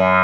Based 0.00 0.16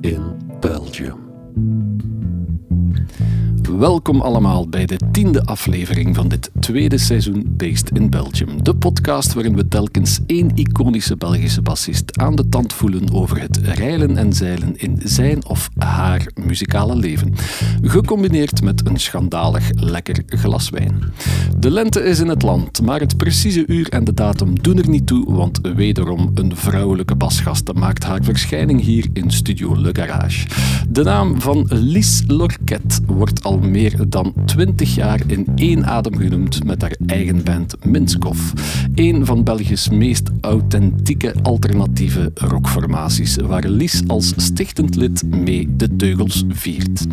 in 0.00 0.36
Belgium. 0.60 1.18
Welkom 3.78 4.20
allemaal 4.20 4.68
bij 4.68 4.86
de 4.86 4.96
tiende 5.18 5.44
aflevering 5.44 6.14
van 6.14 6.28
dit 6.28 6.50
tweede 6.60 6.98
seizoen 6.98 7.44
Based 7.48 7.90
in 7.90 8.10
Belgium. 8.10 8.62
De 8.62 8.74
podcast 8.74 9.32
waarin 9.32 9.56
we 9.56 9.68
telkens 9.68 10.20
één 10.26 10.50
iconische 10.54 11.16
Belgische 11.16 11.62
bassist 11.62 12.18
aan 12.18 12.36
de 12.36 12.48
tand 12.48 12.72
voelen 12.72 13.12
over 13.12 13.40
het 13.40 13.56
reilen 13.56 14.16
en 14.16 14.32
zeilen 14.32 14.76
in 14.76 15.00
zijn 15.04 15.46
of 15.46 15.70
haar 15.78 16.30
muzikale 16.34 16.96
leven. 16.96 17.34
Gecombineerd 17.82 18.62
met 18.62 18.86
een 18.86 19.00
schandalig 19.00 19.70
lekker 19.72 20.22
glas 20.26 20.70
wijn. 20.70 21.02
De 21.58 21.70
lente 21.70 22.00
is 22.02 22.20
in 22.20 22.28
het 22.28 22.42
land, 22.42 22.82
maar 22.82 23.00
het 23.00 23.16
precieze 23.16 23.64
uur 23.66 23.88
en 23.88 24.04
de 24.04 24.14
datum 24.14 24.62
doen 24.62 24.78
er 24.78 24.88
niet 24.88 25.06
toe, 25.06 25.32
want 25.34 25.60
wederom 25.74 26.30
een 26.34 26.56
vrouwelijke 26.56 27.14
basgaste 27.14 27.72
maakt 27.72 28.04
haar 28.04 28.22
verschijning 28.22 28.80
hier 28.80 29.06
in 29.12 29.30
Studio 29.30 29.80
Le 29.80 29.90
Garage. 29.92 30.46
De 30.88 31.02
naam 31.02 31.40
van 31.40 31.66
Lies 31.68 32.22
Lorquet 32.26 33.00
wordt 33.06 33.44
al 33.44 33.58
meer 33.58 34.08
dan 34.08 34.34
twintig 34.44 34.94
jaar 34.94 35.06
in 35.26 35.46
één 35.54 35.86
adem 35.86 36.16
genoemd 36.16 36.64
met 36.64 36.82
haar 36.82 36.96
eigen 37.06 37.44
band 37.44 37.84
Minskov. 37.84 38.38
Een 38.94 39.26
van 39.26 39.44
Belgisch 39.44 39.88
meest 39.88 40.30
authentieke 40.40 41.34
alternatieve 41.42 42.30
rockformaties, 42.34 43.36
waar 43.36 43.68
Lies 43.68 44.02
als 44.06 44.32
stichtend 44.36 44.94
lid 44.94 45.22
mee 45.30 45.68
de 45.76 45.96
teugels 45.96 46.44
viert. 46.48 47.06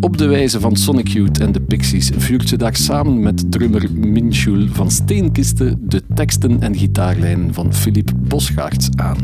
Op 0.00 0.16
de 0.18 0.26
wijze 0.26 0.60
van 0.60 0.76
Sonic 0.76 1.08
Youth 1.08 1.40
en 1.40 1.52
de 1.52 1.60
Pixies 1.60 2.10
vuurt 2.16 2.48
ze 2.48 2.56
daar 2.56 2.76
samen 2.76 3.20
met 3.20 3.50
drummer 3.50 3.92
Minchul 3.92 4.66
van 4.72 4.90
Steenkisten 4.90 5.78
de 5.82 6.02
teksten 6.14 6.60
en 6.60 6.76
gitaarlijnen 6.76 7.54
van 7.54 7.74
Philippe 7.74 8.14
Bosgaerts 8.14 8.88
aan. 8.96 9.16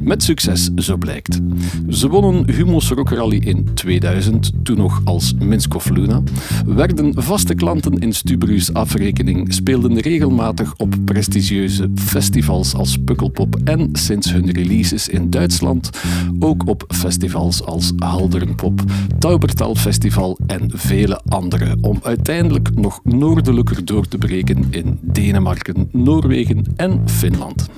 Met 0.00 0.22
succes, 0.22 0.70
zo 0.74 0.96
blijkt. 0.96 1.40
Ze 1.88 2.08
wonnen 2.08 2.50
Humo's 2.50 2.88
Rock 2.88 3.10
Rally 3.10 3.36
in 3.36 3.68
2000, 3.74 4.52
toen 4.62 4.76
nog 4.76 5.00
als 5.04 5.34
Minskov 5.38 5.88
Luna, 5.88 6.22
werden 6.66 7.22
vaste 7.46 7.64
klanten 7.64 7.98
in 7.98 8.12
Stubru's 8.12 8.72
afrekening, 8.72 9.54
speelden 9.54 9.98
regelmatig 9.98 10.74
op 10.76 10.94
prestigieuze 11.04 11.90
festivals 11.94 12.74
als 12.74 12.96
Pukkelpop 13.04 13.56
en 13.64 13.88
sinds 13.92 14.32
hun 14.32 14.50
releases 14.50 15.08
in 15.08 15.30
Duitsland 15.30 15.90
ook 16.38 16.66
op 16.66 16.84
festivals 16.88 17.64
als 17.64 17.92
Halderenpop, 17.98 18.80
Taubertal 19.18 19.74
Festival 19.74 20.38
en 20.46 20.70
vele 20.74 21.20
andere, 21.28 21.76
om 21.80 22.00
uiteindelijk 22.02 22.74
nog 22.74 23.00
noordelijker 23.04 23.84
door 23.84 24.08
te 24.08 24.18
breken 24.18 24.66
in 24.70 24.98
Denemarken, 25.02 25.88
Noorwegen 25.92 26.64
en 26.76 27.02
Finland. 27.08 27.68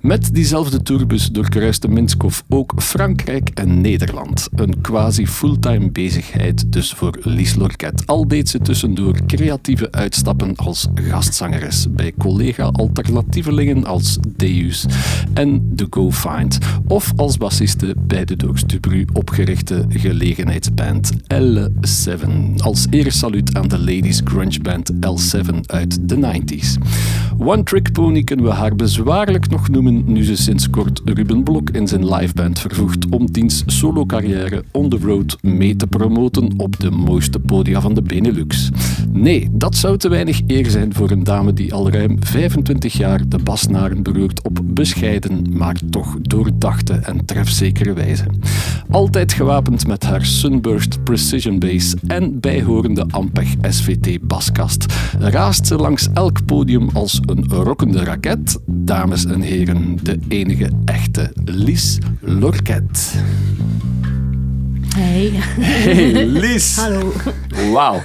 Met 0.00 0.34
diezelfde 0.34 0.82
tourbus 0.82 1.26
doorkruiste 1.26 1.88
Minskov 1.88 2.40
ook 2.48 2.72
Frankrijk 2.76 3.50
en 3.54 3.80
Nederland. 3.80 4.48
Een 4.54 4.80
quasi-fulltime 4.80 5.90
bezigheid 5.90 6.72
dus 6.72 6.92
voor 6.92 7.18
Lies 7.22 7.54
Lorquet. 7.54 8.06
Al 8.06 8.28
deed 8.28 8.48
ze 8.48 8.57
tussendoor 8.62 9.26
creatieve 9.26 9.92
uitstappen 9.92 10.56
als 10.56 10.86
gastzangeres 10.94 11.86
bij 11.90 12.12
collega-alternatievelingen 12.18 13.84
als 13.84 14.18
Deus 14.36 14.86
en 15.34 15.72
The 15.76 15.86
Go 15.90 16.10
Find. 16.10 16.58
Of 16.86 17.12
als 17.16 17.36
bassiste 17.36 17.94
bij 18.06 18.24
de 18.24 18.36
door 18.36 18.58
Stubru 18.58 19.04
opgerichte 19.12 19.84
gelegenheidsband 19.88 21.12
L7. 21.34 22.28
Als 22.56 22.86
eersaluut 22.90 23.56
aan 23.56 23.68
de 23.68 23.78
ladies 23.78 24.20
grunge 24.24 24.60
band 24.60 24.92
L7 24.92 25.60
uit 25.66 26.08
de 26.08 26.16
90s. 26.16 26.78
One 27.38 27.62
Trick 27.62 27.92
Pony 27.92 28.22
kunnen 28.22 28.44
we 28.44 28.52
haar 28.52 28.76
bezwaarlijk 28.76 29.48
nog 29.48 29.68
noemen 29.68 30.02
nu 30.06 30.24
ze 30.24 30.36
sinds 30.36 30.70
kort 30.70 31.00
Ruben 31.04 31.42
Blok 31.42 31.70
in 31.70 31.88
zijn 31.88 32.14
liveband 32.14 32.58
vervoegt 32.58 33.08
om 33.08 33.32
diens 33.32 33.62
solo-carrière 33.66 34.64
on 34.70 34.88
the 34.88 34.98
road 35.02 35.36
mee 35.42 35.76
te 35.76 35.86
promoten 35.86 36.52
op 36.56 36.80
de 36.80 36.90
mooiste 36.90 37.38
podia 37.38 37.80
van 37.80 37.94
de 37.94 38.02
Benelux. 38.02 38.47
Nee, 39.12 39.48
dat 39.52 39.76
zou 39.76 39.96
te 39.96 40.08
weinig 40.08 40.40
eer 40.46 40.70
zijn 40.70 40.94
voor 40.94 41.10
een 41.10 41.24
dame 41.24 41.52
die 41.52 41.74
al 41.74 41.90
ruim 41.90 42.16
25 42.20 42.92
jaar 42.92 43.28
de 43.28 43.38
basnaren 43.38 44.02
beroert 44.02 44.42
op 44.42 44.60
bescheiden, 44.64 45.46
maar 45.50 45.76
toch 45.90 46.16
doordachte 46.20 46.92
en 46.92 47.24
trefzekere 47.24 47.92
wijze. 47.92 48.24
Altijd 48.90 49.32
gewapend 49.32 49.86
met 49.86 50.04
haar 50.04 50.24
Sunburst 50.24 51.04
Precision 51.04 51.58
Bass 51.58 51.94
en 52.06 52.40
bijhorende 52.40 53.06
Ampeg 53.10 53.54
SVT 53.68 54.26
baskast, 54.26 54.86
raast 55.18 55.66
ze 55.66 55.76
langs 55.76 56.08
elk 56.12 56.44
podium 56.44 56.88
als 56.92 57.20
een 57.26 57.44
rokkende 57.48 58.04
raket. 58.04 58.58
Dames 58.66 59.24
en 59.24 59.40
heren, 59.40 59.96
de 60.02 60.18
enige 60.28 60.70
echte 60.84 61.32
Lies 61.44 61.98
Lorquet. 62.20 63.22
Hey. 64.98 65.30
Hey 65.30 66.26
Lies! 66.26 66.76
Hallo. 66.80 67.12
Wauw. 67.72 68.02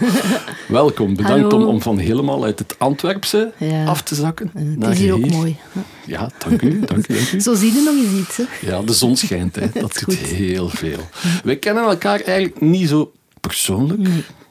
Welkom. 0.67 1.15
Bedankt 1.15 1.51
Hallo. 1.51 1.57
om, 1.57 1.73
om 1.73 1.81
van 1.81 1.97
helemaal 1.97 2.43
uit 2.43 2.59
het 2.59 2.79
Antwerpse 2.79 3.51
Ja. 3.57 3.85
af 3.85 4.01
te 4.01 4.15
zakken. 4.15 4.51
Het 4.53 4.77
naar 4.77 4.91
is 4.91 4.97
hier 4.97 5.13
ook 5.13 5.29
mooi. 5.29 5.57
Ja, 6.05 6.29
dank 6.37 6.61
u. 6.61 6.79
Dank 6.85 7.07
u, 7.07 7.13
dank 7.13 7.31
u. 7.31 7.39
Zo 7.41 7.55
zie 7.55 7.73
je 7.73 7.81
nog 7.85 7.95
eens 7.95 8.27
iets. 8.27 8.37
Hè? 8.37 8.43
Ja, 8.71 8.81
de 8.81 8.93
zon 8.93 9.17
schijnt. 9.17 9.55
Hè. 9.55 9.69
Dat 9.81 10.03
doet 10.05 10.15
heel 10.17 10.69
veel. 10.69 10.99
Wij 11.43 11.57
kennen 11.57 11.83
elkaar 11.83 12.19
eigenlijk 12.19 12.61
niet 12.61 12.89
zo 12.89 13.11
persoonlijk. 13.39 14.09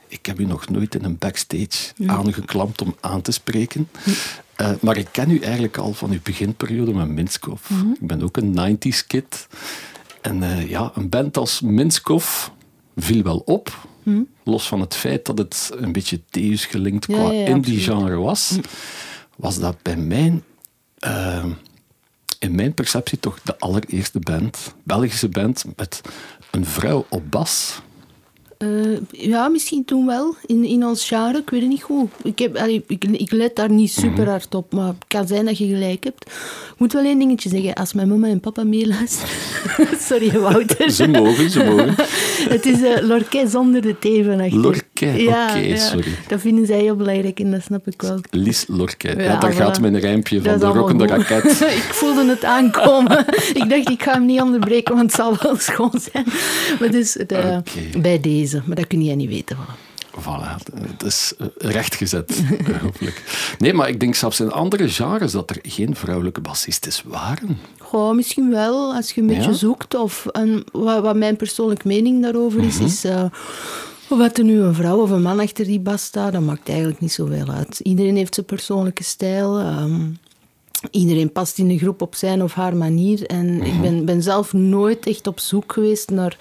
Ik 0.09 0.27
heb 0.27 0.41
u 0.41 0.45
nog 0.45 0.69
nooit 0.69 0.95
in 0.95 1.05
een 1.05 1.19
backstage 1.19 1.93
aangeklampt 2.07 2.83
om 2.83 2.95
aan 3.01 3.23
te 3.23 3.33
spreken. 3.33 3.89
Eh, 4.57 4.71
maar 4.81 4.97
ik 4.97 5.09
ken 5.11 5.31
u 5.31 5.39
eigenlijk 5.39 5.77
al 5.77 5.93
van 5.93 6.11
uw 6.11 6.19
beginperiode 6.23 6.93
met 6.95 7.09
Minskov. 7.09 7.71
Ik 8.01 8.07
ben 8.07 8.23
ook 8.23 8.37
een 8.37 8.79
90s 8.79 9.07
kid. 9.07 9.47
En 10.23 10.43
eh, 10.43 10.69
ja, 10.69 10.91
een 10.95 11.09
band 11.09 11.37
als 11.37 11.61
Minskov 11.61 12.49
viel 12.97 13.23
wel 13.23 13.39
op. 13.39 13.91
Los 14.45 14.69
van 14.69 14.81
het 14.81 14.95
feit 14.95 15.27
dat 15.27 15.39
het 15.39 15.71
een 15.75 15.93
beetje 15.93 16.21
Deus 16.31 16.65
gelinkt 16.65 17.07
Ja, 17.07 17.15
qua 17.15 17.31
ja, 17.31 17.41
ja, 17.41 17.47
indie 17.47 17.79
genre 17.79 18.17
was. 18.17 18.59
Was 19.37 19.59
dat 19.59 19.83
bij 19.83 19.97
mijn 19.97 20.43
eh, 20.99 21.45
in 22.39 22.55
mijn 22.55 22.75
perceptie 22.75 23.21
toch 23.21 23.41
de 23.43 23.59
allereerste 23.59 24.19
band, 24.19 24.75
Belgische 24.83 25.29
band, 25.29 25.65
met 25.77 26.01
een 26.51 26.67
vrouw 26.67 27.07
op 27.09 27.31
bas. 27.31 27.81
Eh, 28.63 28.69
ja, 29.11 29.49
misschien 29.49 29.85
toen 29.85 30.07
wel. 30.07 30.35
In, 30.47 30.65
in 30.65 30.85
ons 30.87 31.09
genre, 31.09 31.39
ik 31.39 31.51
weet 31.51 31.61
het 31.61 31.71
niet 31.71 31.83
goed. 31.83 32.11
Ik, 32.23 32.39
heb, 32.39 32.57
allee, 32.57 32.85
ik, 32.87 33.05
ik 33.05 33.31
let 33.33 33.57
daar 33.57 33.71
niet 33.71 33.93
super 33.93 34.29
hard 34.29 34.55
op, 34.55 34.73
maar 34.73 34.87
het 34.87 35.05
kan 35.07 35.27
zijn 35.27 35.45
dat 35.45 35.59
je 35.59 35.67
gelijk 35.67 36.05
hebt. 36.05 36.25
Ik 36.73 36.79
moet 36.79 36.93
wel 36.93 37.05
één 37.05 37.19
dingetje 37.19 37.49
zeggen. 37.49 37.75
Als 37.75 37.93
mijn 37.93 38.09
mama 38.09 38.27
en 38.29 38.41
papa 38.41 38.65
meeluisteren... 38.65 39.29
Sorry, 40.09 40.39
Wouter. 40.39 40.91
Ze 40.91 41.09
mogen, 41.09 41.51
ze 41.51 41.65
mogen. 41.65 41.95
het 42.57 42.67
is 42.67 42.79
uh, 42.81 42.97
Lorquet 43.01 43.51
zonder 43.51 43.81
de 43.83 43.93
T 43.99 44.25
van 44.27 44.41
achter. 44.41 44.59
Lorquet, 44.59 45.27
oké, 45.29 45.77
sorry. 45.77 46.13
Dat 46.29 46.41
vinden 46.41 46.67
zij 46.67 46.81
heel 46.81 46.97
belangrijk 46.97 47.41
en 47.41 47.51
dat 47.51 47.63
snap 47.63 47.87
ik 47.87 48.03
wel. 48.03 48.21
Lies 48.31 48.65
Lorquet. 48.69 49.17
Ja, 49.17 49.23
Ja, 49.23 49.37
daar 49.39 49.53
voilà. 49.53 49.57
gaat 49.57 49.81
mijn 49.81 49.99
rijmpje 49.99 50.43
van 50.43 50.59
de 50.59 50.67
rokkende 50.67 51.07
raket. 51.07 51.61
ik 51.81 51.89
voelde 51.91 52.27
het 52.29 52.45
aankomen. 52.45 53.19
ik 53.55 53.65
dacht, 53.69 53.89
ik 53.91 54.03
ga 54.03 54.13
hem 54.13 54.27
niet 54.27 54.41
onderbreken, 54.41 54.95
want 54.95 55.07
het 55.07 55.21
zal 55.21 55.37
wel 55.43 55.57
schoon 55.57 56.01
zijn. 56.13 56.25
Maar 56.81 56.91
dus 56.91 57.13
de- 57.13 57.57
Oké. 57.59 57.99
bij 58.01 58.21
deze. 58.21 58.52
Maar 58.67 58.77
dat 58.77 58.87
kun 58.87 59.05
jij 59.05 59.15
niet 59.15 59.29
weten. 59.29 59.57
Voilà. 59.57 59.91
Voilà, 60.23 60.57
het 60.89 61.03
is 61.03 61.33
eh, 61.39 61.47
rechtgezet, 61.59 62.43
hopelijk. 62.83 63.23
Nee, 63.59 63.73
maar 63.75 63.89
ik 63.89 64.01
denk 64.01 64.15
zelfs 64.15 64.41
in 64.41 64.51
andere 64.53 64.89
genres 64.89 65.33
dat 65.33 65.51
er 65.51 65.59
geen 65.63 65.97
vrouwelijke 65.97 66.41
bassistes 66.41 67.03
waren. 67.07 67.59
Goh, 67.79 68.15
misschien 68.15 68.51
wel, 68.51 68.95
als 68.95 69.11
je 69.13 69.21
een 69.21 69.27
beetje 69.27 69.43
Ja? 69.51 69.53
zoekt. 69.57 69.95
Of, 69.95 70.27
en 70.27 70.65
wat, 70.73 71.03
wat 71.03 71.17
mijn 71.17 71.37
persoonlijke 71.37 71.89
mening 71.89 72.23
daarover 72.23 72.63
is, 72.65 72.75
Mhm. 72.77 72.85
is... 72.85 73.05
eh, 73.05 73.25
wat 74.09 74.39
er 74.39 74.45
nu 74.45 74.61
een 74.61 74.75
vrouw 74.75 75.01
of 75.03 75.11
een 75.11 75.23
man 75.23 75.41
achter 75.41 75.65
die 75.65 75.81
bas 75.81 76.03
staat, 76.03 76.33
dat 76.33 76.43
maakt 76.43 76.69
eigenlijk 76.69 77.01
niet 77.01 77.13
zoveel 77.13 77.49
uit. 77.49 77.79
Iedereen 77.83 78.17
heeft 78.17 78.35
zijn 78.35 78.47
persoonlijke 78.47 79.05
stijl. 79.05 79.59
ehm, 79.59 80.01
iedereen 80.91 81.33
past 81.33 81.59
in 81.59 81.69
de 81.69 81.79
groep 81.79 82.03
op 82.03 82.15
zijn 82.15 82.43
of 82.43 82.55
haar 82.55 82.77
manier. 82.77 83.27
En 83.27 83.57
Mhm. 83.57 83.63
ik 83.67 83.81
ben, 83.81 84.05
ben 84.05 84.23
zelf 84.23 84.53
nooit 84.53 85.07
echt 85.07 85.27
op 85.27 85.41
zoek 85.41 85.73
geweest 85.73 86.11
naar 86.11 86.37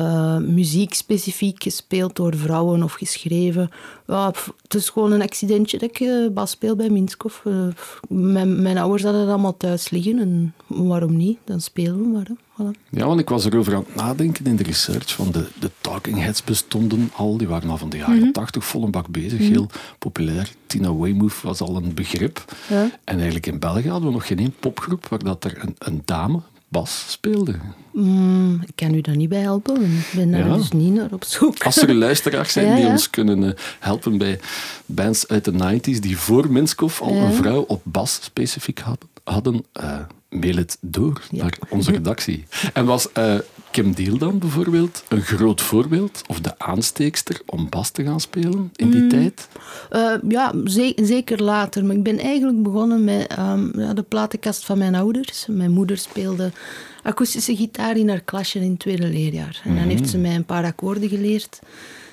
eh, 0.00 0.36
muziek 0.36 0.94
specifiek 0.94 1.62
gespeeld 1.62 2.16
door 2.16 2.36
vrouwen 2.36 2.82
of 2.82 2.92
geschreven. 2.92 3.70
Pff, 4.06 4.52
het 4.62 4.74
is 4.74 4.88
gewoon 4.88 5.12
een 5.12 5.22
accidentje 5.22 5.78
dat 5.78 5.88
ik 5.90 6.00
eh, 6.00 6.26
bas 6.32 6.50
speel 6.50 6.76
bij 6.76 6.88
Minskov. 6.90 7.44
Eh, 7.44 7.52
mijn, 8.08 8.62
mijn 8.62 8.78
ouders 8.78 9.02
hadden 9.02 9.20
het 9.20 9.30
allemaal 9.30 9.56
thuis 9.56 9.90
liggen 9.90 10.18
en 10.18 10.54
waarom 10.66 11.16
niet? 11.16 11.38
Dan 11.44 11.60
spelen 11.60 11.98
we 12.02 12.08
maar. 12.08 12.26
Voilà. 12.60 12.88
Ja, 12.90 13.06
want 13.06 13.20
ik 13.20 13.28
was 13.28 13.44
erover 13.44 13.74
aan 13.74 13.84
het 13.86 13.94
nadenken 13.94 14.46
in 14.46 14.56
de 14.56 14.62
research 14.62 15.12
van 15.14 15.30
de, 15.32 15.46
de 15.58 15.70
Talking 15.80 16.18
Heads 16.18 16.44
bestonden 16.44 17.10
al. 17.16 17.36
Die 17.36 17.48
waren 17.48 17.70
al 17.70 17.76
van 17.76 17.90
de 17.90 17.96
jaren 17.96 18.18
Mhm. 18.18 18.30
80 18.30 18.64
vol 18.64 18.84
een 18.84 18.90
bak 18.90 19.08
bezig, 19.08 19.38
heel 19.38 19.66
populair. 19.98 20.52
Tina 20.66 20.94
Weymouth 20.96 21.40
was 21.42 21.60
al 21.60 21.76
een 21.76 21.94
begrip. 21.94 22.44
Ja. 22.68 22.82
En 23.04 23.14
eigenlijk 23.14 23.46
in 23.46 23.58
België 23.58 23.88
hadden 23.88 24.08
we 24.08 24.14
nog 24.14 24.26
geen 24.26 24.38
één 24.38 24.54
popgroep 24.60 25.06
waar 25.08 25.24
dat 25.24 25.44
er 25.44 25.58
een, 25.62 25.74
een 25.78 26.02
dame 26.04 26.40
bas 26.70 27.04
speelde. 27.08 27.54
Mm, 27.92 28.62
ik 28.66 28.72
kan 28.74 28.94
u 28.94 29.00
daar 29.00 29.16
niet 29.16 29.28
bij 29.28 29.40
helpen. 29.40 29.82
Ik 29.82 30.12
ben 30.14 30.30
daar 30.30 30.46
Ja. 30.48 30.56
dus 30.56 30.70
niet 30.70 30.94
naar 30.94 31.08
op 31.12 31.24
zoek. 31.24 31.62
Als 31.64 31.76
er 31.82 31.94
luisteraars 31.94 32.52
zijn 32.52 32.66
Ja, 32.68 32.74
die 32.74 32.84
ja. 32.84 32.90
ons 32.90 33.10
kunnen 33.10 33.44
eh, 33.44 33.50
helpen 33.78 34.18
bij 34.18 34.40
bands 34.86 35.28
uit 35.28 35.44
de 35.44 35.52
90s 35.52 35.98
die 36.00 36.16
voor 36.18 36.52
Minskoff 36.52 37.00
al 37.00 37.12
een 37.16 37.32
vrouw 37.32 37.60
op 37.60 37.80
bas 37.84 38.18
specifiek 38.22 38.78
had- 38.78 39.04
hadden, 39.24 39.64
eh, 39.72 39.98
mail 40.28 40.56
het 40.56 40.76
door 40.80 41.22
naar 41.30 41.58
onze 41.68 41.90
redactie. 41.90 42.44
En 42.72 42.84
was 42.84 43.12
eh, 43.12 43.34
Kim 43.70 43.94
Deal 43.94 44.18
dan 44.18 44.38
bijvoorbeeld 44.38 45.04
een 45.08 45.20
groot 45.20 45.60
voorbeeld 45.60 46.22
of 46.26 46.40
de 46.40 46.58
aansteekster 46.58 47.40
om 47.46 47.68
bas 47.68 47.90
te 47.90 48.02
gaan 48.04 48.20
spelen 48.20 48.70
in 48.76 48.86
Mm. 48.86 48.92
die 48.92 49.06
tijd? 49.06 49.48
Eh, 49.90 50.12
ja, 50.28 50.52
ze- 50.64 50.92
zeker 51.02 51.42
later. 51.42 51.84
Maar 51.84 51.96
ik 51.96 52.02
ben 52.02 52.18
eigenlijk 52.18 52.62
begonnen 52.62 53.04
met 53.04 53.26
ehm, 53.26 53.80
ja, 53.80 53.92
de 53.94 54.02
platenkast 54.02 54.64
van 54.64 54.78
mijn 54.78 54.94
ouders. 54.94 55.46
Mijn 55.48 55.70
moeder 55.70 55.98
speelde 55.98 56.52
akoestische 57.02 57.56
gitaar 57.56 57.96
in 57.96 58.08
haar 58.08 58.20
klasje 58.20 58.60
in 58.60 58.70
het 58.70 58.78
tweede 58.78 59.08
leerjaar. 59.08 59.60
En 59.64 59.74
dan 59.74 59.84
heeft 59.88 60.08
ze 60.08 60.18
mij 60.18 60.34
een 60.34 60.44
paar 60.44 60.64
akkoorden 60.64 61.08
geleerd. 61.08 61.58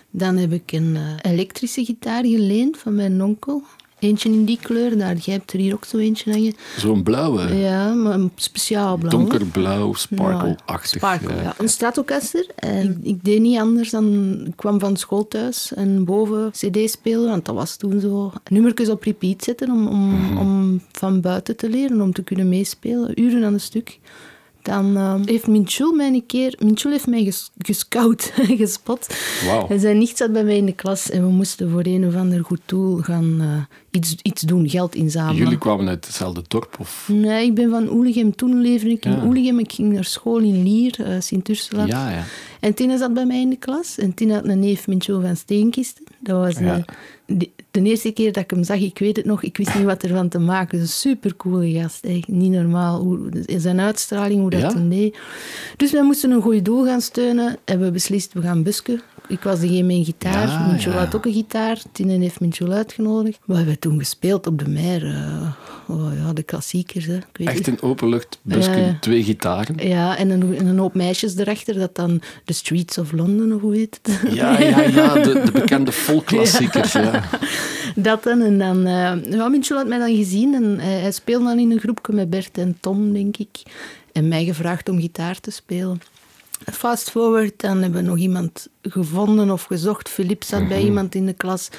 Dan 0.10 0.38
heb 0.38 0.51
ik 0.51 0.71
een 0.71 0.95
eh, 0.95 1.31
elektrische 1.31 1.86
gitaar 1.86 2.25
geleend 2.25 2.77
van 2.77 2.95
mijn 2.95 3.24
onkel. 3.24 3.63
Eentje 4.00 4.30
in 4.30 4.46
die 4.46 4.60
kleur, 4.62 4.98
daar, 4.98 5.16
jij 5.16 5.34
hebt 5.36 5.54
er 5.54 5.60
hier 5.60 5.74
ook 5.74 5.86
zo 5.86 5.98
eentje 5.98 6.32
hangen. 6.32 6.54
Zo'n 6.78 7.04
blauwe, 7.04 7.56
Ja, 7.56 7.94
maar 7.94 8.14
een 8.14 8.32
speciaal 8.36 8.98
blauw. 8.98 9.12
donkerblauw, 9.12 9.94
sparkle-achtig. 9.94 10.90
Sparkle, 11.00 11.34
eh, 11.34 11.44
ja. 11.44 11.54
Een 11.58 11.70
Stratocaster. 11.70 12.46
En 12.56 12.90
ik, 12.90 12.98
ik 13.16 13.24
deed 13.24 13.42
niet 13.42 13.60
anders 13.60 13.90
dan... 13.90 14.36
Ik 14.46 14.56
kwam 14.56 14.80
van 14.80 14.98
school 14.98 15.28
thuis 15.28 15.74
en 15.74 16.06
boven 16.06 16.52
cd 16.52 16.90
spelen, 16.90 17.30
want 17.30 17.46
dat 17.46 17.56
was 17.56 17.76
toen 17.78 18.00
zo. 18.00 18.32
Nummertjes 18.50 18.90
op 18.90 19.04
repeat 19.04 19.44
zetten 19.44 19.72
om, 19.72 19.88
om, 19.88 20.10
Mhm. 20.10 20.38
om 20.38 20.82
van 20.92 21.22
buiten 21.22 21.56
te 21.56 21.70
leren, 21.70 22.02
om 22.02 22.14
te 22.14 22.24
kunnen 22.24 22.50
meespelen. 22.50 23.22
Uren 23.22 23.44
aan 23.44 23.54
een 23.54 23.60
stuk. 23.60 24.00
Dan 24.62 24.98
eh, 24.98 25.16
heeft 25.26 25.48
Minchul 25.48 25.92
mij 25.92 26.08
een 26.08 26.26
keer... 26.26 26.56
Minchul 26.64 26.92
heeft 26.92 27.08
mij 27.08 27.24
ges, 27.24 27.52
gescout, 27.60 28.32
gespot. 28.62 29.08
Wauw. 29.46 29.68
En 29.68 29.80
zijn 29.80 29.98
nicht 29.98 30.18
zat 30.18 30.32
bij 30.32 30.44
mij 30.44 30.58
in 30.58 30.66
de 30.66 30.74
klas 30.76 31.10
en 31.10 31.22
we 31.22 31.32
moesten 31.32 31.70
voor 31.70 31.82
een 31.86 32.08
of 32.08 32.16
ander 32.16 32.44
goed 32.46 32.62
doel 32.66 32.98
gaan 32.98 33.38
eh, 33.42 33.76
iets, 33.98 34.16
iets 34.22 34.42
doen, 34.42 34.70
geld 34.70 34.96
inzamelen. 34.96 35.38
Jullie 35.44 35.58
kwamen 35.58 35.88
uit 35.88 36.06
hetzelfde 36.06 36.42
dorp? 36.48 36.76
Of? 36.80 37.10
Nee, 37.12 37.46
ik 37.46 37.54
ben 37.56 37.70
van 37.70 37.90
Oelegem. 37.92 38.36
Toen 38.36 38.62
leefde 38.62 38.90
ik 38.90 39.06
in 39.06 39.12
Ja. 39.12 39.24
Oelegem. 39.26 39.60
Ik 39.60 39.72
ging 39.72 39.94
naar 39.94 40.04
school 40.04 40.38
in 40.38 40.64
Lier, 40.64 40.96
eh 41.04 41.16
Sint-Ursula. 41.20 41.86
Ja, 41.86 42.10
ja. 42.10 42.24
En 42.60 42.74
Tina 42.74 42.98
zat 42.98 43.14
bij 43.14 43.26
mij 43.26 43.42
in 43.42 43.50
de 43.50 43.56
klas. 43.56 43.98
En 43.98 44.14
Tina 44.14 44.34
had 44.34 44.46
een 44.48 44.60
neef 44.60 44.88
Mincho 44.88 45.20
van 45.20 45.36
Steenkisten. 45.36 46.04
Dat 46.20 46.38
was 46.38 46.60
Ja. 46.60 46.78
eh, 46.78 46.84
de, 47.38 47.50
de 47.72 47.82
eerste 47.84 48.12
keer 48.12 48.32
dat 48.32 48.44
ik 48.44 48.50
hem 48.50 48.64
zag, 48.64 48.78
ik 48.80 49.00
weet 49.00 49.16
het 49.18 49.26
nog, 49.26 49.44
ik 49.44 49.58
wist 49.58 49.76
niet 49.76 49.84
wat 49.84 50.04
ervan 50.04 50.30
te 50.30 50.40
maken. 50.40 50.80
Een 50.80 50.88
supercoole 50.88 51.72
gast, 51.72 52.04
echt 52.06 52.28
niet 52.28 52.52
normaal. 52.52 53.00
Hoe, 53.02 53.30
zijn 53.58 53.80
uitstraling, 53.80 54.40
hoe 54.42 54.50
dat 54.50 54.74
hem 54.74 54.90
deed. 54.90 55.18
Dus 55.78 55.92
wij 55.92 56.04
moesten 56.04 56.32
een 56.32 56.42
goed 56.42 56.66
doel 56.66 56.86
gaan 56.86 57.02
steunen. 57.02 57.58
En 57.66 57.80
we 57.80 57.92
beslist, 57.92 58.34
we 58.34 58.42
gaan 58.42 58.64
busken. 58.64 59.02
Ik 59.27 59.41
was 59.44 59.59
degene 59.59 59.83
met 59.83 59.95
een 59.95 60.06
gitaar. 60.06 60.47
Ja, 60.47 60.68
Mincho 60.68 60.91
ja. 60.91 60.97
had 60.97 61.15
ook 61.15 61.25
een 61.25 61.33
gitaar. 61.33 61.81
Tina 61.91 62.18
heeft 62.19 62.39
Mincho 62.39 62.69
uitgenodigd. 62.71 63.39
We 63.45 63.56
hebben 63.56 63.79
toen 63.79 64.00
gespeeld 64.00 64.47
op 64.47 64.59
de 64.59 64.69
meer. 64.69 65.06
eh, 65.06 65.50
oh 65.88 66.12
ja, 66.18 66.33
de 66.33 66.44
klassiekers. 66.44 67.06
Hè. 67.06 67.15
Ik 67.15 67.24
weet 67.33 67.47
Echt 67.47 67.57
niet. 67.57 67.68
in 67.68 67.81
openlucht, 67.81 68.39
busken, 68.41 68.79
Ja. 68.85 68.97
twee 69.00 69.24
gitaren. 69.24 69.88
Ja, 69.88 70.18
en 70.18 70.29
een, 70.29 70.56
en 70.57 70.65
een 70.65 70.77
hoop 70.77 70.94
meisjes 70.95 71.35
erachter, 71.38 71.74
dat 71.79 71.95
dan 71.95 72.21
de 72.45 72.53
Streets 72.53 72.97
of 72.97 73.12
London, 73.12 73.53
of 73.53 73.62
hoe 73.62 73.75
heet 73.75 74.00
het? 74.01 74.33
Ja, 74.33 74.59
ja, 74.59 74.81
ja, 74.81 75.13
de, 75.13 75.41
de 75.45 75.51
bekende 75.51 75.91
folkklassiekers. 75.91 76.91
Ja. 76.94 77.24
Dat 77.95 78.24
dan. 78.24 78.41
En 78.41 78.57
dan... 78.57 78.85
eh 78.85 79.31
ja, 79.31 79.47
Minchel 79.50 79.77
had 79.77 79.88
mij 79.88 79.97
dan 80.00 80.15
gezien 80.15 80.53
en 80.53 80.79
hij, 80.79 81.00
hij 81.00 81.12
speelde 81.12 81.45
dan 81.45 81.59
in 81.59 81.71
een 81.71 81.79
groepje 81.79 82.13
met 82.13 82.29
Bert 82.29 82.57
en 82.57 82.77
Tom, 82.79 83.13
denk 83.13 83.38
ik. 83.38 83.62
En 84.12 84.27
mij 84.27 84.45
gevraagd 84.45 84.89
om 84.89 85.00
gitaar 85.00 85.39
te 85.39 85.51
spelen. 85.51 86.01
Fast 86.65 87.12
forward, 87.12 87.54
dan 87.57 87.81
hebben 87.81 88.04
we 88.04 88.09
nog 88.09 88.18
iemand 88.18 88.68
gevonden 88.81 89.51
of 89.51 89.63
gezocht. 89.63 90.09
Filip 90.09 90.44
zat 90.44 90.68
bij 90.68 90.81
iemand 90.81 91.15
in 91.15 91.25
de 91.25 91.33
klas. 91.33 91.69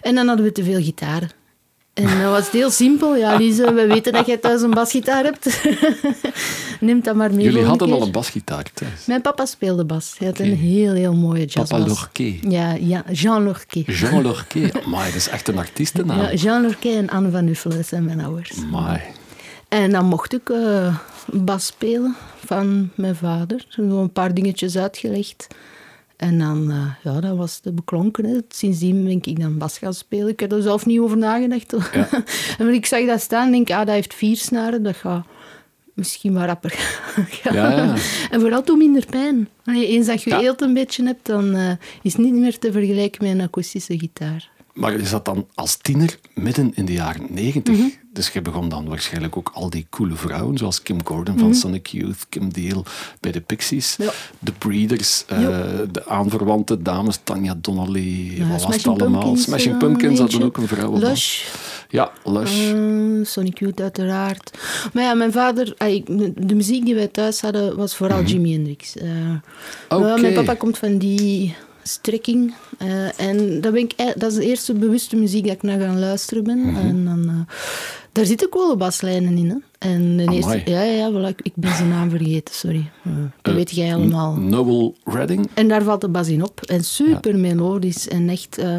En 0.00 0.14
dan 0.14 0.26
hadden 0.26 0.46
we 0.46 0.52
te 0.52 0.64
veel 0.64 0.82
gitaren. 0.82 1.30
En 1.94 2.20
dat 2.20 2.30
was 2.30 2.50
heel 2.50 2.70
simpel. 2.70 3.16
Ja, 3.16 3.36
Lise, 3.36 3.72
we 3.74 3.86
weten 3.86 4.12
dat 4.12 4.26
jij 4.26 4.36
thuis 4.36 4.62
een 4.62 4.70
basgitaar 4.70 5.24
hebt. 5.24 5.62
Neem 6.80 7.02
dat 7.02 7.14
maar 7.14 7.34
mee. 7.34 7.44
Jullie 7.44 7.64
hadden 7.64 7.92
al 7.92 8.02
een 8.02 8.10
basgitaar 8.10 8.66
thuis. 8.74 9.06
Mijn 9.06 9.22
papa 9.22 9.46
speelde 9.46 9.84
bas. 9.84 10.14
Hij 10.18 10.28
had 10.28 10.38
een 10.38 10.56
heel, 10.56 10.92
heel 10.92 11.14
mooie 11.14 11.44
jazzbas. 11.44 11.68
Papa 11.68 11.86
Lorquet. 11.86 12.36
Ja, 12.48 12.72
ja, 12.72 13.04
Jean 13.10 13.44
Lorquet. 13.44 13.86
Jean 13.86 14.22
Lorquet. 14.22 14.86
Maar 14.86 15.04
dat 15.04 15.14
is 15.14 15.28
echt 15.28 15.48
een 15.48 15.58
artiestennaam. 15.58 16.20
Ja, 16.20 16.34
Jean 16.34 16.62
Lorquet 16.62 16.94
en 16.94 17.08
Anne 17.08 17.30
van 17.30 17.46
Uffelen 17.46 17.84
zijn 17.84 18.04
mijn 18.04 18.20
ouders. 18.24 18.52
Amai. 18.56 19.00
En 19.68 19.90
dan 19.90 20.04
mocht 20.04 20.32
ik 20.34 20.48
eh, 20.48 20.96
bas 21.32 21.66
spelen 21.66 22.16
van 22.36 22.90
mijn 22.94 23.16
vader. 23.16 23.64
Zo 23.68 23.82
een 23.82 24.12
paar 24.12 24.34
dingetjes 24.34 24.76
uitgelegd. 24.78 25.46
En 26.16 26.38
dan, 26.38 26.70
eh, 26.70 27.12
ja, 27.12 27.20
dat 27.20 27.36
was 27.36 27.60
de 27.60 27.72
beklonken. 27.72 28.24
Hè. 28.24 28.38
Sindsdien 28.48 29.04
ben 29.04 29.12
ik 29.12 29.40
dan 29.40 29.58
bas 29.58 29.78
gaan 29.78 29.94
spelen. 29.94 30.28
Ik 30.28 30.40
heb 30.40 30.52
er 30.52 30.62
zelf 30.62 30.86
niet 30.86 30.98
over 30.98 31.16
nagedacht. 31.16 31.74
Ja. 31.92 32.08
en 32.58 32.68
ik 32.68 32.86
zag 32.86 33.06
dat 33.06 33.20
staan, 33.20 33.50
denk 33.50 33.68
ik, 33.68 33.74
ah, 33.74 33.86
dat 33.86 33.94
heeft 33.94 34.14
vier 34.14 34.36
snaren. 34.36 34.82
Dat 34.82 34.96
gaat 34.96 35.26
misschien 35.94 36.32
wat 36.32 36.44
rapper 36.44 36.70
gaan. 36.70 37.26
Ja, 37.54 37.70
ja. 37.70 37.94
En 38.30 38.40
vooral 38.40 38.62
toen 38.62 38.78
minder 38.78 39.06
pijn. 39.06 39.48
Allee, 39.64 39.86
eens 39.86 40.06
dat 40.06 40.22
je 40.22 40.30
Ja. 40.30 40.40
eelt 40.40 40.60
een 40.60 40.74
beetje 40.74 41.04
hebt, 41.04 41.26
dan 41.26 41.54
eh, 41.54 41.70
is 42.02 42.12
het 42.12 42.22
niet 42.22 42.34
meer 42.34 42.58
te 42.58 42.72
vergelijken 42.72 43.24
met 43.24 43.32
een 43.32 43.40
akoestische 43.40 43.98
gitaar. 43.98 44.50
Maar 44.72 44.98
je 44.98 45.06
zat 45.06 45.24
dan 45.24 45.46
als 45.54 45.76
tiener 45.76 46.18
midden 46.34 46.72
in 46.74 46.84
de 46.84 46.92
jaren 46.92 47.26
negentig. 47.28 47.76
Mhm. 47.76 47.88
Dus 48.12 48.28
je 48.28 48.42
begon 48.42 48.68
dan 48.68 48.88
waarschijnlijk 48.88 49.36
ook 49.36 49.50
al 49.54 49.70
die 49.70 49.86
coole 49.90 50.14
vrouwen, 50.14 50.58
zoals 50.58 50.82
Kim 50.82 51.04
Gordon 51.04 51.38
van 51.38 51.54
Sonic 51.54 51.86
Youth, 51.86 52.26
Kim 52.28 52.52
Deal 52.52 52.84
bij 53.20 53.32
de 53.32 53.40
Pixies, 53.40 53.96
Mhm. 53.96 54.08
Ja. 54.08 54.14
de 54.38 54.52
Breeders, 54.52 55.24
eh, 55.26 55.38
de 55.92 56.06
aanverwante 56.06 56.82
dames, 56.82 57.18
Tanja 57.24 57.54
Donnelly, 57.60 58.38
Ja, 58.38 58.48
wat 58.48 58.62
was 58.62 58.74
het 58.76 58.86
allemaal? 58.86 59.20
Pumpkins, 59.20 59.42
Smashing 59.42 59.72
eh, 59.72 59.78
Pumpkins 59.78 60.18
hadden 60.18 60.42
ook 60.42 60.56
een 60.56 60.68
vrouw. 60.68 60.98
Lush. 60.98 61.44
Ja, 61.88 62.12
Lush. 62.24 62.70
Eh, 62.70 62.76
Sonic 63.22 63.58
Youth 63.58 63.80
uiteraard. 63.80 64.58
Maar 64.92 65.02
ja, 65.02 65.14
mijn 65.14 65.32
vader... 65.32 65.74
de, 66.36 66.54
muziek 66.54 66.84
die 66.84 66.94
wij 66.94 67.08
thuis 67.08 67.40
hadden, 67.40 67.76
was 67.76 67.96
vooral 67.96 68.22
Jimi 68.22 68.52
Hendrix. 68.52 68.94
Ja, 69.88 70.06
mijn 70.16 70.34
papa 70.34 70.54
komt 70.54 70.78
van 70.78 70.98
die 70.98 71.54
strekking. 71.82 72.54
eh, 72.78 73.20
en 73.20 73.60
dat, 73.60 73.72
ben 73.72 73.82
ik, 73.82 73.92
e- 73.96 74.12
dat 74.16 74.30
is 74.30 74.36
de 74.36 74.44
eerste 74.44 74.74
bewuste 74.74 75.16
muziek 75.16 75.44
dat 75.44 75.52
ik 75.54 75.62
naar 75.62 75.80
gaan 75.80 75.98
luisteren 75.98 76.44
ben. 76.44 76.58
Mhm. 76.58 76.76
En 76.76 77.04
dan, 77.04 77.28
eh, 77.28 77.54
daar 78.12 78.26
zitten 78.26 78.48
kolenbaslijnen 78.48 79.36
in. 79.36 79.48
Hè. 79.50 79.56
En 79.82 80.16
de 80.16 80.24
eerste, 80.32 80.62
ja, 80.64 80.82
ja, 80.82 81.08
ja, 81.10 81.28
ik, 81.28 81.40
ik 81.42 81.52
ben 81.54 81.74
zijn 81.74 81.88
naam 81.88 82.10
vergeten, 82.10 82.54
sorry. 82.54 82.90
Dat 83.02 83.12
Eh, 83.42 83.54
weet 83.54 83.70
jij 83.70 83.94
allemaal. 83.94 84.34
Noel 84.36 84.94
Redding. 85.04 85.48
En 85.54 85.68
daar 85.68 85.82
valt 85.82 86.00
de 86.00 86.08
bas 86.08 86.28
in 86.28 86.42
op. 86.42 86.60
En 86.62 86.84
super 86.84 87.38
melodisch. 87.38 88.08
En 88.08 88.28
echt, 88.28 88.58
eh, 88.58 88.76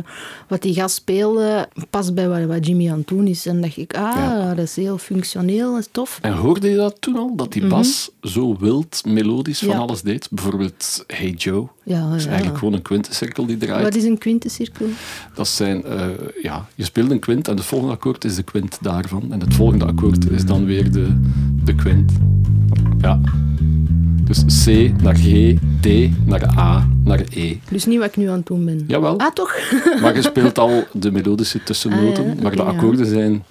wat 0.48 0.62
die 0.62 0.74
gast 0.74 0.96
speelde, 0.96 1.68
past 1.90 2.14
bij 2.14 2.28
wat, 2.30 2.44
wat 2.46 2.66
Jimmy 2.68 2.90
aan 2.92 2.98
het 2.98 3.08
doen 3.08 3.28
is. 3.28 3.46
En 3.46 3.62
dacht 3.62 3.78
ik, 3.78 3.96
ah, 3.96 4.16
Ja. 4.16 4.54
dat 4.54 4.66
is 4.66 4.76
heel 4.76 4.98
functioneel, 4.98 5.78
is 5.78 5.88
tof. 5.92 6.20
En 6.22 6.34
hoorde 6.34 6.70
je 6.70 6.76
dat 6.76 6.96
toen 7.02 7.16
al? 7.18 7.36
Dat 7.36 7.52
die 7.54 7.68
bas 7.68 8.10
zo 8.22 8.58
wild, 8.60 9.02
melodisch 9.06 9.60
van 9.60 9.68
Mhm. 9.70 9.80
Alles 9.80 10.02
deed? 10.02 10.28
Bijvoorbeeld 10.32 11.04
Hey 11.08 11.30
Joe. 11.30 11.68
Ja, 11.86 12.08
Dat 12.08 12.16
is 12.16 12.24
ja. 12.24 12.30
eigenlijk 12.30 12.58
gewoon 12.60 12.74
een 12.74 12.82
quintencirkel 12.82 13.46
die 13.46 13.58
draait. 13.58 13.84
Wat 13.84 13.96
is 13.96 14.04
een 14.04 14.18
quintencirkel? 14.18 14.86
Dat 15.36 15.48
zijn, 15.48 15.84
eh, 15.86 16.06
ja, 16.42 16.68
je 16.76 16.84
speelt 16.84 17.12
een 17.12 17.20
kwint 17.20 17.48
en 17.48 17.56
het 17.56 17.66
volgende 17.66 17.94
akkoord 17.94 18.24
is 18.26 18.36
de 18.36 18.44
kwint 18.44 18.78
daarvan. 18.82 19.32
En 19.32 19.40
het 19.40 19.54
volgende 19.54 19.86
akkoord 19.86 20.30
is 20.32 20.46
dan 20.46 20.66
weer 20.66 20.92
de, 20.94 21.20
de 21.64 21.76
kwint. 21.76 22.12
Ja. 23.02 23.20
Dus 24.24 24.44
C 24.66 24.92
naar 25.02 25.16
G, 25.16 25.54
D 25.82 25.88
naar 26.26 26.58
A 26.58 26.88
naar 27.04 27.24
E. 27.30 27.56
Dus 27.70 27.86
niet 27.86 28.00
wat 28.00 28.08
ik 28.08 28.18
nu 28.18 28.28
aan 28.30 28.38
het 28.38 28.46
doen 28.46 28.66
ben. 28.66 28.84
Jawel. 28.88 29.20
Ah, 29.20 29.32
toch? 29.34 29.56
Maar 30.02 30.16
je 30.16 30.22
speelt 30.22 30.60
al 30.60 30.84
de 30.92 31.12
melodische 31.12 31.64
tussennoten, 31.64 32.24
Ah, 32.30 32.36
ja, 32.36 32.42
maar 32.42 32.52
de 32.52 32.58
ja. 32.58 32.64
akkoorden 32.64 33.06
zijn, 33.06 33.44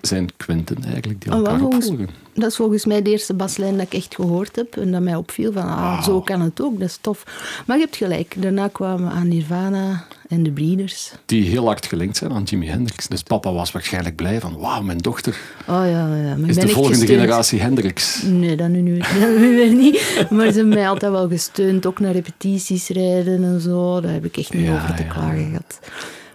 zijn 0.00 0.28
kwinten 0.36 0.76
eigenlijk 0.84 1.20
die 1.22 1.32
Oh, 1.32 1.36
wel, 1.36 1.46
elkaar 1.46 1.60
volgens- 1.60 1.88
opvolgen. 1.88 2.14
Dat 2.34 2.50
is 2.50 2.56
volgens 2.56 2.84
mij 2.84 3.02
de 3.02 3.10
eerste 3.10 3.34
baslijn 3.34 3.76
dat 3.76 3.86
ik 3.86 3.94
echt 3.94 4.14
gehoord 4.14 4.56
heb. 4.56 4.76
En 4.76 4.92
dat 4.92 5.02
mij 5.02 5.14
opviel 5.14 5.52
van, 5.52 5.62
ah, 5.62 6.02
zo 6.02 6.20
kan 6.20 6.40
het 6.40 6.60
ook, 6.62 6.78
dat 6.80 6.88
is 6.88 6.98
tof. 7.00 7.24
Maar 7.66 7.76
je 7.76 7.82
hebt 7.82 7.96
gelijk. 7.96 8.34
Daarna 8.38 8.68
kwamen 8.68 9.08
we 9.08 9.14
aan 9.14 9.28
Nirvana 9.28 10.04
en 10.28 10.42
de 10.42 10.50
Breeders. 10.50 11.12
Die 11.26 11.48
heel 11.48 11.66
hard 11.66 11.86
gelinkt 11.86 12.16
zijn 12.16 12.32
aan 12.32 12.42
Jimi 12.42 12.66
Hendrix. 12.68 13.08
Dus 13.08 13.22
papa 13.22 13.52
was 13.52 13.72
waarschijnlijk 13.72 14.16
blij 14.16 14.40
van, 14.40 14.56
wauw, 14.58 14.82
mijn 14.82 14.98
dochter 14.98 15.36
Oh 15.68 15.74
ja, 15.86 16.16
ja. 16.16 16.36
Maar 16.36 16.48
is 16.48 16.56
de 16.56 16.68
volgende 16.68 16.98
gesteund. 16.98 17.20
generatie 17.20 17.60
Hendrix. 17.60 18.22
Nee, 18.22 18.56
dat 18.56 18.68
nu, 18.68 18.80
nu, 18.80 18.98
dat 19.20 19.38
nu 19.38 19.54
weer 19.54 19.74
niet. 19.74 20.26
Maar 20.30 20.46
ze 20.50 20.56
hebben 20.56 20.68
mij 20.74 20.88
altijd 20.88 21.12
wel 21.12 21.28
gesteund. 21.28 21.86
Ook 21.86 22.00
naar 22.00 22.12
repetities 22.12 22.88
rijden 22.88 23.44
en 23.44 23.60
zo. 23.60 24.00
Daar 24.00 24.12
heb 24.12 24.24
ik 24.24 24.36
echt 24.36 24.52
niet 24.54 24.66
Ja, 24.66 24.74
over 24.74 24.94
te 24.94 25.04
klagen 25.04 25.46
gehad. 25.46 25.78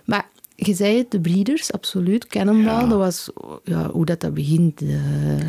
Maar 0.05 0.25
je 0.55 0.73
zei 0.75 0.97
het, 0.97 1.11
de 1.11 1.19
Breeders, 1.19 1.71
absoluut. 1.71 2.27
Cannonball, 2.27 2.73
Ja. 2.73 2.85
dat 2.87 2.97
was 2.97 3.29
ja, 3.63 3.89
hoe 3.91 4.05
dat, 4.05 4.21
dat 4.21 4.33
begint. 4.33 4.81
eh, 4.81 4.87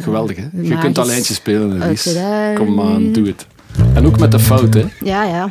Geweldig, 0.03 0.37
hè? 0.37 0.49
Je 0.63 0.79
kunt 0.79 0.95
dat 0.95 1.07
lijntje 1.07 1.35
spelen, 1.35 1.89
Lies. 1.89 2.17
Kom 2.55 2.81
aan, 2.81 3.13
doe 3.13 3.27
het. 3.27 3.47
En 3.95 4.07
ook 4.07 4.19
met 4.19 4.31
de 4.33 4.39
fout, 4.41 4.75
hè? 4.75 4.85
Ja, 5.05 5.25
ja. 5.25 5.49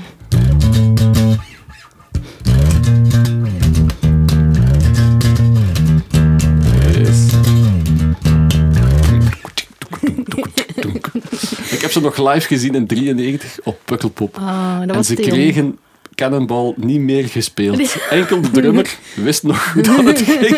Heb 11.93 12.03
ze 12.03 12.21
nog 12.21 12.33
live 12.33 12.47
gezien 12.47 12.75
in 12.75 12.87
93 12.87 13.59
op 13.63 13.79
Pukkelpop. 13.85 14.37
Ah, 14.37 14.79
dat 14.79 14.89
en 14.89 14.95
was 14.95 15.07
ze 15.07 15.15
jong. 15.15 15.27
kregen 15.27 15.77
Cannonball 16.15 16.73
niet 16.75 16.99
meer 16.99 17.23
gespeeld. 17.27 17.95
Enkel 18.09 18.41
de 18.41 18.51
drummer 18.51 18.97
wist 19.15 19.43
nog 19.43 19.73
hoe 19.73 19.83
dat 19.89 20.05
het 20.05 20.21
ging. 20.21 20.57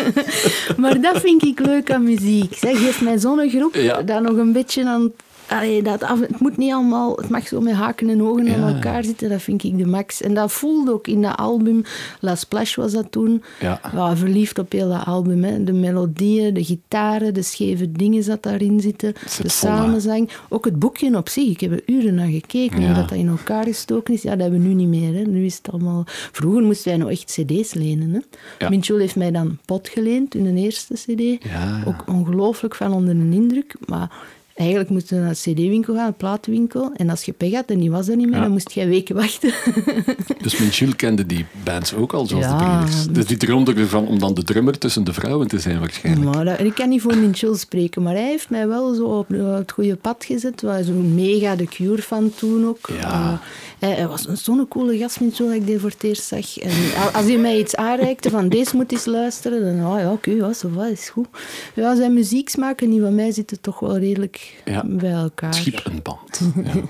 Maar 0.76 1.00
dat 1.00 1.20
vind 1.20 1.44
ik 1.44 1.60
leuk 1.60 1.90
aan 1.90 2.02
muziek. 2.04 2.54
Zeg, 2.58 2.78
geef 2.78 3.00
mij 3.02 3.18
zo'n 3.18 3.50
groep 3.50 3.74
Ja. 3.74 4.02
dat 4.02 4.22
nog 4.22 4.36
een 4.36 4.52
beetje 4.52 4.84
aan... 4.86 5.12
Allee, 5.52 5.82
dat 5.82 6.02
af, 6.02 6.20
het 6.20 6.40
moet 6.40 6.56
niet 6.56 6.72
allemaal... 6.72 7.16
Het 7.16 7.28
mag 7.28 7.46
zo 7.46 7.60
met 7.60 7.74
haken 7.74 8.08
en 8.08 8.22
ogen 8.22 8.44
Ja. 8.44 8.54
aan 8.54 8.74
elkaar 8.74 9.04
zitten. 9.04 9.28
Dat 9.28 9.42
vind 9.42 9.64
ik 9.64 9.78
de 9.78 9.86
max. 9.86 10.22
En 10.22 10.34
dat 10.34 10.52
voelde 10.52 10.92
ook 10.92 11.06
in 11.06 11.22
dat 11.22 11.36
album. 11.36 11.82
La 12.20 12.34
Splash 12.34 12.74
was 12.74 12.92
dat 12.92 13.06
toen. 13.10 13.42
Ja. 13.60 13.80
Ja, 13.94 14.16
verliefd 14.16 14.58
op 14.58 14.72
heel 14.72 14.88
dat 14.88 15.04
album. 15.04 15.44
Hè. 15.44 15.64
De 15.64 15.72
melodieën, 15.72 16.54
de 16.54 16.64
gitaren, 16.64 17.34
de 17.34 17.42
scheve 17.42 17.92
dingen 17.92 18.26
dat 18.26 18.42
daarin 18.42 18.80
zitten. 18.80 19.14
zit 19.26 19.42
de 19.42 19.48
samenzang. 19.48 20.30
Ook 20.48 20.64
het 20.64 20.78
boekje 20.78 21.16
op 21.16 21.28
zich. 21.28 21.48
Ik 21.48 21.60
heb 21.60 21.72
er 21.72 21.82
uren 21.86 22.14
naar 22.14 22.28
gekeken. 22.28 22.80
Ja. 22.80 22.86
Hoe 22.86 22.94
dat, 22.94 23.10
in 23.12 23.28
elkaar 23.28 23.64
gestoken 23.64 24.14
is. 24.14 24.22
Ja, 24.22 24.30
dat 24.30 24.40
hebben 24.40 24.62
we 24.62 24.68
nu 24.68 24.74
niet 24.74 24.88
meer. 24.88 25.14
Hè. 25.14 25.22
Nu 25.22 25.44
is 25.44 25.56
het 25.56 25.70
allemaal... 25.72 26.04
Vroeger 26.06 26.62
moesten 26.62 26.88
wij 26.88 26.98
nog 26.98 27.10
echt 27.10 27.24
cd's 27.40 27.74
lenen. 27.74 28.10
Hè. 28.12 28.20
Ja. 28.58 28.68
Minchul 28.68 28.98
heeft 28.98 29.16
mij 29.16 29.30
dan 29.30 29.58
pot 29.64 29.88
geleend, 29.88 30.32
hun 30.32 30.56
eerste 30.56 30.94
cd. 30.94 31.08
Ja, 31.18 31.38
ja. 31.50 31.82
Ook 31.86 32.04
ongelooflijk 32.06 32.74
van 32.74 32.92
onder 32.92 33.14
de 33.14 33.36
indruk. 33.36 33.74
Maar 33.86 34.10
eigenlijk 34.54 34.90
moesten 34.90 35.16
we 35.16 35.22
naar 35.22 35.32
de 35.32 35.50
cd-winkel 35.52 35.94
gaan, 35.94 36.06
een 36.06 36.14
platenwinkel. 36.14 36.90
En 36.94 37.10
als 37.10 37.22
je 37.24 37.32
pech 37.32 37.52
had 37.52 37.64
en 37.66 37.78
die 37.78 37.90
was 37.90 38.08
er 38.08 38.16
niet 38.16 38.26
meer, 38.26 38.36
Ja. 38.36 38.42
dan 38.42 38.50
moest 38.52 38.70
je 38.72 38.86
weken 38.86 39.14
wachten. 39.14 39.52
Dus 40.42 40.58
Minchul 40.58 40.94
kende 40.96 41.26
die 41.26 41.44
bands 41.64 41.94
ook 41.94 42.12
al, 42.12 42.26
zoals 42.26 42.46
de. 42.46 42.54
Breeders. 42.56 43.06
Dus 43.06 43.26
die 43.26 43.36
droomde 43.36 43.74
ervan 43.74 44.06
om 44.06 44.18
dan 44.18 44.34
de 44.34 44.42
drummer 44.42 44.78
tussen 44.78 45.04
de 45.04 45.12
vrouwen 45.12 45.48
te 45.48 45.58
zijn, 45.58 45.78
waarschijnlijk. 45.78 46.34
Maar 46.34 46.44
dat- 46.44 46.60
ik 46.60 46.74
kan 46.74 46.88
niet 46.88 47.00
voor 47.02 47.16
Minchul 47.16 47.54
spreken, 47.56 48.02
maar 48.02 48.14
hij 48.14 48.26
heeft 48.26 48.50
mij 48.50 48.68
wel 48.68 48.94
zo 48.94 49.04
op 49.04 49.28
het 49.28 49.72
goede 49.72 49.96
pad 49.96 50.24
gezet. 50.24 50.62
Was 50.62 50.86
zo'n 50.86 51.14
mega 51.14 51.56
de 51.56 51.64
Cure 51.66 52.02
van 52.02 52.32
toen 52.36 52.66
ook. 52.66 52.88
Ja. 53.00 53.10
Eh, 53.32 53.38
hij, 53.82 53.94
hij 53.94 54.08
was 54.08 54.26
een- 54.28 54.36
zo'n 54.36 54.68
coole 54.68 54.98
gast, 54.98 55.20
Minchul, 55.20 55.46
dat 55.46 55.54
ik 55.54 55.66
die 55.66 55.78
voor 55.78 55.90
het 55.90 56.02
eerst 56.02 56.22
zag. 56.24 56.58
En 56.58 56.70
al- 57.02 57.10
als 57.10 57.24
hij 57.24 57.36
mij 57.38 57.58
iets 57.58 57.76
aanreikte 57.76 58.30
van 58.30 58.48
deze 58.48 58.76
moet 58.76 58.92
eens 58.92 59.04
luisteren, 59.04 59.76
dan 59.78 59.92
oh 59.92 59.98
ja, 59.98 60.12
oké, 60.12 60.30
ja, 60.30 60.52
zo 60.52 60.70
wat 60.70 60.86
is 60.90 61.08
goed. 61.08 61.26
Ja, 61.74 61.96
zijn 61.96 62.12
muzieksmaak 62.14 62.80
en 62.80 62.90
die 62.90 63.00
van 63.00 63.14
mij 63.14 63.32
zitten 63.32 63.60
toch 63.60 63.78
wel 63.80 63.98
redelijk 63.98 64.62
Ja. 64.64 64.82
bij 64.86 65.12
elkaar. 65.12 65.54
Schip 65.54 65.80
een 65.84 66.02
band. 66.02 66.40
Ja. 66.64 66.80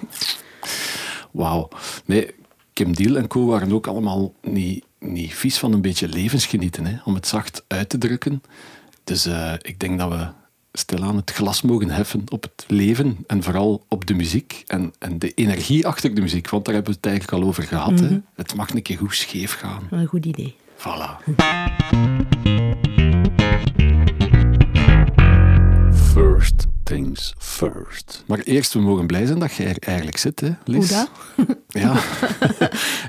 Wauw. 1.30 1.68
Nee, 2.04 2.30
Kim 2.72 2.94
Deal 2.96 3.16
en 3.16 3.26
co 3.26 3.46
waren 3.46 3.72
ook 3.72 3.86
allemaal 3.86 4.32
niet, 4.42 4.84
niet 4.98 5.34
vies 5.34 5.58
van 5.58 5.72
een 5.72 5.80
beetje 5.82 6.08
levensgenieten, 6.08 6.86
hè, 6.86 6.96
om 7.04 7.14
het 7.14 7.26
zacht 7.26 7.64
uit 7.66 7.88
te 7.88 7.98
drukken. 7.98 8.42
Dus 9.04 9.26
eh, 9.26 9.52
ik 9.62 9.78
denk 9.80 9.98
dat 9.98 10.08
we 10.10 10.26
stilaan 10.72 11.16
het 11.16 11.30
glas 11.30 11.62
mogen 11.62 11.90
heffen 11.90 12.24
op 12.28 12.42
het 12.42 12.64
leven 12.68 13.16
en 13.26 13.42
vooral 13.42 13.84
op 13.88 14.06
de 14.06 14.14
muziek 14.14 14.64
en, 14.66 14.92
en 14.98 15.18
de 15.18 15.34
energie 15.34 15.86
achter 15.86 16.14
de 16.14 16.20
muziek, 16.20 16.48
want 16.48 16.64
daar 16.64 16.74
hebben 16.74 16.92
we 16.92 16.98
het 17.02 17.08
eigenlijk 17.10 17.42
al 17.42 17.48
over 17.48 17.62
gehad. 17.62 18.00
hè. 18.00 18.18
Het 18.34 18.54
mag 18.54 18.70
een 18.70 18.82
keer 18.82 18.98
goed 18.98 19.14
scheef 19.14 19.54
gaan. 19.54 19.82
Een 19.90 20.06
goed 20.06 20.26
idee. 20.26 20.56
Voilà. 20.76 21.16
First 26.12 26.71
things 26.84 27.34
first. 27.38 28.22
Maar 28.26 28.38
eerst, 28.38 28.72
we 28.72 28.80
mogen 28.80 29.06
blij 29.06 29.26
zijn 29.26 29.38
dat 29.38 29.52
jij 29.54 29.66
er 29.66 29.76
eigenlijk 29.80 30.16
zit, 30.16 30.40
hè, 30.40 30.50
Lies? 30.64 30.88
Hoe 30.90 30.98
dat? 30.98 31.10
Ja. 31.74 31.94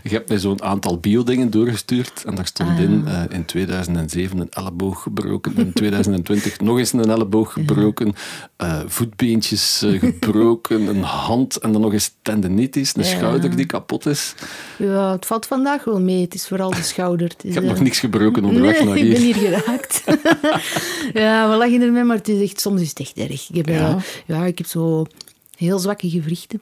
je 0.04 0.10
hebt 0.10 0.30
mij 0.30 0.38
zo'n 0.40 0.62
aantal 0.64 0.98
biodingen 1.00 1.50
doorgestuurd 1.52 2.24
en 2.26 2.36
daar 2.36 2.46
stond 2.46 2.70
Ah. 2.70 2.80
in 2.80 3.04
eh, 3.08 3.22
in 3.30 3.46
2007 3.46 4.40
een 4.40 4.50
elleboog 4.50 5.02
gebroken, 5.02 5.56
in 5.58 5.74
2020 5.74 6.60
nog 6.60 6.78
eens 6.78 6.94
een 6.94 7.10
elleboog 7.10 7.54
gebroken, 7.54 8.14
eh, 8.56 8.80
voetbeentjes 8.88 9.82
eh, 9.82 10.00
gebroken, 10.04 10.88
een 10.88 11.02
hand 11.04 11.58
en 11.58 11.72
dan 11.72 11.82
nog 11.82 11.94
eens 11.94 12.14
tendinitis, 12.22 12.96
een 12.96 13.04
Ja. 13.04 13.10
schouder 13.10 13.56
die 13.56 13.66
kapot 13.66 14.06
is. 14.06 14.34
Ja, 14.78 15.12
het 15.12 15.26
valt 15.26 15.46
vandaag 15.46 15.84
wel 15.84 16.00
mee. 16.02 16.22
Het 16.22 16.34
is 16.34 16.48
vooral 16.48 16.70
de 16.70 16.84
schouder. 16.84 17.32
Is, 17.42 17.50
Ik 17.50 17.54
heb 17.54 17.64
nog 17.64 17.80
niks 17.80 18.00
gebroken 18.00 18.46
onderweg 18.46 18.78
nee, 18.78 18.88
naar 18.88 18.98
ik 18.98 19.04
hier. 19.04 19.14
ben 19.14 19.22
hier 19.22 19.36
geraakt. 19.36 20.04
ja, 21.24 21.50
we 21.50 21.56
lachen 21.56 21.82
ermee, 21.82 22.04
maar 22.04 22.18
het 22.18 22.28
is 22.28 22.42
echt, 22.50 22.62
soms 22.62 22.82
is 22.82 22.90
het 22.90 23.00
echt 23.00 23.18
erg. 23.18 23.48
Heb, 23.66 23.76
Ja? 23.76 23.98
ja? 24.28 24.46
ik 24.46 24.58
heb 24.58 24.68
zo 24.68 25.06
heel 25.58 25.80
zwakke 25.80 26.10
gewrichten. 26.10 26.62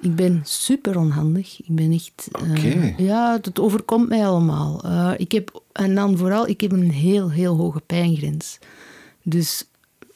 Ik 0.00 0.16
ben 0.16 0.40
super 0.44 0.98
onhandig. 0.98 1.60
Ik 1.60 1.74
ben 1.74 1.92
echt... 1.92 2.28
eh, 2.32 2.98
ja, 2.98 3.38
het 3.42 3.60
overkomt 3.60 4.08
mij 4.08 4.26
allemaal. 4.26 4.82
Eh, 4.84 5.12
ik 5.16 5.32
heb, 5.32 5.62
en 5.72 5.94
dan 5.94 6.16
vooral, 6.18 6.48
ik 6.48 6.60
heb 6.60 6.72
een 6.72 6.90
heel, 6.90 7.30
heel 7.30 7.56
hoge 7.56 7.80
pijngrens. 7.86 8.58
Dus 9.22 9.64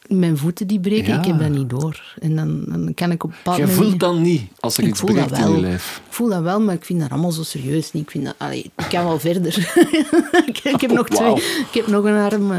mijn 0.09 0.37
voeten 0.37 0.67
die 0.67 0.81
breken, 0.81 1.13
Ja. 1.13 1.19
ik 1.19 1.25
heb 1.25 1.39
dat 1.39 1.49
niet 1.49 1.71
door. 1.71 2.15
En 2.19 2.37
dan, 2.37 2.65
dan 2.67 2.95
kan 2.95 3.11
ik 3.11 3.25
op 3.25 3.31
bepaald 3.31 3.57
Je 3.57 3.69
voelt 3.69 4.01
dan 4.01 4.23
niet 4.23 4.43
als 4.61 4.77
er 4.77 4.83
ik 4.85 4.89
iets 4.89 5.01
dat 5.01 5.11
breekt 5.13 5.39
in 5.39 5.51
je 5.55 5.61
lijf. 5.61 6.03
Ik 6.07 6.13
voel 6.13 6.29
dat 6.29 6.43
wel, 6.43 6.61
maar 6.61 6.75
ik 6.75 6.85
vind 6.85 7.01
dat 7.01 7.11
allemaal 7.11 7.33
zo 7.33 7.43
serieus 7.43 7.93
niet. 7.93 8.03
Ik, 8.03 8.11
vind 8.11 8.25
dat, 8.25 8.35
allee, 8.39 8.71
ik 8.77 8.87
kan 8.89 9.05
wel 9.05 9.19
verder. 9.19 9.57
ik, 10.47 10.59
ik 10.63 10.81
heb 10.81 10.91
nog 10.93 11.09
Wauw. 11.09 11.35
twee. 11.35 11.51
Ik 11.59 11.75
heb 11.75 11.87
nog 11.87 12.05
een 12.05 12.17
arm. 12.17 12.53
eh, 12.53 12.59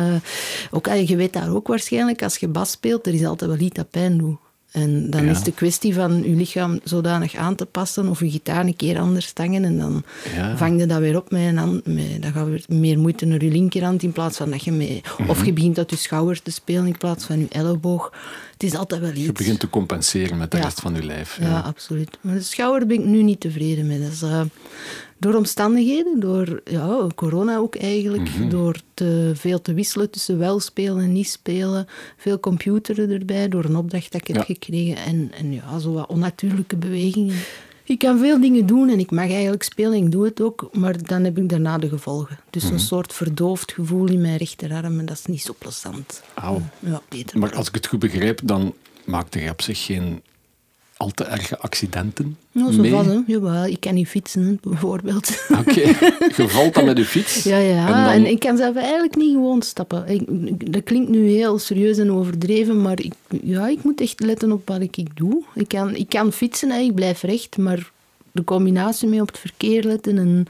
ook, 0.72 0.88
je 0.88 1.16
weet 1.16 1.34
daar 1.34 1.50
ook 1.56 1.68
waarschijnlijk, 1.68 2.24
als 2.24 2.38
je 2.38 2.48
bas 2.48 2.72
speelt, 2.72 3.08
er 3.08 3.14
is 3.14 3.26
altijd 3.26 3.50
wel 3.52 3.60
iets 3.60 3.76
dat 3.76 3.90
pijn 3.90 4.18
doet. 4.18 4.38
En 4.72 5.10
dan 5.10 5.26
Ja. 5.26 5.32
is 5.32 5.44
de 5.44 5.52
kwestie 5.52 5.94
van 5.94 6.24
je 6.24 6.36
lichaam 6.36 6.80
zodanig 6.84 7.36
aan 7.36 7.56
te 7.56 7.66
passen 7.66 8.08
of 8.08 8.20
je 8.20 8.30
gitaar 8.32 8.66
een 8.66 8.76
keer 8.76 9.00
anders 9.00 9.26
stangen 9.26 9.64
en 9.64 9.78
dan 9.78 10.04
Ja. 10.36 10.58
vang 10.58 10.80
je 10.80 10.86
dat 10.86 11.00
weer 11.00 11.16
op 11.18 11.32
met 11.32 11.42
een 11.42 11.58
hand. 11.58 11.86
Met, 11.86 12.22
dan 12.22 12.32
gaat 12.32 12.48
weer 12.48 12.64
meer 12.68 13.00
moeite 13.00 13.26
naar 13.26 13.44
je 13.44 13.52
linkerhand 13.52 14.04
in 14.04 14.12
plaats 14.12 14.38
van 14.38 14.50
dat 14.52 14.64
je 14.64 14.72
mee... 14.72 15.02
Mhm. 15.18 15.30
Of 15.30 15.46
je 15.46 15.54
begint 15.54 15.78
uit 15.78 15.90
je 15.90 15.96
schouder 15.96 16.42
te 16.42 16.52
spelen 16.52 16.86
in 16.88 16.98
plaats 16.98 17.26
van 17.26 17.40
je 17.40 17.46
elleboog. 17.50 18.14
Het 18.54 18.64
is 18.64 18.76
altijd 18.76 19.02
wel 19.02 19.10
iets. 19.12 19.20
Je 19.26 19.32
begint 19.32 19.60
te 19.60 19.70
compenseren 19.70 20.38
met 20.38 20.52
de 20.52 20.58
Ja. 20.58 20.64
rest 20.64 20.80
van 20.80 20.96
je 20.96 21.04
lijf. 21.06 21.38
Ja, 21.42 21.60
absoluut. 21.60 22.18
Maar 22.22 22.36
de 22.36 22.42
schouder 22.42 22.88
ben 22.88 23.00
ik 23.00 23.06
nu 23.06 23.24
niet 23.24 23.40
tevreden 23.40 23.88
mee. 23.88 24.00
Dat 24.02 24.12
is, 24.12 24.22
eh, 24.22 24.42
door 25.18 25.34
omstandigheden, 25.34 26.20
door 26.20 26.62
ja, 26.66 27.08
corona 27.16 27.58
ook 27.58 27.76
eigenlijk, 27.76 28.30
Mhm. 28.30 28.50
door 28.50 28.76
te 28.94 29.32
veel 29.36 29.62
te 29.62 29.74
wisselen 29.74 30.10
tussen 30.10 30.38
wel 30.38 30.60
spelen 30.60 31.04
en 31.04 31.12
niet 31.12 31.30
spelen, 31.30 31.88
veel 32.18 32.40
computeren 32.40 33.10
erbij, 33.10 33.48
door 33.50 33.64
een 33.66 33.76
opdracht 33.76 34.12
dat 34.12 34.22
ik 34.28 34.36
heb 34.36 34.44
gekregen 34.46 34.96
en, 34.98 35.32
en 35.38 35.54
ja, 35.54 35.80
zo 35.80 35.92
wat 35.94 36.08
onnatuurlijke 36.08 36.76
bewegingen. 36.76 37.36
Ik 37.84 38.00
kan 38.00 38.20
veel 38.20 38.42
dingen 38.42 38.66
doen 38.66 38.90
en 38.90 39.00
ik 39.00 39.12
mag 39.12 39.30
eigenlijk 39.32 39.64
spelen, 39.64 39.94
ik 39.94 40.12
doe 40.12 40.26
het 40.26 40.42
ook, 40.42 40.70
maar 40.74 41.04
dan 41.04 41.24
heb 41.24 41.38
ik 41.38 41.50
daarna 41.50 41.78
de 41.78 41.90
gevolgen. 41.90 42.40
Dus 42.50 42.64
Mhm. 42.64 42.74
een 42.74 42.80
soort 42.80 43.14
verdoofd 43.14 43.72
gevoel 43.72 44.08
in 44.08 44.22
mijn 44.22 44.38
rechterarm 44.38 45.00
en 45.00 45.06
dat 45.06 45.18
is 45.18 45.26
niet 45.26 45.42
zo 45.42 45.56
plezant. 45.58 46.22
Ja, 46.80 47.02
beter. 47.10 47.40
Maar 47.40 47.56
als 47.56 47.68
ik 47.68 47.74
het 47.76 47.88
goed 47.88 48.00
begrijp, 48.00 48.40
dan 48.44 48.74
maakte 49.06 49.40
je 49.40 49.50
op 49.50 49.62
zich 49.62 49.86
geen 49.86 50.22
al 50.98 51.12
te 51.12 51.24
erge 51.24 51.58
accidenten 51.60 52.38
Nou, 52.52 52.74
zo 52.74 52.82
mee. 52.82 52.92
van. 52.92 53.24
Jawel, 53.28 53.66
ik 53.66 53.80
kan 53.80 53.94
niet 53.94 54.08
fietsen, 54.08 54.60
bijvoorbeeld. 54.62 55.46
Oké, 55.60 55.82
je 56.38 56.48
valt 56.48 56.74
dan 56.74 56.86
met 56.86 56.98
je 56.98 57.06
fiets. 57.06 57.44
Ja, 57.44 57.58
ja. 57.58 58.12
En 58.12 58.14
En, 58.14 58.32
ik 58.32 58.40
kan 58.40 58.58
zelf 58.58 58.76
eigenlijk 58.76 59.16
niet 59.16 59.32
gewoon 59.32 59.62
stappen. 59.62 60.08
Ik, 60.08 60.74
dat 60.74 60.84
klinkt 60.84 61.10
nu 61.10 61.28
heel 61.28 61.60
serieus 61.60 61.98
en 61.98 62.12
overdreven, 62.12 62.82
maar 62.82 63.00
ik, 63.00 63.14
ja, 63.42 63.68
ik 63.68 63.84
moet 63.84 64.02
echt 64.02 64.20
letten 64.20 64.52
op 64.52 64.68
wat 64.68 64.82
ik, 64.82 64.98
ik 64.98 65.16
doe. 65.16 65.44
Ik 65.54 65.68
kan, 65.68 65.96
ik 65.96 66.10
kan 66.10 66.32
fietsen, 66.32 66.72
hè, 66.72 66.80
ik 66.80 66.96
blijf 66.96 67.22
recht, 67.22 67.58
maar 67.58 67.92
de 68.32 68.44
combinatie 68.44 69.08
mee 69.08 69.22
op 69.22 69.28
het 69.28 69.40
verkeer 69.40 69.84
letten 69.84 70.18
en 70.18 70.46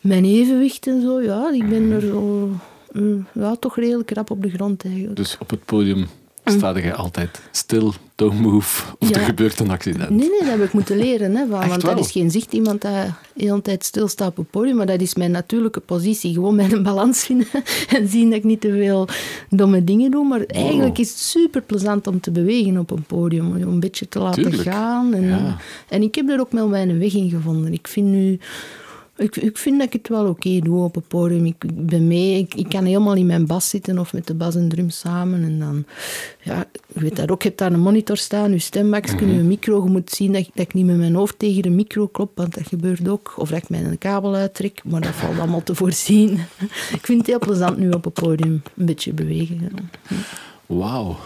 mijn 0.00 0.24
evenwicht 0.24 0.86
en 0.86 1.02
zo, 1.02 1.22
ja, 1.22 1.50
ik 1.52 1.68
ben 1.68 1.90
er 1.90 2.00
zo, 2.00 2.50
eh, 2.92 3.02
ja, 3.32 3.56
toch 3.56 3.76
redelijk 3.76 4.10
rap 4.10 4.30
op 4.30 4.42
de 4.42 4.50
grond 4.50 4.84
eigenlijk. 4.84 5.16
dus 5.16 5.36
op 5.40 5.50
het 5.50 5.64
podium 5.64 6.06
sta 6.50 6.78
je 6.78 6.94
altijd 6.94 7.40
stil, 7.50 7.94
don't 8.14 8.40
move, 8.40 8.84
of 8.98 9.08
Ja. 9.08 9.14
er 9.16 9.20
gebeurt 9.24 9.60
een 9.60 9.70
accident. 9.70 10.10
Nee, 10.10 10.18
nee, 10.28 10.38
dat 10.40 10.48
heb 10.48 10.62
ik 10.62 10.72
moeten 10.72 10.96
leren. 10.96 11.36
Hè, 11.36 11.46
van, 11.46 11.68
want 11.68 11.80
dat 11.80 11.98
is 11.98 12.10
geen 12.10 12.30
zicht 12.30 12.52
iemand 12.52 12.80
dat 12.80 12.92
de 13.34 13.42
hele 13.44 13.62
tijd 13.62 13.84
stilstaat 13.84 14.28
op 14.28 14.36
het 14.36 14.50
podium. 14.50 14.76
Maar 14.76 14.86
dat 14.86 15.00
is 15.00 15.14
mijn 15.14 15.30
natuurlijke 15.30 15.80
positie. 15.80 16.32
Gewoon 16.34 16.54
mijn 16.54 16.82
balans 16.82 17.24
vinden 17.24 17.46
en 17.96 18.08
zien 18.08 18.28
dat 18.28 18.38
ik 18.38 18.44
niet 18.44 18.60
te 18.60 18.70
veel 18.72 19.08
domme 19.50 19.84
dingen 19.84 20.10
doe. 20.10 20.24
Maar 20.28 20.40
eigenlijk 20.40 20.98
is 20.98 21.08
het 21.08 21.18
super 21.18 21.60
plezant 21.62 22.06
om 22.06 22.20
te 22.20 22.30
bewegen 22.30 22.78
op 22.78 22.90
een 22.90 23.02
podium. 23.02 23.46
Om 23.46 23.62
een 23.62 23.80
beetje 23.80 24.08
te 24.08 24.18
laten 24.18 24.42
Tuurlijk. 24.42 24.68
gaan. 24.68 25.14
En, 25.14 25.26
Ja. 25.28 25.56
en 25.88 26.02
ik 26.02 26.14
heb 26.14 26.28
er 26.28 26.40
ook 26.40 26.52
wel 26.52 26.68
mijn 26.68 26.98
weg 26.98 27.14
in 27.14 27.30
gevonden. 27.30 27.72
Ik 27.72 27.88
vind 27.88 28.06
nu... 28.06 28.38
Ik, 29.18 29.36
ik 29.36 29.58
vind 29.58 29.78
dat 29.78 29.86
ik 29.86 29.92
het 29.92 30.08
wel 30.08 30.26
oké 30.28 30.58
doe 30.58 30.84
op 30.84 30.94
het 30.94 31.08
podium. 31.08 31.44
Ik, 31.46 31.64
ik 31.64 31.86
ben 31.86 32.06
mee. 32.06 32.38
Ik, 32.38 32.54
ik 32.54 32.68
kan 32.68 32.84
helemaal 32.84 33.14
in 33.14 33.26
mijn 33.26 33.46
bas 33.46 33.68
zitten 33.68 33.98
of 33.98 34.12
met 34.12 34.26
de 34.26 34.34
bas 34.34 34.54
en 34.54 34.68
drum 34.68 34.90
samen. 34.90 35.42
En 35.42 35.58
dan, 35.58 35.84
ja, 36.42 36.64
je 36.94 37.00
weet 37.00 37.16
dat 37.16 37.30
ook. 37.30 37.42
Je 37.42 37.48
hebt 37.48 37.60
daar 37.60 37.72
een 37.72 37.80
monitor 37.80 38.16
staan, 38.16 38.50
je 38.52 38.58
stembaks, 38.58 39.12
Mhm. 39.14 39.26
je 39.30 39.38
micro. 39.42 39.84
Je 39.84 39.90
moet 39.90 40.10
zien 40.10 40.32
dat, 40.32 40.40
ik- 40.40 40.50
dat 40.54 40.64
ik 40.64 40.74
niet 40.74 40.86
met 40.86 40.96
mijn 40.96 41.14
hoofd 41.14 41.38
tegen 41.38 41.62
de 41.62 41.70
micro 41.70 42.06
klop, 42.06 42.30
want 42.34 42.54
dat 42.54 42.66
gebeurt 42.66 43.08
ook. 43.08 43.34
Of 43.36 43.48
dat 43.48 43.58
ik 43.62 43.68
mijn 43.68 43.98
kabel 43.98 44.34
uittrek, 44.34 44.80
maar 44.84 45.00
dat 45.00 45.14
valt 45.14 45.38
allemaal 45.38 45.62
te 45.62 45.74
voorzien. 45.74 46.30
ik 46.96 47.00
vind 47.02 47.18
het 47.18 47.26
heel 47.26 47.38
plezant 47.38 47.78
nu 47.78 47.90
op 47.90 48.04
het 48.04 48.14
podium 48.14 48.62
een 48.76 48.86
beetje 48.86 49.12
bewegen. 49.12 49.60
ja. 49.60 50.16
Wauw. 50.66 51.16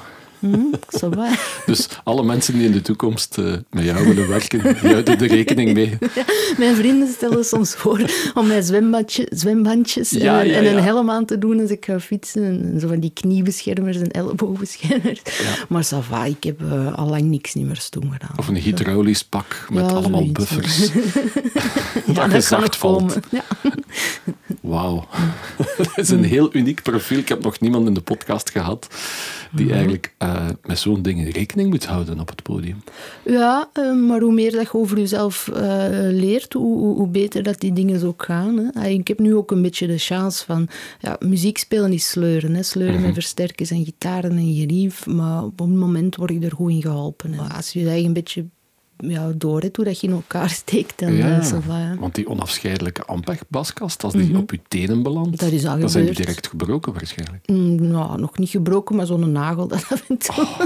Mm, 0.43 0.71
va. 0.89 1.29
Dus 1.67 1.89
alle 2.05 2.23
mensen 2.23 2.55
die 2.55 2.65
in 2.65 2.73
de 2.73 2.83
toekomst 2.83 3.39
uh, 3.39 3.55
met 3.71 3.85
jou 3.85 4.07
willen 4.07 4.29
werken, 4.29 4.63
die 4.63 4.91
houden 4.91 5.19
de 5.19 5.27
rekening 5.27 5.73
mee. 5.73 5.99
Ja, 6.15 6.25
mijn 6.59 6.77
vrienden 6.77 7.09
stellen 7.09 7.45
soms 7.45 7.75
voor 7.75 8.11
om 8.35 8.47
mij 8.47 8.63
zwembadje, 8.63 9.27
zwembandjes 9.31 10.11
Ja, 10.11 10.41
en, 10.41 10.49
ja, 10.49 10.55
en 10.55 10.67
een 10.67 10.83
helm 10.83 11.11
aan 11.11 11.25
te 11.25 11.39
doen 11.39 11.61
als 11.61 11.71
ik 11.71 11.85
ga 11.85 12.01
fietsen. 12.01 12.43
En 12.73 12.81
zo 12.81 12.89
van 12.89 13.01
die 13.01 13.11
kniebeschermers 13.15 13.97
en 13.97 14.11
elloogbeschermers. 14.11 15.23
Maar 15.69 15.85
ça 15.85 15.99
va, 16.09 16.25
ik 16.25 16.45
heb 16.45 16.63
uh, 16.63 16.95
al 16.95 17.09
lang 17.09 17.23
niks 17.23 17.55
niet 17.55 17.67
meer 17.67 17.77
stoem 17.77 18.11
gedaan. 18.11 18.33
Of 18.37 18.49
een 18.49 18.57
hydraulisch 18.57 19.25
pak 19.25 19.67
met 19.71 19.93
allemaal 19.93 20.33
buffers. 20.33 20.79
Ja, 22.07 22.15
dat 22.15 22.25
je 22.25 22.31
kan 22.31 22.43
zacht 22.43 22.63
nog 22.63 22.79
valt. 22.79 23.19
Wauw. 24.61 25.07
dat 25.77 25.93
is 25.95 26.11
een 26.11 26.25
heel 26.25 26.55
uniek 26.55 26.83
profiel. 26.83 27.19
Ik 27.19 27.29
heb 27.29 27.43
nog 27.43 27.61
niemand 27.61 27.87
in 27.87 27.95
de 27.95 28.01
podcast 28.01 28.51
gehad 28.51 28.89
die 29.51 29.73
eigenlijk 29.73 30.15
uh, 30.19 30.32
met 30.63 30.79
zo'n 30.79 31.03
dingen 31.03 31.31
rekening 31.31 31.71
moet 31.71 31.87
houden 31.87 32.21
op 32.21 32.29
het 32.29 32.43
podium. 32.43 32.83
Ja, 33.25 33.71
uh, 33.79 34.07
maar 34.07 34.21
hoe 34.21 34.33
meer 34.33 34.53
dat 34.53 34.63
je 34.63 34.75
over 34.75 34.99
jezelf 34.99 35.51
uh, 35.53 35.57
leert, 36.11 36.53
hoe, 36.53 36.79
hoe, 36.79 36.97
hoe, 36.97 37.09
beter 37.09 37.43
dat 37.43 37.61
die 37.61 37.73
dingen 37.73 38.07
ook 38.07 38.23
gaan. 38.23 38.71
Hè. 38.73 38.89
Ik 38.89 39.09
heb 39.09 39.19
nu 39.19 39.35
ook 39.35 39.51
een 39.51 39.63
beetje 39.63 39.87
de 39.87 39.99
chance 39.99 40.45
van... 40.45 40.69
Ja, 41.01 41.17
muziek 41.21 41.59
spelen 41.59 41.93
is 41.93 42.11
sleuren. 42.11 42.55
Hè. 42.55 42.63
Sleuren 42.63 42.95
mm 42.95 42.99
-hmm. 42.99 43.07
met 43.07 43.15
versterkers 43.15 43.71
en 43.71 43.85
gitaren 43.85 44.39
en 44.39 44.55
gerief. 44.55 45.07
Maar 45.07 45.45
op 45.45 45.61
een 45.61 45.79
moment 45.79 46.17
word 46.17 46.31
ik 46.31 46.45
er 46.45 46.53
goed 46.53 46.71
in 46.71 46.83
geholpen. 46.83 47.33
Hè. 47.33 47.55
Als 47.55 47.73
je 47.73 47.81
je 47.81 47.89
eigen 47.89 48.07
een 48.07 48.13
beetje 48.13 48.45
ja, 49.11 49.33
door 49.35 49.61
hebt 49.61 49.77
hoe 49.77 49.85
dat 49.85 50.01
je 50.01 50.07
in 50.07 50.13
elkaar 50.13 50.51
steekt. 50.63 50.99
Dan, 50.99 51.13
ja, 51.13 51.39
uh, 51.39 51.45
va, 51.45 51.79
ja. 51.79 51.97
want 51.99 52.15
die 52.15 52.29
onafscheidelijke 52.29 53.05
Ampeg-baskast, 53.05 54.05
als 54.05 54.13
die 54.13 54.23
mm 54.23 54.31
-hmm. 54.31 54.41
op 54.41 54.51
je 54.51 54.61
tenen 54.69 55.03
belandt, 55.03 55.39
dat 55.39 55.53
is 55.53 55.67
al 55.67 55.79
dan 55.79 55.91
zijn 55.91 56.05
die 56.05 56.15
direct 56.15 56.47
gebroken 56.47 56.93
waarschijnlijk. 56.93 57.47
Mm, 57.47 57.91
nou, 57.91 58.21
nog 58.21 58.39
niet 58.39 58.51
gebroken, 58.51 58.97
maar 58.97 59.07
zo'n 59.07 59.33
nagel 59.33 59.69
dat 59.69 59.85
af 59.91 60.05
en 60.09 60.19
toe. 60.19 60.35
Oh, 60.37 60.61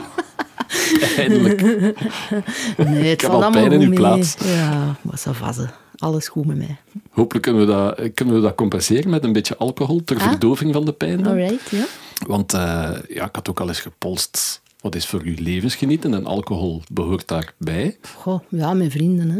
eindelijk. 1.16 1.61
nee, 2.76 3.11
het 3.11 3.21
heb 3.21 3.31
valt 3.31 3.33
al 3.33 3.43
allemaal 3.43 3.50
pijn 3.50 3.73
in 3.73 3.81
uw 3.81 3.88
mee. 3.88 3.99
plaats. 3.99 4.37
Ja, 4.45 4.97
maar 5.02 5.19
ça 5.19 5.31
va, 5.31 5.52
ze. 5.52 5.69
Alles 5.99 6.28
goed 6.28 6.47
met 6.47 6.57
mij. 6.57 6.76
Hopelijk 7.11 7.45
kunnen 7.45 7.66
we 7.66 7.73
dat, 7.73 8.14
kunnen 8.14 8.35
we 8.35 8.40
dat 8.40 8.55
compenseren 8.55 9.11
met 9.11 9.25
een 9.25 9.33
beetje 9.33 9.57
alcohol 9.57 10.05
ter 10.05 10.16
Ah. 10.16 10.28
verdoving 10.28 10.73
van 10.73 10.85
de 10.85 10.93
pijn. 10.93 11.23
dan. 11.23 11.33
Alright, 11.33 11.71
ja. 11.71 11.85
Want 12.26 12.55
uh, 12.55 12.61
ja, 13.09 13.25
ik 13.25 13.35
had 13.35 13.49
ook 13.49 13.61
al 13.61 13.69
eens 13.69 13.81
gepolst. 13.81 14.62
Wat 14.80 14.95
is 14.95 15.06
voor 15.06 15.25
u 15.25 15.35
levensgenieten? 15.42 16.14
En 16.14 16.26
alcohol 16.26 16.83
behoort 16.92 17.28
daarbij. 17.28 17.97
Goh, 18.16 18.40
ja, 18.49 18.75
met 18.75 18.92
vrienden, 18.92 19.30
hè. 19.30 19.38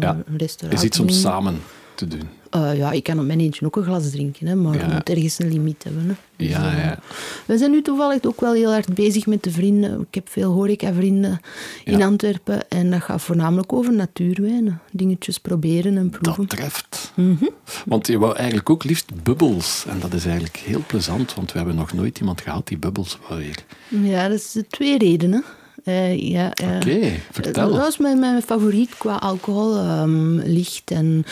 Ja, 0.00 0.22
Een 0.26 0.36
restaurant. 0.36 0.80
is 0.82 0.86
iets 0.86 1.00
om 1.00 1.08
samen 1.08 1.60
te 1.94 2.06
doen. 2.08 2.28
Uh, 2.56 2.76
ja, 2.76 2.90
ik 2.90 3.02
kan 3.02 3.18
op 3.18 3.26
mijn 3.26 3.40
eentje 3.40 3.66
ook 3.66 3.76
een 3.76 3.82
glas 3.82 4.10
drinken, 4.10 4.46
hè, 4.46 4.54
maar 4.54 4.74
Ja. 4.74 4.86
je 4.86 4.92
moet 4.92 5.08
ergens 5.08 5.38
een 5.38 5.48
limiet 5.52 5.84
hebben. 5.84 6.02
Hè. 6.08 6.14
Dus, 6.36 6.48
Ja, 6.48 6.72
eh, 6.72 6.84
ja. 6.84 6.98
We 7.46 7.58
zijn 7.58 7.70
nu 7.70 7.82
toevallig 7.82 8.24
ook 8.24 8.40
wel 8.40 8.52
heel 8.52 8.70
hard 8.72 8.94
bezig 8.94 9.26
met 9.26 9.42
de 9.42 9.50
vrienden. 9.50 10.00
Ik 10.00 10.14
heb 10.14 10.28
veel 10.28 10.52
horeca-vrienden 10.52 11.40
in. 11.84 12.02
Antwerpen 12.02 12.68
en 12.68 12.90
dat 12.90 13.00
gaat 13.02 13.22
voornamelijk 13.22 13.72
over 13.72 13.92
natuurwijnen. 13.92 14.80
Dingetjes 14.92 15.38
proberen 15.38 15.96
en 15.96 16.10
proeven. 16.10 16.46
Dat 16.46 16.58
treft. 16.58 17.12
Mhm. 17.16 17.44
Want 17.86 18.06
je 18.06 18.18
wou 18.18 18.36
eigenlijk 18.36 18.70
ook 18.70 18.84
liefst 18.84 19.22
bubbels. 19.22 19.84
En 19.88 20.00
dat 20.00 20.12
is 20.14 20.24
eigenlijk 20.24 20.56
heel 20.56 20.82
plezant, 20.86 21.34
want 21.34 21.52
we 21.52 21.58
hebben 21.58 21.76
nog 21.76 21.92
nooit 21.92 22.18
iemand 22.18 22.40
gehad 22.40 22.66
die 22.68 22.78
bubbels 22.78 23.18
wou 23.28 23.42
hier. 23.42 23.58
Ja, 23.88 24.28
dat 24.28 24.38
is 24.38 24.52
de 24.52 24.66
twee 24.66 24.98
redenen. 24.98 25.44
Eh, 25.88 26.18
ja, 26.30 26.46
Oké, 26.76 27.10
vertel. 27.30 27.68
Dat 27.68 27.78
was 27.78 27.98
mijn, 27.98 28.18
mijn 28.18 28.42
favoriet 28.42 28.90
qua 28.98 29.14
alcohol. 29.16 29.76
ehm, 29.76 30.34
licht 30.38 30.90
en 30.90 31.24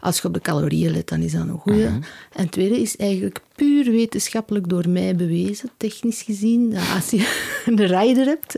als 0.00 0.20
je 0.20 0.28
op 0.28 0.34
de 0.34 0.40
calorieën 0.40 0.90
let, 0.92 1.08
dan 1.08 1.20
is 1.20 1.32
dat 1.32 1.40
een 1.48 1.58
goede. 1.58 1.78
Mhm. 1.84 1.94
En 2.32 2.42
het 2.42 2.50
tweede 2.52 2.80
is 2.80 2.96
eigenlijk 2.96 3.40
puur 3.54 3.90
wetenschappelijk 3.90 4.68
door 4.68 4.88
mij 4.88 5.16
bewezen, 5.16 5.70
technisch 5.76 6.22
gezien. 6.22 6.70
dat 6.70 6.82
Als 6.94 7.10
je 7.10 7.42
een 7.66 7.86
rider 7.86 8.26
hebt, 8.26 8.56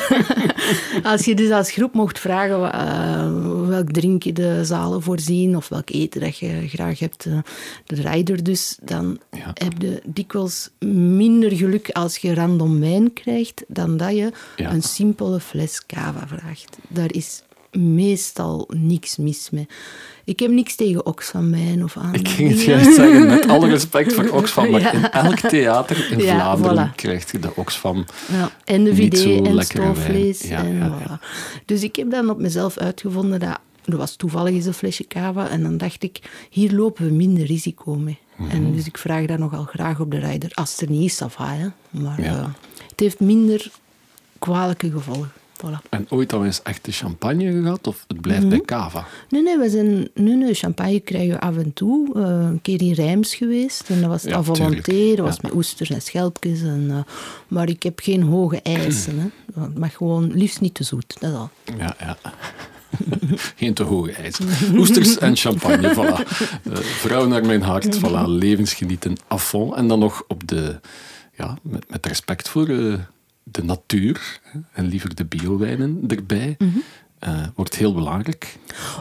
als 1.12 1.24
je 1.24 1.34
dus 1.34 1.50
als 1.50 1.70
groep 1.70 1.92
mocht 1.94 2.18
vragen 2.18 2.72
eh, 2.72 3.68
welk 3.68 3.90
drinkje 3.92 4.32
de 4.32 4.64
zalen 4.64 5.02
voorzien 5.02 5.56
of 5.56 5.68
welk 5.68 5.90
eten 5.90 6.20
dat 6.20 6.38
je 6.38 6.68
graag 6.68 6.98
hebt, 6.98 7.26
eh, 7.26 7.38
de 7.86 7.94
rider 8.10 8.42
dus, 8.42 8.76
dan 8.82 9.18
Ja. 9.30 9.50
heb 9.54 9.72
je 9.78 10.02
dikwijls 10.06 10.70
minder 10.88 11.52
geluk 11.52 11.90
als 11.90 12.16
je 12.16 12.34
random 12.34 12.80
wijn 12.80 13.12
krijgt 13.12 13.64
dan 13.68 13.96
dat 13.96 14.10
je 14.16 14.32
Ja. 14.56 14.72
een 14.72 14.82
simpele 14.82 15.40
fles 15.40 15.86
cava 15.86 16.26
vraagt. 16.26 16.78
Daar 16.88 17.12
is 17.12 17.42
meestal 17.76 18.68
niks 18.74 19.16
mis 19.16 19.50
mee. 19.50 19.66
Ik 20.24 20.38
heb 20.40 20.50
niks 20.50 20.74
tegen 20.74 21.06
Oxfam 21.06 21.50
wijn 21.50 21.84
of 21.84 21.96
aan. 21.96 22.14
Ik 22.14 22.28
ging 22.28 22.48
het 22.50 22.62
juist 22.62 22.94
zeggen, 22.94 23.26
met 23.26 23.48
alle 23.54 23.68
respect 23.68 24.12
voor 24.12 24.28
Oxfam, 24.28 24.70
maar 24.70 24.80
Ja. 24.80 24.92
in 24.92 25.10
elk 25.10 25.38
theater 25.38 26.08
in 26.12 26.18
Ja, 26.18 26.34
Vlaanderen 26.34 26.90
voilà. 26.92 26.94
krijg 26.94 27.30
je 27.32 27.38
de 27.38 27.50
Oxfam. 27.56 28.04
Ja, 28.32 28.50
en 28.64 28.84
de 28.84 28.94
VD 28.94 29.46
en 29.46 29.64
stoofvlees. 29.64 30.40
Ja, 30.40 30.64
en 30.64 30.92
voilà. 30.92 31.24
Dus 31.64 31.82
ik 31.82 31.96
heb 31.96 32.10
dan 32.10 32.30
op 32.30 32.38
mezelf 32.38 32.76
uitgevonden 32.78 33.40
dat... 33.40 33.58
Er 33.84 33.96
was 33.96 34.16
toevallig 34.16 34.54
eens 34.54 34.64
een 34.66 34.74
flesje 34.74 35.06
cava 35.06 35.48
en 35.48 35.62
dan 35.62 35.76
dacht 35.76 36.02
ik, 36.02 36.18
hier 36.50 36.72
lopen 36.72 37.06
we 37.06 37.12
minder 37.12 37.46
risico 37.46 37.94
mee. 37.94 38.18
Mhm. 38.36 38.50
En 38.50 38.72
dus 38.72 38.86
ik 38.86 38.98
vraag 38.98 39.26
dat 39.26 39.38
nogal 39.38 39.64
graag 39.64 40.00
op 40.00 40.10
de 40.10 40.18
rijder. 40.18 40.50
Als 40.54 40.70
het 40.72 40.80
er 40.80 40.90
niet 40.90 41.10
is, 41.10 41.20
va, 41.28 41.54
hè. 41.54 41.66
Maar 41.90 42.18
eh, 42.18 42.44
het 42.88 43.00
heeft 43.00 43.20
minder 43.20 43.70
kwalijke 44.38 44.90
gevolgen. 44.90 45.32
Voilà. 45.56 45.88
En 45.90 46.06
ooit 46.10 46.32
al 46.32 46.44
eens 46.44 46.62
echte 46.62 46.92
champagne 46.92 47.52
gehad, 47.62 47.86
of 47.86 48.04
het 48.08 48.20
blijft 48.20 48.40
Mhm. 48.40 48.48
bij 48.50 48.60
cava? 48.60 49.06
Nee, 49.28 49.42
nee, 49.42 49.58
we 49.58 49.70
zijn, 49.70 50.08
nee, 50.14 50.36
nee, 50.36 50.54
champagne 50.54 51.00
krijgen 51.00 51.34
we 51.34 51.40
af 51.40 51.56
en 51.56 51.72
toe. 51.72 52.14
Eh, 52.14 52.22
een 52.22 52.62
keer 52.62 52.82
in 52.82 52.92
Rijms 52.92 53.34
geweest. 53.34 53.90
En 53.90 54.00
dat 54.00 54.08
was 54.08 54.22
Ja, 54.22 54.42
tuurlijk. 54.42 54.86
Dat 55.16 55.26
was 55.26 55.34
Ja. 55.34 55.40
met 55.42 55.52
oesters 55.54 55.90
en 55.90 56.02
schelpjes. 56.02 56.60
En, 56.62 56.86
eh, 56.90 56.98
maar 57.48 57.68
ik 57.68 57.82
heb 57.82 58.00
geen 58.00 58.22
hoge 58.22 58.60
eisen. 58.62 59.18
Hè. 59.18 59.60
Het 59.62 59.78
mag 59.78 59.94
gewoon 59.96 60.32
liefst 60.34 60.60
niet 60.60 60.74
te 60.74 60.84
zoet. 60.84 61.16
Dat 61.20 61.34
al. 61.34 61.50
Ja, 61.78 61.96
ja. 62.00 62.16
Geen 63.56 63.74
te 63.74 63.82
hoge 63.82 64.12
eisen. 64.12 64.46
Oesters 64.74 65.18
en 65.18 65.36
champagne, 65.36 65.94
voilà. 65.94 66.28
Eh, 66.72 66.76
vrouw 66.76 67.26
naar 67.26 67.46
mijn 67.46 67.62
hart, 67.62 67.98
voilà. 67.98 68.22
Levensgenieten 68.26 69.16
à 69.32 69.38
fond. 69.38 69.74
En 69.74 69.88
dan 69.88 69.98
nog 69.98 70.24
op 70.28 70.48
de, 70.48 70.80
ja, 71.36 71.58
met, 71.62 71.84
met 71.90 72.06
respect 72.06 72.48
voor 72.48 72.68
de 73.50 73.64
natuur. 73.64 74.40
En 74.72 74.86
liever 74.86 75.14
de 75.14 75.24
biowijnen 75.24 76.04
erbij. 76.06 76.56
Eh, 77.18 77.46
wordt 77.54 77.76
heel 77.76 77.94
belangrijk. 77.94 78.56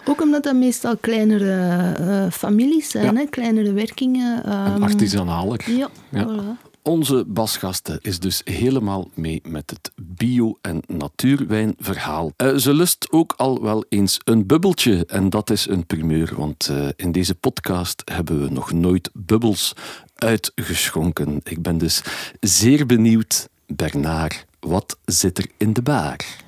Ook 0.05 0.21
omdat 0.21 0.43
dat 0.43 0.55
meestal 0.55 0.97
kleinere 0.97 1.91
eh, 1.93 2.31
families 2.31 2.89
zijn, 2.89 3.05
Ja. 3.05 3.13
hè, 3.13 3.25
kleinere 3.29 3.73
werkingen. 3.73 4.43
En 4.43 4.51
ehm, 4.51 4.84
artisanaler. 4.84 5.71
Ja, 5.71 5.89
Ja. 6.12 6.27
voilà. 6.29 6.73
Onze 6.81 7.23
basgaste 7.27 7.99
is 8.01 8.19
dus 8.19 8.41
helemaal 8.43 9.10
mee 9.13 9.41
met 9.47 9.69
het 9.69 9.91
bio- 9.95 10.58
en 10.62 10.81
natuurwijnverhaal. 10.88 12.31
Eh, 12.38 12.55
ze 12.55 12.73
lust 12.73 13.08
ook 13.12 13.34
al 13.38 13.62
wel 13.62 13.86
eens 13.89 14.19
een 14.23 14.45
bubbeltje 14.47 15.05
en 15.05 15.29
dat 15.29 15.49
is 15.49 15.67
een 15.67 15.86
primeur, 15.86 16.34
want 16.38 16.71
in 16.95 17.12
deze 17.12 17.36
podcast 17.36 18.01
hebben 18.12 18.41
we 18.41 18.49
nog 18.49 18.71
nooit 18.71 19.10
bubbels 19.13 19.73
uitgeschonken. 20.15 21.39
Ik 21.43 21.62
ben 21.62 21.77
dus 21.77 22.01
zeer 22.39 22.86
benieuwd, 22.86 23.49
Bernard, 23.67 24.45
wat 24.60 24.97
zit 25.06 25.38
er 25.38 25.45
in 25.58 25.73
de 25.73 25.82
baar? 25.82 26.43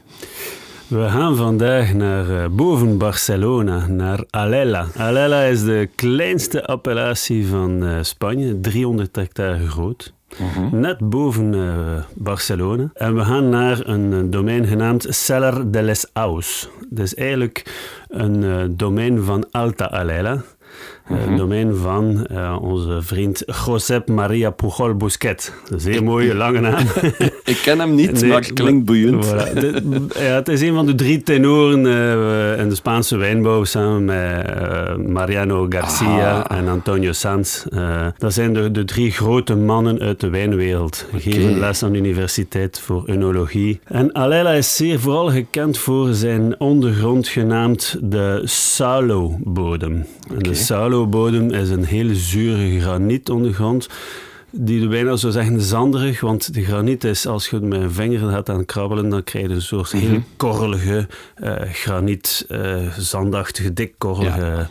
We 0.88 1.10
gaan 1.10 1.36
vandaag 1.36 1.94
naar 1.94 2.44
eh, 2.44 2.50
boven 2.50 2.98
Barcelona, 2.98 3.88
naar 3.88 4.24
Alella. 4.30 4.88
Alella 4.98 5.42
is 5.42 5.64
de 5.64 5.90
kleinste 5.96 6.66
appellatie 6.66 7.48
van 7.48 7.86
eh, 7.86 7.98
Spanje, 8.02 8.60
300 8.60 9.16
hectare 9.16 9.68
groot. 9.68 10.14
Net 10.72 11.10
boven 11.10 11.54
eh, 11.54 12.04
Barcelona. 12.14 12.92
En 12.94 13.16
we 13.16 13.24
gaan 13.24 13.50
naar 13.50 13.88
een 13.88 14.30
domein 14.30 14.66
genaamd 14.66 15.06
Cellar 15.10 15.72
de 15.72 15.82
les 15.82 16.06
Aus. 16.14 16.70
Dat 16.90 17.06
is 17.06 17.16
eigenlijk 17.16 17.66
een 18.08 18.74
domein 18.78 19.24
van 19.24 19.52
Alta 19.52 19.90
Alella. 19.90 20.44
Eh, 21.10 21.26
Een 21.28 21.38
domein 21.38 21.76
van 21.76 22.26
eh, 22.26 22.58
onze 22.62 22.98
vriend 23.02 23.44
Josep 23.66 24.08
Maria 24.08 24.50
Pujol 24.50 24.96
Busquet. 24.96 25.54
Een 25.70 25.80
zeer 25.80 26.04
mooie, 26.04 26.36
lange 26.36 26.60
naam. 26.60 26.86
Ik 27.44 27.60
ken 27.64 27.80
hem 27.80 27.96
niet, 27.96 28.12
Nee, 28.22 28.30
maar 28.30 28.40
het 28.42 28.54
klinkt 28.54 28.86
boeiend. 28.86 29.26
Voilà. 29.26 29.54
De- 29.60 30.06
ja, 30.16 30.20
het 30.22 30.48
is 30.48 30.62
een 30.62 30.74
van 30.74 30.86
de 30.86 30.96
drie 30.96 31.24
tenoren 31.24 31.86
eh, 31.86 32.62
in 32.64 32.70
de 32.70 32.76
Spaanse 32.76 33.18
wijnbouw 33.18 33.64
samen 33.64 34.06
met 34.06 35.08
Mariano 35.08 35.66
Garcia 35.70 36.42
Ah. 36.42 36.58
en 36.58 36.68
Antonio 36.68 37.12
Sanz. 37.12 37.66
Dat 38.18 38.34
zijn 38.34 38.54
de, 38.54 38.72
de 38.72 38.86
drie 38.86 39.12
grote 39.12 39.56
mannen 39.56 40.00
uit 40.00 40.20
de 40.20 40.30
wijnwereld. 40.30 41.06
Geven 41.18 41.60
les 41.60 41.84
aan 41.84 41.92
de 41.92 41.98
Universiteit 41.98 42.80
voor 42.80 43.04
Enologie. 43.06 43.80
En 43.84 44.16
Alela 44.16 44.52
is 44.52 44.76
zeer 44.76 45.00
vooral 45.00 45.30
gekend 45.30 45.78
voor 45.78 46.14
zijn 46.14 46.60
ondergrond 46.60 47.28
genaamd 47.28 47.98
de 48.02 48.42
Saulo-bodem. 48.44 50.06
En 50.34 50.40
de 50.40 50.54
Saulo-bodem 50.98 51.52
is 51.52 51.70
een 51.70 51.86
hele 51.86 52.16
zure 52.16 52.80
granietondergrond 52.80 53.90
die 54.52 54.80
de 54.80 54.88
bijna 54.88 55.16
zou 55.16 55.34
zeggen 55.34 55.62
zanderig, 55.62 56.22
want 56.22 56.54
de 56.54 56.64
graniet 56.64 57.04
is, 57.04 57.28
als 57.28 57.50
je 57.50 57.56
het 57.56 57.66
met 57.66 57.82
een 57.82 57.92
vinger 57.92 58.32
gaat 58.32 58.50
aan 58.50 58.66
krabbelen, 58.66 59.10
dan 59.10 59.24
krijg 59.24 59.48
je 59.48 59.54
een 59.54 59.62
soort 59.62 59.92
heel 59.92 60.22
korrelige, 60.38 61.08
eh, 61.36 61.54
graniet, 61.72 62.46
eh, 62.48 62.98
zandachtige, 62.98 63.74
dikkorrelige 63.74 64.68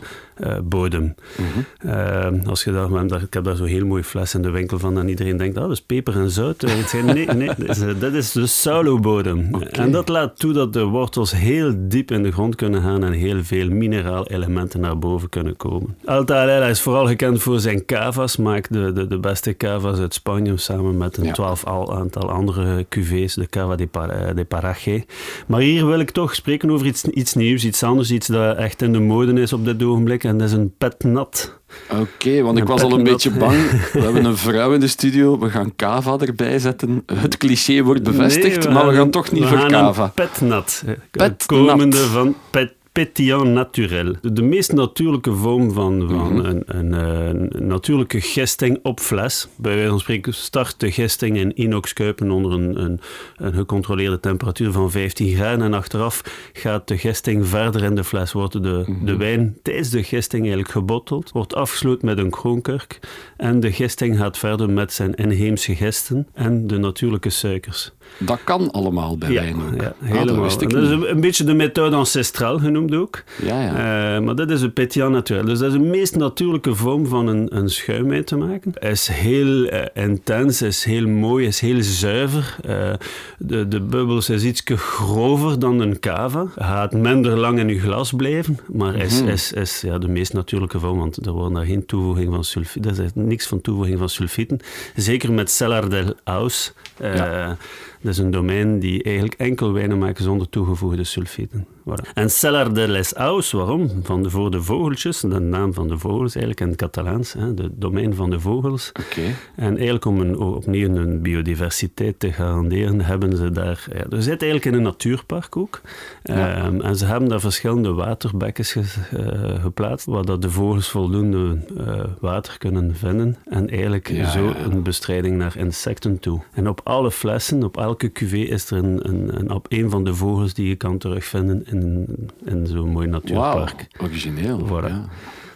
bodem. 0.63 1.15
Mhm. 1.37 2.47
als 2.47 2.63
je 2.63 2.71
daar, 2.71 3.21
ik 3.21 3.33
heb 3.33 3.43
daar 3.43 3.55
zo'n 3.55 3.67
heel 3.67 3.85
mooie 3.85 4.03
fles 4.03 4.33
in 4.33 4.41
de 4.41 4.49
winkel 4.49 4.79
van 4.79 4.99
en 4.99 5.09
iedereen 5.09 5.37
denkt, 5.37 5.57
oh, 5.57 5.63
dat 5.63 5.71
is 5.71 5.81
peper 5.81 6.15
en 6.15 6.29
zout. 6.29 6.61
nee, 7.03 7.25
nee, 7.25 7.49
dat 7.99 8.13
is 8.13 8.31
de 8.31 8.47
saulo-bodem. 8.47 9.55
En 9.71 9.91
dat 9.91 10.09
laat 10.09 10.39
toe 10.39 10.53
dat 10.53 10.73
de 10.73 10.83
wortels 10.83 11.31
heel 11.31 11.73
diep 11.77 12.11
in 12.11 12.23
de 12.23 12.31
grond 12.31 12.55
kunnen 12.55 12.81
gaan 12.81 13.03
en 13.03 13.11
heel 13.11 13.43
veel 13.43 13.69
mineraalelementen 13.69 14.79
naar 14.79 14.99
boven 14.99 15.29
kunnen 15.29 15.57
komen. 15.57 15.95
Alta 16.05 16.65
is 16.67 16.81
vooral 16.81 17.07
gekend 17.07 17.41
voor 17.41 17.59
zijn 17.59 17.85
cava's, 17.85 18.37
maakt 18.37 18.73
de, 18.73 18.91
de, 18.93 19.07
de 19.07 19.17
beste 19.17 19.57
cava's 19.57 19.99
uit 19.99 20.13
Spanje 20.13 20.57
samen 20.57 20.97
met 20.97 21.17
een 21.17 21.33
twaalf 21.33 21.65
aantal 21.65 22.29
andere 22.29 22.85
cuvées, 22.89 23.33
de 23.33 23.47
Cava 23.49 23.75
de, 23.75 23.87
Par 23.87 24.35
de 24.35 24.45
Paraje. 24.45 25.05
Maar 25.47 25.61
hier 25.61 25.85
wil 25.85 25.99
ik 25.99 26.11
toch 26.11 26.35
spreken 26.35 26.71
over 26.71 26.85
iets, 26.85 27.03
iets 27.03 27.33
nieuws, 27.33 27.65
iets 27.65 27.83
anders, 27.83 28.11
iets 28.11 28.27
dat 28.27 28.57
echt 28.57 28.81
in 28.81 28.93
de 28.93 28.99
mode 28.99 29.41
is 29.41 29.53
op 29.53 29.65
dit 29.65 29.83
ogenblik 29.83 30.23
en 30.27 30.37
dat 30.37 30.47
is 30.47 30.53
een 30.53 30.73
petnat. 30.77 31.59
Oké, 31.99 32.41
want 32.41 32.57
ik 32.57 32.63
was 32.63 32.81
al 32.81 32.91
een 32.91 33.03
beetje 33.03 33.31
bang. 33.31 33.71
We 33.93 33.99
hebben 34.05 34.25
een 34.25 34.37
vrouw 34.37 34.73
in 34.73 34.79
de 34.79 34.87
studio, 34.87 35.39
we 35.39 35.49
gaan 35.49 35.75
Cava 35.75 36.17
erbij 36.17 36.59
zetten. 36.59 37.03
Het 37.13 37.37
cliché 37.37 37.83
wordt 37.83 38.03
bevestigd, 38.03 38.69
maar 38.69 38.87
we 38.87 38.93
gaan 38.93 39.09
toch 39.09 39.31
niet 39.31 39.45
voor. 39.45 40.11
Petnat. 40.13 40.83
Petnat. 41.11 41.45
Komende 41.45 41.97
van 41.97 42.35
pet 42.49 42.76
pétillant 42.97 43.53
naturel. 43.53 44.13
De 44.21 44.41
meest 44.41 44.73
natuurlijke 44.73 45.33
vorm 45.33 45.71
van, 45.71 46.07
van 46.09 46.33
mhm. 46.33 46.45
een, 46.45 46.63
een, 46.65 46.91
een, 46.93 47.67
natuurlijke 47.67 48.21
gisting 48.21 48.79
op 48.83 48.99
fles. 48.99 49.47
Bij 49.55 49.73
wijze 49.73 49.89
van 49.89 49.99
spreken 49.99 50.33
start 50.33 50.79
de 50.79 50.91
gisting 50.91 51.37
in 51.37 51.57
inoxkuipen 51.57 52.31
onder 52.31 52.51
een, 52.51 52.83
een, 52.83 52.99
een, 53.35 53.53
gecontroleerde 53.53 54.19
temperatuur 54.19 54.71
van 54.71 54.91
15 54.91 55.35
graden. 55.35 55.65
En 55.65 55.73
achteraf 55.73 56.49
gaat 56.53 56.87
de 56.87 56.97
gisting 56.97 57.47
verder 57.47 57.83
in 57.83 57.95
de 57.95 58.03
fles. 58.03 58.31
Wordt 58.31 58.53
de, 58.53 58.59
de 58.59 59.11
mhm. 59.11 59.17
wijn 59.17 59.57
tijdens 59.61 59.89
de 59.89 60.03
gisting 60.03 60.41
eigenlijk 60.41 60.71
gebotteld. 60.71 61.31
Wordt 61.31 61.55
afgesloten 61.55 62.05
met 62.05 62.17
een 62.17 62.29
kroonkurk. 62.29 62.99
En 63.37 63.59
de 63.59 63.71
gisting 63.71 64.17
gaat 64.17 64.37
verder 64.37 64.69
met 64.69 64.93
zijn 64.93 65.15
inheemse 65.15 65.75
gisten 65.75 66.27
en 66.33 66.67
de 66.67 66.77
natuurlijke 66.77 67.29
suikers. 67.29 67.91
Dat 68.17 68.39
kan 68.43 68.71
allemaal 68.71 69.17
bij 69.17 69.31
ja, 69.31 69.41
wijn 69.41 69.55
ook. 69.55 69.81
Ja, 69.81 69.93
ah, 70.01 70.09
helemaal. 70.09 70.57
dat, 70.57 70.73
is 70.73 70.89
een, 70.89 71.21
beetje 71.21 71.43
de 71.43 71.53
methode 71.53 71.95
ancestraal 71.95 72.59
genoemd 72.59 72.95
ook. 72.95 73.23
Ja, 73.41 73.61
ja. 73.61 74.15
Uh, 74.15 74.25
maar 74.25 74.35
dat 74.35 74.49
is 74.49 74.61
een 74.61 74.73
pétillant 74.73 75.13
natuurlijk. 75.13 75.49
Dus 75.49 75.59
dat 75.59 75.67
is 75.67 75.77
de 75.77 75.85
meest 75.85 76.15
natuurlijke 76.15 76.75
vorm 76.75 77.07
van 77.07 77.27
een, 77.27 77.57
een 77.57 77.69
schuim 77.69 78.05
mee 78.07 78.23
te 78.23 78.35
maken. 78.35 78.71
Het 78.73 78.91
is 78.91 79.07
heel 79.07 79.73
uh, 79.73 79.81
intens, 79.93 80.61
is 80.61 80.83
heel 80.83 81.07
mooi, 81.07 81.47
is 81.47 81.59
heel 81.59 81.81
zuiver. 81.81 82.55
Uh, 82.69 82.93
de, 83.37 83.67
de 83.67 83.81
bubbels 83.81 84.29
is 84.29 84.43
iets 84.43 84.61
grover 84.65 85.59
dan 85.59 85.79
een 85.79 85.99
cava. 85.99 86.45
Gaat 86.55 86.93
minder 86.93 87.37
lang 87.37 87.59
in 87.59 87.67
je 87.67 87.79
glas 87.79 88.13
blijven, 88.13 88.59
maar 88.67 88.95
is, 88.95 89.21
mm 89.21 89.27
is, 89.27 89.53
is 89.53 89.81
ja, 89.81 89.97
de 89.97 90.07
meest 90.07 90.33
natuurlijke 90.33 90.79
vorm, 90.79 90.97
want 90.97 91.25
er 91.25 91.31
wordt 91.31 91.55
daar 91.55 91.65
geen 91.65 91.85
toevoeging 91.85 92.45
van. 92.45 92.63
Er 92.83 93.03
is 93.03 93.11
niks 93.27 93.47
van 93.47 93.61
toevoeging 93.61 93.97
van 93.99 94.09
sulfieten. 94.09 94.59
Zeker 94.95 95.31
met 95.31 95.51
Cellar 95.51 95.89
del 95.89 96.15
Aus. 96.23 96.73
Ja. 96.99 97.57
Dat 98.01 98.11
is 98.11 98.17
een 98.17 98.31
domein 98.31 98.79
die 98.79 99.03
eigenlijk 99.03 99.35
enkel 99.35 99.73
wijnen 99.73 99.97
maken 99.97 100.23
zonder 100.23 100.49
toegevoegde 100.49 101.03
sulfieten. 101.03 101.67
Voilà. 101.87 102.13
En 102.13 102.29
Cellar 102.29 102.73
de 102.73 102.87
les 102.87 103.15
Aus, 103.15 103.51
waarom? 103.51 103.89
Van 104.03 104.23
de, 104.23 104.29
voor 104.29 104.51
de 104.51 104.61
vogeltjes, 104.61 105.19
de 105.19 105.39
naam 105.39 105.73
van 105.73 105.87
de 105.87 105.97
vogels 105.97 106.35
eigenlijk 106.35 106.59
in 106.61 106.67
het 106.67 106.75
Catalaans, 106.75 107.33
hè, 107.33 107.53
de 107.53 107.69
domein 107.73 108.15
van 108.15 108.29
de 108.29 108.39
vogels. 108.39 108.91
Okay. 108.91 109.35
En 109.55 109.75
eigenlijk 109.75 110.05
om 110.05 110.19
een, 110.19 110.37
opnieuw 110.37 110.95
een 110.95 111.21
biodiversiteit 111.21 112.19
te 112.19 112.31
garanderen, 112.31 113.01
hebben 113.01 113.37
ze 113.37 113.51
daar... 113.51 113.85
Ja, 113.93 114.05
er 114.09 114.23
zit 114.23 114.41
eigenlijk 114.41 114.65
in 114.65 114.73
een 114.73 114.81
natuurpark 114.81 115.57
ook. 115.57 115.81
Ehm, 116.23 116.81
en 116.81 116.95
ze 116.95 117.05
hebben 117.05 117.29
daar 117.29 117.39
verschillende 117.39 117.93
waterbekkens 117.93 118.71
ge, 118.71 118.83
uh, 119.13 119.61
geplaatst, 119.63 120.05
waar 120.05 120.25
dat 120.25 120.41
de 120.41 120.49
vogels 120.49 120.89
voldoende 120.89 121.59
uh, 121.77 122.03
water 122.19 122.57
kunnen 122.57 122.95
vinden. 122.95 123.37
En 123.45 123.69
eigenlijk 123.69 124.09
ja, 124.09 124.29
zo 124.29 124.53
een 124.63 124.83
bestrijding 124.83 125.37
naar 125.37 125.57
insecten 125.57 126.19
toe. 126.19 126.41
En 126.53 126.69
op 126.69 126.81
alle 126.87 127.11
flessen, 127.11 127.63
op 127.63 127.77
elke 127.77 128.11
cuvée 128.11 128.47
is 128.47 128.71
er 128.71 128.77
een, 128.77 129.09
een, 129.09 129.39
een, 129.39 129.51
op 129.51 129.65
een 129.69 129.89
van 129.89 130.03
de 130.03 130.15
vogels 130.15 130.53
die 130.53 130.67
je 130.67 130.75
kan 130.75 130.97
terugvinden 130.97 131.65
in, 131.65 132.07
in 132.45 132.67
zo'n 132.67 132.89
mooi 132.89 133.07
natuurpark. 133.07 133.87
Wow, 133.97 134.09
origineel. 134.09 134.67
Voilà. 134.67 134.87
Ja. 134.87 135.09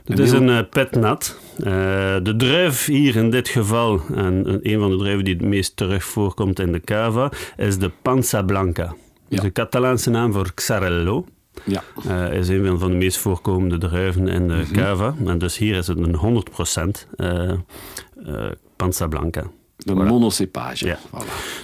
Het 0.06 0.20
is 0.20 0.32
een 0.32 0.48
uh, 0.48 0.60
petnat. 0.70 1.40
Uh, 1.58 1.66
de 2.24 2.34
druif 2.38 2.86
hier 2.86 3.16
in 3.16 3.30
dit 3.30 3.50
geval, 3.50 4.02
en 4.16 4.60
een 4.62 4.80
van 4.80 4.90
de 4.90 4.98
druiven 4.98 5.26
die 5.26 5.34
het 5.34 5.44
meest 5.44 5.76
terug 5.76 6.04
voorkomt 6.04 6.60
in 6.60 6.72
de 6.72 6.80
cava, 6.80 7.32
is 7.58 7.78
de 7.78 7.92
Panza 8.02 8.42
Blanca. 8.42 8.96
Ja. 9.28 9.42
De 9.42 9.52
Catalaanse 9.52 10.10
naam 10.10 10.34
voor 10.34 10.54
Xarello. 10.54 11.26
Ja. 11.64 11.84
Uh, 12.08 12.34
is 12.34 12.48
een 12.48 12.80
van 12.80 12.92
de 12.92 12.98
meest 12.98 13.18
voorkomende 13.18 13.78
druiven 13.78 14.28
in 14.28 14.48
de 14.48 14.54
mm 14.54 14.72
cava. 14.72 15.16
En 15.26 15.38
dus 15.38 15.58
hier 15.58 15.76
is 15.76 15.88
het 15.88 15.98
een 15.98 16.44
100% 17.06 17.08
uh, 17.18 17.52
Panza 18.76 19.08
Blanca. 19.08 19.44
De 19.84 19.94
voilà. 19.94 20.08
monocepage. 20.08 20.86
Ja. 20.86 21.00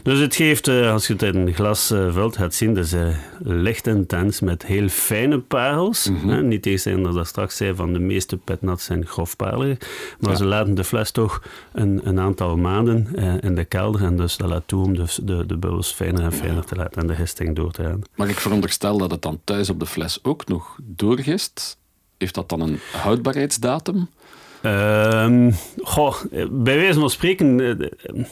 Dus 0.04 0.20
het 0.20 0.36
geeft, 0.36 0.68
uh, 0.68 0.92
als 0.92 1.08
je 1.08 1.14
het 1.14 1.22
in 1.22 1.36
een 1.36 1.54
glas 1.54 1.92
uh, 1.92 2.14
vult, 2.14 2.38
gaat 2.38 2.54
zien, 2.54 2.78
uh, 2.78 3.18
licht 3.40 3.88
intens 3.88 4.40
met 4.40 4.66
heel 4.66 4.88
fijne 4.88 5.40
parels. 5.40 6.10
Mm 6.10 6.20
-hmm. 6.20 6.48
Niet 6.48 6.66
eens 6.66 6.84
dat 6.84 7.14
dat 7.14 7.28
straks 7.28 7.58
zei 7.58 7.76
van 7.76 7.94
de 7.94 8.00
meeste 8.00 8.38
petnats 8.38 8.86
zijn 8.86 9.06
grofparelig, 9.06 9.78
maar 10.20 10.32
ja. 10.32 10.38
ze 10.38 10.46
laten 10.46 10.76
de 10.76 10.84
fles 10.84 11.12
toch 11.12 11.44
een, 11.74 12.02
een 12.04 12.20
aantal 12.20 12.58
maanden 12.58 13.16
in 13.42 13.56
de 13.56 13.66
kelder 13.66 14.04
en 14.04 14.18
dus 14.18 14.38
dat 14.38 14.50
laat 14.50 14.64
toe 14.66 14.84
om 14.84 14.96
dus 14.96 15.20
de, 15.24 15.46
de 15.46 15.58
bubbels 15.58 15.92
fijner 15.92 16.24
en 16.24 16.34
fijner 16.34 16.56
ja. 16.56 16.62
te 16.62 16.76
laten 16.76 17.02
en 17.02 17.08
de 17.08 17.16
gisting 17.16 17.56
door 17.56 17.72
te 17.72 17.84
gaan. 17.84 18.02
Maar 18.16 18.30
ik 18.30 18.40
veronderstel 18.40 18.98
dat 18.98 19.12
het 19.12 19.22
dan 19.22 19.40
thuis 19.44 19.70
op 19.70 19.80
de 19.80 19.86
fles 19.86 20.20
ook 20.24 20.48
nog 20.48 20.78
doorgist. 20.82 21.78
Heeft 22.18 22.34
dat 22.34 22.50
dan 22.50 22.62
een 22.62 22.80
houdbaarheidsdatum? 22.92 24.10
Um, 24.63 25.54
goh, 25.84 26.15
bij 26.50 26.78
wijze 26.78 27.00
van 27.00 27.10
spreken, 27.10 27.60
uh, 27.60 28.24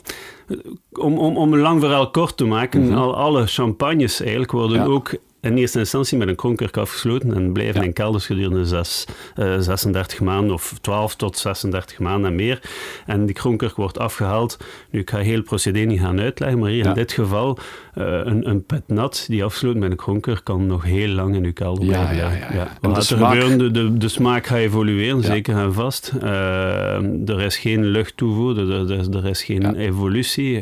om, 0.91 1.17
om, 1.17 1.38
om 1.38 1.53
een 1.53 1.59
lang 1.59 1.81
verhaal 1.81 2.11
kort 2.11 2.38
te 2.38 2.45
maken, 2.45 2.81
mm 2.81 2.88
-hmm. 2.88 2.97
al, 2.97 3.15
alle 3.15 3.47
champagnes 3.47 4.21
eigenlijk 4.21 4.51
worden 4.51 4.77
ja. 4.77 4.85
ook 4.85 5.13
in 5.45 5.58
eerste 5.58 5.79
instantie 5.79 6.17
met 6.17 6.27
een 6.27 6.36
kronkerk 6.36 6.77
afgesloten 6.77 7.34
en 7.34 7.53
blijven 7.53 7.81
ja. 7.81 7.88
in 7.88 7.93
kelders 7.93 8.25
gedurende 8.25 8.65
zes, 8.65 9.05
uh, 9.39 9.60
36 9.60 10.21
maanden 10.21 10.53
of 10.53 10.73
12 10.81 11.15
tot 11.15 11.38
36 11.38 11.99
maanden 11.99 12.29
en 12.29 12.36
meer. 12.36 12.62
En 13.05 13.25
die 13.25 13.36
kronkerk 13.36 13.75
wordt 13.75 13.99
afgehaald. 13.99 14.58
Nu, 14.89 14.99
ik 14.99 15.10
ga 15.10 15.17
heel 15.17 15.36
het 15.36 15.45
procedé 15.45 15.79
niet 15.79 15.99
gaan 15.99 16.19
uitleggen, 16.19 16.60
maar 16.60 16.69
hier 16.69 16.84
ja. 16.84 16.89
in 16.89 16.95
dit 16.95 17.12
geval, 17.12 17.58
uh, 17.95 18.05
een, 18.05 18.49
een 18.49 18.65
pet 18.65 18.84
nat 18.88 19.25
die 19.27 19.43
afsluit 19.43 19.77
met 19.77 19.91
een 19.91 19.97
kronker 19.97 20.41
kan 20.43 20.65
nog 20.65 20.84
heel 20.84 21.08
lang 21.08 21.36
in 21.36 21.43
uw 21.43 21.53
kelder 21.53 21.86
blijven. 21.86 22.15
Ja, 22.15 22.31
ja, 22.31 22.53
ja. 22.53 22.77
Wat 22.81 22.93
gaat 22.95 23.10
er 23.10 23.17
gebeuren? 23.17 23.58
De, 23.58 23.71
de, 23.71 23.97
de, 23.97 24.08
smaak 24.08 24.47
gaat 24.47 24.58
evolueren, 24.58 25.23
zeker 25.23 25.55
en 25.55 25.73
vast. 25.73 26.12
Uh, 26.23 27.29
er 27.29 27.41
is 27.41 27.58
geen 27.58 27.86
luchttoevoer, 27.86 28.60
er, 28.60 28.91
er, 28.91 29.15
er 29.15 29.25
is 29.25 29.43
geen 29.43 29.75
evolutie. 29.75 30.53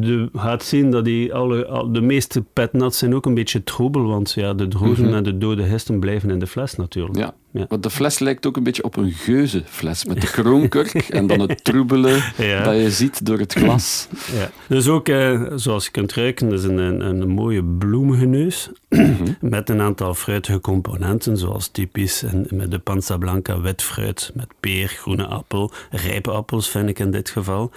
Je 0.00 0.28
gaat 0.32 0.62
zien 0.62 0.90
dat 0.90 1.04
die 1.04 1.34
alle, 1.34 1.88
de 1.92 2.00
meeste 2.00 2.44
petnats 2.52 2.98
zijn 2.98 3.14
ook 3.14 3.26
een 3.26 3.34
beetje 3.34 3.64
troebel 3.90 4.10
want 4.10 4.32
ja, 4.32 4.54
de 4.54 4.68
droezen 4.68 5.04
mm 5.04 5.10
-hmm. 5.10 5.16
en 5.16 5.22
de 5.22 5.38
dode 5.38 5.62
hesten 5.62 6.00
blijven 6.00 6.30
in 6.30 6.38
de 6.38 6.46
fles 6.46 6.76
natuurlijk. 6.76 7.16
Ja. 7.16 7.34
Ja. 7.52 7.64
Want 7.68 7.82
de 7.82 7.90
fles 7.90 8.18
lijkt 8.18 8.46
ook 8.46 8.56
een 8.56 8.62
beetje 8.62 8.84
op 8.84 8.96
een 8.96 9.10
geuzenfles 9.10 10.04
met 10.04 10.20
de 10.20 10.26
kroonkurk 10.26 10.92
en 11.08 11.26
dan 11.26 11.40
het 11.40 11.64
troebelen 11.64 12.22
ja. 12.36 12.62
dat 12.62 12.74
je 12.74 12.90
ziet 12.90 13.26
door 13.26 13.38
het 13.38 13.52
glas. 13.52 14.08
Ja. 14.34 14.50
Dus 14.68 14.88
ook, 14.88 15.08
eh, 15.08 15.42
zoals 15.54 15.84
je 15.84 15.90
kunt 15.90 16.12
ruiken, 16.12 16.52
is 16.52 16.64
een, 16.64 16.78
een, 16.78 17.00
een 17.00 17.28
mooie 17.28 17.64
bloemige 17.64 18.24
neus 18.24 18.70
met 19.40 19.68
een 19.68 19.80
aantal 19.80 20.14
fruitige 20.14 20.60
componenten, 20.60 21.36
zoals 21.36 21.68
typisch 21.68 22.22
en 22.22 22.46
met 22.50 22.70
de 22.70 22.78
panza 22.78 23.16
blanca 23.16 23.60
wit 23.60 23.82
fruit 23.82 24.30
met 24.34 24.46
peer, 24.60 24.88
groene 24.88 25.26
appel, 25.26 25.72
rijpe 25.90 26.30
appels 26.30 26.68
vind 26.68 26.88
ik 26.88 26.98
in 26.98 27.10
dit 27.10 27.30
geval. 27.30 27.70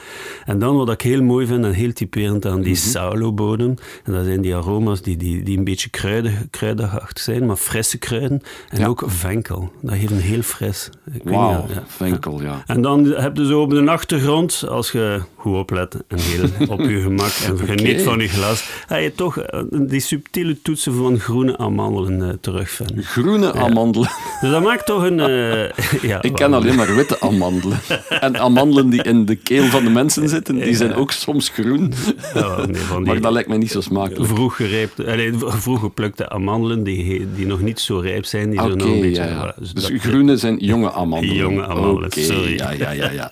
En 0.46 0.60
dan 0.60 0.76
wat 0.76 0.90
ik 0.90 1.02
heel 1.02 1.24
mooi 1.24 1.48
vind 1.48 1.66
en 1.66 1.72
heel 1.72 1.94
typerend 1.94 2.46
aan 2.46 2.62
die 2.62 2.76
mm 2.76 2.80
-hmm. 2.82 2.90
saulo-bodem, 2.92 3.76
en 4.04 4.14
dat 4.14 4.26
zijn 4.26 4.42
die 4.42 4.56
aroma's 4.56 5.02
die, 5.02 5.18
die, 5.18 5.44
die 5.44 5.58
een 5.58 5.64
beetje 5.64 5.90
kruidig, 5.90 6.34
kruidigachtig 6.50 7.24
zijn, 7.24 7.46
maar 7.46 7.56
frisse 7.56 7.98
kruiden 7.98 8.42
en 8.70 8.88
ook 8.88 9.04
venkel. 9.06 9.63
Dat 9.82 9.96
geeft 9.96 10.12
een 10.12 10.20
heel 10.20 10.42
fris. 10.42 10.90
Wauw, 11.24 11.66
ja. 11.74 11.84
venkel, 11.88 12.42
ja. 12.42 12.64
En 12.66 12.82
dan 12.82 13.06
heb 13.06 13.38
je 13.38 13.46
zo 13.46 13.62
op 13.62 13.70
de 13.70 13.90
achtergrond, 13.90 14.64
als 14.70 14.92
je 14.92 15.22
goed 15.36 15.56
oplet 15.56 15.98
en 16.08 16.18
heel 16.20 16.50
op 16.76 16.80
je 16.80 17.02
gemak 17.02 17.32
en 17.46 17.58
geniet 17.58 18.02
van 18.02 18.20
je 18.20 18.28
glas, 18.28 18.70
ga 18.88 18.96
je 18.96 19.16
toch 19.16 19.38
eh, 19.38 19.62
die 19.70 20.00
subtiele 20.00 20.62
toetsen 20.62 20.94
van 20.94 21.20
groene 21.20 21.58
amandelen 21.58 22.20
uh, 22.20 22.30
terugvinden. 22.42 23.04
Groene 23.04 23.46
ja. 23.46 23.54
amandelen? 23.54 24.10
Dus 24.42 24.52
dat 24.52 24.64
maakt 24.64 24.86
toch 24.86 25.04
een... 25.04 25.20
Uh, 25.20 25.70
ja, 26.12 26.22
Ik 26.22 26.34
ken 26.34 26.54
alleen 26.54 26.76
maar 26.76 26.96
witte 26.96 27.20
amandelen. 27.20 27.80
en 28.10 28.38
amandelen 28.40 28.90
die 28.90 29.04
in 29.04 29.26
de 29.26 29.36
keel 29.36 29.66
van 29.66 29.84
de 29.84 29.90
mensen 29.90 30.30
zitten, 30.30 30.56
die 30.56 30.76
zijn 30.76 30.96
ook 30.96 31.12
soms 31.12 31.50
groen. 31.50 31.94
Ja, 32.34 32.58
nee, 32.58 32.66
die, 32.66 33.00
maar 33.00 33.22
dat 33.22 33.32
lijkt 33.32 33.50
me 33.50 33.58
niet 33.58 33.72
zo 33.72 33.82
smakelijk. 33.82 34.26
Vroeg, 34.26 34.56
gereepte, 34.56 35.34
vroeg 35.38 35.80
geplukte 35.80 36.30
amandelen 36.30 36.84
die, 36.84 37.28
die 37.36 37.46
nog 37.46 37.62
niet 37.62 37.80
zo 37.80 37.98
rijp 37.98 38.26
zijn, 38.26 38.50
die 38.50 38.60
okay, 38.60 38.74
nog 38.74 38.88
een 38.88 39.02
beetje... 39.02 39.24
Ja, 39.24 39.53
dus, 39.60 39.74
dus 39.74 40.02
groene 40.02 40.38
zijn 40.38 40.58
jonge 40.58 40.92
amandelen. 40.92 41.36
Jonge 41.36 41.68
amandelen, 41.68 42.06
okay, 42.06 42.24
sorry. 42.24 42.56
Ja, 42.56 42.72
ja, 42.72 42.92
ja. 42.92 43.12
ja. 43.12 43.32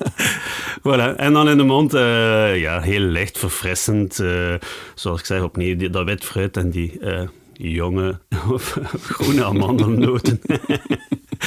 voilà. 0.88 1.16
En 1.16 1.32
dan 1.32 1.48
in 1.48 1.56
de 1.56 1.62
mond, 1.62 1.94
uh, 1.94 2.60
ja, 2.60 2.80
heel 2.80 3.00
licht, 3.00 3.38
verfrissend. 3.38 4.18
Uh, 4.18 4.54
zoals 4.94 5.20
ik 5.20 5.26
zeg, 5.26 5.42
opnieuw 5.42 5.76
die, 5.76 5.90
dat 5.90 6.04
wit 6.04 6.24
fruit 6.24 6.56
en 6.56 6.70
die 6.70 6.98
uh, 7.00 7.20
jonge 7.52 8.18
groene 9.16 9.44
amandelnoten. 9.44 10.40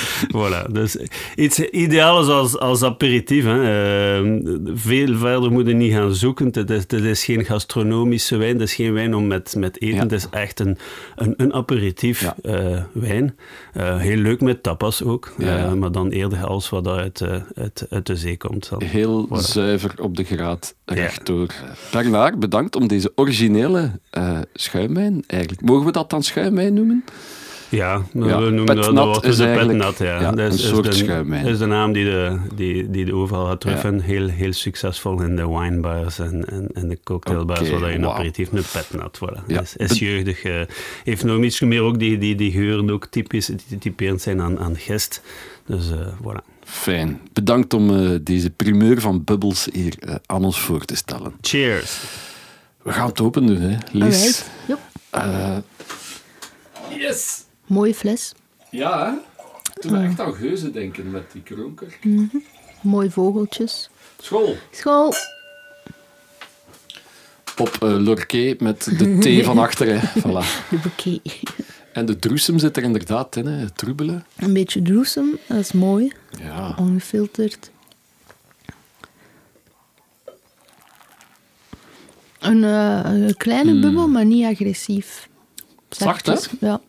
voilà, 0.35 0.71
dus 0.71 0.97
iets 1.35 1.59
ideaals 1.59 2.27
als, 2.27 2.59
als 2.59 2.83
aperitief. 2.83 3.43
Hè. 3.43 4.21
Uh, 4.21 4.55
veel 4.73 5.17
verder 5.17 5.51
moeten 5.51 5.77
niet 5.77 5.91
gaan 5.91 6.15
zoeken. 6.15 6.45
Het 6.51 6.69
is, 6.69 6.81
het 6.87 6.93
is 6.93 7.25
geen 7.25 7.45
gastronomische 7.45 8.37
wijn, 8.37 8.53
het 8.53 8.61
is 8.61 8.75
geen 8.75 8.93
wijn 8.93 9.15
om 9.15 9.27
met, 9.27 9.55
met 9.57 9.81
eten. 9.81 9.95
Ja. 9.95 10.01
Het 10.01 10.11
is 10.11 10.27
echt 10.29 10.59
een, 10.59 10.77
een, 11.15 11.33
een 11.37 11.53
aperitief 11.53 12.21
ja. 12.21 12.35
uh, 12.43 12.83
wijn. 12.91 13.37
Uh, 13.77 13.99
heel 13.99 14.17
leuk 14.17 14.41
met 14.41 14.63
tapas 14.63 15.03
ook, 15.03 15.33
ja. 15.37 15.75
maar 15.75 15.91
dan 15.91 16.09
eerder 16.09 16.45
als 16.45 16.69
wat 16.69 16.87
uit, 16.87 17.21
uit, 17.55 17.85
uit 17.89 18.05
de 18.05 18.15
zee 18.15 18.37
komt. 18.37 18.69
Dan. 18.69 18.83
Heel 18.83 19.27
voilà. 19.27 19.39
zuiver 19.39 19.93
op 20.01 20.17
de 20.17 20.23
graad, 20.23 20.75
rechtdoor. 20.85 21.47
Bernard, 21.91 22.39
bedankt 22.39 22.75
om 22.75 22.87
deze 22.87 23.11
originele 23.15 23.91
schuimwijn 24.53 25.23
eigenlijk. 25.27 25.61
Mogen 25.61 25.85
we 25.85 25.91
dat 25.91 26.09
dan 26.09 26.23
schuimwijn 26.23 26.73
noemen? 26.73 27.03
Ja, 27.75 28.01
we 28.11 28.25
ja, 28.25 28.39
noemen 28.39 28.75
dat, 28.75 28.95
dat 28.95 29.25
is 29.25 29.37
de 29.37 29.53
petnat. 29.57 29.97
Ja. 29.97 30.21
ja 30.21 30.31
dat 30.31 30.53
is, 30.53 30.63
een 30.63 30.69
soort 30.69 30.87
is 30.87 30.97
de, 30.97 31.03
schuimwijn. 31.03 31.45
is 31.45 31.57
de 31.57 31.65
naam 31.65 31.93
die 31.93 32.05
de, 32.05 32.39
die, 32.55 32.89
die 32.89 33.05
de 33.05 33.13
overal 33.15 33.47
had 33.47 33.61
treffen. 33.61 33.95
Ja. 33.95 34.01
Heel, 34.01 34.27
heel 34.27 34.53
succesvol 34.53 35.21
in 35.21 35.35
de 35.35 35.47
winebars 35.47 36.19
en, 36.19 36.49
en, 36.49 36.67
en 36.73 36.87
de 36.87 36.99
cocktailbars, 37.03 37.59
okay, 37.59 37.79
waar 37.79 37.89
je 37.89 37.95
een 37.95 38.01
wow. 38.01 38.11
aperitief 38.11 38.51
met 38.51 38.71
petnat. 38.71 39.19
Voilà. 39.19 39.45
Ja. 39.47 39.61
Is, 39.61 39.75
is 39.75 39.99
jeugdig. 39.99 40.43
Uh, 40.43 40.61
heeft 41.03 41.23
nog 41.23 41.43
iets 41.43 41.59
meer 41.59 41.81
ook 41.81 41.99
die, 41.99 42.17
die, 42.17 42.35
die 42.35 42.51
geuren 42.51 42.89
ook 42.89 43.05
typisch, 43.05 43.51
die 43.67 43.77
typerend 43.77 44.21
zijn 44.21 44.41
aan, 44.41 44.59
aan 44.59 44.77
gist. 44.77 45.21
Dus 45.65 45.89
uh, 45.89 45.95
voilà. 45.97 46.53
Fijn. 46.63 47.21
Bedankt 47.33 47.73
om 47.73 47.89
uh, 47.89 48.19
deze 48.21 48.49
primeur 48.49 49.01
van 49.01 49.23
Bubbles 49.23 49.67
hier 49.71 49.93
uh, 49.99 50.15
aan 50.25 50.43
ons 50.43 50.59
voor 50.59 50.85
te 50.85 50.95
stellen. 50.95 51.33
Cheers. 51.41 51.99
We 52.81 52.91
gaan 52.91 53.07
het 53.07 53.21
open 53.21 53.45
doen, 53.45 53.61
hè, 53.61 53.77
Lies. 53.91 54.03
Alright. 54.03 54.49
Yep. 54.67 54.79
Uh, 55.15 55.57
yes. 56.99 57.44
Mooie 57.65 57.93
fles. 57.93 58.33
Ja, 58.69 59.05
hè? 59.05 59.17
Toen 59.79 59.91
we 59.91 60.07
echt 60.07 60.19
aan 60.19 60.33
geuzen 60.33 60.71
denken 60.73 61.11
met 61.11 61.31
die 61.31 61.41
kronker. 61.41 61.97
Mm 62.01 62.29
-hmm. 62.31 62.43
Mooi 62.81 63.11
vogeltjes. 63.11 63.89
School. 64.19 64.55
School. 64.71 65.13
Op 67.57 67.77
uh, 67.83 68.05
Lorquet 68.05 68.61
met 68.61 68.83
de 68.97 69.39
T 69.41 69.45
van 69.45 69.57
achteren. 69.57 70.01
Voilà. 70.01 70.69
De 70.69 70.77
bouquet. 70.81 71.43
En 71.93 72.05
de 72.05 72.19
droesem 72.19 72.59
zit 72.59 72.77
er 72.77 72.83
inderdaad 72.83 73.35
in, 73.35 73.45
hè? 73.45 73.57
het 73.59 73.77
troebelen. 73.77 74.25
Een 74.35 74.53
beetje 74.53 74.81
droesem, 74.81 75.37
dat 75.47 75.57
is 75.57 75.71
mooi. 75.71 76.11
Ja. 76.41 76.75
Ongefilterd. 76.79 77.71
Een, 82.39 82.57
uh, 82.57 83.01
een 83.03 83.37
kleine 83.37 83.73
mm. 83.73 83.81
bubbel, 83.81 84.07
maar 84.07 84.25
niet 84.25 84.45
agressief. 84.45 85.29
Zacht, 85.89 86.25
hè? 86.25 86.35
Ja. 86.59 86.81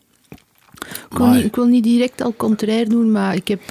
Ik 1.11 1.17
wil, 1.17 1.27
niet, 1.27 1.45
ik 1.45 1.55
wil, 1.55 1.65
niet, 1.65 1.83
direct 1.83 2.21
al 2.21 2.33
contrair 2.37 2.89
doen, 2.89 3.11
maar 3.11 3.35
ik 3.35 3.47
heb... 3.47 3.61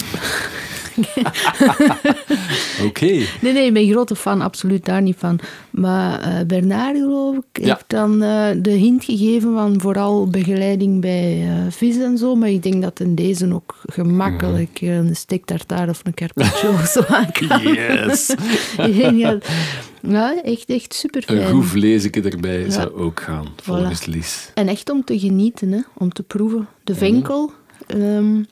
Oké. 1.05 2.87
Okay. 2.87 3.27
Nee, 3.41 3.53
nee, 3.53 3.67
ik 3.67 3.73
ben 3.73 3.91
grote 3.91 4.17
fan, 4.17 4.41
absoluut 4.41 4.85
daar 4.85 5.03
niet 5.03 5.17
van. 5.19 5.39
Maar 5.71 6.29
uh, 6.29 6.47
Bernard, 6.47 6.97
geloof 6.97 7.37
ik, 7.37 7.65
ja. 7.65 7.67
heeft 7.67 7.85
dan 7.87 8.23
uh, 8.23 8.49
de 8.57 8.71
hint 8.71 9.05
gegeven 9.05 9.55
van 9.55 9.81
vooral 9.81 10.27
begeleiding 10.27 11.01
bij 11.01 11.43
uh, 11.43 11.53
vis 11.71 11.99
en 11.99 12.19
zo. 12.19 12.35
Maar 12.35 12.49
ik 12.49 12.63
denk 12.63 12.83
dat 12.83 13.01
in 13.01 13.15
deze 13.15 13.55
ook 13.55 13.77
gemakkelijk 13.87 14.81
mm. 14.81 14.89
een 14.89 15.17
steektartaar 15.17 15.89
of 15.89 16.01
een 16.05 16.15
carpaccio 16.15 16.77
zo 16.87 17.03
aan 17.09 17.33
kan. 17.33 17.63
Yes! 17.77 18.31
ik 18.79 18.97
denk 18.97 19.23
dat, 19.23 19.49
ja, 20.01 20.43
echt, 20.43 20.69
echt 20.69 20.95
super 20.95 21.23
fijn. 21.23 21.39
Een 21.39 21.51
goed 21.51 21.67
vleesje 21.67 22.11
erbij 22.11 22.61
ja. 22.61 22.71
zou 22.71 22.95
ook 22.95 23.21
gaan, 23.21 23.47
volgens 23.63 24.03
voilà. 24.03 24.09
Lies. 24.09 24.51
En 24.55 24.69
echt 24.69 24.91
om 24.91 25.05
te 25.05 25.19
genieten, 25.19 25.73
hè, 25.73 25.81
om 25.95 26.13
te 26.13 26.23
proeven. 26.23 26.69
De 26.85 26.95
venkel... 26.95 27.53
Mm. 27.95 28.01
Um, 28.01 28.47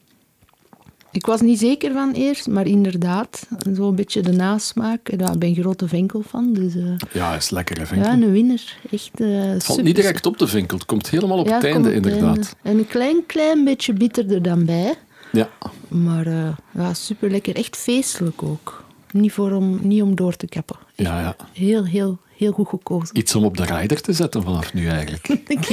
ik 1.14 1.26
was 1.26 1.40
niet 1.40 1.58
zeker 1.58 1.92
van 1.92 2.12
eerst, 2.12 2.48
maar 2.48 2.66
inderdaad, 2.66 3.46
zo'n 3.72 3.94
beetje 3.94 4.20
de 4.20 4.32
nasmaak. 4.32 5.18
Daar 5.18 5.38
ben 5.38 5.48
ik 5.48 5.58
grote 5.58 5.88
venkel 5.88 6.22
van. 6.22 6.52
Dus, 6.52 6.74
uh, 6.74 6.96
ja, 7.12 7.34
is 7.34 7.50
lekker 7.50 7.80
een 7.80 7.86
venkel. 7.86 8.10
Ja, 8.10 8.12
een 8.12 8.32
winner. 8.32 8.76
Echt, 8.90 9.20
uh, 9.20 9.42
het 9.42 9.64
valt 9.64 9.82
niet 9.82 9.96
direct 9.96 10.26
op 10.26 10.38
de 10.38 10.46
venkel, 10.46 10.76
het 10.76 10.86
komt 10.86 11.10
helemaal 11.10 11.38
op 11.38 11.46
ja, 11.46 11.54
het 11.54 11.64
einde, 11.64 11.94
inderdaad. 11.94 12.56
En 12.62 12.78
een 12.78 12.86
klein, 12.86 13.26
klein 13.26 13.64
beetje 13.64 13.92
bitterder 13.92 14.42
dan 14.42 14.64
bij. 14.64 14.94
Ja. 15.32 15.48
Maar 15.88 16.26
uh, 16.26 16.48
ja, 16.70 16.94
super 16.94 17.30
lekker. 17.30 17.56
Echt 17.56 17.76
feestelijk 17.76 18.42
ook. 18.42 18.84
Niet, 19.10 19.32
voor 19.32 19.52
om, 19.52 19.78
niet 19.82 20.02
om 20.02 20.14
door 20.14 20.36
te 20.36 20.46
kappen. 20.46 20.76
Echt 20.94 21.08
ja, 21.08 21.20
ja. 21.20 21.36
Heel, 21.52 21.84
heel, 21.84 22.18
heel 22.36 22.52
goed 22.52 22.68
gekozen. 22.68 23.18
Iets 23.18 23.34
om 23.34 23.44
op 23.44 23.56
de 23.56 23.64
rider 23.64 24.00
te 24.00 24.12
zetten 24.12 24.42
vanaf 24.42 24.74
nu 24.74 24.88
eigenlijk. 24.88 25.28
ik, 25.46 25.68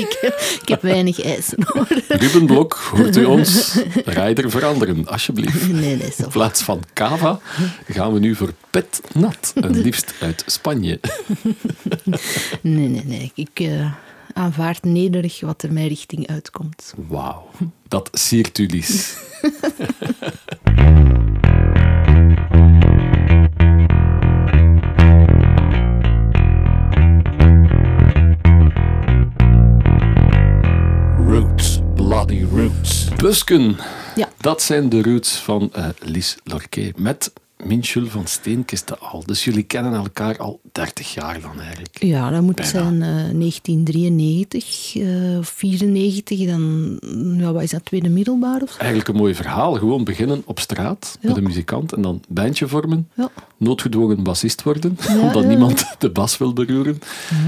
ik 0.61 0.67
heb 0.67 0.81
weinig 0.81 1.21
eisen 1.23 1.57
hoor. 1.65 1.87
Ruben 2.07 2.45
Blok, 2.45 2.73
hoort 2.73 3.15
u 3.17 3.25
ons 3.25 3.79
rider 4.05 4.49
veranderen, 4.49 5.07
alsjeblieft. 5.07 5.71
Nee, 5.71 5.95
nee, 5.95 6.13
In 6.17 6.27
plaats 6.27 6.61
van 6.61 6.83
cava 6.93 7.39
gaan 7.87 8.13
we 8.13 8.19
nu 8.19 8.35
voor 8.35 8.53
pet 8.69 9.01
nat. 9.13 9.51
En 9.55 9.81
liefst 9.81 10.13
uit 10.19 10.43
Spanje. 10.45 10.99
nee, 12.61 12.87
nee, 12.87 13.03
nee. 13.05 13.31
Ik 13.35 13.59
uh, 13.59 13.93
aanvaard 14.33 14.83
nederig 14.83 15.39
wat 15.39 15.63
er 15.63 15.73
mijn 15.73 15.87
richting 15.87 16.27
uitkomt. 16.27 16.93
Wauw, 17.07 17.49
dat 17.87 18.09
siert 18.11 18.57
u 18.57 18.65
lies. 18.65 19.13
Busken, 33.21 33.77
ja. 34.15 34.29
dat 34.37 34.61
zijn 34.61 34.89
de 34.89 35.01
roots 35.01 35.35
van 35.35 35.71
uh, 35.77 35.87
Lies 35.99 36.37
Lorquet. 36.43 36.99
Met 36.99 37.33
Minchul 37.63 38.05
van 38.05 38.27
Steenkisten 38.27 38.99
al. 38.99 39.23
Dus 39.25 39.43
jullie 39.43 39.63
kennen 39.63 39.93
elkaar 39.93 40.37
al 40.37 40.59
30 40.71 41.13
jaar 41.13 41.41
dan 41.41 41.59
eigenlijk. 41.59 42.03
Ja, 42.03 42.29
dat 42.29 42.41
moet 42.41 42.55
Bijna. 42.55 42.71
zijn 42.71 42.93
uh, 42.93 43.39
1993 43.39 44.95
uh, 44.95 45.37
of 45.37 45.47
94. 45.47 46.45
Dan, 46.45 46.99
ja, 47.37 47.51
wat 47.53 47.63
is 47.63 47.69
dat, 47.69 47.85
tweede 47.85 48.09
middelbaar 48.09 48.61
of 48.61 48.71
zo? 48.71 48.77
Eigenlijk 48.77 49.09
een 49.09 49.15
mooi 49.15 49.35
verhaal. 49.35 49.73
Gewoon 49.73 50.03
beginnen 50.03 50.41
op 50.45 50.59
straat 50.59 51.17
ja. 51.21 51.27
met 51.27 51.37
een 51.37 51.43
muzikant 51.43 51.93
en 51.93 52.01
dan 52.01 52.21
bandje 52.27 52.67
vormen. 52.67 53.09
Ja. 53.13 53.29
Noodgedwongen 53.57 54.23
bassist 54.23 54.63
worden, 54.63 54.97
Ja, 55.07 55.19
omdat 55.27 55.45
niemand 55.45 55.85
de 55.99 56.09
bas 56.09 56.37
wil 56.37 56.53
beroeren. 56.53 56.99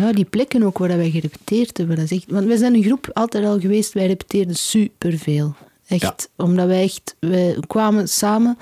Ja, 0.02 0.12
die 0.12 0.26
plekken 0.26 0.64
ook 0.64 0.78
waar 0.78 0.98
wij 0.98 1.10
gerepeteerd 1.10 1.78
hebben. 1.78 1.96
Dat 1.96 2.06
is 2.06 2.12
echt, 2.12 2.32
want 2.32 2.46
wij 2.46 2.58
zijn 2.58 2.74
een 2.76 2.84
groep 2.84 3.10
altijd 3.14 3.46
al 3.46 3.60
geweest, 3.60 3.94
wij 3.94 4.08
repeteerden 4.08 4.56
superveel. 4.56 5.56
Echt, 6.02 6.30
omdat 6.36 6.68
wij 6.68 6.84
echt, 6.84 7.16
wij 7.20 7.58
kwamen 7.68 8.08
samen 8.08 8.58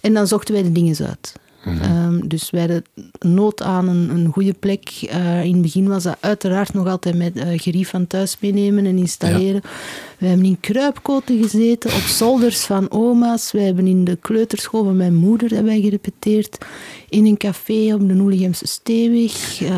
en 0.00 0.14
dan 0.14 0.26
zochten 0.26 0.54
wij 0.54 0.62
de 0.62 0.72
dingen 0.72 1.06
uit. 1.06 1.34
Ehm, 1.82 2.28
dus 2.28 2.50
wij 2.50 2.60
hadden 2.60 2.84
nood 3.18 3.62
aan 3.62 3.88
een, 3.88 4.10
een 4.10 4.32
goede 4.32 4.52
plek. 4.52 4.88
Eh, 5.08 5.44
in 5.44 5.52
het 5.52 5.62
begin 5.62 5.88
was 5.88 6.02
dat 6.02 6.16
uiteraard 6.20 6.74
nog 6.74 6.86
altijd 6.86 7.16
met 7.16 7.36
eh, 7.36 7.58
gerief 7.58 7.88
van 7.88 8.06
thuis 8.06 8.36
meenemen 8.40 8.86
en 8.86 8.98
installeren. 8.98 9.62
We 10.18 10.26
hebben 10.26 10.46
in 10.46 10.60
kruipkoten 10.60 11.42
gezeten, 11.42 11.94
op 11.94 12.00
zolders 12.00 12.64
van 12.64 12.90
oma's. 12.90 13.52
We 13.52 13.60
hebben 13.60 13.86
in 13.86 14.04
de 14.04 14.16
kleuterschool 14.16 14.84
van 14.84 14.96
mijn 14.96 15.14
moeder 15.14 15.48
hebben 15.48 15.72
wij 15.72 15.80
gerepeteerd. 15.80 16.58
In 17.08 17.26
een 17.26 17.36
café 17.36 17.94
op 17.94 18.08
de 18.08 18.14
Noeligemse 18.14 18.66
Steeweg. 18.66 19.60
Uh, 19.60 19.70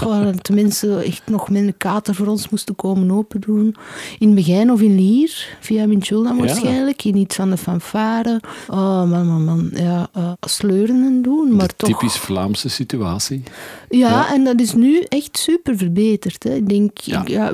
waar 0.00 0.34
tenminste 0.34 0.96
echt 0.96 1.22
nog 1.26 1.50
met 1.50 1.62
een 1.62 1.76
kater 1.76 2.14
voor 2.14 2.26
ons 2.26 2.48
moesten 2.48 2.76
komen 2.76 3.10
open 3.10 3.40
doen. 3.40 3.74
In 4.18 4.34
Begijn 4.34 4.70
of 4.70 4.80
in 4.80 4.94
Lier, 4.94 5.56
via 5.60 5.86
Minchulda 5.86 6.36
waarschijnlijk. 6.36 7.04
In 7.04 7.16
iets 7.16 7.36
van 7.36 7.50
de 7.50 7.56
fanfare. 7.56 8.40
Oh 8.68 9.04
man, 9.04 9.26
man, 9.26 9.44
man. 9.44 9.70
Ja, 9.74 10.08
uh, 10.16 10.32
sleuren 10.68 11.22
doen, 11.22 11.56
maar 11.56 11.76
toch... 11.76 11.88
typisch 11.88 12.16
Vlaamse 12.16 12.68
situatie. 12.68 13.42
Ja, 13.88 14.08
Ja. 14.08 14.32
en 14.34 14.44
dat 14.44 14.60
is 14.60 14.74
nu 14.74 15.00
echt 15.08 15.38
super 15.38 15.76
verbeterd. 15.76 16.42
Hè. 16.42 16.54
Ik 16.54 16.68
denk, 16.68 16.98
Ja. 16.98 17.20
ik, 17.20 17.28
ja, 17.28 17.52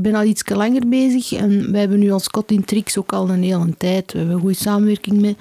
ben 0.00 0.14
al 0.14 0.22
iets 0.24 0.48
langer 0.48 0.88
bezig 0.88 1.32
en 1.32 1.70
wij 1.70 1.80
hebben 1.80 1.98
nu 1.98 2.10
als 2.10 2.24
Scott 2.24 2.50
in 2.50 2.64
Trix 2.64 2.98
ook 2.98 3.12
al 3.12 3.30
een 3.30 3.42
hele 3.42 3.74
tijd. 3.78 4.12
We 4.12 4.18
hebben 4.18 4.40
goede 4.40 4.54
samenwerking 4.54 5.20
mee. 5.20 5.36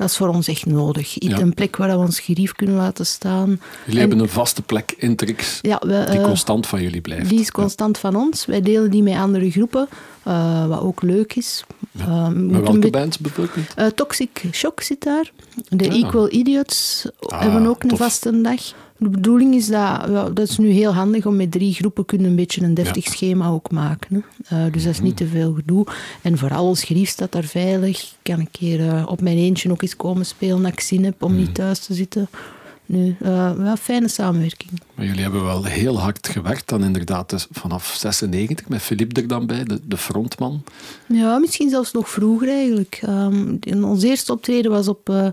Dat 0.00 0.08
is 0.10 0.16
voor 0.16 0.28
ons 0.28 0.48
echt 0.48 0.66
nodig. 0.66 1.18
Iets- 1.18 1.34
Ja. 1.36 1.40
Een 1.42 1.54
plek 1.54 1.76
waar 1.76 1.88
we 1.88 1.96
ons 1.96 2.20
gerief 2.20 2.52
kunnen 2.52 2.76
laten 2.76 3.06
staan. 3.06 3.48
Jullie 3.48 3.60
En- 3.86 3.96
hebben 3.98 4.18
een 4.18 4.28
vaste 4.28 4.62
plek 4.62 4.94
in 4.96 5.16
Trix 5.16 5.58
Ja, 5.62 5.78
we, 5.86 6.04
die 6.10 6.18
eh, 6.18 6.24
constant 6.24 6.66
van 6.66 6.82
jullie 6.82 7.00
blijft. 7.00 7.28
die 7.28 7.40
is 7.40 7.50
constant 7.50 7.98
van 7.98 8.16
ons. 8.16 8.46
Wij 8.46 8.60
delen 8.60 8.90
die 8.90 9.02
met 9.02 9.14
andere 9.14 9.50
groepen, 9.50 9.88
eh, 10.22 10.66
wat 10.66 10.80
ook 10.80 11.02
leuk 11.02 11.34
is. 11.34 11.64
Moeten 11.92 12.46
Met 12.50 12.60
welke 12.62 12.90
bands 12.90 13.18
bijvoorbeeld? 13.18 13.96
Toxic 13.96 14.42
Shock 14.52 14.80
zit 14.82 15.02
daar. 15.02 15.32
De. 15.68 15.88
Equal 15.88 16.32
Idiots 16.32 17.06
Ah, 17.20 17.40
hebben 17.40 17.66
ook 17.66 17.82
een 17.82 17.88
tof. 17.88 17.98
vaste 17.98 18.40
dag. 18.40 18.60
De 19.00 19.08
bedoeling 19.08 19.54
is 19.54 19.66
dat, 19.66 20.04
ja, 20.08 20.30
dat 20.34 20.48
is 20.48 20.58
nu 20.58 20.70
heel 20.70 20.94
handig 20.94 21.26
om 21.26 21.36
met 21.36 21.50
drie 21.50 21.74
groepen 21.74 22.04
kunnen 22.04 22.26
een 22.26 22.36
beetje 22.36 22.62
een 22.62 22.74
deftig 22.74 23.04
schema 23.04 23.48
ook 23.48 23.70
maken. 23.70 24.24
Hè. 24.44 24.64
Eh, 24.64 24.72
dus 24.72 24.84
dat 24.84 24.92
is 24.92 25.00
niet 25.00 25.16
te 25.16 25.26
veel 25.26 25.52
gedoe. 25.52 25.86
En 26.22 26.38
vooral 26.38 26.66
als 26.66 26.84
gerief 26.84 27.08
staat 27.08 27.32
daar 27.32 27.44
veilig. 27.44 28.02
Ik 28.02 28.16
kan 28.22 28.38
een 28.38 28.50
keer 28.50 28.88
eh, 28.88 29.06
op 29.08 29.20
mijn 29.20 29.36
eentje 29.36 29.70
ook 29.70 29.82
eens 29.82 29.96
komen 29.96 30.26
spelen 30.26 30.64
als 30.64 30.72
ik 30.72 30.80
zin 30.80 31.04
heb 31.04 31.22
om 31.22 31.36
niet 31.36 31.54
thuis 31.54 31.78
te 31.78 31.94
zitten. 31.94 32.28
Nee. 32.90 33.16
Uh, 33.22 33.52
wel 33.52 33.76
fijne 33.76 34.08
samenwerking. 34.08 34.70
Maar 34.94 35.06
jullie 35.06 35.22
hebben 35.22 35.44
wel 35.44 35.64
heel 35.64 36.00
hard 36.00 36.28
gewerkt 36.28 36.68
dan 36.68 36.84
inderdaad 36.84 37.30
dus 37.30 37.46
vanaf 37.50 37.94
96 37.98 38.68
met 38.68 38.82
Philippe 38.82 39.20
er 39.20 39.28
dan 39.28 39.46
bij, 39.46 39.64
de, 39.64 39.80
de 39.84 39.96
frontman. 39.96 40.64
Ja, 41.06 41.38
misschien 41.38 41.70
zelfs 41.70 41.92
nog 41.92 42.08
vroeger 42.08 42.48
eigenlijk. 42.48 43.02
Um, 43.08 43.84
ons 43.84 44.02
eerste 44.02 44.32
optreden 44.32 44.70
was 44.70 44.88
op 44.88 45.08
uh, 45.08 45.26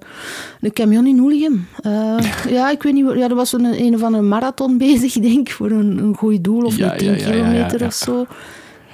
de 0.59 0.71
camion 0.71 1.07
in 1.07 1.17
Hoeligem. 1.17 1.67
Uh, 1.81 2.17
ja, 2.57 2.69
ik 2.71 2.83
weet 2.83 2.93
niet, 2.93 3.13
ja, 3.15 3.29
er 3.29 3.35
was 3.35 3.53
een, 3.53 3.81
een 3.81 3.95
of 3.95 4.03
andere 4.03 4.23
marathon 4.23 4.77
bezig, 4.87 5.13
denk 5.13 5.47
ik, 5.47 5.53
voor 5.53 5.71
een, 5.71 5.97
een 5.97 6.15
goed 6.15 6.43
doel 6.43 6.63
of 6.63 6.77
ja, 6.77 6.91
een 6.91 6.97
10 6.97 7.17
ja, 7.17 7.31
kilometer 7.31 7.85
of 7.85 7.93
zo. 7.93 8.25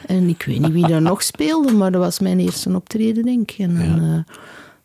En 0.07 0.29
ik 0.29 0.43
weet 0.43 0.59
niet 0.59 0.71
wie 0.71 0.87
daar 0.87 1.01
nog 1.11 1.23
speelde, 1.23 1.73
maar 1.73 1.91
dat 1.91 2.01
was 2.01 2.19
mijn 2.19 2.39
eerste 2.39 2.75
optreden, 2.75 3.23
denk 3.23 3.51
ik. 3.51 3.57
En 3.57 3.99
uh, 4.01 4.35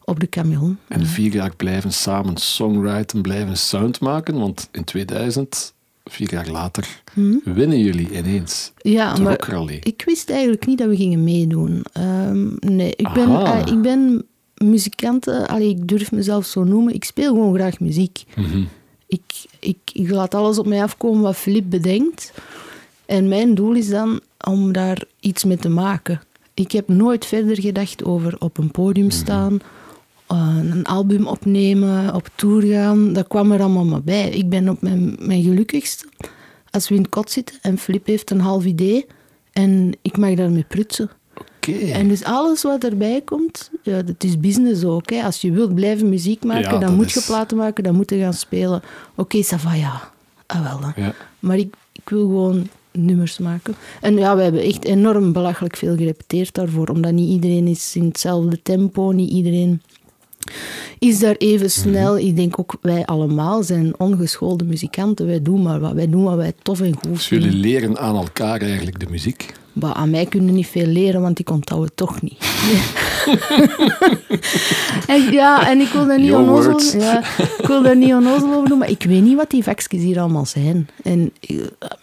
op 0.08 0.20
de 0.20 0.28
camion. 0.28 0.78
En 0.88 1.06
vier 1.06 1.32
jaar 1.32 1.56
blijven 1.56 1.92
samen 1.92 2.36
songwriten, 2.36 3.22
blijven 3.22 3.56
sound 3.56 4.00
maken, 4.00 4.38
want 4.38 4.68
in 4.72 4.84
2000, 4.84 5.74
vier 6.04 6.32
jaar 6.32 6.48
later, 6.48 7.02
hmm? 7.12 7.40
winnen 7.44 7.78
jullie 7.78 8.10
ineens 8.10 8.72
ja, 8.76 9.14
de 9.14 9.22
maar 9.22 9.70
Ik 9.80 10.02
wist 10.06 10.30
eigenlijk 10.30 10.66
niet 10.66 10.78
dat 10.78 10.88
we 10.88 10.96
gingen 10.96 11.24
meedoen. 11.24 11.84
Um, 11.98 12.56
nee, 12.60 12.92
ik 12.96 13.12
ben, 13.12 13.28
uh, 13.28 13.62
ik 13.66 13.82
ben 13.82 14.24
muzikant, 14.54 15.28
allee, 15.28 15.68
ik 15.68 15.88
durf 15.88 16.12
mezelf 16.12 16.46
zo 16.46 16.64
noemen, 16.64 16.94
ik 16.94 17.04
speel 17.04 17.32
gewoon 17.32 17.54
graag 17.54 17.80
muziek. 17.80 18.24
Mhm. 18.36 18.62
ik, 19.06 19.46
ik, 19.58 19.78
ik 19.92 20.10
laat 20.10 20.34
alles 20.34 20.58
op 20.58 20.66
mij 20.66 20.82
afkomen 20.82 21.22
wat 21.22 21.36
Filip 21.36 21.70
bedenkt. 21.70 22.32
En 23.06 23.28
mijn 23.28 23.54
doel 23.54 23.74
is 23.74 23.88
dan 23.88 24.20
om 24.46 24.72
daar 24.72 25.02
iets 25.20 25.44
mee 25.44 25.56
te 25.56 25.68
maken. 25.68 26.20
Ik 26.54 26.72
heb 26.72 26.88
nooit 26.88 27.26
verder 27.26 27.60
gedacht 27.60 28.04
over 28.04 28.36
op 28.38 28.58
een 28.58 28.70
podium 28.70 29.06
mhm. 29.06 29.14
staan, 29.14 29.60
een 30.28 30.84
album 30.84 31.26
opnemen, 31.26 32.14
op 32.14 32.28
tour 32.34 32.62
gaan. 32.62 33.12
Dat 33.12 33.26
kwam 33.26 33.52
er 33.52 33.60
allemaal 33.60 33.84
maar 33.84 34.02
bij. 34.02 34.28
Ik 34.28 34.48
ben 34.48 34.68
op 34.68 34.82
mijn, 34.82 35.16
mijn 35.20 35.42
gelukkigst 35.42 36.06
als 36.70 36.88
we 36.88 36.94
in 36.94 37.00
het 37.00 37.10
kot 37.10 37.30
zitten 37.30 37.56
en 37.62 37.78
Flip 37.78 38.06
heeft 38.06 38.30
een 38.30 38.40
half 38.40 38.64
idee 38.64 39.06
en 39.52 39.92
ik 40.02 40.16
mag 40.16 40.34
daarmee 40.34 40.64
prutsen. 40.68 41.10
Okay. 41.56 41.92
En 41.92 42.08
dus 42.08 42.24
alles 42.24 42.62
wat 42.62 42.84
erbij 42.84 43.20
komt, 43.20 43.70
ja, 43.82 44.02
dat 44.02 44.24
is 44.24 44.40
business 44.40 44.84
ook. 44.84 45.10
Hè. 45.10 45.22
Als 45.22 45.40
je 45.40 45.50
wilt 45.50 45.74
blijven 45.74 46.08
muziek 46.08 46.44
maken, 46.44 46.80
dan 46.80 46.94
moet 46.94 47.12
je 47.12 47.22
platen 47.26 47.56
maken, 47.56 47.84
dan 47.84 47.94
moet 47.94 48.10
je 48.10 48.18
gaan 48.18 48.34
spelen. 48.34 48.82
Oké, 49.14 49.36
okay, 49.36 49.78
ja. 49.78 50.10
Ah, 50.46 50.62
wel 50.62 50.80
dan. 50.80 50.92
Ja. 50.96 51.14
Maar 51.38 51.58
ik, 51.58 51.74
ik 51.92 52.08
wil 52.08 52.26
gewoon 52.26 52.68
nummers 52.92 53.38
maken. 53.38 53.74
En 54.00 54.16
ja, 54.16 54.36
we 54.36 54.42
hebben 54.42 54.62
echt 54.62 54.84
enorm 54.84 55.32
belachelijk 55.32 55.76
veel 55.76 55.96
gerepeteerd 55.96 56.54
daarvoor, 56.54 56.88
omdat 56.88 57.12
niet 57.12 57.30
iedereen 57.30 57.66
is 57.66 57.96
in 57.96 58.04
hetzelfde 58.04 58.62
tempo, 58.62 59.10
niet 59.10 59.30
iedereen 59.30 59.82
is 60.98 61.18
daar 61.18 61.34
even 61.34 61.66
mhm. 61.66 61.88
snel. 61.88 62.18
Ik 62.18 62.36
denk 62.36 62.58
ook 62.58 62.76
wij 62.80 63.04
allemaal 63.04 63.62
zijn 63.62 63.94
ongeschoolde 63.98 64.64
muzikanten. 64.64 65.26
Wij 65.26 65.42
doen 65.42 65.62
maar 65.62 65.80
wat, 65.80 65.92
wij 65.92 66.08
doen 66.08 66.24
wat 66.24 66.36
wij 66.36 66.52
tof 66.62 66.80
en 66.80 66.94
goed 66.94 67.12
dus 67.12 67.28
jullie 67.28 67.52
leren 67.52 67.98
aan 67.98 68.16
elkaar 68.16 68.60
eigenlijk 68.60 69.00
de 69.00 69.06
muziek? 69.10 69.52
Maar 69.80 69.94
aan 69.94 70.10
mij 70.10 70.26
kunnen 70.26 70.54
niet 70.54 70.66
veel 70.66 70.86
leren, 70.86 71.20
want 71.20 71.38
ik 71.38 71.50
onthoud 71.50 71.84
het 71.84 71.96
toch 71.96 72.22
niet. 72.22 72.38
en, 75.06 75.32
ja, 75.32 75.68
en 75.68 75.80
ik 75.80 75.88
wil 75.88 76.06
daar 76.06 76.20
niet 76.20 76.32
onnozel, 76.32 77.00
ja, 77.00 77.18
ik 77.58 77.66
wil 77.66 77.82
daar 77.82 77.96
niet 77.96 78.12
onnozel 78.12 78.54
over 78.54 78.68
doen, 78.68 78.78
maar 78.78 78.90
ik 78.90 79.02
weet 79.02 79.22
niet 79.22 79.36
wat 79.36 79.50
die 79.50 79.62
vakjes 79.62 80.02
hier 80.02 80.20
allemaal 80.20 80.46
zijn. 80.46 80.88
En 81.02 81.32
eh, 81.40 81.56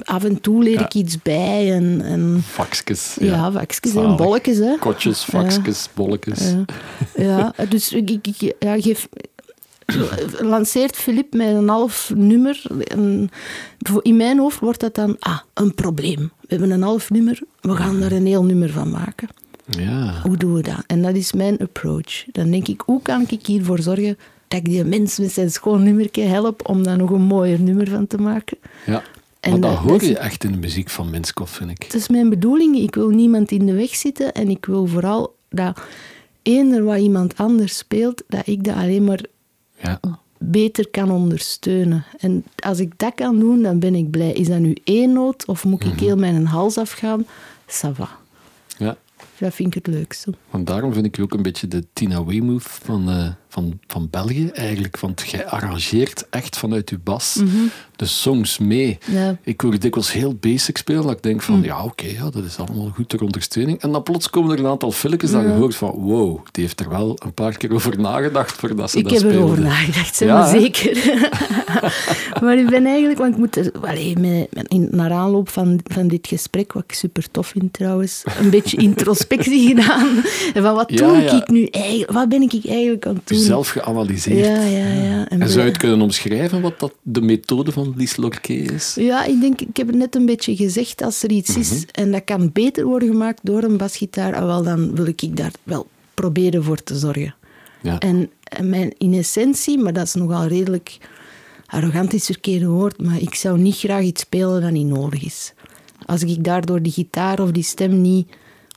af 0.03 0.23
en 0.23 0.41
toe 0.41 0.63
leer 0.63 0.81
ik 0.81 0.93
iets 0.93 1.21
bij. 1.21 1.73
En, 1.73 2.01
en, 2.01 2.43
vakjes. 2.45 3.17
Ja, 3.19 3.25
ja 3.25 3.51
vakjes 3.51 3.95
en 3.95 4.15
bolletjes. 4.15 4.57
Hè. 4.57 4.77
Kotjes, 4.79 5.23
vakjes, 5.23 5.89
bolletjes. 5.93 6.53
Ja, 7.15 7.53
dus 7.69 7.91
ik, 7.91 8.09
ik, 8.09 8.55
ja, 8.59 8.81
geef 8.81 9.07
lanceert 10.39 10.95
Filip 10.95 11.33
met 11.33 11.47
een 11.47 11.67
half 11.67 12.11
nummer. 12.15 12.61
in 14.01 14.15
mijn 14.15 14.39
hoofd 14.39 14.59
wordt 14.59 14.79
dat 14.79 14.95
dan 14.95 15.15
ah, 15.19 15.39
een 15.53 15.73
probleem. 15.73 16.31
We 16.41 16.47
hebben 16.47 16.71
een 16.71 16.81
half 16.81 17.09
nummer, 17.09 17.39
we 17.61 17.75
gaan 17.75 18.01
er 18.01 18.11
een 18.11 18.25
heel 18.25 18.43
nummer 18.43 18.69
van 18.69 18.89
maken. 18.89 19.27
Ja. 19.69 20.21
Hoe 20.23 20.37
doen 20.37 20.53
we 20.53 20.61
dat? 20.61 20.83
En 20.87 21.01
dat 21.01 21.15
is 21.15 21.33
mijn 21.33 21.57
approach. 21.57 22.25
Dan 22.31 22.51
denk 22.51 22.67
ik, 22.67 22.81
hoe 22.85 23.01
kan 23.01 23.25
ik 23.29 23.45
hiervoor 23.45 23.79
zorgen 23.79 24.17
dat 24.47 24.59
ik 24.59 24.65
die 24.65 24.83
mens 24.83 25.19
met 25.19 25.31
zijn 25.31 25.51
schoon 25.51 25.83
nummertje 25.83 26.23
help 26.23 26.69
om 26.69 26.83
daar 26.83 26.97
nog 26.97 27.09
een 27.09 27.21
mooier 27.21 27.59
nummer 27.61 27.89
van 27.89 28.07
te 28.07 28.17
maken? 28.17 28.57
Ja. 28.85 29.03
En 29.39 29.51
maar 29.51 29.59
dat, 29.59 29.77
hoor 29.77 30.03
je 30.03 30.17
echt 30.17 30.43
in 30.43 30.51
de 30.51 30.57
muziek 30.57 30.89
van 30.89 31.09
Minskov, 31.09 31.51
vind 31.51 31.69
ik. 31.69 31.83
Het 31.83 31.93
is 31.93 32.07
mijn 32.07 32.29
bedoeling. 32.29 32.77
Ik 32.77 32.95
wil 32.95 33.09
niemand 33.09 33.51
in 33.51 33.65
de 33.65 33.73
weg 33.73 33.95
zitten 33.95 34.33
en 34.33 34.49
ik 34.49 34.65
wil 34.65 34.87
vooral 34.87 35.35
dat 35.49 35.79
eender 36.41 36.83
wat 36.83 36.97
iemand 36.97 37.37
anders 37.37 37.77
speelt, 37.77 38.23
dat 38.27 38.47
ik 38.47 38.63
dat 38.63 38.75
alleen 38.75 39.03
maar 39.03 39.19
ja. 39.85 40.19
beter 40.37 40.89
kan 40.89 41.11
ondersteunen. 41.11 42.05
En 42.17 42.43
als 42.55 42.79
ik 42.79 42.93
dat 42.97 43.15
kan 43.15 43.39
doen, 43.39 43.61
dan 43.61 43.79
ben 43.79 43.95
ik 43.95 44.09
blij. 44.09 44.31
Is 44.31 44.47
dat 44.47 44.59
nu 44.59 44.77
één 44.83 45.13
noot 45.13 45.45
of 45.45 45.65
moet 45.65 45.83
ik 45.83 45.93
mhm. 45.93 46.03
heel 46.03 46.17
mijn 46.17 46.45
hals 46.45 46.77
afgaan? 46.77 47.25
Ça 47.67 47.91
va. 47.93 48.09
Ja. 48.77 48.97
Dat 49.37 49.53
vind 49.53 49.75
ik 49.75 49.85
het 49.85 49.93
leukste. 49.95 50.33
Want 50.49 50.67
daarom 50.67 50.93
vind 50.93 51.05
ik 51.05 51.19
ook 51.19 51.33
een 51.33 51.41
beetje 51.41 51.67
de 51.67 51.85
Tina 51.93 52.25
Weymouth 52.25 52.63
van, 52.63 53.09
uh, 53.09 53.27
van, 53.55 53.79
van 53.87 54.07
België 54.11 54.49
eigenlijk. 54.53 54.99
Want 54.99 55.29
jij 55.29 55.45
arrangeert 55.45 56.25
echt 56.29 56.57
vanuit 56.57 56.89
je 56.89 56.99
bas 57.03 57.35
mhm. 57.35 57.55
de 57.95 58.05
songs 58.05 58.57
mee. 58.57 58.97
Ja. 59.05 59.37
Ik 59.43 59.61
hoor 59.61 59.79
dikwijls 59.79 60.11
heel 60.11 60.33
basic 60.33 60.77
spelen. 60.77 61.01
Dat 61.01 61.11
ik 61.11 61.23
denk 61.23 61.41
van, 61.41 61.55
mhm. 61.55 61.65
ja 61.65 61.83
oké, 61.83 62.05
ja, 62.05 62.29
dat 62.29 62.43
is 62.43 62.57
allemaal 62.57 62.91
goed 62.95 63.09
ter 63.09 63.21
ondersteuning. 63.21 63.81
En 63.81 63.91
dan 63.91 64.03
plots 64.03 64.29
komen 64.29 64.51
er 64.51 64.59
een 64.59 64.71
aantal 64.71 64.91
filmpjes 64.91 65.31
dat 65.31 65.41
je 65.41 65.47
hoort 65.47 65.75
van, 65.75 65.89
wow, 65.89 66.39
die 66.51 66.63
heeft 66.63 66.79
er 66.79 66.89
wel 66.89 67.17
een 67.23 67.33
paar 67.33 67.57
keer 67.57 67.73
over 67.73 67.99
nagedacht 67.99 68.55
voordat 68.55 68.91
ze 68.91 68.97
ik 68.97 69.03
dat 69.03 69.13
Ik 69.13 69.19
heb 69.19 69.31
erover 69.31 69.61
nagedacht, 69.61 70.15
zeg 70.15 70.29
maar 70.29 70.49
zeker. 70.49 71.21
maar 72.43 72.57
ik 72.57 72.69
ben 72.69 72.85
eigenlijk, 72.85 73.19
want 73.19 73.33
ik 73.33 73.37
moet 73.37 73.71
allee, 73.81 74.17
met, 74.17 74.67
in, 74.67 74.87
naar 74.91 75.11
aanloop 75.11 75.49
van, 75.49 75.79
van 75.83 76.07
dit 76.07 76.27
gesprek, 76.27 76.73
wat 76.73 76.83
ik 76.87 76.93
super 76.93 77.31
tof 77.31 77.47
vind 77.47 77.73
trouwens, 77.73 78.23
een 78.39 78.49
beetje 78.49 78.77
introspectie 78.77 79.67
gedaan. 79.75 80.23
En 80.53 80.63
van 80.63 80.75
wat 80.75 80.89
doe 80.89 81.17
ik 81.17 81.47
nu 81.47 81.65
eigenlijk, 81.65 82.11
wat 82.11 82.29
ben 82.29 82.41
ik 82.41 82.51
eigenlijk 82.65 83.05
aan 83.07 83.15
het 83.15 83.27
doen? 83.27 83.44
Zelf 83.45 83.69
geanalyseerd. 83.69 84.45
Ja, 84.45 84.61
ja, 84.63 84.87
ja. 84.87 85.29
En, 85.29 85.49
zou 85.49 85.59
je 85.59 85.69
het 85.69 85.77
kunnen 85.77 86.01
omschrijven 86.01 86.61
wat 86.61 86.79
dat 86.79 86.93
de 87.01 87.21
methode 87.21 87.71
van 87.71 87.93
Lies 87.97 88.15
Lorquet 88.15 88.71
is? 88.71 88.95
Ja, 88.99 89.25
ik 89.25 89.41
denk, 89.41 89.61
ik 89.61 89.77
heb 89.77 89.87
het 89.87 89.95
net 89.95 90.15
een 90.15 90.25
beetje 90.25 90.55
gezegd, 90.55 91.01
als 91.01 91.23
er 91.23 91.29
iets 91.29 91.57
is 91.57 91.71
mhm. 91.71 91.83
en 91.91 92.11
dat 92.11 92.23
kan 92.23 92.49
beter 92.53 92.85
worden 92.85 93.09
gemaakt 93.09 93.39
door 93.43 93.63
een 93.63 93.77
basgitaar, 93.77 94.35
ah, 94.35 94.45
wel, 94.45 94.63
dan 94.63 94.95
wil 94.95 95.05
ik 95.05 95.37
daar 95.37 95.51
wel 95.63 95.87
proberen 96.13 96.63
voor 96.63 96.83
te 96.83 96.95
zorgen. 96.95 97.35
Ja. 97.81 97.99
En, 97.99 98.29
en 98.43 98.69
mijn, 98.69 98.93
in 98.97 99.13
essentie, 99.13 99.77
maar 99.77 99.93
dat 99.93 100.05
is 100.05 100.13
nogal 100.13 100.47
redelijk 100.47 100.97
arrogant 101.65 102.13
is 102.13 102.25
verkeerde 102.25 102.67
woord, 102.67 103.01
maar 103.01 103.21
ik 103.21 103.35
zou 103.35 103.59
niet 103.59 103.77
graag 103.77 104.03
iets 104.03 104.21
spelen 104.21 104.61
dat 104.61 104.71
niet 104.71 104.87
nodig 104.87 105.23
is. 105.23 105.53
Als 106.05 106.23
ik 106.23 106.43
daardoor 106.43 106.81
die 106.81 106.91
gitaar 106.91 107.39
of 107.39 107.51
die 107.51 107.63
stem 107.63 108.01
niet 108.01 108.27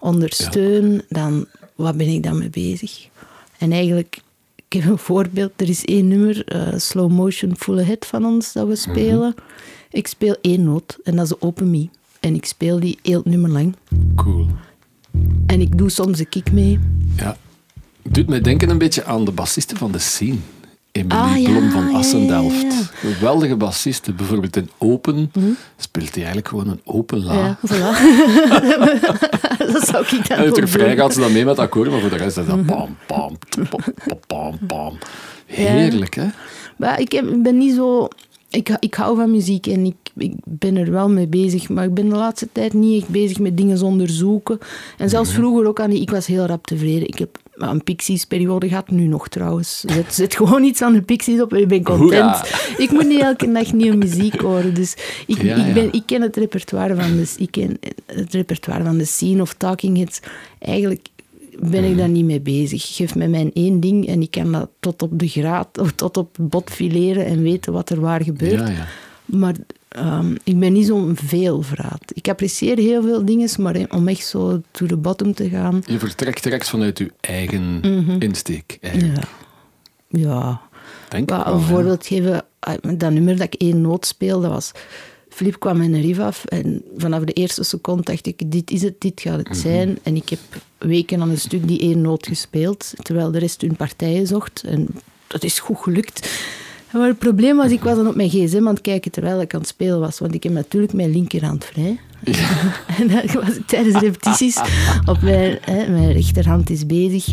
ondersteun, 0.00 1.02
dan 1.08 1.46
wat 1.74 1.96
ben 1.96 2.08
ik 2.08 2.22
dan 2.22 2.38
mee 2.38 2.50
bezig? 2.50 3.08
En 3.58 3.72
eigenlijk 3.72 4.20
ik 4.68 4.82
heb 4.82 4.90
een 4.90 4.98
voorbeeld. 4.98 5.52
Er 5.56 5.68
is 5.68 5.84
één 5.84 6.08
nummer, 6.08 6.56
uh, 6.56 6.78
Slow 6.78 7.10
Motion 7.10 7.56
Full 7.56 7.78
Ahead 7.78 8.06
van 8.06 8.24
ons, 8.24 8.52
dat 8.52 8.66
we 8.66 8.72
mhm. 8.72 8.90
spelen. 8.90 9.34
Ik 9.90 10.06
speel 10.06 10.36
één 10.40 10.64
noot 10.64 10.98
en 11.04 11.16
dat 11.16 11.24
is 11.26 11.40
Open 11.40 11.70
Me. 11.70 11.88
En 12.20 12.34
ik 12.34 12.44
speel 12.44 12.80
die 12.80 12.98
heel 13.02 13.22
nummer 13.24 13.50
lang. 13.50 13.76
Cool. 14.14 14.46
En 15.46 15.60
ik 15.60 15.78
doe 15.78 15.90
soms 15.90 16.18
een 16.18 16.28
kick 16.28 16.52
mee. 16.52 16.78
Ja. 17.16 17.36
Doet 18.02 18.28
mij 18.28 18.40
denken 18.40 18.70
een 18.70 18.78
beetje 18.78 19.04
aan 19.04 19.24
de 19.24 19.32
bassisten 19.32 19.76
van 19.76 19.92
de 19.92 19.98
scene. 19.98 20.36
Emilie 20.98 21.46
ah, 21.46 21.52
Blom 21.52 21.70
van 21.70 21.94
Assendelft. 21.94 22.62
Ja, 22.62 23.10
Geweldige 23.10 23.56
bassiste. 23.56 24.12
Bijvoorbeeld 24.12 24.56
in 24.56 24.70
Open 24.78 25.30
mhm. 25.34 25.46
speelt 25.76 26.14
hij 26.14 26.24
eigenlijk 26.24 26.48
gewoon 26.48 26.68
een 26.68 26.80
open 26.84 27.24
la. 27.24 27.34
Ja, 27.34 27.58
voilà. 27.66 27.90
dat 29.72 29.86
zou 29.86 30.04
ik 30.04 30.28
dan 30.28 30.38
En 30.38 30.90
het 30.90 30.98
gaat 30.98 31.12
ze 31.12 31.20
dan 31.20 31.32
mee 31.32 31.44
met 31.44 31.58
akkoorden, 31.58 31.92
maar 31.92 32.02
voor 32.02 32.10
de 32.10 32.16
rest 32.16 32.36
is 32.36 32.46
dat 32.46 32.66
bam, 32.66 32.96
bam, 33.06 33.38
bam, 34.26 34.58
bam, 34.60 34.98
Heerlijk, 35.46 36.14
hè? 36.14 36.26
Maar 36.76 37.00
ik, 37.00 37.12
heb, 37.12 37.24
ben 37.42 37.58
niet 37.58 37.74
zo... 37.74 38.08
Ik, 38.50 38.76
ik 38.78 38.94
hou 38.94 39.16
van 39.16 39.30
muziek 39.30 39.66
en 39.66 39.84
ik, 39.84 39.96
ik 40.16 40.32
ben 40.44 40.76
er 40.76 40.90
wel 40.90 41.10
mee 41.10 41.26
bezig, 41.26 41.68
maar 41.68 41.84
ik 41.84 41.94
ben 41.94 42.08
de 42.08 42.16
laatste 42.16 42.48
tijd 42.52 42.72
niet 42.72 43.02
echt 43.02 43.10
bezig 43.10 43.38
met 43.38 43.56
dingen 43.56 43.82
onderzoeken. 43.82 44.58
En 44.98 45.08
zelfs 45.08 45.30
mhm. 45.30 45.38
vroeger 45.38 45.66
ook 45.66 45.80
aan 45.80 45.90
die... 45.90 46.00
Ik 46.00 46.10
was 46.10 46.26
heel 46.26 46.46
rap 46.46 46.66
tevreden. 46.66 47.08
Ik 47.08 47.18
heb 47.18 47.38
een 47.58 47.84
Pixies-periode 47.84 48.68
gehad, 48.68 48.90
nu 48.90 49.06
nog 49.06 49.28
trouwens. 49.28 49.80
Zet, 49.80 50.14
zet 50.14 50.36
gewoon 50.36 50.64
iets 50.64 50.82
aan 50.82 50.92
de 50.92 51.02
Pixies 51.02 51.40
op 51.40 51.52
en 51.52 51.60
ik 51.60 51.68
ben 51.68 51.82
content. 51.82 52.36
Ik 52.76 52.90
moet 52.90 53.06
niet 53.08 53.20
elke 53.20 53.46
nacht 53.46 53.72
nieuwe 53.72 53.96
muziek 53.96 54.40
horen. 54.40 54.74
Dus 54.74 54.96
ik, 55.26 55.38
ik, 55.42 55.74
ben, 55.74 55.92
ik 55.92 56.02
ken 56.06 56.22
het 56.22 56.36
repertoire 56.36 56.94
van 56.94 57.16
de, 57.16 57.34
ik 57.36 57.50
ken 57.50 57.78
het 58.06 58.34
repertoire 58.34 58.84
van 58.84 58.98
de 58.98 59.04
scene 59.04 59.42
of 59.42 59.54
Talking 59.54 59.96
Heads. 59.96 60.20
Eigenlijk 60.58 61.08
ben 61.60 61.84
ik 61.84 61.96
daar 61.96 62.08
niet 62.08 62.24
mee 62.24 62.40
bezig. 62.40 62.96
Geef 62.96 63.14
me 63.14 63.26
mijn 63.26 63.50
één 63.52 63.80
ding 63.80 64.06
en 64.06 64.22
ik 64.22 64.30
kan 64.30 64.52
dat 64.52 64.70
tot 64.80 65.02
op 65.02 65.18
de 65.18 65.28
graad, 65.28 65.78
of 65.78 65.92
tot 65.92 66.16
op 66.16 66.36
bot 66.40 66.70
fileren 66.70 67.24
en 67.24 67.42
weten 67.42 67.72
wat 67.72 67.90
er 67.90 68.00
waar 68.00 68.22
gebeurt. 68.22 68.68
Ja, 68.68 68.68
ja. 68.68 68.86
Maar 69.24 69.54
um, 69.96 70.36
ik 70.44 70.58
ben 70.58 70.72
niet 70.72 70.86
zo'n 70.86 71.16
veelvraat. 71.22 72.02
Ik 72.12 72.28
apprecieer 72.28 72.76
heel 72.76 73.02
veel 73.02 73.24
dingen, 73.24 73.48
maar 73.58 73.76
om 73.88 74.08
echt 74.08 74.26
zo 74.26 74.62
to 74.70 74.86
the 74.86 74.96
bottom 74.96 75.34
te 75.34 75.48
gaan... 75.48 75.82
Je 75.86 75.98
vertrekt 75.98 76.42
direct 76.42 76.68
vanuit 76.68 76.98
je 76.98 77.12
eigen 77.20 77.78
mhm. 77.80 78.16
insteek, 78.18 78.78
eigenlijk. 78.80 79.28
Ja. 80.08 80.20
ja. 80.20 80.60
Denk 81.08 81.30
ik 81.30 81.36
wel, 81.36 81.46
een 81.46 81.60
voorbeeld 81.60 82.06
geven, 82.06 82.44
ah, 82.58 82.74
dat 82.96 83.12
nummer 83.12 83.36
dat 83.36 83.46
ik 83.46 83.54
één 83.54 83.80
noot 83.80 84.06
speel, 84.06 84.40
dat 84.40 84.50
was... 84.50 84.72
Filip 85.28 85.60
kwam 85.60 85.78
met 85.78 85.92
een 85.92 86.20
af 86.20 86.44
en 86.44 86.82
vanaf 86.96 87.24
de 87.24 87.32
eerste 87.32 87.62
seconde 87.64 88.02
dacht 88.02 88.26
ik, 88.26 88.50
dit 88.50 88.70
is 88.70 88.82
het, 88.82 89.00
dit 89.00 89.20
gaat 89.20 89.38
het 89.38 89.48
Mhm. 89.48 89.58
zijn. 89.58 89.98
En 90.02 90.16
ik 90.16 90.28
heb 90.28 90.38
weken 90.78 91.20
aan 91.20 91.30
een 91.30 91.38
stuk 91.38 91.68
die 91.68 91.80
één 91.80 92.00
noot 92.00 92.26
gespeeld, 92.26 92.92
terwijl 93.02 93.30
de 93.30 93.38
rest 93.38 93.60
hun 93.60 93.76
partijen 93.76 94.26
zocht. 94.26 94.62
En 94.66 94.88
dat 95.26 95.44
is 95.44 95.58
goed 95.58 95.78
gelukt. 95.78 96.28
Maar 96.92 97.08
het 97.08 97.18
probleem 97.18 97.56
was, 97.56 97.70
ik 97.70 97.82
was 97.82 97.96
dan 97.96 98.08
op 98.08 98.14
mijn 98.14 98.28
gsm 98.28 98.66
aan 98.66 98.74
het 98.74 98.80
kijken 98.80 99.10
terwijl 99.10 99.40
ik 99.40 99.54
aan 99.54 99.60
het 99.60 99.68
spelen 99.68 100.00
was. 100.00 100.18
Want 100.18 100.34
ik 100.34 100.42
heb 100.42 100.52
natuurlijk 100.52 100.92
mijn 100.92 101.10
linkerhand 101.10 101.64
vrij. 101.64 101.98
En 102.98 103.08
dan 103.08 103.42
was 103.42 103.56
ik 103.56 103.66
tijdens 103.66 103.94
de 103.94 104.00
repetities 104.00 104.60
op 105.06 105.22
mijn, 105.22 105.58
hè, 105.60 105.88
mijn 105.88 106.12
rechterhand 106.12 106.70
is 106.70 106.86
bezig. 106.86 107.28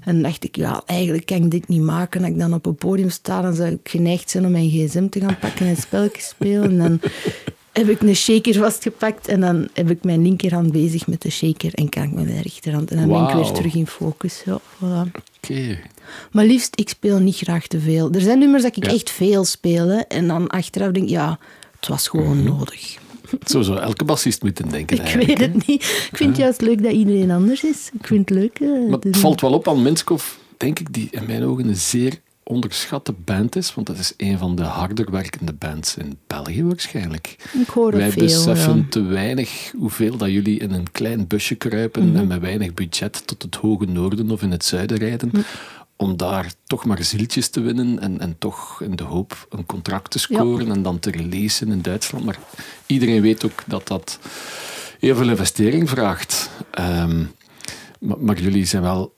En 0.00 0.14
dan 0.14 0.22
dacht 0.22 0.44
ik, 0.44 0.56
ja, 0.56 0.82
eigenlijk 0.86 1.26
kan 1.26 1.36
ik 1.36 1.50
dit 1.50 1.68
niet 1.68 1.82
maken. 1.82 2.20
Als 2.20 2.30
ik 2.30 2.38
dan 2.38 2.54
op 2.54 2.66
een 2.66 2.74
podium 2.74 3.10
sta, 3.10 3.42
dan 3.42 3.54
zou 3.54 3.70
ik 3.70 3.88
geneigd 3.88 4.30
zijn 4.30 4.44
om 4.44 4.50
mijn 4.50 4.70
gsm 4.70 5.08
te 5.08 5.20
gaan 5.20 5.38
pakken 5.38 5.66
en 5.66 5.70
een 5.70 5.76
spelletje 5.76 6.22
spelen. 6.22 6.70
En 6.70 6.78
dan 6.78 7.00
heb 7.78 7.88
ik 7.88 8.00
een 8.02 8.16
shaker 8.16 8.54
vastgepakt 8.54 9.28
en 9.28 9.40
dan 9.40 9.68
heb 9.72 9.90
ik 9.90 10.04
mijn 10.04 10.22
linkerhand 10.22 10.72
bezig 10.72 11.06
met 11.06 11.22
de 11.22 11.30
shaker 11.30 11.74
en 11.74 11.88
kan 11.88 12.02
ik 12.02 12.12
met 12.12 12.24
mijn 12.24 12.42
rechterhand. 12.42 12.90
En 12.90 12.96
dan 12.96 13.08
ben 13.08 13.28
ik 13.28 13.34
weer 13.44 13.52
terug 13.52 13.74
in 13.74 13.86
focus. 13.86 14.42
Ja, 14.44 14.60
voilà. 14.76 15.10
Oké. 15.42 15.78
Maar 16.32 16.44
liefst, 16.44 16.72
ik 16.80 16.88
speel 16.88 17.18
niet 17.18 17.36
graag 17.36 17.66
te 17.66 17.80
veel. 17.80 18.10
Er 18.12 18.20
zijn 18.20 18.38
nummers 18.38 18.62
dat 18.62 18.76
ik 18.76 18.84
Ja. 18.86 18.92
echt 18.92 19.10
veel 19.10 19.44
speel. 19.44 19.88
hè. 19.88 19.98
En 19.98 20.26
dan 20.26 20.46
achteraf 20.46 20.90
denk 20.92 21.04
ik, 21.06 21.10
ja, 21.12 21.38
het 21.80 21.88
was 21.88 22.08
gewoon 22.08 22.42
nodig. 22.44 22.96
Zo 23.46 23.62
zou 23.62 23.78
elke 23.78 24.04
bassist 24.04 24.42
moeten 24.42 24.68
denken 24.68 24.96
Ik 25.06 25.26
weet 25.26 25.38
het 25.38 25.66
niet. 25.66 25.82
Ik 25.82 26.16
vind 26.16 26.28
het 26.30 26.38
juist 26.38 26.60
leuk 26.60 26.82
dat 26.82 26.92
iedereen 26.92 27.30
anders 27.30 27.64
is. 27.64 27.90
Ik 28.00 28.06
vind 28.06 28.28
het 28.28 28.38
leuk. 28.38 28.58
eh, 28.60 28.68
Maar 28.88 28.98
het 29.00 29.16
valt 29.16 29.40
wel 29.40 29.52
op 29.52 29.68
aan 29.68 29.82
Minskov, 29.82 30.24
denk 30.56 30.78
ik, 30.78 30.92
die 30.94 31.08
in 31.10 31.26
mijn 31.26 31.44
ogen 31.44 31.68
een 31.68 31.76
zeer 31.76 32.20
onderschatte 32.48 33.12
band 33.24 33.56
is. 33.56 33.74
Want 33.74 33.86
dat 33.86 33.98
is 33.98 34.12
een 34.16 34.38
van 34.38 34.56
de 34.56 34.62
harder 34.62 35.10
werkende 35.10 35.52
bands 35.52 35.96
in 35.96 36.18
België 36.26 36.64
waarschijnlijk. 36.64 37.36
Ik 37.60 37.68
hoor 37.68 37.92
Wij 37.96 38.10
veel. 38.10 38.22
beseffen 38.22 38.76
ja. 38.76 38.84
te 38.90 39.02
weinig 39.02 39.72
hoeveel 39.76 40.16
dat 40.16 40.28
jullie 40.30 40.58
in 40.58 40.70
een 40.72 40.90
klein 40.92 41.26
busje 41.26 41.54
kruipen 41.54 42.06
Mhm. 42.08 42.16
en 42.16 42.26
met 42.26 42.40
weinig 42.40 42.74
budget 42.74 43.26
tot 43.26 43.42
het 43.42 43.54
hoge 43.54 43.84
noorden 43.84 44.30
of 44.30 44.42
in 44.42 44.50
het 44.50 44.64
zuiden 44.64 44.98
rijden. 44.98 45.28
Mhm. 45.32 45.42
Om 45.96 46.16
daar 46.16 46.52
toch 46.66 46.84
maar 46.84 47.04
zieltjes 47.04 47.48
te 47.48 47.60
winnen 47.60 47.98
en, 48.00 48.20
en 48.20 48.36
toch 48.38 48.80
in 48.82 48.96
de 48.96 49.02
hoop 49.04 49.46
een 49.50 49.66
contract 49.66 50.10
te 50.10 50.18
scoren 50.18 50.70
en 50.70 50.82
dan 50.82 50.98
te 50.98 51.10
releasen 51.10 51.68
in 51.70 51.82
Duitsland. 51.82 52.24
Maar 52.24 52.38
iedereen 52.86 53.20
weet 53.22 53.44
ook 53.44 53.62
dat 53.66 53.88
dat 53.88 54.18
heel 55.00 55.16
veel 55.16 55.28
investering 55.28 55.88
vraagt. 55.88 56.50
Ehm, 56.70 57.24
maar, 58.00 58.18
maar 58.18 58.40
jullie 58.40 58.64
zijn 58.64 58.82
wel 58.82 59.14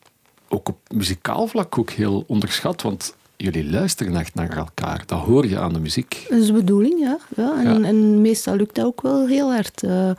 ook 0.48 0.68
op 0.68 0.78
muzikaal 0.94 1.46
vlak 1.46 1.78
ook 1.78 1.90
heel 1.90 2.24
onderschat, 2.26 2.82
want 2.82 3.14
jullie 3.41 3.70
luisteren 3.70 4.16
echt 4.16 4.34
naar 4.34 4.57
elkaar. 4.57 5.03
Dat 5.07 5.18
hoor 5.18 5.47
je 5.49 5.59
aan 5.59 5.72
de 5.72 5.80
muziek. 5.80 6.26
Dat 6.28 6.38
is 6.38 6.47
de 6.47 6.53
bedoeling, 6.53 7.01
ja. 7.01 7.18
ja, 7.36 7.59
en, 7.64 7.80
Ja. 7.82 7.88
en 7.88 8.20
meestal 8.20 8.57
lukt 8.57 8.74
dat 8.74 8.84
ook 8.84 9.01
wel 9.03 9.26
heel 9.26 9.51
hard. 9.53 9.82
Eh, 9.82 10.11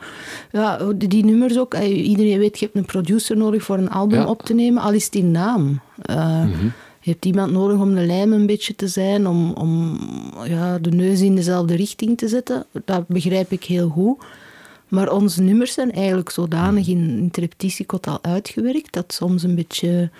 ja, 0.52 0.76
die, 0.96 1.08
die 1.08 1.24
nummers 1.24 1.58
ook. 1.58 1.74
eh, 1.74 2.08
iedereen 2.08 2.38
weet, 2.38 2.58
je 2.58 2.64
hebt 2.64 2.76
een 2.76 2.84
producer 2.84 3.36
nodig 3.36 3.62
voor 3.62 3.78
een 3.78 3.90
album 3.90 4.18
Ja. 4.18 4.26
op 4.26 4.42
te 4.42 4.54
nemen, 4.54 4.82
al 4.82 4.92
is 4.92 5.10
die 5.10 5.24
naam. 5.24 5.80
Eh, 6.02 6.44
Je 7.04 7.10
hebt 7.10 7.24
iemand 7.24 7.52
nodig 7.52 7.78
om 7.80 7.94
de 7.94 8.06
lijm 8.06 8.32
een 8.32 8.46
beetje 8.46 8.74
te 8.74 8.88
zijn, 8.88 9.26
om, 9.26 9.52
om 9.52 9.98
ja, 10.44 10.78
de 10.78 10.90
neus 10.90 11.20
in 11.20 11.34
dezelfde 11.34 11.74
richting 11.76 12.18
te 12.18 12.28
zetten. 12.28 12.64
Dat 12.84 13.06
begrijp 13.08 13.50
ik 13.52 13.64
heel 13.64 13.88
goed. 13.88 14.24
Maar 14.88 15.10
onze 15.12 15.42
nummers 15.42 15.72
zijn 15.72 15.92
eigenlijk 15.92 16.30
zodanig 16.30 16.88
in, 16.88 16.98
in 17.18 17.24
het 17.24 17.36
repetitiekot 17.36 18.06
al 18.06 18.18
uitgewerkt, 18.22 18.92
dat 18.92 19.12
soms 19.12 19.42
een 19.42 19.54
beetje... 19.54 20.10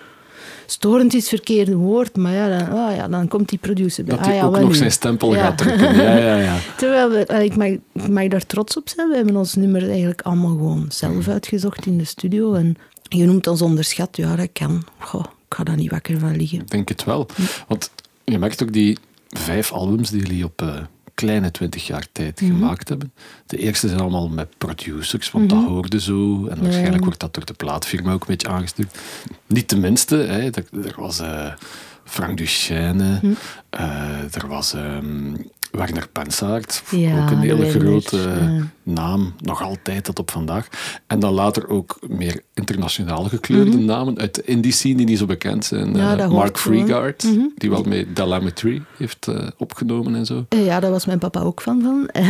Storend 0.65 1.13
is 1.13 1.19
het 1.19 1.29
verkeerde 1.29 1.75
woord, 1.75 2.15
maar 2.15 2.33
ja, 2.33 2.57
dan, 2.59 2.69
ah 2.69 2.95
ja, 2.95 3.07
dan 3.07 3.27
komt 3.27 3.49
die 3.49 3.59
producer 3.59 4.03
bij. 4.03 4.15
Dat 4.15 4.23
ah, 4.23 4.29
hij 4.31 4.39
ja, 4.39 4.45
ook 4.45 4.59
nog 4.59 4.69
nu. 4.69 4.75
zijn 4.75 4.91
stempel 4.91 5.35
Ja. 5.35 5.41
gaat 5.41 5.57
drukken. 5.57 5.95
Ja, 5.95 6.17
ja, 6.17 6.37
ja. 6.37 6.57
Terwijl 6.77 7.09
we, 7.09 7.27
allee, 7.27 7.45
ik, 7.45 7.55
mag, 7.55 7.67
ik 7.67 8.09
mag 8.09 8.27
daar 8.27 8.45
trots 8.45 8.77
op 8.77 8.89
zijn. 8.89 9.09
We 9.09 9.15
hebben 9.15 9.35
ons 9.35 9.55
nummer 9.55 9.89
eigenlijk 9.89 10.21
allemaal 10.21 10.49
gewoon 10.51 10.85
zelf 10.89 11.27
uitgezocht 11.27 11.85
in 11.85 11.97
de 11.97 12.05
studio. 12.05 12.53
En 12.53 12.75
je 13.03 13.25
noemt 13.25 13.47
ons 13.47 13.61
onderschat. 13.61 14.17
Ja, 14.17 14.35
dat 14.35 14.49
kan. 14.53 14.83
Goh, 14.99 15.25
ik 15.47 15.55
ga 15.55 15.63
daar 15.63 15.75
niet 15.75 15.91
wakker 15.91 16.19
van 16.19 16.35
liggen. 16.35 16.59
Ik 16.59 16.69
denk 16.71 16.89
het 16.89 17.03
wel. 17.03 17.27
Want 17.67 17.91
je 18.23 18.39
merkt 18.39 18.63
ook 18.63 18.73
die 18.73 18.97
vijf 19.29 19.71
albums 19.71 20.09
die 20.09 20.21
jullie 20.21 20.43
op 20.45 20.61
eh, 20.61 20.75
kleine 21.13 21.51
twintig 21.51 21.87
jaar 21.87 22.07
tijd 22.11 22.41
Mhm. 22.41 22.51
gemaakt 22.51 22.89
hebben. 22.89 23.13
De 23.45 23.57
eerste 23.57 23.87
zijn 23.87 23.99
allemaal 23.99 24.29
met 24.29 24.57
producers, 24.57 25.31
want 25.31 25.49
dat 25.49 25.63
hoorde 25.63 25.99
zo. 25.99 26.47
En 26.47 26.61
waarschijnlijk 26.61 26.97
Ja. 26.99 27.03
wordt 27.03 27.19
dat 27.19 27.33
door 27.33 27.45
de 27.45 27.53
plaatfirma 27.53 28.11
ook 28.13 28.21
een 28.21 28.27
beetje 28.27 28.47
aangestuurd. 28.47 28.97
Niet 29.47 29.67
tenminste, 29.67 30.15
hè, 30.15 30.49
er, 30.49 30.65
er 30.85 30.93
was 30.97 31.19
eh, 31.19 31.53
Frank 32.03 32.37
Duchesne, 32.37 33.19
Mhm. 33.21 33.33
eh, 33.69 34.35
er 34.35 34.47
was 34.47 34.73
ehm, 34.73 35.35
Werner 35.77 36.07
Pensaert, 36.11 36.83
Ja, 36.91 37.23
ook 37.23 37.29
een 37.31 37.39
hele 37.39 37.69
grote 37.69 38.17
ja. 38.17 38.63
naam, 38.83 39.33
nog 39.39 39.61
altijd 39.61 40.03
tot 40.03 40.19
op 40.19 40.31
vandaag. 40.31 40.67
En 41.07 41.19
dan 41.19 41.33
later 41.33 41.69
ook 41.69 41.99
meer 42.07 42.41
internationaal 42.53 43.23
gekleurde 43.23 43.77
namen 43.77 44.19
uit 44.19 44.35
de 44.35 44.41
indie 44.43 44.71
scene 44.71 44.95
die 44.95 45.05
niet 45.05 45.17
zo 45.17 45.25
bekend 45.25 45.65
zijn. 45.65 45.89
Mhm. 45.89 45.97
Ja, 45.97 46.17
Eh, 46.17 46.29
Mark. 46.29 46.57
Freegard, 46.57 47.23
Mhm. 47.23 47.39
die 47.55 47.69
wel 47.69 47.83
met 47.83 48.15
Delametry 48.15 48.81
heeft 48.97 49.27
eh, 49.27 49.47
opgenomen 49.57 50.15
en 50.15 50.25
zo. 50.25 50.45
Eh, 50.49 50.65
Ja, 50.65 50.79
daar 50.79 50.91
was 50.91 51.05
mijn 51.05 51.19
papa 51.19 51.39
ook 51.41 51.61
van. 51.61 51.81
van. 51.81 52.07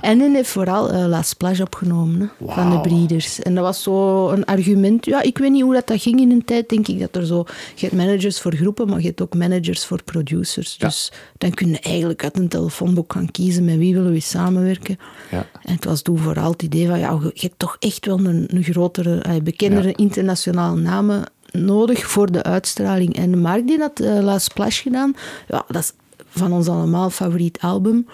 En 0.00 0.18
hij 0.20 0.30
heeft 0.32 0.48
vooral 0.50 0.90
eh, 0.90 1.04
La 1.06 1.22
Splash 1.22 1.60
opgenomen 1.60 2.20
hè, 2.20 2.52
van 2.54 2.70
de. 2.70 2.80
Breeders. 2.80 3.40
En 3.42 3.54
dat 3.54 3.64
was 3.64 3.82
zo 3.82 4.28
een 4.30 4.44
argument. 4.44 5.04
Ja, 5.04 5.22
ik 5.22 5.38
weet 5.38 5.50
niet 5.50 5.62
hoe 5.62 5.74
dat, 5.74 5.86
dat 5.86 6.02
ging 6.02 6.20
in 6.20 6.30
een 6.30 6.44
tijd. 6.44 6.68
Denk 6.68 6.88
ik 6.88 7.00
dat 7.00 7.16
er 7.16 7.26
zo. 7.26 7.44
Je 7.74 7.86
hebt 7.86 7.96
managers 7.98 8.40
voor 8.40 8.54
groepen, 8.54 8.88
maar 8.88 9.00
je 9.00 9.06
hebt 9.06 9.22
ook 9.22 9.34
managers 9.34 9.84
voor 9.86 10.02
producers. 10.02 10.76
Dus 10.78 11.12
dan 11.38 11.50
kun 11.50 11.68
je 11.68 11.78
eigenlijk 11.80 12.22
uit 12.24 12.36
een 12.38 12.48
telefoonboek 12.82 13.12
gaan 13.12 13.30
kiezen 13.30 13.64
met 13.64 13.76
wie 13.76 13.94
willen 13.94 14.12
we 14.12 14.20
samenwerken. 14.20 14.98
Ja. 15.30 15.46
En 15.62 15.74
het 15.74 15.84
was 15.84 16.02
toen 16.02 16.18
vooral 16.18 16.50
het 16.50 16.62
idee 16.62 16.86
van, 16.86 16.98
ja, 16.98 17.18
je 17.34 17.46
hebt 17.46 17.58
toch 17.58 17.76
echt 17.78 18.06
wel 18.06 18.18
een, 18.18 18.44
een 18.48 18.62
grotere, 18.62 19.40
bekendere 19.42 19.88
Ja. 19.88 19.96
internationale 19.96 20.80
namen 20.80 21.24
nodig 21.50 22.06
voor 22.06 22.32
de 22.32 22.42
uitstraling. 22.42 23.16
En 23.16 23.38
Mark 23.40 23.66
die 23.66 23.78
had 23.78 24.00
eh, 24.00 24.18
La 24.20 24.38
Splash 24.38 24.82
gedaan. 24.82 25.14
Ja, 25.48 25.64
dat 25.68 25.82
is 25.82 25.92
van 26.28 26.52
ons 26.52 26.68
allemaal 26.68 27.10
favoriet 27.10 27.58
album. 27.60 28.06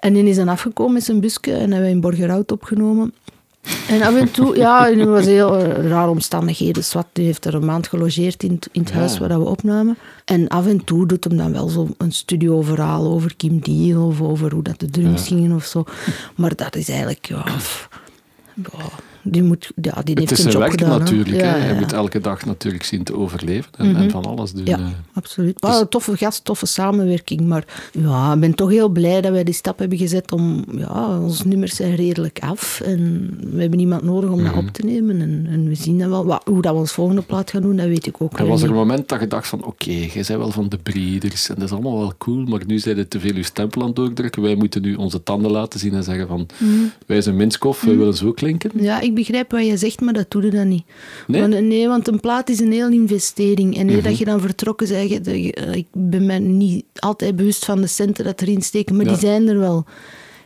En 0.00 0.12
die 0.12 0.24
is 0.24 0.36
dan 0.36 0.48
afgekomen 0.48 0.92
met 0.92 1.04
zijn 1.04 1.20
busje 1.20 1.40
en 1.52 1.58
hebben 1.70 1.80
we 1.80 1.88
in 1.88 2.00
Borgerhout 2.00 2.52
opgenomen. 2.52 3.14
En 3.88 4.02
af 4.02 4.14
en 4.14 4.30
toe, 4.30 4.56
ja, 4.56 4.84
het 4.90 5.04
was 5.04 5.24
heel 5.24 5.56
eh, 5.58 5.88
rare 5.88 6.10
omstandigheden. 6.10 6.84
Swat 6.84 7.06
die 7.12 7.24
heeft 7.24 7.44
er 7.44 7.54
een 7.54 7.64
maand 7.64 7.88
gelogeerd 7.88 8.42
in, 8.42 8.52
het- 8.52 8.68
in 8.72 8.80
het 8.80 8.90
Ja. 8.90 8.96
huis 8.96 9.18
waar 9.18 9.28
we 9.38 9.44
opnamen. 9.44 9.96
En 10.24 10.48
af 10.48 10.66
en 10.66 10.84
toe 10.84 11.06
doet 11.06 11.24
hem 11.24 11.36
dan 11.36 11.52
wel 11.52 11.68
zo 11.68 11.88
een 11.98 12.12
studioverhaal 12.12 13.06
over 13.06 13.36
Kim 13.36 13.60
Deal 13.60 14.06
of 14.06 14.20
over 14.20 14.52
hoe 14.52 14.62
dat 14.62 14.80
de 14.80 14.90
drums 14.90 15.26
gingen 15.26 15.52
of 15.52 15.64
zo. 15.64 15.84
Maar 16.36 16.54
dat 16.54 16.76
is 16.76 16.88
eigenlijk, 16.88 17.26
ja... 17.26 17.42
pff, 17.42 17.88
die, 19.28 19.42
moet, 19.42 19.70
ja, 19.80 19.92
die 20.02 20.14
Het 20.14 20.18
heeft 20.18 20.30
is 20.30 20.44
een 20.44 20.50
job 20.50 20.60
werk 20.60 20.72
gedaan. 20.80 20.98
natuurlijk. 20.98 21.40
Ja, 21.40 21.56
ja. 21.56 21.74
moet 21.74 21.92
elke 21.92 22.20
dag 22.20 22.44
natuurlijk 22.44 22.84
zien 22.84 23.02
te 23.02 23.16
overleven 23.16 23.70
en, 23.76 23.96
en 23.96 24.10
van 24.10 24.24
alles 24.24 24.52
doen. 24.52 24.64
Ja, 24.66 24.78
eh. 24.78 24.84
absoluut. 25.12 25.62
Een 25.64 25.88
toffe 25.88 26.16
gast, 26.16 26.44
toffe 26.44 26.66
samenwerking. 26.66 27.40
Maar 27.40 27.64
ja, 27.92 28.32
ik 28.34 28.40
ben 28.40 28.54
toch 28.54 28.70
heel 28.70 28.88
blij 28.88 29.20
dat 29.20 29.32
wij 29.32 29.44
die 29.44 29.54
stap 29.54 29.78
hebben 29.78 29.98
gezet 29.98 30.32
om... 30.32 30.64
Ja, 30.76 31.18
onze 31.18 31.48
nummers 31.48 31.76
zijn 31.76 31.94
redelijk 31.94 32.38
af. 32.40 32.80
En 32.80 33.30
we 33.52 33.60
hebben 33.60 33.78
iemand 33.78 34.02
nodig 34.02 34.30
om 34.30 34.34
Mhm. 34.42 34.54
dat 34.54 34.64
op 34.64 34.68
te 34.72 34.84
nemen. 34.84 35.20
En, 35.20 35.46
en 35.50 35.68
we 35.68 35.74
zien 35.74 35.98
dan 35.98 36.10
wel. 36.10 36.24
Wat, 36.26 36.42
hoe 36.44 36.62
dat 36.62 36.72
we 36.72 36.78
ons 36.78 36.92
volgende 36.92 37.22
plaat 37.22 37.50
gaan 37.50 37.62
doen, 37.62 37.76
dat 37.76 37.86
weet 37.86 38.06
ik 38.06 38.14
ook 38.18 38.38
En 38.38 38.46
was 38.46 38.62
er 38.62 38.68
een 38.68 38.74
moment 38.74 39.08
dat 39.08 39.20
je 39.20 39.26
dacht 39.26 39.48
van, 39.48 39.64
oké, 39.64 39.90
jij 39.90 40.10
bent 40.14 40.28
wel 40.28 40.50
van 40.50 40.68
de 40.68 40.78
breeders 40.78 41.48
en 41.48 41.54
dat 41.54 41.64
is 41.64 41.72
allemaal 41.72 41.98
wel 41.98 42.12
cool, 42.18 42.44
maar 42.44 42.60
nu 42.66 42.78
zijn 42.78 42.98
het 42.98 43.10
te 43.10 43.20
veel 43.20 43.34
uw 43.34 43.42
stempel 43.42 43.80
aan 43.80 43.86
het 43.86 43.96
doordrukken. 43.96 44.42
Wij 44.42 44.54
moeten 44.54 44.82
nu 44.82 44.94
onze 44.94 45.22
tanden 45.22 45.50
laten 45.50 45.80
zien 45.80 45.94
en 45.94 46.02
zeggen 46.04 46.28
van, 46.28 46.46
Mhm. 46.58 46.70
wij 47.06 47.20
zijn 47.20 47.36
Minskoff, 47.36 47.82
wij 47.82 47.96
willen 47.96 48.14
zo 48.16 48.32
klinken. 48.32 48.70
Ja, 48.74 49.00
ik 49.00 49.14
begrijp 49.16 49.50
wat 49.50 49.66
je 49.66 49.76
zegt, 49.76 50.00
maar 50.00 50.12
dat 50.12 50.30
doe 50.30 50.42
je 50.42 50.50
dan 50.50 50.68
niet. 50.68 50.84
Nee? 51.26 51.40
Want, 51.40 51.60
nee, 51.60 51.88
want 51.88 52.08
een 52.08 52.20
plaat 52.20 52.48
is 52.48 52.60
een 52.60 52.72
hele 52.72 52.92
investering. 52.94 53.76
En 53.76 53.88
eer 53.88 53.94
Mhm. 53.96 54.04
dat 54.04 54.18
je 54.18 54.24
dan 54.24 54.40
vertrokken 54.40 54.86
je- 55.08 55.52
eh, 55.52 55.74
ik 55.74 55.86
ben 55.92 56.26
me 56.26 56.38
niet 56.38 56.84
altijd 56.94 57.36
bewust 57.36 57.64
van 57.64 57.80
de 57.80 57.86
centen 57.86 58.24
dat 58.24 58.40
erin 58.40 58.62
steken, 58.62 58.96
maar 58.96 59.04
Ja. 59.04 59.10
die 59.10 59.20
zijn 59.20 59.48
er 59.48 59.58
wel. 59.58 59.84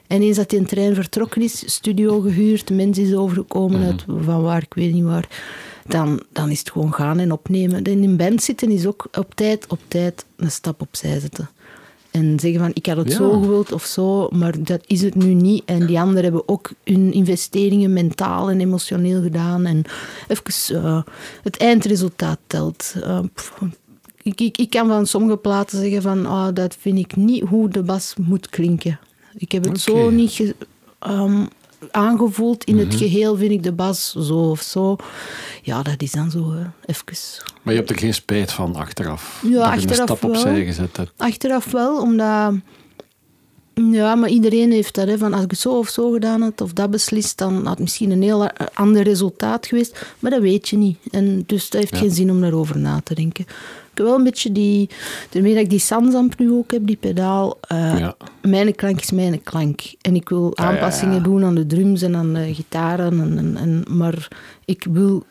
En 0.06 0.22
eens 0.22 0.36
dat 0.36 0.50
die 0.50 0.62
trein 0.62 0.94
vertrokken 0.94 1.42
is, 1.42 1.62
studio 1.72 2.20
gehuurd, 2.20 2.70
mens 2.70 2.98
is 2.98 3.14
overgekomen 3.14 3.78
Mhm. 3.80 3.88
uit 3.88 4.04
van 4.06 4.42
waar, 4.42 4.62
ik 4.62 4.74
weet 4.74 4.92
niet 4.92 5.04
waar, 5.04 5.28
dan, 5.86 6.22
dan 6.32 6.50
is 6.50 6.58
het 6.58 6.70
gewoon 6.70 6.94
gaan 6.94 7.18
en 7.18 7.32
opnemen. 7.32 7.82
En 7.84 8.02
in 8.02 8.16
band 8.16 8.42
zitten 8.42 8.70
is 8.70 8.86
ook 8.86 9.08
op 9.18 9.34
tijd, 9.34 9.66
op 9.68 9.78
tijd 9.88 10.24
een 10.36 10.50
stap 10.50 10.80
opzij 10.80 11.20
zetten. 11.20 11.50
En 12.10 12.40
zeggen 12.40 12.60
van, 12.60 12.70
ik 12.74 12.86
had 12.86 12.96
het 12.96 13.08
Ja. 13.10 13.16
zo 13.16 13.40
gewild 13.40 13.72
of 13.72 13.84
zo, 13.84 14.28
maar 14.32 14.64
dat 14.64 14.80
is 14.86 15.02
het 15.02 15.14
nu 15.14 15.34
niet. 15.34 15.62
En 15.64 15.86
die 15.86 16.00
anderen 16.00 16.22
hebben 16.22 16.48
ook 16.48 16.70
hun 16.84 17.12
investeringen 17.12 17.92
mentaal 17.92 18.50
en 18.50 18.60
emotioneel 18.60 19.22
gedaan. 19.22 19.66
En 19.66 19.84
even, 20.28 20.82
eh, 20.84 21.02
het 21.42 21.56
eindresultaat 21.56 22.38
telt. 22.46 22.94
Eh, 23.02 23.20
ik, 24.22 24.40
ik, 24.40 24.58
ik 24.58 24.70
kan 24.70 24.86
van 24.88 25.06
sommige 25.06 25.36
platen 25.36 25.78
zeggen 25.78 26.02
van, 26.02 26.26
ah, 26.26 26.54
dat 26.54 26.76
vind 26.80 26.98
ik 26.98 27.16
niet 27.16 27.42
hoe 27.44 27.68
de 27.68 27.82
bas 27.82 28.14
moet 28.20 28.48
klinken. 28.48 28.98
Ik 29.34 29.52
heb 29.52 29.64
het 29.64 29.80
zo 29.80 30.10
niet... 30.10 30.54
ehm, 30.98 31.44
aangevoeld. 31.90 32.64
In 32.64 32.74
Mhm. 32.76 32.84
het 32.84 32.94
geheel 32.94 33.36
vind 33.36 33.50
ik 33.50 33.62
de 33.62 33.72
bas 33.72 34.10
zo 34.18 34.34
of 34.50 34.60
zo. 34.60 34.96
Ja, 35.62 35.82
dat 35.82 36.02
is 36.02 36.12
dan 36.12 36.30
zo, 36.30 36.52
hè. 36.52 36.62
even. 36.86 37.04
Maar 37.62 37.72
je 37.74 37.78
hebt 37.78 37.90
er 37.90 37.98
geen 37.98 38.14
spijt 38.14 38.52
van 38.52 38.74
achteraf? 38.76 39.40
Ja, 39.42 39.48
dat 39.50 39.52
je 39.52 39.60
een 39.60 39.70
achteraf 39.70 39.94
stap 40.04 40.20
wel. 40.20 40.30
opzij 40.30 40.64
gezet 40.64 40.96
hebt. 40.96 41.12
Achteraf 41.16 41.70
wel, 41.70 42.00
omdat... 42.00 42.52
Ja, 43.74 44.14
maar 44.14 44.28
iedereen 44.28 44.72
heeft 44.72 44.94
dat. 44.94 45.08
Hè, 45.08 45.18
van 45.18 45.32
als 45.34 45.42
ik 45.44 45.54
zo 45.54 45.78
of 45.78 45.88
zo 45.88 46.10
gedaan 46.10 46.42
had, 46.42 46.60
of 46.60 46.72
dat 46.72 46.90
beslist, 46.90 47.38
dan 47.38 47.54
had 47.54 47.66
het 47.68 47.78
misschien 47.78 48.10
een 48.10 48.22
heel 48.22 48.50
ander 48.74 49.02
resultaat 49.02 49.66
geweest. 49.66 50.06
Maar 50.18 50.30
dat 50.30 50.40
weet 50.40 50.68
je 50.68 50.76
niet. 50.76 50.98
En 51.10 51.42
dus 51.46 51.64
het 51.64 51.72
heeft 51.72 51.92
Ja. 51.92 51.98
geen 51.98 52.10
zin 52.10 52.30
om 52.30 52.40
daarover 52.40 52.78
na 52.78 53.00
te 53.04 53.14
denken. 53.14 53.44
Ik 53.90 53.96
heb 53.96 54.06
wel 54.06 54.14
een 54.16 54.24
beetje 54.24 54.52
die... 54.52 54.88
Daarmee 55.30 55.54
dat 55.54 55.62
ik 55.62 55.70
die 55.70 55.78
Sansamp 55.78 56.38
nu 56.38 56.50
ook 56.52 56.70
heb, 56.70 56.86
die 56.86 56.96
pedaal... 56.96 57.58
eh, 57.60 57.98
Ja. 57.98 58.16
Mijn 58.42 58.74
klank 58.74 59.00
is 59.00 59.10
mijn 59.10 59.42
klank. 59.42 59.80
En 60.00 60.14
ik 60.14 60.28
wil 60.28 60.52
ja, 60.54 60.64
aanpassingen 60.64 61.14
ja. 61.16 61.22
doen 61.22 61.44
aan 61.44 61.54
de 61.54 61.66
drums 61.66 62.02
en 62.02 62.16
aan 62.16 62.32
de 62.34 62.54
gitaren. 62.54 63.20
En, 63.20 63.38
en, 63.38 63.56
en, 63.56 63.84
maar 63.96 64.28
ik 64.64 64.86
wil... 64.90 65.24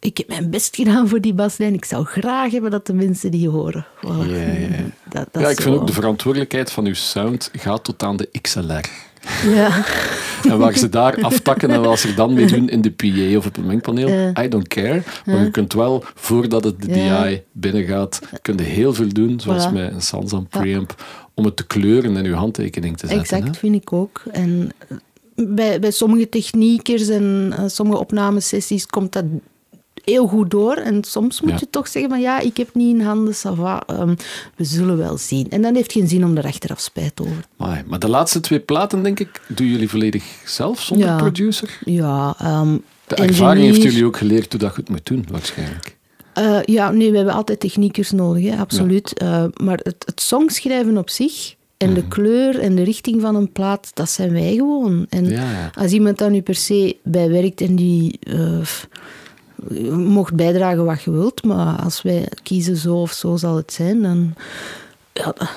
Ik 0.00 0.16
heb 0.16 0.28
mijn 0.28 0.50
best 0.50 0.76
gedaan 0.76 1.08
voor 1.08 1.20
die 1.20 1.34
baslijn. 1.34 1.74
Ik 1.74 1.84
zou 1.84 2.04
graag 2.04 2.52
hebben 2.52 2.70
dat 2.70 2.86
de 2.86 2.92
mensen 2.92 3.30
die 3.30 3.48
horen. 3.48 3.86
Voilà. 3.96 4.30
Ja. 4.30 4.68
Dat, 5.08 5.28
dat 5.32 5.50
ik 5.50 5.60
vind 5.60 5.76
ook 5.76 5.86
de 5.86 5.92
verantwoordelijkheid 5.92 6.70
van 6.70 6.86
uw 6.86 6.94
sound 6.94 7.50
gaat 7.52 7.84
tot 7.84 8.02
aan 8.02 8.16
de 8.16 8.28
XLR. 8.40 8.84
Ja. 9.44 9.84
En 10.48 10.58
waar 10.58 10.76
ze 10.76 10.88
daar 10.88 11.22
aftakken 11.22 11.70
en 11.70 11.82
wat 11.82 11.98
ze 11.98 12.08
er 12.08 12.14
dan 12.14 12.34
mee 12.34 12.46
doen 12.46 12.68
in 12.68 12.80
de 12.80 12.90
PA 12.90 13.36
of 13.36 13.46
op 13.46 13.54
het 13.54 13.64
mengpaneel. 13.64 14.32
I 14.40 14.48
don't 14.48 14.68
care. 14.68 15.02
Maar 15.24 15.44
je 15.44 15.50
kunt 15.50 15.72
wel, 15.72 16.04
voordat 16.14 16.64
het 16.64 16.80
de. 16.82 16.86
DI 16.86 17.42
binnengaat, 17.52 18.20
kun 18.42 18.56
je 18.56 18.62
heel 18.62 18.94
veel 18.94 19.08
doen, 19.08 19.40
zoals 19.40 19.68
Voilà. 19.68 19.72
met 19.72 19.92
een 19.92 20.02
Sansan 20.02 20.46
preamp, 20.46 21.04
om 21.34 21.44
het 21.44 21.56
te 21.56 21.66
kleuren 21.66 22.16
en 22.16 22.24
uw 22.24 22.34
handtekening 22.34 22.96
te 22.96 23.06
zetten. 23.06 23.36
Exact, 23.36 23.54
hè. 23.54 23.60
vind 23.60 23.74
ik 23.74 23.92
ook. 23.92 24.22
En 24.32 24.70
bij, 25.34 25.80
bij 25.80 25.90
sommige 25.90 26.28
techniekers 26.28 27.08
en 27.08 27.54
eh, 27.56 27.64
sommige 27.66 27.98
opnamesessies 27.98 28.86
komt 28.86 29.12
dat 29.12 29.24
heel 30.08 30.26
goed 30.26 30.50
door. 30.50 30.74
En 30.76 31.04
soms 31.04 31.40
moet 31.40 31.50
Ja. 31.50 31.56
je 31.60 31.70
toch 31.70 31.88
zeggen 31.88 32.10
van 32.10 32.20
ja, 32.20 32.40
ik 32.40 32.56
heb 32.56 32.68
niet 32.74 32.94
in 32.94 33.00
handen, 33.00 33.34
ça 33.34 33.54
va, 33.54 33.82
ehm, 33.86 34.14
we 34.56 34.64
zullen 34.64 34.96
wel 34.96 35.18
zien. 35.18 35.50
En 35.50 35.62
dan 35.62 35.74
heeft 35.74 35.92
geen 35.92 36.08
zin 36.08 36.24
om 36.24 36.36
er 36.36 36.44
achteraf 36.44 36.80
spijt 36.80 37.20
over. 37.20 37.44
Amai, 37.56 37.82
Maar 37.86 37.98
de 37.98 38.08
laatste 38.08 38.40
twee 38.40 38.60
platen, 38.60 39.02
denk 39.02 39.20
ik, 39.20 39.40
doen 39.48 39.66
jullie 39.66 39.88
volledig 39.88 40.24
zelf, 40.44 40.80
zonder 40.80 41.06
Ja. 41.06 41.16
producer? 41.16 41.78
Ja, 41.84 42.34
ehm 42.38 42.76
De 43.06 43.14
ervaring 43.14 43.32
engineer- 43.40 43.72
heeft 43.72 43.82
jullie 43.82 44.04
ook 44.06 44.16
geleerd 44.16 44.50
hoe 44.52 44.60
dat 44.60 44.74
je 44.74 44.80
het 44.80 44.90
moet 44.90 45.06
doen, 45.06 45.24
waarschijnlijk. 45.30 45.96
Eh, 46.34 46.58
ja, 46.64 46.90
nee, 46.90 47.10
we 47.10 47.16
hebben 47.16 47.34
altijd 47.34 47.60
techniekers 47.60 48.10
nodig, 48.10 48.44
hè, 48.50 48.56
absoluut. 48.56 49.12
Eh, 49.18 49.44
maar 49.62 49.78
het, 49.82 49.96
het 50.06 50.20
songschrijven 50.20 50.98
op 50.98 51.10
zich 51.10 51.54
en 51.76 51.86
Mhm. 51.90 51.94
de 52.00 52.08
kleur 52.08 52.58
en 52.58 52.74
de 52.74 52.82
richting 52.82 53.20
van 53.20 53.34
een 53.34 53.52
plaat, 53.52 53.90
dat 53.94 54.10
zijn 54.10 54.32
wij 54.32 54.54
gewoon. 54.54 55.06
En 55.08 55.24
Ja, 55.24 55.30
ja. 55.50 55.70
als 55.74 55.92
iemand 55.92 56.18
daar 56.18 56.30
nu 56.30 56.40
per 56.42 56.54
se 56.54 56.96
bij 57.02 57.28
werkt 57.30 57.60
en 57.60 57.76
die 57.76 58.18
eh, 58.22 58.58
je 59.70 59.90
mocht 59.90 60.34
bijdragen 60.34 60.84
wat 60.84 61.02
je 61.02 61.10
wilt, 61.10 61.44
maar 61.44 61.76
als 61.82 62.02
wij 62.02 62.28
kiezen 62.42 62.76
zo 62.76 62.94
of 63.00 63.12
zo 63.12 63.36
zal 63.36 63.56
het 63.56 63.72
zijn, 63.72 64.02
dan... 64.02 64.34
Ja, 65.12 65.24
dat- 65.24 65.50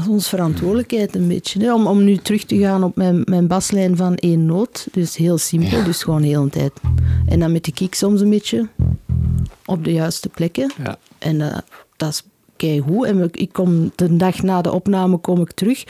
is 0.00 0.06
onze 0.08 0.28
verantwoordelijkheid 0.28 1.14
een 1.14 1.28
beetje. 1.28 1.60
Hè? 1.60 1.74
Om, 1.74 1.86
om 1.86 2.04
nu 2.04 2.16
terug 2.16 2.44
te 2.44 2.56
gaan 2.58 2.84
op 2.84 2.96
mijn, 2.96 3.22
mijn 3.24 3.46
baslijn 3.46 3.96
van 3.96 4.14
één 4.14 4.46
noot. 4.46 4.86
Dus 4.92 5.16
heel 5.16 5.38
simpel, 5.38 5.78
Ja. 5.78 5.84
dus 5.84 6.02
gewoon 6.02 6.22
heel 6.22 6.44
de 6.44 6.50
tijd. 6.50 6.72
En 7.26 7.40
dan 7.40 7.52
met 7.52 7.64
de 7.64 7.72
kick 7.72 7.94
soms 7.94 8.20
een 8.20 8.30
beetje 8.30 8.68
op 9.66 9.84
de 9.84 9.92
juiste 9.92 10.28
plekken. 10.28 10.70
Ja. 10.84 10.96
En 11.18 11.38
dat 11.96 12.08
is 12.08 12.22
keigoed. 12.56 13.04
En 13.06 13.20
we- 13.20 13.28
ik 13.32 13.52
kom 13.52 13.92
de 13.94 14.16
dag 14.16 14.42
na 14.42 14.60
de 14.62 14.72
opname 14.72 15.16
kom 15.16 15.40
ik 15.40 15.52
terug. 15.52 15.84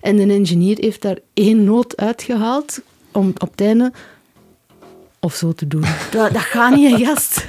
En 0.00 0.16
de 0.16 0.32
engineer 0.34 0.76
heeft 0.80 1.02
daar 1.02 1.18
één 1.34 1.64
noot 1.64 1.96
uitgehaald 1.96 2.80
om 3.12 3.28
op 3.28 3.50
het 3.50 3.60
einde 3.60 3.92
of 5.20 5.34
zo 5.34 5.52
te 5.52 5.66
doen. 5.68 5.84
Dat, 6.10 6.32
dat 6.32 6.42
gaat 6.42 6.74
niet, 6.74 7.06
gast. 7.06 7.44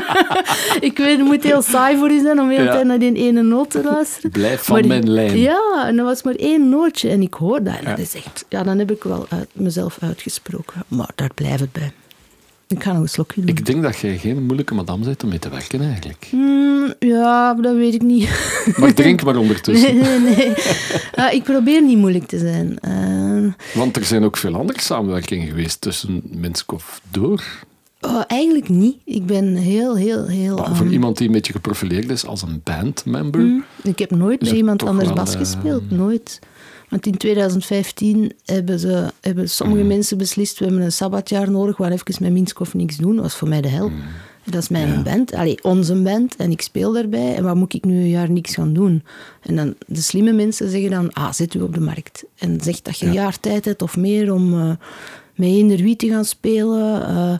ik 0.88 0.98
weet, 0.98 1.16
het 1.18 1.26
moet 1.26 1.42
heel 1.42 1.62
saai 1.62 1.96
voor 1.98 2.10
je 2.10 2.20
zijn 2.20 2.40
om 2.40 2.48
heel 2.50 2.64
Ja. 2.64 2.72
tijd 2.72 2.84
naar 2.86 2.98
die 2.98 3.14
ene 3.14 3.42
noot 3.42 3.70
te 3.70 3.82
luisteren. 3.82 4.30
Blijf 4.30 4.62
van 4.62 4.78
Maar 4.78 4.86
mijn 4.88 5.10
lijn. 5.10 5.38
Ja, 5.38 5.84
en 5.86 5.96
dat 5.96 6.06
was 6.06 6.22
maar 6.22 6.34
één 6.34 6.68
nootje. 6.68 7.08
En 7.10 7.22
ik 7.22 7.34
hoor 7.34 7.62
dat. 7.62 7.74
En 7.74 7.82
Ja. 7.82 7.88
dat 7.88 7.98
is 7.98 8.14
echt... 8.14 8.44
Ja, 8.48 8.62
dan 8.62 8.78
heb 8.78 8.90
ik 8.90 9.02
wel 9.02 9.26
uit, 9.28 9.48
mezelf 9.52 9.96
uitgesproken. 10.00 10.84
Maar 10.88 11.10
daar 11.14 11.30
blijft 11.34 11.60
het 11.60 11.72
bij. 11.72 11.92
Ik 12.76 12.82
ga 12.82 12.92
nog 12.92 13.02
een 13.02 13.08
slokje 13.08 13.40
doen. 13.40 13.50
Ik 13.56 13.66
denk 13.66 13.82
dat 13.82 13.96
jij 13.98 14.18
geen 14.18 14.42
moeilijke 14.42 14.74
madame 14.74 15.04
bent 15.04 15.22
om 15.22 15.28
mee 15.28 15.38
te 15.38 15.48
werken, 15.48 15.80
eigenlijk. 15.80 16.26
Hmm, 16.30 16.94
ja, 16.98 17.54
dat 17.54 17.76
weet 17.76 17.94
ik 17.94 18.02
niet. 18.02 18.28
Maar 18.78 18.94
drink 18.94 19.22
maar 19.22 19.36
ondertussen. 19.36 19.96
nee, 19.96 20.18
nee, 20.18 20.36
nee. 20.36 20.52
Ah, 21.14 21.32
ik 21.32 21.42
probeer 21.42 21.82
niet 21.82 21.98
moeilijk 21.98 22.26
te 22.26 22.38
zijn. 22.38 22.78
Eh, 22.80 23.52
Want 23.74 23.96
er 23.96 24.04
zijn 24.04 24.24
ook 24.24 24.36
veel 24.36 24.54
andere 24.54 24.80
samenwerkingen 24.80 25.46
geweest 25.48 25.80
tussen 25.80 26.22
Minskov 26.24 26.84
door. 27.10 27.42
oh, 28.00 28.22
eigenlijk 28.26 28.68
niet. 28.68 28.96
Ik 29.04 29.26
ben 29.26 29.54
heel, 29.54 29.96
heel, 29.96 30.26
heel... 30.26 30.56
Maar 30.56 30.76
voor 30.76 30.84
ehm, 30.84 30.94
iemand 30.94 31.16
die 31.18 31.26
een 31.26 31.32
beetje 31.32 31.52
geprofileerd 31.52 32.10
is 32.10 32.26
als 32.26 32.42
een 32.42 32.60
bandmember. 32.64 33.40
hmm, 33.40 33.64
ik 33.82 33.98
heb 33.98 34.10
nooit 34.10 34.38
bij 34.40 34.52
iemand 34.52 34.82
anders 34.82 35.12
bas 35.12 35.32
eh, 35.32 35.38
gespeeld. 35.38 35.90
Nooit. 35.90 36.38
Want 36.94 37.06
in 37.06 37.16
2015 37.16 38.32
hebben, 38.44 38.78
ze, 38.78 39.12
hebben 39.20 39.48
sommige 39.50 39.78
Mhm. 39.80 39.88
mensen 39.88 40.18
beslist... 40.18 40.58
we 40.58 40.64
hebben 40.64 40.82
een 40.84 40.92
sabbatjaar 40.92 41.50
nodig, 41.50 41.76
waar 41.76 41.90
even 41.92 42.14
met 42.20 42.32
Minskov 42.32 42.72
niks 42.74 42.96
doen. 42.96 43.14
Dat 43.14 43.22
was 43.24 43.34
voor 43.34 43.48
mij 43.48 43.60
de 43.60 43.68
hel. 43.68 43.90
Dat 44.44 44.62
is 44.62 44.68
mijn 44.68 44.88
Mhm. 44.88 44.96
Ja. 44.96 45.02
band, 45.02 45.34
allee, 45.34 45.58
onze 45.62 45.94
band, 46.02 46.36
en 46.36 46.50
ik 46.50 46.60
speel 46.60 46.92
daarbij. 46.92 47.34
En 47.34 47.42
waar 47.44 47.56
moet 47.56 47.74
ik 47.74 47.84
nu 47.84 47.94
een 47.94 48.08
jaar 48.08 48.30
niks 48.30 48.54
gaan 48.54 48.72
doen? 48.72 49.02
En 49.42 49.56
dan, 49.56 49.74
de 49.86 50.00
slimme 50.00 50.32
mensen 50.32 50.70
zeggen 50.70 50.90
dan, 50.90 51.12
ah, 51.12 51.32
zet 51.32 51.54
u 51.54 51.60
op 51.60 51.74
de 51.74 51.80
markt. 51.80 52.24
En 52.38 52.60
zeg 52.60 52.82
dat 52.82 52.98
je 52.98 53.06
een 53.06 53.12
Ja. 53.12 53.22
jaar 53.22 53.40
tijd 53.40 53.64
hebt 53.64 53.82
of 53.82 53.96
meer 53.96 54.32
om 54.32 54.52
eh 54.60 54.70
met 55.34 55.48
eender 55.48 55.76
wie 55.82 55.96
te 55.96 56.08
gaan 56.08 56.24
spelen. 56.24 57.06
Eh, 57.06 57.34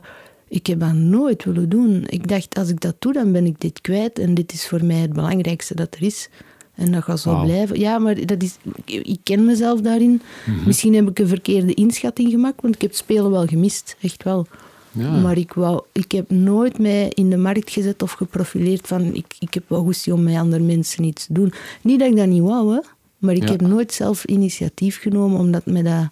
ik 0.47 0.67
heb 0.67 0.79
dat 0.79 0.93
nooit 0.93 1.43
willen 1.43 1.69
doen. 1.69 2.03
Ik 2.07 2.27
dacht, 2.27 2.57
als 2.57 2.69
ik 2.69 2.81
dat 2.81 2.95
doe, 2.99 3.13
dan 3.13 3.31
ben 3.31 3.45
ik 3.45 3.59
dit 3.61 3.81
kwijt. 3.81 4.19
En 4.19 4.33
dit 4.33 4.53
is 4.53 4.67
voor 4.67 4.85
mij 4.85 4.95
het 4.97 5.13
belangrijkste 5.13 5.75
dat 5.75 5.95
er 5.95 6.03
is. 6.03 6.29
En 6.75 6.91
dat 6.91 7.03
gaat 7.03 7.19
zo 7.19 7.41
blijven. 7.43 7.79
Ja, 7.79 7.97
maar 7.99 8.25
dat 8.25 8.43
is, 8.43 8.57
ik, 8.85 9.17
ken 9.23 9.45
mezelf 9.45 9.81
daarin. 9.81 10.21
Mhm. 10.45 10.65
Misschien 10.65 10.93
heb 10.95 11.09
ik 11.09 11.19
een 11.19 11.27
verkeerde 11.27 11.73
inschatting 11.73 12.29
gemaakt, 12.31 12.61
want 12.61 12.75
ik 12.75 12.81
heb 12.81 12.89
het 12.89 12.99
spelen 12.99 13.31
wel 13.31 13.45
gemist. 13.45 13.95
Echt 14.01 14.23
wel. 14.23 14.47
Ja. 14.91 15.11
Maar 15.19 15.37
ik, 15.37 15.53
wou, 15.53 15.81
ik 15.91 16.11
heb 16.11 16.29
nooit 16.29 16.79
mij 16.79 17.09
in 17.13 17.29
de 17.29 17.37
markt 17.37 17.69
gezet 17.71 18.01
of 18.01 18.11
geprofileerd 18.11 18.87
van 18.87 19.13
ik, 19.13 19.25
ik 19.39 19.53
heb 19.53 19.63
wel 19.67 19.83
goestie 19.83 20.13
om 20.13 20.23
met 20.23 20.35
andere 20.35 20.63
mensen 20.63 21.03
iets 21.03 21.25
te 21.25 21.33
doen. 21.33 21.53
Niet 21.81 21.99
dat 21.99 22.09
ik 22.09 22.15
dat 22.15 22.27
niet 22.27 22.41
wou, 22.41 22.73
hè, 22.73 22.79
maar 23.17 23.33
ik 23.35 23.43
Ja. 23.43 23.51
heb 23.51 23.61
nooit 23.61 23.93
zelf 23.93 24.25
initiatief 24.25 24.99
genomen 25.01 25.39
omdat 25.39 25.65
me 25.65 25.83
dat... 25.83 26.09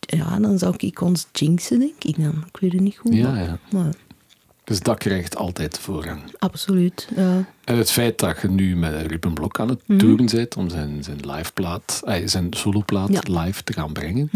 Ja, 0.00 0.38
dan 0.38 0.58
zou 0.58 0.74
ik 0.78 1.00
ons 1.00 1.26
jinxen, 1.32 1.78
denk 1.78 2.04
ik 2.04 2.16
dan. 2.22 2.44
Ik 2.52 2.60
weet 2.60 2.72
het 2.72 2.80
niet 2.80 2.96
goed. 2.96 3.14
Ja, 3.14 3.30
maar- 3.32 3.42
ja. 3.42 3.58
maar 3.70 3.94
Dus 4.66 4.80
dat 4.80 4.98
krijgt 4.98 5.36
altijd 5.36 5.78
voorrang. 5.78 6.20
absoluut, 6.38 7.08
ja. 7.16 7.44
En 7.64 7.76
het 7.76 7.90
feit 7.90 8.18
dat 8.18 8.40
je 8.42 8.48
nu 8.48 8.76
met 8.76 9.06
Ruben 9.06 9.32
Blok 9.34 9.60
aan 9.60 9.68
het 9.68 9.80
toeren 9.98 10.26
bent 10.26 10.56
om 10.56 10.68
zijn, 10.68 11.04
zijn 11.04 11.18
liveplaat, 11.20 12.00
eh, 12.04 12.22
zijn 12.28 12.46
soloplaat 12.50 13.12
Ja. 13.26 13.42
live 13.44 13.62
te 13.64 13.72
gaan 13.72 13.92
brengen, 13.92 14.30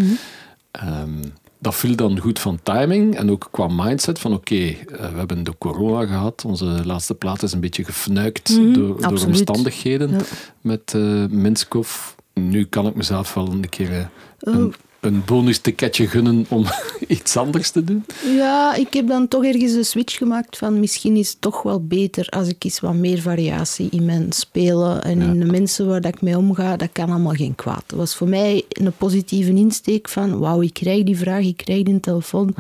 ehm, 0.71 1.23
dat 1.59 1.75
viel 1.75 1.97
dan 1.97 2.19
goed 2.21 2.39
van 2.39 2.59
timing 2.63 3.17
en 3.17 3.31
ook 3.31 3.49
qua 3.51 3.67
mindset 3.71 4.19
van 4.19 4.33
oké, 4.33 4.55
eh, 4.55 4.75
we 5.13 5.19
hebben 5.19 5.45
de 5.45 5.55
corona 5.59 6.07
gehad, 6.07 6.45
onze 6.45 6.65
laatste 6.85 7.15
plaat 7.15 7.43
is 7.43 7.53
een 7.53 7.61
beetje 7.61 7.85
gefnuikt 7.85 8.55
door, 8.57 8.73
door 8.73 9.05
absoluut. 9.05 9.25
omstandigheden 9.27 10.11
Ja. 10.11 10.19
met 10.61 10.95
eh 10.95 11.27
Minskov. 11.27 12.13
Nu 12.35 12.65
kan 12.65 12.87
ik 12.87 12.95
mezelf 12.95 13.35
wel 13.35 13.49
een 13.49 13.69
keer 13.69 14.09
een, 14.41 14.65
Oh. 14.67 14.73
Een 15.01 15.23
bonus 15.27 15.59
ticketje 15.59 16.07
gunnen 16.09 16.47
om 16.49 16.65
iets 17.09 17.37
anders 17.37 17.71
te 17.71 17.85
doen. 17.85 18.05
Ja, 18.37 18.75
ik 18.75 18.93
heb 18.95 19.09
dan 19.09 19.29
toch 19.29 19.45
ergens 19.45 19.73
de 19.73 19.83
switch 19.85 20.17
gemaakt 20.17 20.57
van 20.59 20.81
misschien 20.81 21.17
is 21.17 21.29
het 21.31 21.41
toch 21.41 21.63
wel 21.63 21.87
beter 21.87 22.27
als 22.29 22.49
ik 22.49 22.65
eens 22.65 22.81
wat 22.81 22.95
meer 22.95 23.21
variatie 23.21 23.89
in 23.91 24.05
mijn 24.05 24.33
spelen 24.33 25.03
en 25.03 25.19
Ja. 25.19 25.25
in 25.25 25.39
de 25.41 25.45
mensen 25.47 25.87
waar 25.89 26.01
dat 26.01 26.15
ik 26.15 26.23
mee 26.23 26.37
omga, 26.39 26.77
dat 26.77 26.89
kan 26.93 27.11
allemaal 27.11 27.33
geen 27.35 27.55
kwaad. 27.55 27.83
Dat 27.87 27.99
was 27.99 28.15
voor 28.17 28.29
mij 28.29 28.65
een 28.69 28.93
positieve 28.99 29.51
insteek 29.55 30.09
van 30.09 30.39
wauw, 30.39 30.63
ik 30.63 30.75
krijg 30.75 31.03
die 31.05 31.17
vraag, 31.19 31.45
ik 31.45 31.57
krijg 31.57 31.83
die 31.83 32.01
telefoon. 32.01 32.55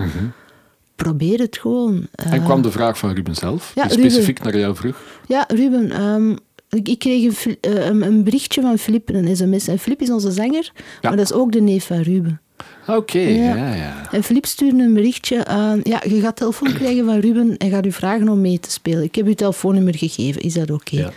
Probeer 0.96 1.38
het 1.38 1.58
gewoon. 1.58 2.06
En 2.14 2.32
Eh, 2.32 2.44
kwam 2.44 2.62
de 2.62 2.70
vraag 2.70 2.98
van 2.98 3.12
Ruben 3.14 3.34
zelf, 3.34 3.72
Ja, 3.74 3.82
die 3.86 3.96
Ruben. 3.96 4.10
specifiek 4.10 4.42
naar 4.42 4.58
jou 4.58 4.76
vroeg. 4.76 4.96
Ja, 5.26 5.44
Ruben, 5.48 5.90
ehm, 5.90 6.36
ik, 6.70 6.98
kreeg 6.98 7.44
een, 7.44 7.56
eh, 7.60 7.86
een, 7.86 8.02
een 8.02 8.24
berichtje 8.24 8.60
van 8.60 8.78
Filip, 8.78 9.08
een 9.08 9.36
sms. 9.36 9.68
En 9.68 9.78
Filip 9.78 10.00
is 10.00 10.10
onze 10.10 10.30
zanger, 10.30 10.72
maar 11.02 11.16
dat 11.16 11.24
is 11.24 11.32
ook 11.32 11.52
de 11.52 11.60
neef 11.60 11.86
van 11.86 12.00
Ruben. 12.00 12.40
Oké, 12.86 13.18
Ja. 13.18 13.56
ja, 13.56 13.74
ja. 13.74 14.08
En 14.12 14.22
Filip 14.22 14.46
stuurde 14.46 14.82
een 14.82 14.94
berichtje 14.94 15.44
aan... 15.44 15.80
Ja, 15.82 16.02
je 16.08 16.20
gaat 16.20 16.36
telefoon 16.36 16.72
krijgen 16.72 17.04
van 17.04 17.18
Ruben 17.18 17.56
en 17.56 17.70
gaat 17.70 17.86
u 17.86 17.92
vragen 17.92 18.28
om 18.28 18.40
mee 18.40 18.60
te 18.60 18.70
spelen. 18.70 19.02
Ik 19.02 19.14
heb 19.14 19.26
uw 19.26 19.34
telefoonnummer 19.34 19.96
gegeven, 19.96 20.40
is 20.42 20.54
dat 20.54 20.70
oké? 20.70 20.96
Ja. 20.96 21.10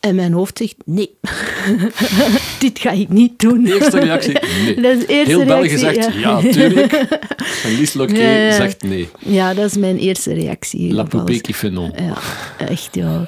En 0.00 0.14
mijn 0.14 0.32
hoofd 0.32 0.58
zegt, 0.58 0.74
nee, 0.84 1.10
dit 2.58 2.78
ga 2.78 2.90
ik 2.90 3.08
niet 3.08 3.38
doen. 3.38 3.66
Eerste 3.66 3.98
reactie, 3.98 4.32
nee. 4.64 4.80
Dat 4.80 4.92
is 4.92 4.98
de 5.00 5.06
eerste 5.06 5.34
Heel 5.36 5.44
België 5.44 5.76
reactie, 5.76 6.02
zegt 6.02 6.14
ja. 6.14 6.40
ja, 6.40 6.50
tuurlijk. 6.50 6.92
En 7.64 7.74
Lies 7.78 7.94
Loquet 7.94 8.16
Ja, 8.16 8.30
ja. 8.30 8.52
zegt 8.52 8.82
nee. 8.82 9.08
Ja, 9.18 9.54
dat 9.54 9.64
is 9.64 9.76
mijn 9.76 9.96
eerste 9.98 10.32
reactie. 10.32 10.92
La 10.92 11.02
poupée 11.02 11.40
qui 11.40 11.54
fait 11.54 11.72
non. 11.72 11.92
Ja, 11.96 12.16
echt, 12.66 12.88
ja. 12.94 13.26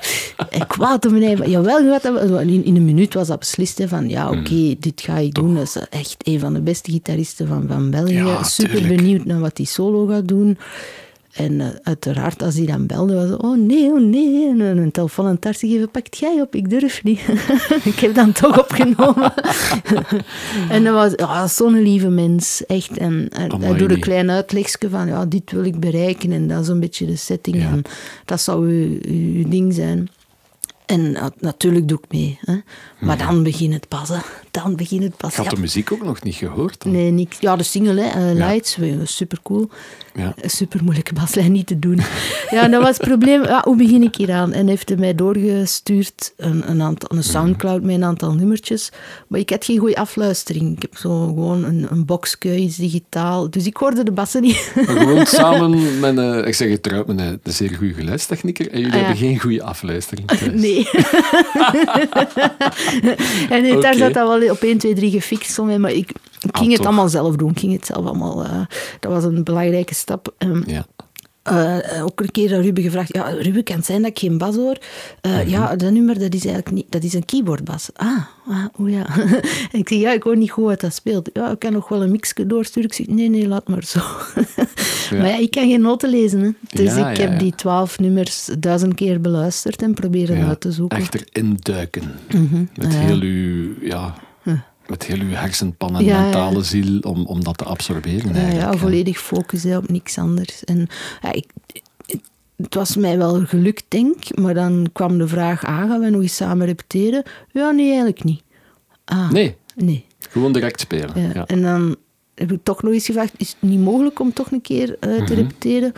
Ik 0.50 0.64
kwaad 0.68 1.06
om 1.06 1.18
mij. 1.18 1.36
Jawel, 1.46 1.98
in, 2.40 2.64
in 2.64 2.76
een 2.76 2.84
minuut 2.84 3.14
was 3.14 3.26
dat 3.26 3.38
beslist. 3.38 3.78
Hè, 3.78 3.88
van 3.88 4.08
ja, 4.08 4.28
oké, 4.30 4.52
Mm. 4.54 4.76
dit 4.78 5.00
ga 5.00 5.16
ik 5.16 5.34
doen. 5.34 5.54
Dat 5.54 5.62
is 5.62 5.76
echt 5.90 6.16
een 6.22 6.40
van 6.40 6.52
de 6.52 6.60
beste 6.60 6.90
gitaristen 6.90 7.46
van, 7.46 7.64
van 7.68 7.90
België. 7.90 8.14
Ja, 8.14 8.42
Super 8.42 8.70
tuurlijk. 8.76 8.96
benieuwd 8.96 9.24
naar 9.24 9.40
wat 9.40 9.56
hij 9.56 9.66
solo 9.66 10.06
gaat 10.06 10.28
doen. 10.28 10.58
En 11.32 11.60
eh, 11.60 11.66
uiteraard, 11.82 12.42
als 12.42 12.54
hij 12.54 12.66
dan 12.66 12.86
belde, 12.86 13.14
was 13.14 13.28
het, 13.28 13.42
oh 13.42 13.58
nee, 13.58 13.90
oh 13.90 14.00
nee. 14.00 14.48
En 14.48 14.60
een, 14.60 14.78
een 14.78 14.90
telefoon 14.90 15.26
aan 15.26 15.34
het 15.34 15.44
hart 15.44 15.58
gegeven, 15.58 15.90
pakt 15.90 16.18
jij 16.18 16.40
op, 16.40 16.54
ik 16.54 16.70
durf 16.70 17.02
niet. 17.04 17.20
ik 17.92 17.98
heb 17.98 18.14
dan 18.14 18.32
toch 18.32 18.58
opgenomen. 18.58 19.32
en 20.70 20.84
dat 20.84 21.14
was 21.20 21.54
zo'n 21.54 21.82
lieve 21.82 22.08
mens, 22.08 22.66
echt. 22.66 22.96
En 22.96 23.28
eh, 23.28 23.60
hij 23.60 23.76
doet 23.76 23.90
een 23.90 24.00
klein 24.00 24.30
uitlegje 24.30 24.88
van, 24.90 25.06
ja, 25.06 25.26
dit 25.26 25.52
wil 25.52 25.64
ik 25.64 25.80
bereiken. 25.80 26.32
En 26.32 26.48
dat 26.48 26.62
is 26.62 26.68
een 26.68 26.80
beetje 26.80 27.06
de 27.06 27.16
setting. 27.16 27.56
Ja. 27.56 27.68
En 27.68 27.82
dat 28.24 28.40
zou 28.40 28.66
uw, 28.68 28.98
uw 29.02 29.48
ding 29.48 29.74
zijn. 29.74 30.08
En 30.86 31.12
na- 31.12 31.30
natuurlijk 31.38 31.88
doe 31.88 31.98
ik 31.98 32.12
mee. 32.12 32.38
Hè. 32.40 32.54
Maar 33.00 33.18
dan 33.18 33.42
begint 33.42 33.72
het 33.74 33.88
pas. 33.88 34.08
Hè. 34.08 34.16
Dan 34.50 34.76
begint 34.76 35.02
het 35.02 35.16
pas. 35.16 35.30
Ik 35.30 35.36
had 35.36 35.50
de 35.50 35.60
muziek 35.60 35.92
ook 35.92 36.04
nog 36.04 36.22
niet 36.22 36.34
gehoord. 36.34 36.82
dan. 36.82 36.92
Nee, 36.92 37.10
niks. 37.10 37.36
Ja, 37.40 37.56
de 37.56 37.62
single, 37.62 38.00
hè, 38.02 38.30
eh, 38.30 38.34
Lights, 38.34 38.78
super 39.04 39.38
cool. 39.42 39.70
Ja. 40.14 40.34
Super 40.44 40.82
moeilijke 40.84 41.12
baslijn 41.14 41.52
niet 41.52 41.66
te 41.66 41.78
doen. 41.78 42.00
ja, 42.50 42.68
dat 42.68 42.82
was 42.82 42.96
het 42.96 43.06
probleem. 43.08 43.42
Ja, 43.44 43.60
hoe 43.64 43.76
begin 43.76 44.02
ik 44.02 44.14
hier 44.14 44.32
aan? 44.32 44.52
En 44.52 44.66
heeft 44.68 44.88
hij 44.88 44.98
mij 44.98 45.14
doorgestuurd 45.14 46.32
een, 46.36 46.70
een, 46.70 46.82
aantal, 46.82 47.16
een 47.16 47.24
Soundcloud 47.24 47.82
met 47.82 47.94
een 47.94 48.04
aantal 48.04 48.32
nummertjes. 48.34 48.90
Maar 49.26 49.40
ik 49.40 49.50
had 49.50 49.64
geen 49.64 49.78
goede 49.78 49.96
afluistering. 49.96 50.76
Ik 50.76 50.82
heb 50.82 50.96
zo 50.96 51.26
gewoon 51.26 51.64
een, 51.64 51.86
een 51.90 52.04
boxje, 52.04 52.56
iets 52.56 52.76
digitaal. 52.76 53.50
Dus 53.50 53.66
ik 53.66 53.76
hoorde 53.76 54.02
de 54.02 54.12
bassen 54.12 54.42
niet. 54.42 54.72
Maar 54.74 54.84
gewoon 54.84 55.26
samen 55.40 56.00
met 56.00 56.16
een, 56.16 56.46
ik 56.46 56.54
zeg 56.54 56.70
het 56.70 57.06
met 57.06 57.18
een, 57.18 57.40
een 57.42 57.52
zeer 57.52 57.74
goede 57.74 57.94
geluidstechnieker. 57.94 58.70
En 58.70 58.78
jullie 58.80 58.92
Ah, 58.94 58.98
hebben 58.98 59.16
geen 59.16 59.38
goede 59.40 59.62
afluistering 59.62 60.26
thuis. 60.28 60.40
Nee. 60.60 60.88
en 63.50 63.62
nee, 63.62 63.78
daar 63.78 63.94
zat 63.94 64.12
dat 64.14 64.28
wel 64.40 64.50
op 64.50 64.62
1, 64.62 64.78
2, 64.78 64.94
3 64.94 65.10
gefixt. 65.10 65.58
Maar 65.58 65.90
ik, 65.92 66.10
ik 66.40 66.56
ging 66.56 66.72
Ah, 66.72 66.76
het 66.78 66.86
allemaal 66.86 67.08
zelf 67.08 67.36
doen. 67.36 67.50
Ik 67.50 67.58
ging 67.58 67.72
het 67.72 67.86
zelf 67.86 68.06
allemaal... 68.06 68.44
eh, 68.44 68.60
dat 69.00 69.12
was 69.12 69.24
een 69.24 69.44
belangrijke 69.44 69.94
stap. 69.94 70.34
Ehm, 70.38 70.62
Ja. 70.66 70.86
Eh, 71.42 72.04
ook 72.04 72.20
een 72.20 72.30
keer 72.30 72.54
aan 72.54 72.60
Ruben 72.60 72.82
gevraagd, 72.82 73.14
ja, 73.14 73.28
Ruben, 73.28 73.62
kan 73.64 73.76
het 73.76 73.84
zijn 73.84 74.02
dat 74.02 74.10
ik 74.10 74.18
geen 74.18 74.38
bas 74.38 74.54
hoor? 74.56 74.78
Eh, 75.20 75.30
Mhm. 75.38 75.48
Ja, 75.48 75.76
dat 75.76 75.92
nummer, 75.92 76.18
dat 76.18 76.34
is 76.34 76.44
eigenlijk 76.44 76.70
niet, 76.70 76.86
dat 76.88 77.02
is 77.02 77.12
een 77.14 77.24
keyboardbas. 77.24 77.88
Ah, 77.94 78.08
ah 78.48 78.64
oh 78.76 78.90
ja. 78.90 79.06
en 79.16 79.38
ik 79.80 79.88
zeg, 79.88 79.98
ja, 79.98 80.12
ik 80.12 80.22
hoor 80.22 80.36
niet 80.36 80.50
goed 80.50 80.64
wat 80.64 80.80
dat 80.80 80.94
speelt. 80.94 81.30
Ja, 81.32 81.50
ik 81.50 81.58
kan 81.58 81.72
nog 81.72 81.88
wel 81.88 82.02
een 82.02 82.10
mixje 82.10 82.46
doorsturen. 82.46 82.88
Ik 82.88 82.94
zeg, 82.94 83.06
nee, 83.06 83.28
nee, 83.28 83.48
laat 83.48 83.68
maar 83.68 83.84
zo. 83.84 84.00
Maar 85.10 85.26
ja, 85.28 85.38
ik 85.38 85.50
kan 85.50 85.68
geen 85.68 85.80
noten 85.80 86.10
lezen, 86.10 86.40
hè. 86.40 86.50
Dus 86.72 86.94
Ja, 86.94 87.10
ik 87.10 87.16
heb 87.16 87.38
die 87.38 87.54
twaalf 87.54 87.98
nummers 87.98 88.48
duizend 88.58 88.94
keer 88.94 89.20
beluisterd 89.20 89.82
en 89.82 89.94
proberen 89.94 90.46
uit 90.46 90.60
te 90.60 90.72
zoeken. 90.72 90.98
Echt 90.98 91.14
erin 91.14 91.56
duiken. 91.62 92.02
Met 92.76 92.86
Ah, 92.86 92.92
ja. 92.92 92.98
heel 92.98 93.20
uw, 93.20 93.74
ja, 93.80 94.14
met 94.90 95.04
heel 95.04 95.18
uw 95.18 95.30
hersenpan 95.30 95.96
en 95.96 96.04
Ja, 96.04 96.14
ja. 96.16 96.22
mentale 96.22 96.62
ziel 96.62 96.98
om, 97.00 97.26
om 97.26 97.44
dat 97.44 97.58
te 97.58 97.64
absorberen. 97.64 98.28
Ja, 98.34 98.40
eigenlijk, 98.40 98.72
ja, 98.72 98.78
volledig 98.78 99.18
focus 99.18 99.62
hè, 99.62 99.76
op 99.76 99.88
niks 99.88 100.18
anders. 100.18 100.64
En 100.64 100.86
ja, 101.22 101.32
ik, 101.32 101.46
het 102.56 102.74
was 102.74 102.96
mij 102.96 103.18
wel 103.18 103.44
gelukt, 103.46 103.84
denk 103.88 104.24
ik. 104.24 104.38
Maar 104.38 104.54
dan 104.54 104.88
kwam 104.92 105.18
de 105.18 105.28
vraag, 105.28 105.64
ah, 105.64 105.76
gaan 105.78 106.00
we 106.00 106.10
nog 106.10 106.22
eens 106.22 106.36
samen 106.36 106.66
repeteren? 106.66 107.22
Ja, 107.52 107.70
nee, 107.70 107.86
eigenlijk 107.86 108.24
niet. 108.24 108.42
Ah, 109.04 109.30
Nee, 109.30 109.56
Nee. 109.76 110.04
gewoon 110.18 110.52
direct 110.52 110.80
spelen. 110.80 111.46
En 111.46 111.62
dan 111.62 111.96
heb 112.34 112.52
ik 112.52 112.60
toch 112.62 112.82
nog 112.82 112.92
eens 112.92 113.06
gevraagd, 113.06 113.32
is 113.36 113.48
het 113.60 113.70
niet 113.70 113.80
mogelijk 113.80 114.20
om 114.20 114.32
toch 114.32 114.50
een 114.52 114.60
keer 114.60 114.96
eh, 115.00 115.10
Mhm. 115.16 115.24
te 115.26 115.34
repeteren? 115.34 115.92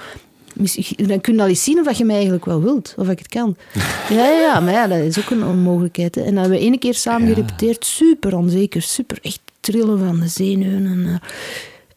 Dan 0.96 1.20
kun 1.20 1.34
je 1.34 1.40
al 1.42 1.46
eens 1.48 1.64
zien 1.64 1.78
of 1.78 1.84
dat 1.84 1.96
je 1.98 2.04
mij 2.04 2.14
eigenlijk 2.14 2.44
wel 2.44 2.62
wilt, 2.62 2.94
of 2.96 3.08
ik 3.08 3.18
het 3.18 3.28
kan. 3.28 3.56
ja, 4.08 4.24
ja, 4.28 4.40
ja, 4.40 4.60
maar 4.60 4.72
ja, 4.72 4.86
dat 4.86 4.98
is 4.98 5.18
ook 5.18 5.30
een 5.30 5.44
onmogelijkheid. 5.46 6.14
Hè. 6.14 6.20
En 6.20 6.26
dan 6.34 6.40
hebben 6.42 6.58
we 6.58 6.64
ene 6.64 6.78
keer 6.78 6.94
samen 6.94 7.28
Ja. 7.28 7.34
gerepeteerd, 7.34 7.84
super 7.84 8.36
onzeker, 8.36 8.82
super 8.82 9.18
echt 9.22 9.40
trillen 9.60 9.98
van 9.98 10.20
de 10.20 10.28
zenuwen. 10.28 10.86
En, 10.86 11.20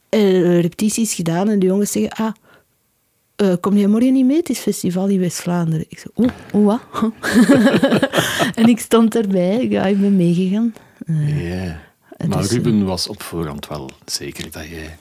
eh, 0.09 0.19
eh, 0.19 0.61
repetities 0.61 1.13
gedaan 1.13 1.49
en 1.49 1.59
de 1.59 1.65
jongens 1.65 1.91
zeggen, 1.91 2.11
ah, 2.11 2.31
eh, 3.35 3.53
kom 3.59 3.77
jij 3.77 3.87
morgen 3.87 4.13
niet 4.13 4.25
mee? 4.25 4.37
Het 4.37 4.49
is 4.49 4.59
festival 4.59 5.07
in 5.07 5.19
West-Vlaanderen. 5.19 5.85
Ik 5.89 5.99
zei, 5.99 6.13
oeh, 6.17 6.29
oeh, 6.53 6.65
wat? 6.65 7.11
en 8.55 8.67
ik 8.67 8.79
stond 8.79 9.15
erbij, 9.15 9.67
ja, 9.69 9.85
ik 9.85 10.01
ben 10.01 10.15
meegegaan. 10.15 10.73
Maar 12.27 12.45
Ruben 12.45 12.85
was 12.85 13.07
op 13.07 13.21
voorhand 13.21 13.67
wel 13.67 13.89
zeker 14.05 14.51
dat 14.51 14.67
jij 14.67 14.97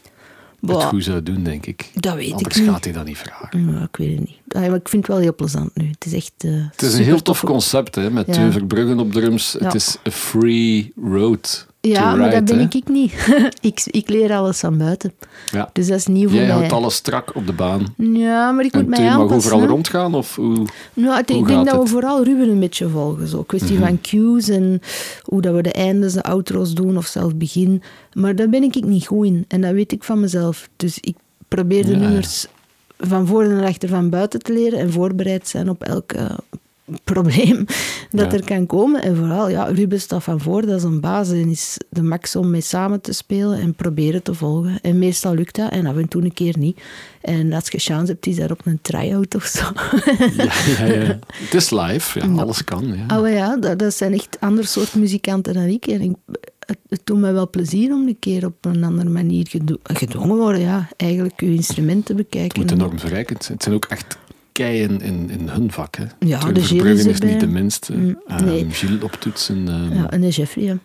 het 0.69 0.77
Boah. 0.79 0.89
goed 0.89 1.05
zou 1.05 1.23
doen, 1.23 1.43
denk 1.43 1.67
ik. 1.67 1.91
Dat 1.95 2.15
weet 2.15 2.27
ik 2.27 2.33
Anders 2.35 2.57
niet. 2.57 2.69
gaat 2.69 2.85
hij 2.85 2.93
dat 2.93 3.05
niet 3.05 3.19
vragen. 3.19 3.73
Ja, 3.73 3.83
ik 3.83 3.97
weet 3.97 4.19
het 4.19 4.29
niet. 4.29 4.41
Maar 4.55 4.75
ik 4.75 4.89
vind 4.89 5.03
het 5.07 5.07
wel 5.07 5.19
heel 5.23 5.35
plezant 5.35 5.71
nu. 5.77 5.89
Het 5.89 6.05
is 6.05 6.13
echt. 6.13 6.33
eh, 6.39 6.51
Het 6.71 6.83
is 6.83 6.95
een 6.95 7.05
heel 7.05 7.23
tof 7.23 7.41
concept, 7.41 7.95
hè, 7.95 8.11
met 8.11 8.27
Ja. 8.27 8.33
Teun 8.33 8.53
Verbruggen 8.53 8.99
op 8.99 9.13
drums. 9.13 9.57
Het 9.59 9.75
is 9.75 9.97
a 10.09 10.11
free 10.11 10.93
road 11.03 11.67
Ja, 11.93 12.15
maar 12.15 12.31
dat 12.31 12.45
ben 12.45 12.57
hè. 12.59 12.63
ik, 12.65 12.75
ik 12.75 12.89
niet. 12.89 13.13
ik, 13.61 13.83
ik 13.85 14.09
leer 14.09 14.33
alles 14.33 14.59
van 14.59 14.79
buiten. 14.79 15.13
Ja. 15.51 15.71
Dus 15.73 15.87
dat 15.87 15.97
is 15.99 16.07
nieuw 16.07 16.29
voor 16.29 16.37
Jij 16.39 16.47
mij. 16.47 16.55
houdt 16.57 16.73
alles 16.73 16.95
strak 16.95 17.35
op 17.35 17.47
de 17.47 17.53
baan. 17.53 17.95
Ja, 17.97 18.51
maar 18.53 18.65
ik 18.65 18.75
moet 18.75 18.87
mij 18.87 18.99
Teun 18.99 19.07
mag 19.09 19.17
aanpassen. 19.21 19.37
overal 19.37 19.61
hè. 19.61 19.67
rondgaan? 19.67 20.15
Of 20.15 20.37
hoe? 20.37 20.67
Nou, 20.93 21.19
ik 21.19 21.29
Hoe 21.29 21.37
denk 21.37 21.47
gaat 21.49 21.65
dat 21.65 21.65
we 21.65 21.71
het? 21.71 21.81
Mhm. 21.81 21.87
vooral 21.93 22.25
Ruben 22.25 22.49
een 22.49 22.61
beetje 22.61 22.89
volgen. 22.89 23.29
Zo. 23.29 23.43
Kwestie 23.43 23.79
van 23.79 24.01
cues 24.01 24.49
en 24.49 24.81
hoe 25.23 25.41
dat 25.43 25.55
we 25.55 25.63
de 25.63 25.73
eindes, 25.73 26.13
de 26.13 26.23
outro's 26.23 26.73
doen 26.75 26.97
of 26.97 27.07
zelfs 27.07 27.37
begin. 27.37 27.83
Maar 28.13 28.37
daar 28.37 28.49
ben 28.49 28.63
ik 28.63 28.85
niet 28.85 29.07
goed 29.07 29.27
in. 29.27 29.45
En 29.49 29.61
dat 29.61 29.73
weet 29.73 29.93
ik 29.93 30.05
van 30.05 30.21
mezelf. 30.21 30.69
Dus 30.77 30.99
ik 31.01 31.17
probeer 31.49 31.85
de 31.85 31.91
Ja, 31.91 31.97
ja. 31.99 32.03
nummers 32.05 32.47
van 32.99 33.27
voor 33.27 33.43
en 33.45 33.65
achter 33.65 33.89
van 33.89 34.11
buiten 34.11 34.41
te 34.43 34.53
leren 34.53 34.79
en 34.79 34.93
voorbereid 34.93 35.49
zijn 35.49 35.69
op 35.71 35.83
elk 35.83 36.13
eh, 36.13 36.25
probleem 37.05 37.65
dat 38.11 38.33
Ja. 38.33 38.39
er 38.39 38.45
kan 38.45 38.67
komen. 38.67 39.03
En 39.03 39.17
vooral, 39.17 39.49
ja, 39.49 39.65
Ruben 39.65 40.01
staat 40.01 40.23
van 40.25 40.41
voor, 40.41 40.67
dat 40.67 40.77
is 40.77 40.83
een 40.83 41.01
baas 41.01 41.31
en 41.31 41.49
is 41.49 41.77
de 41.91 42.03
max 42.03 42.37
om 42.37 42.51
mee 42.51 42.61
samen 42.61 43.01
te 43.01 43.13
spelen 43.13 43.61
en 43.61 43.75
proberen 43.75 44.23
te 44.23 44.35
volgen. 44.35 44.79
En 44.81 44.99
meestal 44.99 45.35
lukt 45.35 45.57
dat 45.57 45.71
en 45.71 45.87
af 45.87 45.97
en 45.97 46.09
toe 46.09 46.23
een 46.23 46.33
keer 46.33 46.59
niet. 46.59 46.81
En 47.21 47.53
als 47.53 47.69
je 47.69 47.79
chance 47.79 48.13
hebt, 48.13 48.27
is 48.27 48.37
dat 48.37 48.51
op 48.51 48.61
een 48.65 48.79
try-out 48.83 49.35
of 49.35 49.45
zo. 49.45 49.65
Ja, 50.37 50.53
ja, 50.79 50.85
ja. 50.95 51.19
Het 51.45 51.55
is 51.55 51.71
live, 51.71 52.21
ja, 52.21 52.43
alles 52.43 52.65
kan. 52.65 53.07
Ja. 53.09 53.21
Oh 53.21 53.29
ja, 53.29 53.57
dat, 53.57 53.79
dat 53.79 53.95
zijn 53.95 54.13
echt 54.13 54.37
ander 54.41 54.67
soort 54.67 54.95
muzikanten 54.95 55.55
dan 55.55 55.63
ik. 55.65 55.87
En 55.87 56.01
ik, 56.01 56.13
het, 56.67 56.79
het 56.89 57.01
doet 57.05 57.19
mij 57.21 57.33
wel 57.33 57.51
plezier 57.51 57.93
om 57.93 58.07
een 58.09 58.19
keer 58.19 58.45
op 58.47 58.65
een 58.65 58.85
andere 58.85 59.09
manier 59.11 59.47
gedwongen 59.83 60.37
worden, 60.37 60.61
ja, 60.61 60.89
eigenlijk 60.97 61.41
uw 61.41 61.53
instrument 61.53 62.07
te 62.07 62.13
Het 62.13 62.23
bekijken. 62.31 62.61
moet 62.61 62.71
En- 62.71 62.77
enorm 62.81 62.99
verrijkend 62.99 63.43
zijn. 63.45 63.55
Het 63.55 63.63
zijn 63.63 63.75
ook 63.75 63.85
echt 63.85 64.19
keien 64.55 65.01
in, 65.01 65.31
in 65.31 65.49
hun 65.49 65.73
vak. 65.73 65.97
Hè. 65.97 66.05
Ja, 66.19 66.39
Teun 66.39 66.55
de 66.55 66.63
Gilles 66.63 66.99
is 66.99 67.07
is 67.07 67.21
niet 67.21 67.41
de 67.41 67.47
minste. 67.47 67.97
Mm, 67.97 68.19
Ehm, 68.27 68.45
nee. 68.45 68.67
Gilles 68.71 69.03
op 69.03 69.13
toetsen. 69.13 69.69
ehm, 69.69 69.95
Ja, 69.95 70.11
en 70.11 70.21
de 70.21 70.29
Jeffrey. 70.29 70.65
ja. 70.65 70.77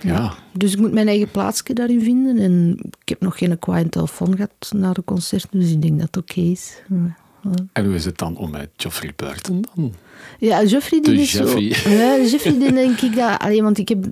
ja. 0.00 0.34
Dus 0.52 0.72
ik 0.72 0.78
moet 0.78 0.92
mijn 0.92 1.08
eigen 1.08 1.30
plaatsje 1.30 1.72
daarin 1.74 2.02
vinden. 2.02 2.38
En 2.38 2.76
ik 3.00 3.08
heb 3.08 3.20
nog 3.20 3.38
geen 3.38 3.58
quiet 3.58 3.90
telefoon 3.92 4.34
gehad 4.36 4.70
na 4.76 4.92
de 4.92 5.04
concert, 5.04 5.46
dus 5.50 5.70
ik 5.70 5.82
denk 5.82 5.98
dat 5.98 6.06
het 6.06 6.16
oké 6.16 6.40
is. 6.40 6.82
Ja. 6.88 7.16
En 7.72 7.84
hoe 7.84 7.94
is 7.94 8.04
het 8.04 8.18
dan 8.18 8.36
om 8.36 8.50
met 8.50 8.68
Geoffrey 8.76 9.12
Burton 9.16 9.64
dan? 9.74 9.92
Ja, 10.38 10.62
Jeffrey 10.64 11.00
die 11.00 11.20
is 11.20 11.32
Jeffrey. 11.32 11.72
zo... 11.74 11.90
Ja, 11.90 12.16
Jeffrey 12.18 12.58
die 12.58 12.72
denk 12.72 13.00
ik 13.00 13.16
dat... 13.16 13.38
Alleen, 13.38 13.62
want 13.62 13.78
ik 13.78 13.88
heb, 13.88 14.04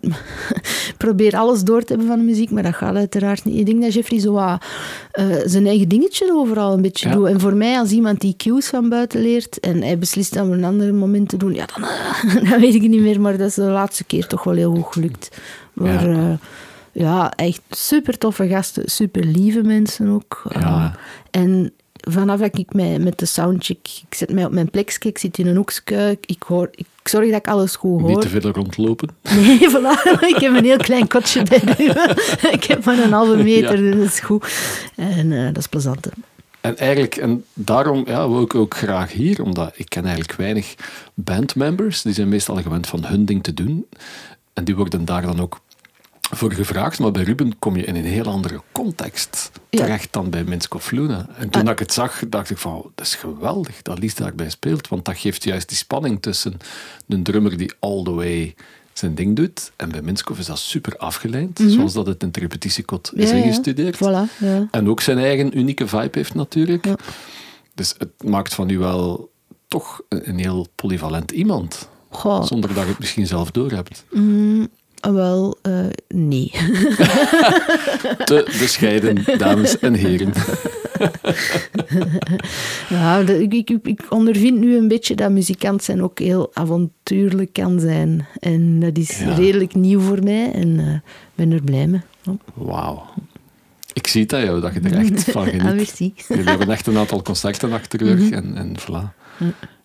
probeer 0.96 1.36
alles 1.36 1.62
door 1.62 1.80
te 1.82 1.86
hebben 1.88 2.06
van 2.06 2.18
de 2.18 2.24
muziek, 2.24 2.50
maar 2.50 2.62
dat 2.62 2.74
gaat 2.74 2.94
uiteraard 2.96 3.44
niet. 3.44 3.58
Ik 3.58 3.66
denk 3.66 3.82
dat 3.82 3.94
Jeffrey 3.94 4.18
zo 4.20 4.32
wat, 4.32 4.64
eh, 5.12 5.26
zijn 5.44 5.66
eigen 5.66 5.88
dingetje 5.88 6.32
overal 6.32 6.72
een 6.72 6.82
beetje 6.82 7.08
Ja. 7.08 7.14
doet. 7.14 7.26
En 7.28 7.40
voor 7.40 7.54
mij, 7.54 7.78
als 7.78 7.90
iemand 7.90 8.20
die 8.20 8.34
cues 8.36 8.66
van 8.66 8.88
buiten 8.88 9.20
leert 9.22 9.60
en 9.60 9.82
hij 9.82 9.98
beslist 9.98 10.34
dan 10.34 10.46
op 10.46 10.52
een 10.52 10.64
ander 10.64 10.94
moment 10.94 11.28
te 11.28 11.36
doen, 11.36 11.54
ja, 11.54 11.66
dan, 11.74 11.84
eh, 11.88 12.34
dan 12.50 12.60
weet 12.60 12.74
ik 12.74 12.82
het 12.82 12.90
niet 12.90 13.00
meer. 13.00 13.20
Maar 13.20 13.36
dat 13.38 13.48
is 13.48 13.54
de 13.54 13.62
laatste 13.62 14.04
keer 14.04 14.26
toch 14.26 14.44
wel 14.44 14.54
heel 14.54 14.74
goed 14.74 14.92
gelukt. 14.92 15.36
Maar 15.72 16.08
Ja. 16.10 16.16
ja, 16.20 16.38
ja 16.92 17.30
echt 17.36 17.60
super 17.70 18.18
toffe 18.18 18.48
gasten, 18.48 18.90
super 18.90 19.24
lieve 19.24 19.62
mensen 19.62 20.08
ook. 20.08 20.42
Ja. 20.48 20.96
Eh, 21.30 21.40
en 21.42 21.72
vanaf 22.10 22.40
dat 22.40 22.58
ik 22.58 22.72
mij 22.72 22.98
met 22.98 23.18
de 23.18 23.26
soundcheck, 23.26 23.78
ik 24.08 24.14
zet 24.14 24.32
mij 24.32 24.44
op 24.44 24.52
mijn 24.52 24.70
plekje, 24.70 25.08
ik 25.08 25.18
zit 25.18 25.38
in 25.38 25.46
een 25.46 25.56
hoekje, 25.56 26.18
ik, 26.20 26.42
hoor, 26.42 26.68
ik 26.74 26.86
zorg 27.04 27.26
dat 27.30 27.38
ik 27.38 27.48
alles 27.48 27.76
goed 27.76 28.00
Niet 28.02 28.10
hoor. 28.10 28.20
te 28.20 28.28
veel 28.28 28.50
rondlopen. 28.50 29.08
Nee, 29.22 29.58
voilà. 29.74 30.20
ik 30.20 30.36
heb 30.38 30.54
een 30.56 30.64
heel 30.64 30.76
klein 30.76 31.08
kotje 31.08 31.42
bij 31.42 31.62
ik 32.52 32.64
heb 32.64 32.84
maar 32.84 32.98
een 32.98 33.12
halve 33.12 33.36
meter, 33.42 33.74
Ja. 33.84 33.90
dus 33.90 33.96
dat 33.96 34.04
is 34.06 34.20
goed. 34.20 34.46
En 34.96 35.32
eh, 35.32 35.44
dat 35.46 35.56
is 35.58 35.66
plezant. 35.66 36.04
hè. 36.04 36.10
En 36.60 36.76
eigenlijk, 36.78 37.16
en 37.16 37.44
daarom 37.52 38.02
ja, 38.06 38.28
wil 38.28 38.42
ik 38.42 38.54
ook 38.54 38.76
graag 38.76 39.12
hier, 39.12 39.42
omdat 39.42 39.72
ik 39.76 39.88
ken 39.88 40.02
eigenlijk 40.04 40.32
weinig 40.38 40.74
bandmembers. 41.14 42.02
Die 42.02 42.12
zijn 42.12 42.28
meestal 42.28 42.56
gewend 42.62 42.86
van 42.86 43.04
hun 43.04 43.24
ding 43.24 43.42
te 43.42 43.54
doen. 43.54 43.86
En 44.52 44.64
die 44.64 44.76
worden 44.76 45.04
daar 45.04 45.22
dan 45.22 45.40
ook 45.40 45.60
voor 46.36 46.52
gevraagd, 46.52 46.98
maar 46.98 47.10
bij 47.10 47.22
Ruben 47.22 47.58
kom 47.58 47.76
je 47.76 47.84
in 47.84 47.96
een 47.96 48.04
heel 48.04 48.24
andere 48.24 48.60
context 48.72 49.50
terecht 49.70 50.12
dan 50.12 50.30
bij 50.30 50.44
Minskoff 50.44 50.90
Luna. 50.90 51.26
En 51.38 51.50
toen 51.50 51.66
Ah. 51.66 51.72
ik 51.72 51.78
het 51.78 51.92
zag, 51.92 52.22
dacht 52.28 52.50
ik 52.50 52.58
van, 52.58 52.90
dat 52.94 53.06
is 53.06 53.14
geweldig 53.14 53.82
dat 53.82 53.98
Lies 53.98 54.14
daarbij 54.14 54.50
speelt, 54.50 54.88
want 54.88 55.04
dat 55.04 55.16
geeft 55.18 55.44
juist 55.44 55.68
die 55.68 55.76
spanning 55.76 56.22
tussen 56.22 56.56
een 57.08 57.22
drummer 57.22 57.56
die 57.56 57.72
all 57.80 58.02
the 58.02 58.12
way 58.12 58.54
zijn 58.92 59.14
ding 59.14 59.36
doet, 59.36 59.72
en 59.76 59.90
bij 59.90 60.02
Minskoff 60.02 60.40
is 60.40 60.46
dat 60.46 60.58
super 60.58 60.96
afgeleid, 60.96 61.62
zoals 61.66 61.92
dat 61.92 62.06
het 62.06 62.22
in 62.22 62.28
het 62.28 62.36
repetitiekot 62.36 63.10
is 63.14 63.24
Mhm. 63.24 63.32
Ja, 63.32 63.36
ja. 63.36 63.42
ingestudeerd. 63.44 63.96
Voilà, 63.96 64.38
ja. 64.38 64.68
En 64.70 64.88
ook 64.88 65.00
zijn 65.00 65.18
eigen 65.18 65.58
unieke 65.58 65.86
vibe 65.86 66.10
heeft 66.18 66.34
natuurlijk. 66.34 66.86
Dus 67.74 67.94
het 67.98 68.22
maakt 68.24 68.54
van 68.54 68.68
u 68.68 68.78
wel 68.78 69.30
toch 69.68 70.00
een, 70.08 70.38
heel 70.38 70.66
polyvalent 70.74 71.30
iemand. 71.30 71.88
Goh, 72.08 72.44
Zonder 72.44 72.74
dat 72.74 72.82
je 72.82 72.88
het 72.90 72.98
misschien 72.98 73.26
zelf 73.26 73.50
doorhebt. 73.50 74.04
Wel, 75.12 75.58
eh, 75.62 75.72
nee. 76.08 76.50
Te 78.24 78.56
bescheiden, 78.58 79.38
dames 79.38 79.78
en 79.78 79.94
heren. 79.94 80.32
Ja, 82.88 83.18
ik, 83.18 83.78
ondervind 84.08 84.58
nu 84.58 84.76
een 84.76 84.88
beetje 84.88 85.14
dat 85.14 85.30
muzikant 85.30 85.82
zijn 85.82 86.02
ook 86.02 86.18
heel 86.18 86.50
avontuurlijk 86.52 87.52
kan 87.52 87.80
zijn. 87.80 88.26
En 88.40 88.80
dat 88.80 88.98
is 88.98 89.18
Ja. 89.18 89.34
redelijk 89.34 89.74
nieuw 89.74 90.00
voor 90.00 90.22
mij 90.22 90.52
en 90.52 90.78
ik 90.78 91.00
ben 91.34 91.52
er 91.52 91.62
blij 91.62 91.86
mee. 91.86 92.00
Oh, 92.28 92.34
Wauw. 92.54 93.02
Ik 93.92 94.06
zie 94.06 94.22
het 94.22 94.32
aan 94.34 94.44
jou, 94.44 94.60
dat 94.60 94.74
je 94.74 94.80
er 94.80 94.94
echt 94.98 95.24
van 95.24 95.42
ah, 95.44 95.48
geniet. 95.48 95.74
merci. 95.74 96.14
Jullie 96.28 96.44
hebben 96.44 96.70
echt 96.70 96.86
een 96.86 96.96
aantal 96.98 97.22
concerten 97.22 97.72
achter 97.72 97.98
de 97.98 98.14
rug 98.14 98.30
en, 98.30 98.56
en 98.56 98.74
voilà. 98.80 99.14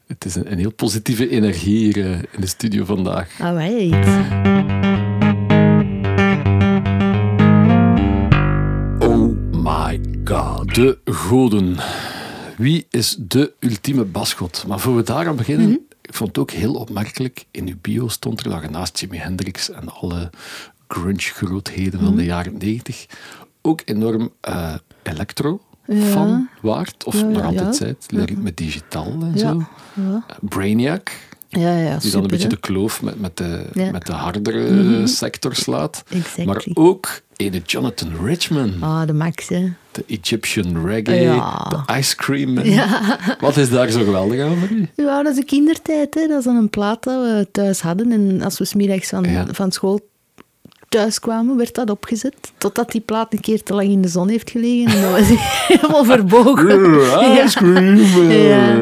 Het 0.07 0.26
is 0.26 0.36
een, 0.36 0.51
een 0.51 0.57
heel 0.57 0.74
positieve 0.74 1.30
energie 1.30 1.78
hier 1.78 2.05
eh, 2.05 2.11
in 2.11 2.41
de 2.41 2.47
studio 2.47 2.86
vandaag. 2.86 3.30
Ah, 3.39 3.57
right. 3.67 5.07
De 10.74 10.97
goden. 11.05 11.78
Wie 12.57 12.88
is 12.89 13.15
de 13.20 13.53
ultieme 13.59 14.03
basgod? 14.03 14.63
Maar 14.67 14.80
voor 14.80 14.95
we 14.95 15.03
daaraan 15.03 15.36
beginnen, 15.36 15.86
ik 16.01 16.13
vond 16.13 16.30
het 16.30 16.38
ook 16.38 16.51
heel 16.51 16.74
opmerkelijk. 16.74 17.45
In 17.51 17.67
uw 17.67 17.76
bio 17.82 18.07
stond 18.07 18.39
er 18.39 18.49
dat 18.49 18.61
je 18.61 18.70
naast 18.70 18.99
Jimi 18.99 19.17
Hendrix 19.17 19.70
en 19.72 19.89
alle 19.89 20.30
grunge-grootheden 20.88 21.99
van 21.99 22.15
de 22.15 22.24
jaren 22.24 22.57
90 22.57 23.05
ook 23.61 23.82
enorm 23.86 24.30
eh 24.41 24.74
electro 25.03 25.61
fan 25.88 26.49
waard. 26.61 27.03
Of 27.03 27.15
Ja, 27.15 27.24
nog 27.24 27.43
altijd 27.43 27.65
ja. 27.65 27.74
zijt. 27.74 28.38
Met 28.38 28.57
digitaal 28.57 29.17
en 29.22 29.38
zo. 29.39 29.63
ja. 29.93 30.26
Brainiac, 30.41 31.11
Ja, 31.52 31.78
ja, 31.78 31.91
die 31.91 31.93
super. 31.93 32.12
dan 32.12 32.22
een 32.22 32.28
beetje 32.28 32.43
hè. 32.43 32.50
de 32.50 32.60
kloof 32.60 33.02
met, 33.02 33.20
met, 33.20 33.38
de, 33.38 33.66
Ja. 33.74 33.91
met 33.91 34.06
de 34.06 34.12
hardere 34.12 35.08
sector 35.08 35.56
slaat. 35.56 36.04
Exactly. 36.10 36.45
Maar 36.45 36.64
ook 36.74 37.22
ene 37.36 37.62
Jonathan 37.66 38.12
Richman. 38.26 38.74
Ah, 38.80 39.08
de 39.08 39.14
max, 39.14 39.47
hè. 39.50 39.70
De 39.91 40.04
Egyptian 40.08 40.86
reggae, 40.86 41.22
Ja. 41.22 41.66
de 41.86 41.93
ice 41.97 42.16
cream. 42.16 42.56
Wat 43.39 43.58
is 43.58 43.70
daar 43.70 43.89
zo 43.89 44.04
geweldig 44.04 44.41
aan 44.41 44.56
voor 44.58 44.70
u? 44.78 44.88
Ja, 44.95 45.24
dat 45.24 45.32
is 45.32 45.39
de 45.39 45.45
kindertijd. 45.45 46.14
Hè. 46.14 46.28
Dat 46.28 46.38
is 46.39 46.43
dan 46.45 46.56
een 46.56 46.70
plaat 46.70 47.04
dat 47.04 47.22
we 47.22 47.47
thuis 47.52 47.80
hadden. 47.82 48.12
En 48.12 48.41
als 48.41 48.58
we 48.58 48.66
smiddags 48.66 49.10
van, 49.10 49.26
van 49.52 49.72
school 49.72 50.10
thuis 50.90 51.20
kwamen, 51.20 51.58
werd 51.58 51.76
dat 51.76 51.90
opgezet. 51.90 52.36
Totdat 52.58 52.92
die 52.92 53.02
plaat 53.02 53.34
een 53.34 53.40
keer 53.40 53.64
te 53.64 53.74
lang 53.74 53.90
in 53.90 54.02
de 54.02 54.08
zon 54.08 54.28
heeft 54.28 54.50
gelegen. 54.50 54.94
En 54.96 55.02
dan 55.02 55.12
was 55.12 55.28
hij 55.28 55.38
helemaal 55.78 56.04
verbogen. 56.06 56.94
Ice 57.46 57.58
cream. 57.58 57.96
man. 57.96 58.32
Ja. 58.32 58.78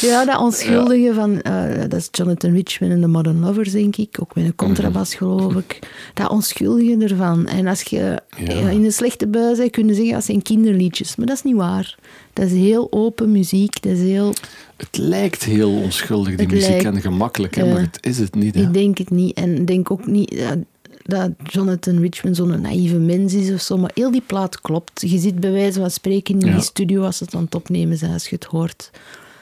Ja, 0.00 0.24
dat 0.24 0.38
onschuldige 0.38 1.14
van... 1.14 1.40
eh, 1.40 1.80
dat 1.80 1.92
is 1.94 2.08
Jonathan 2.10 2.52
Richman 2.52 2.90
en 2.90 3.00
de 3.00 3.06
Modern 3.06 3.40
Lovers, 3.40 3.72
denk 3.72 3.96
ik. 3.96 4.16
Ook 4.20 4.34
met 4.34 4.44
een 4.44 4.54
contrabas, 4.54 5.14
geloof 5.14 5.54
ik. 5.54 5.78
Dat 6.14 6.28
onschuldige 6.30 6.96
ervan. 7.04 7.46
En 7.46 7.66
als 7.66 7.82
je 7.82 7.96
Ja. 7.96 8.54
ja, 8.54 8.68
in 8.68 8.84
een 8.84 8.92
slechte 8.92 9.26
bui 9.26 9.56
bent, 9.56 9.70
kun 9.70 9.86
je 9.86 9.94
zeggen 9.94 10.12
dat 10.12 10.24
zijn 10.24 10.42
kinderliedjes. 10.42 11.16
Maar 11.16 11.26
dat 11.26 11.36
is 11.36 11.42
niet 11.42 11.56
waar. 11.56 11.98
Dat 12.32 12.44
is 12.46 12.52
heel 12.52 12.86
open 12.90 13.32
muziek. 13.32 13.82
Dat 13.82 13.92
is 13.92 14.00
heel... 14.00 14.34
Het 14.76 14.96
lijkt 14.98 15.44
heel 15.44 15.70
onschuldig, 15.70 16.28
die 16.36 16.46
Het 16.46 16.54
muziek, 16.54 16.68
lijkt- 16.70 16.84
en 16.84 17.00
gemakkelijk, 17.00 17.54
hè, 17.54 17.64
Ja. 17.64 17.72
maar 17.72 17.80
het 17.80 17.98
is 18.00 18.18
het 18.18 18.34
niet. 18.34 18.54
Hè. 18.54 18.60
Ik 18.62 18.72
denk 18.72 18.98
het 18.98 19.10
niet. 19.10 19.36
En 19.36 19.64
denk 19.64 19.90
ook 19.90 20.06
niet 20.06 20.38
dat, 20.38 20.58
dat 21.02 21.30
Jonathan 21.44 22.00
Richman 22.00 22.34
zo'n 22.34 22.60
naïeve 22.60 22.98
mens 22.98 23.34
is 23.34 23.52
of 23.52 23.60
zo. 23.60 23.76
Maar 23.78 23.90
heel 23.94 24.10
die 24.10 24.22
plaat 24.26 24.60
klopt. 24.60 25.00
Je 25.00 25.18
zit 25.18 25.40
bij 25.40 25.52
wijze 25.52 25.80
van 25.80 25.90
spreken 25.90 26.40
in 26.40 26.46
Ja. 26.46 26.52
die 26.52 26.62
studio 26.62 27.02
als 27.02 27.20
het 27.20 27.34
aan 27.34 27.44
het 27.44 27.54
opnemen 27.54 27.96
zijn, 27.96 28.12
als 28.12 28.28
je 28.28 28.34
het 28.34 28.44
hoort. 28.44 28.90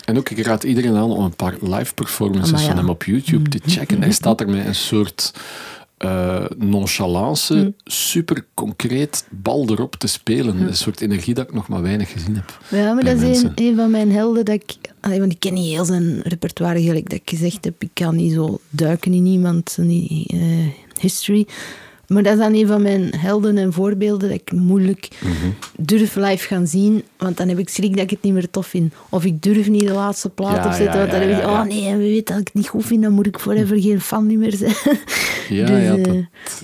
En 0.05 0.19
ook, 0.19 0.31
ik 0.31 0.47
raad 0.47 0.65
iedereen 0.65 0.97
aan 0.97 1.11
om 1.11 1.25
een 1.25 1.37
paar 1.37 1.55
live 1.61 1.95
performances 1.95 2.61
ja. 2.61 2.67
van 2.67 2.77
hem 2.77 2.89
op 2.89 3.05
YouTube 3.05 3.49
te 3.51 3.61
checken. 3.67 4.03
Hij 4.03 4.13
staat 4.13 4.41
er 4.41 4.49
met 4.49 4.67
een 4.67 4.75
soort 4.75 5.33
eh, 5.97 6.45
nonchalance, 6.57 7.75
super 7.85 8.45
concreet 8.55 9.27
bal 9.31 9.69
erop 9.71 9.95
te 9.97 10.07
spelen. 10.07 10.61
Een 10.61 10.77
soort 10.77 11.01
energie 11.01 11.35
dat 11.35 11.49
ik 11.49 11.55
nog 11.55 11.69
maar 11.69 11.83
weinig 11.83 12.11
gezien 12.11 12.35
heb. 12.35 12.59
Ja, 12.69 12.93
maar 12.93 13.05
dat 13.05 13.21
is 13.21 13.43
een, 13.43 13.53
een 13.55 13.77
van 13.77 13.91
mijn 13.91 14.13
helden 14.13 14.45
dat 14.45 14.55
ik... 14.55 14.77
want 15.01 15.33
ik 15.33 15.41
ken 15.41 15.55
niet 15.55 15.73
heel 15.73 15.85
zijn 15.85 16.21
repertoire, 16.23 16.83
gelijk 16.83 17.11
dat 17.11 17.19
ik 17.19 17.29
gezegd 17.31 17.65
heb. 17.65 17.83
Ik 17.83 17.91
kan 17.93 18.17
niet 18.17 18.33
zo 18.33 18.61
duiken 18.71 19.13
in 19.13 19.27
iemand 19.27 19.71
zijn 19.71 19.91
eh, 20.27 20.39
history. 21.01 21.47
Maar 22.07 22.23
dat 22.23 22.33
is 22.33 22.39
dan 22.39 22.55
een 22.55 22.67
van 22.67 22.83
mijn 22.83 23.15
helden 23.17 23.59
en 23.59 23.73
voorbeelden 23.73 24.29
dat 24.29 24.39
ik 24.41 24.53
moeilijk 24.53 25.09
durf 25.77 26.15
live 26.17 26.47
gaan 26.47 26.67
zien. 26.67 27.03
Want 27.19 27.37
dan 27.37 27.49
heb 27.49 27.59
ik 27.59 27.69
schrik 27.69 27.91
dat 27.93 28.01
ik 28.05 28.11
het 28.11 28.23
niet 28.23 28.33
meer 28.33 28.51
tof 28.51 28.67
vind. 28.67 28.95
Of 29.09 29.25
ik 29.25 29.43
durf 29.43 29.69
niet 29.69 29.87
de 29.87 29.93
laatste 29.93 30.29
plaat 30.29 30.57
Ja, 30.57 30.67
opzetten. 30.67 30.93
ja, 30.93 30.99
want 30.99 31.11
dan 31.11 31.21
ja, 31.21 31.27
heb 31.35 31.39
ik, 31.45 31.49
oh 31.51 31.63
nee, 31.63 31.87
en 31.87 31.99
weet 31.99 32.27
dat 32.27 32.39
ik 32.39 32.45
het 32.47 32.55
niet 32.55 32.69
goed 32.69 32.85
vind, 32.87 33.03
dan 33.03 33.13
moet 33.13 33.27
ik 33.27 33.39
forever 33.39 33.81
geen 33.81 34.01
fan 34.01 34.27
niet 34.27 34.39
meer 34.39 34.55
zijn. 34.57 34.75
Ja, 35.49 35.67
Dus, 35.67 35.83
ja, 35.83 35.97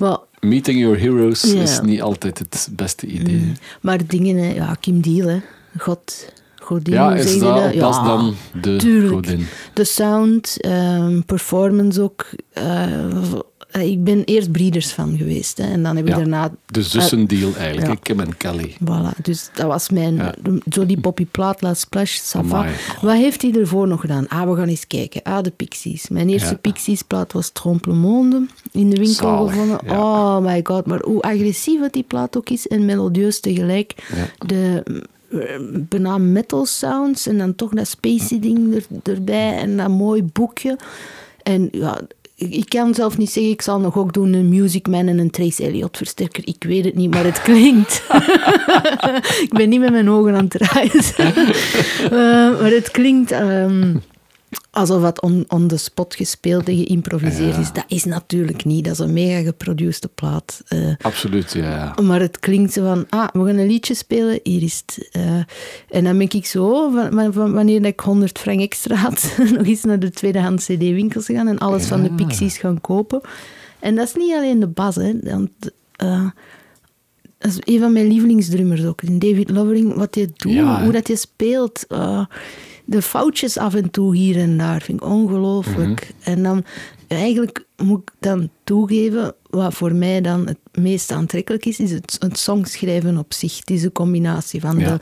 eh, 0.01 0.15
meeting 0.41 0.81
your 0.81 0.99
heroes 1.01 1.45
is 1.55 1.81
niet 1.81 2.03
altijd 2.03 2.39
het 2.39 2.69
beste 2.73 3.07
idee. 3.07 3.39
hè. 3.39 3.53
maar 3.81 4.07
dingen, 4.07 4.37
hè, 4.37 4.55
ja, 4.55 4.77
Kim 4.81 5.01
Deal, 5.01 5.29
hè. 5.29 5.39
God, 5.79 6.33
godin, 6.63 6.95
Ja, 6.95 7.15
is 7.15 7.39
dat, 7.39 7.57
dat? 7.63 7.75
dat 7.75 7.91
is 7.95 7.97
dan 8.07 8.35
de 8.63 8.77
tuurlijk. 8.77 9.13
godin. 9.13 9.47
De 9.75 9.85
sound, 9.85 10.57
ehm, 10.61 11.21
performance 11.27 12.03
ook. 12.03 12.27
eh, 12.53 13.09
ik 13.83 14.05
ben 14.05 14.25
eerst 14.25 14.53
Breeders 14.53 14.93
van 14.93 15.17
geweest. 15.17 15.59
Hè, 15.59 15.65
en 15.65 15.83
dan 15.83 15.97
heb 15.97 16.05
ik 16.05 16.11
Ja. 16.11 16.17
daarna... 16.19 16.51
De 16.67 16.83
zussendeal 16.83 17.55
eigenlijk, 17.57 17.87
Ja. 17.87 17.93
hè, 17.93 17.99
Kim 18.03 18.21
en 18.21 18.37
Kelly. 18.37 18.75
Voilà, 18.85 19.23
dus 19.23 19.51
dat 19.55 19.67
was 19.67 19.89
mijn... 19.91 20.15
Ja. 20.15 20.35
Zo 20.71 20.87
die 20.87 21.01
Poppy 21.01 21.27
Plaat, 21.27 21.61
La 21.63 21.75
Splash, 21.75 22.19
Sava. 22.19 22.67
Wat 23.03 23.15
heeft 23.15 23.43
hij 23.43 23.53
ervoor 23.53 23.89
nog 23.89 24.01
gedaan? 24.01 24.29
Ah, 24.29 24.51
we 24.51 24.57
gaan 24.57 24.69
eens 24.69 24.87
kijken. 24.87 25.23
Ah, 25.23 25.43
de 25.43 25.51
Pixies. 25.51 26.09
Mijn 26.09 26.29
eerste. 26.29 26.57
Pixies-plaat 26.57 27.33
was 27.33 27.51
Trompe 27.51 27.89
le 27.89 27.95
Monde. 27.95 28.47
In 28.73 28.91
de 28.91 28.97
winkel 28.97 29.15
Zalig, 29.15 29.51
gevonden. 29.53 29.81
Oh 29.91 30.39
my 30.39 30.61
god, 30.63 30.87
maar 30.87 31.01
hoe 31.05 31.23
agressief 31.23 31.81
het 31.81 31.93
die 31.93 32.03
plaat 32.03 32.37
ook 32.37 32.51
is 32.51 32.67
en 32.67 32.85
melodieus 32.85 33.41
tegelijk. 33.41 33.95
De 34.47 34.83
eh, 35.31 35.39
bijna 35.71 36.19
metal 36.19 36.67
sounds 36.67 37.27
en 37.27 37.39
dan 37.39 37.55
toch 37.55 37.71
dat 37.71 37.89
spacey 37.89 38.39
ding 38.41 38.75
er, 38.75 39.13
erbij 39.13 39.57
en 39.57 39.77
dat 39.77 39.89
mooi 39.89 40.23
boekje. 40.23 40.79
En 41.43 41.69
ja, 41.73 42.01
ik 42.37 42.69
kan 42.69 42.95
zelf 42.95 43.19
niet 43.19 43.31
zeggen, 43.31 43.53
ik 43.53 43.63
zal 43.63 43.81
nog 43.81 43.97
ook 43.97 44.13
doen 44.13 44.33
een 44.33 44.49
Music 44.49 44.87
Man 44.87 45.07
en 45.07 45.19
een 45.19 45.31
Trace 45.31 45.63
Elliot 45.63 45.97
versterker. 45.97 46.47
Ik 46.47 46.65
weet 46.65 46.85
het 46.85 46.95
niet, 46.95 47.11
maar 47.11 47.25
het 47.25 47.43
klinkt. 47.43 48.03
ik 49.47 49.53
ben 49.53 49.69
niet 49.69 49.81
met 49.81 49.91
mijn 49.91 50.11
ogen 50.11 50.35
aan 50.35 50.49
het 50.49 50.51
draaien. 50.51 51.03
Eh, 52.05 52.61
maar 52.61 52.71
het 52.71 52.91
klinkt 52.91 53.31
ehm, 53.31 53.97
alsof 54.71 55.03
het 55.03 55.21
on, 55.23 55.45
on 55.49 55.67
the 55.69 55.77
spot 55.77 56.15
gespeeld 56.15 56.69
en 56.69 56.77
geïmproviseerd 56.77 57.55
Ja. 57.55 57.61
is. 57.61 57.73
Dat 57.73 57.85
is 57.89 58.05
natuurlijk 58.05 58.65
niet. 58.65 58.85
Dat 58.85 58.93
is 58.93 58.99
een 58.99 59.13
mega 59.13 59.43
geproduceerde 59.43 60.09
plaat. 60.15 60.63
Eh, 60.69 60.79
Absoluut, 61.01 61.53
ja. 61.53 61.95
maar 62.03 62.21
het 62.21 62.39
klinkt 62.39 62.73
zo 62.73 62.85
van, 62.85 63.07
ah, 63.09 63.29
we 63.33 63.39
gaan 63.47 63.57
een 63.57 63.67
liedje 63.67 63.95
spelen, 63.95 64.41
hier 64.43 64.63
is 64.63 64.83
het. 64.87 65.09
Eh, 65.13 65.23
en 65.91 66.05
dan 66.05 66.19
ben 66.19 66.31
ik 66.31 66.47
zo, 66.47 66.91
van, 66.91 67.13
van- 67.13 67.33
van 67.33 67.53
wanneer 67.53 67.85
ik 67.85 68.01
100 68.01 68.39
frank 68.39 68.61
extra 68.61 68.95
had, 68.97 69.35
nog 69.57 69.67
eens 69.67 69.85
naar 69.85 69.99
de 69.99 70.11
tweedehands 70.11 70.65
cd-winkels 70.65 71.25
gegaan 71.27 71.49
en 71.49 71.59
alles 71.59 71.87
van 71.87 72.03
de. 72.03 72.13
Pixies 72.13 72.59
gaan 72.59 72.81
kopen. 72.81 73.21
En 73.81 73.95
dat 73.95 74.07
is 74.07 74.15
niet 74.15 74.35
alleen 74.35 74.61
de 74.61 74.67
bas, 74.69 74.95
hè. 74.95 75.13
Want, 75.23 75.51
eh, 75.97 76.27
dat 77.39 77.51
is 77.51 77.75
een 77.75 77.81
van 77.81 77.93
mijn 77.93 78.07
lievelingsdrummers 78.07 78.85
ook. 78.85 79.01
David 79.21 79.51
Lovering, 79.51 79.95
wat 79.95 80.15
hij 80.15 80.29
doet, 80.37 80.53
Ja, 80.53 80.83
hoe 80.83 80.93
dat 80.93 81.07
hij 81.07 81.17
speelt. 81.17 81.87
De 82.85 83.03
foutjes 83.03 83.59
af 83.59 83.75
en 83.75 83.91
toe 83.91 84.17
hier 84.17 84.37
en 84.39 84.59
daar 84.59 84.83
vind 84.83 85.01
ik 85.03 85.07
ongelooflijk. 85.09 86.13
Mhm. 86.21 86.31
En 86.31 86.43
dan, 86.43 86.65
eigenlijk 87.09 87.65
moet 87.77 88.01
ik 88.01 88.11
dan 88.19 88.49
toegeven, 88.65 89.35
wat 89.51 89.75
voor 89.75 89.95
mij 89.95 90.21
dan 90.21 90.47
het 90.47 90.59
meest 90.73 91.11
aantrekkelijk 91.13 91.67
is, 91.67 91.79
is 91.79 91.91
het, 91.91 92.17
het 92.19 92.39
songschrijven 92.39 93.19
op 93.19 93.33
zich. 93.33 93.57
Het 93.59 93.71
is 93.71 93.83
een 93.83 93.93
combinatie 93.93 94.61
van 94.61 94.79
Ja. 94.79 94.91
de, 94.97 94.99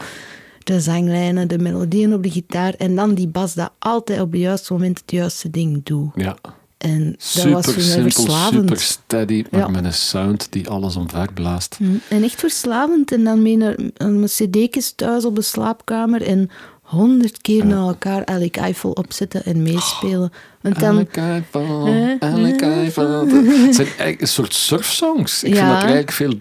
de 0.59 0.81
zanglijnen, 0.81 1.49
de 1.49 1.59
melodieën 1.59 2.15
op 2.15 2.23
de 2.23 2.31
gitaar 2.31 2.75
en 2.75 2.95
dan 2.95 3.15
die 3.15 3.29
bas 3.29 3.55
dat 3.55 3.71
altijd 3.79 4.21
op 4.21 4.33
het 4.33 4.41
juiste 4.41 4.73
moment 4.73 4.99
het 5.01 5.11
juiste 5.11 5.51
ding 5.51 5.81
doet. 5.85 6.11
ja. 6.15 6.37
En 6.79 7.11
dat 7.11 7.23
Super 7.23 7.51
was 7.51 7.65
voor 7.65 7.75
mij 7.75 7.83
simpel, 7.83 8.11
verslavend. 8.11 8.55
super 8.69 8.81
steady, 8.81 9.45
maar 9.51 9.61
Ja. 9.61 9.69
met 9.69 9.85
een 9.85 9.93
sound 9.93 10.47
die 10.53 10.69
alles 10.69 10.97
omverblaast. 10.97 11.77
Mm, 11.81 12.01
En 12.09 12.23
echt 12.23 12.41
verslavend. 12.41 13.13
En 13.13 13.25
dan 13.25 13.43
mee 13.43 13.57
naar, 13.57 13.79
mijn 13.99 14.25
cd'tjes 14.25 14.93
thuis 14.93 15.25
op 15.25 15.35
de 15.37 15.43
slaapkamer. 15.43 16.23
En 16.23 16.51
honderd 16.93 17.41
keer 17.41 17.67
na 17.67 17.77
elkaar 17.77 18.25
Alec 18.27 18.57
Eiffel 18.57 18.91
opzetten 18.91 19.45
en 19.45 19.63
meespelen. 19.63 20.33
Want 20.61 20.81
dan, 20.81 20.99
Elke 20.99 21.21
Eiffel, 21.21 21.87
elke 22.19 22.65
Eiffel. 22.65 23.27
Het 23.67 23.75
zijn 23.75 23.87
eigenlijk 23.87 24.21
een 24.21 24.27
soort 24.29 24.55
surfsongs. 24.55 25.43
Ik 25.43 25.55
Ja. 25.55 25.57
vind 25.59 25.69
dat 25.73 25.77
er 25.83 25.89
eigenlijk 25.95 26.13
veel 26.13 26.35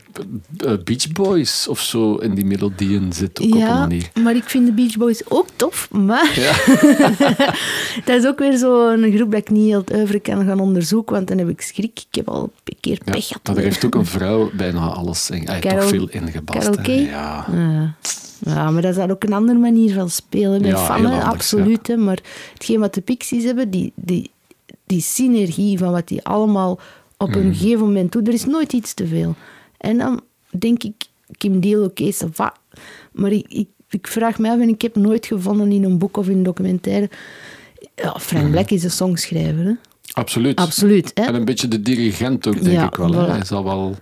eh, 0.58 0.84
Beach 0.84 1.12
Boys 1.12 1.68
of 1.68 1.80
zo 1.80 2.16
in 2.16 2.36
die 2.36 2.46
melodieën 2.46 3.14
zit, 3.14 3.40
ook 3.42 3.46
op 3.48 3.52
een 3.54 3.58
ja, 3.60 3.80
manier. 3.80 4.10
maar 4.24 4.36
ik 4.36 4.44
vind 4.44 4.66
de 4.66 4.72
Beach 4.74 4.98
Boys 4.98 5.22
ook 5.30 5.48
tof. 5.56 5.88
Maar 5.92 6.40
Ja. 6.40 6.54
dat 8.06 8.18
is 8.18 8.26
ook 8.26 8.40
weer 8.40 8.58
zo'n 8.58 9.12
groep 9.16 9.32
dat 9.32 9.40
ik 9.40 9.50
niet 9.50 9.66
heel 9.66 9.84
het 10.08 10.22
kan 10.22 10.46
gaan 10.46 10.60
onderzoeken, 10.60 11.16
want 11.16 11.28
dan 11.28 11.38
heb 11.38 11.50
ik 11.50 11.62
schrik. 11.62 12.00
Ik 12.10 12.16
heb 12.16 12.30
al 12.30 12.52
een 12.64 12.76
keer 12.80 13.00
pech 13.06 13.28
gehad. 13.28 13.48
maar 13.48 13.58
er 13.58 13.64
heeft 13.64 13.86
ook 13.86 13.96
een 13.96 14.06
vrouw 14.06 14.50
bijna 14.54 14.80
alles 14.80 15.30
in, 15.30 15.50
heeft 15.50 15.62
toch 15.62 15.72
Carol- 15.72 15.88
veel 15.88 16.10
ingebast. 16.10 16.70
Carol? 16.70 16.94
Ja. 17.00 17.46
Ja. 17.54 17.96
Ja, 18.46 18.72
maar 18.72 18.82
dat 18.82 18.92
is 18.92 18.98
dan 18.98 19.12
ook 19.12 19.24
een 19.24 19.34
andere 19.34 19.60
manier 19.60 19.94
van 19.94 20.10
spelen. 20.10 20.62
Ben 20.62 20.72
Ja, 20.72 20.78
fan, 20.86 20.96
heel 21.00 21.06
hè, 21.10 21.12
anders, 21.14 21.34
absoluut. 21.34 21.96
maar 21.98 22.20
hetgeen 22.54 22.80
wat 22.80 22.94
de 22.94 23.02
Pixies 23.02 23.44
hebben, 23.44 23.70
die, 23.70 23.92
die, 23.96 24.32
die 24.86 25.02
synergie 25.02 25.78
van 25.78 25.92
wat 25.92 26.08
die 26.08 26.24
allemaal 26.24 26.80
op 27.18 27.30
Mhm. 27.30 27.38
een 27.40 27.56
gegeven 27.56 27.80
moment 27.86 28.12
doen, 28.12 28.26
er 28.26 28.34
is 28.34 28.46
nooit 28.46 28.74
iets 28.74 28.94
te 28.94 29.08
veel. 29.08 29.36
En 29.78 29.98
dan 29.98 30.22
denk 30.50 30.84
ik, 30.84 30.94
Kim 31.38 31.60
Deal, 31.60 31.84
oké, 31.84 32.12
va. 32.32 32.56
Maar 33.12 33.32
ik, 33.32 33.46
ik, 33.50 33.68
ik 33.90 34.08
vraag 34.08 34.40
me 34.40 34.50
af, 34.50 34.60
en 34.60 34.70
ik 34.70 34.82
heb 34.82 34.96
nooit 34.96 35.26
gevonden 35.26 35.72
in 35.72 35.84
een 35.84 35.98
boek 35.98 36.18
of 36.18 36.28
in 36.28 36.38
een 36.38 36.44
documentaire... 36.44 37.10
Ja, 37.96 38.16
Frank 38.20 38.44
Mhm. 38.44 38.52
Black 38.52 38.70
is 38.70 38.84
een 38.84 38.92
songschrijver, 38.92 39.64
hè? 39.66 39.72
Absoluut. 40.14 40.56
Absoluut, 40.60 41.12
hè? 41.14 41.24
En 41.24 41.36
een 41.36 41.46
beetje 41.46 41.68
de 41.68 41.82
dirigent 41.82 42.48
ook, 42.48 42.54
denk 42.64 42.76
Ja, 42.76 42.86
ik 42.88 42.96
wel. 42.96 43.14
voilà. 43.14 43.30
Hij 43.32 43.46
zal 43.46 43.64
wel 43.64 43.96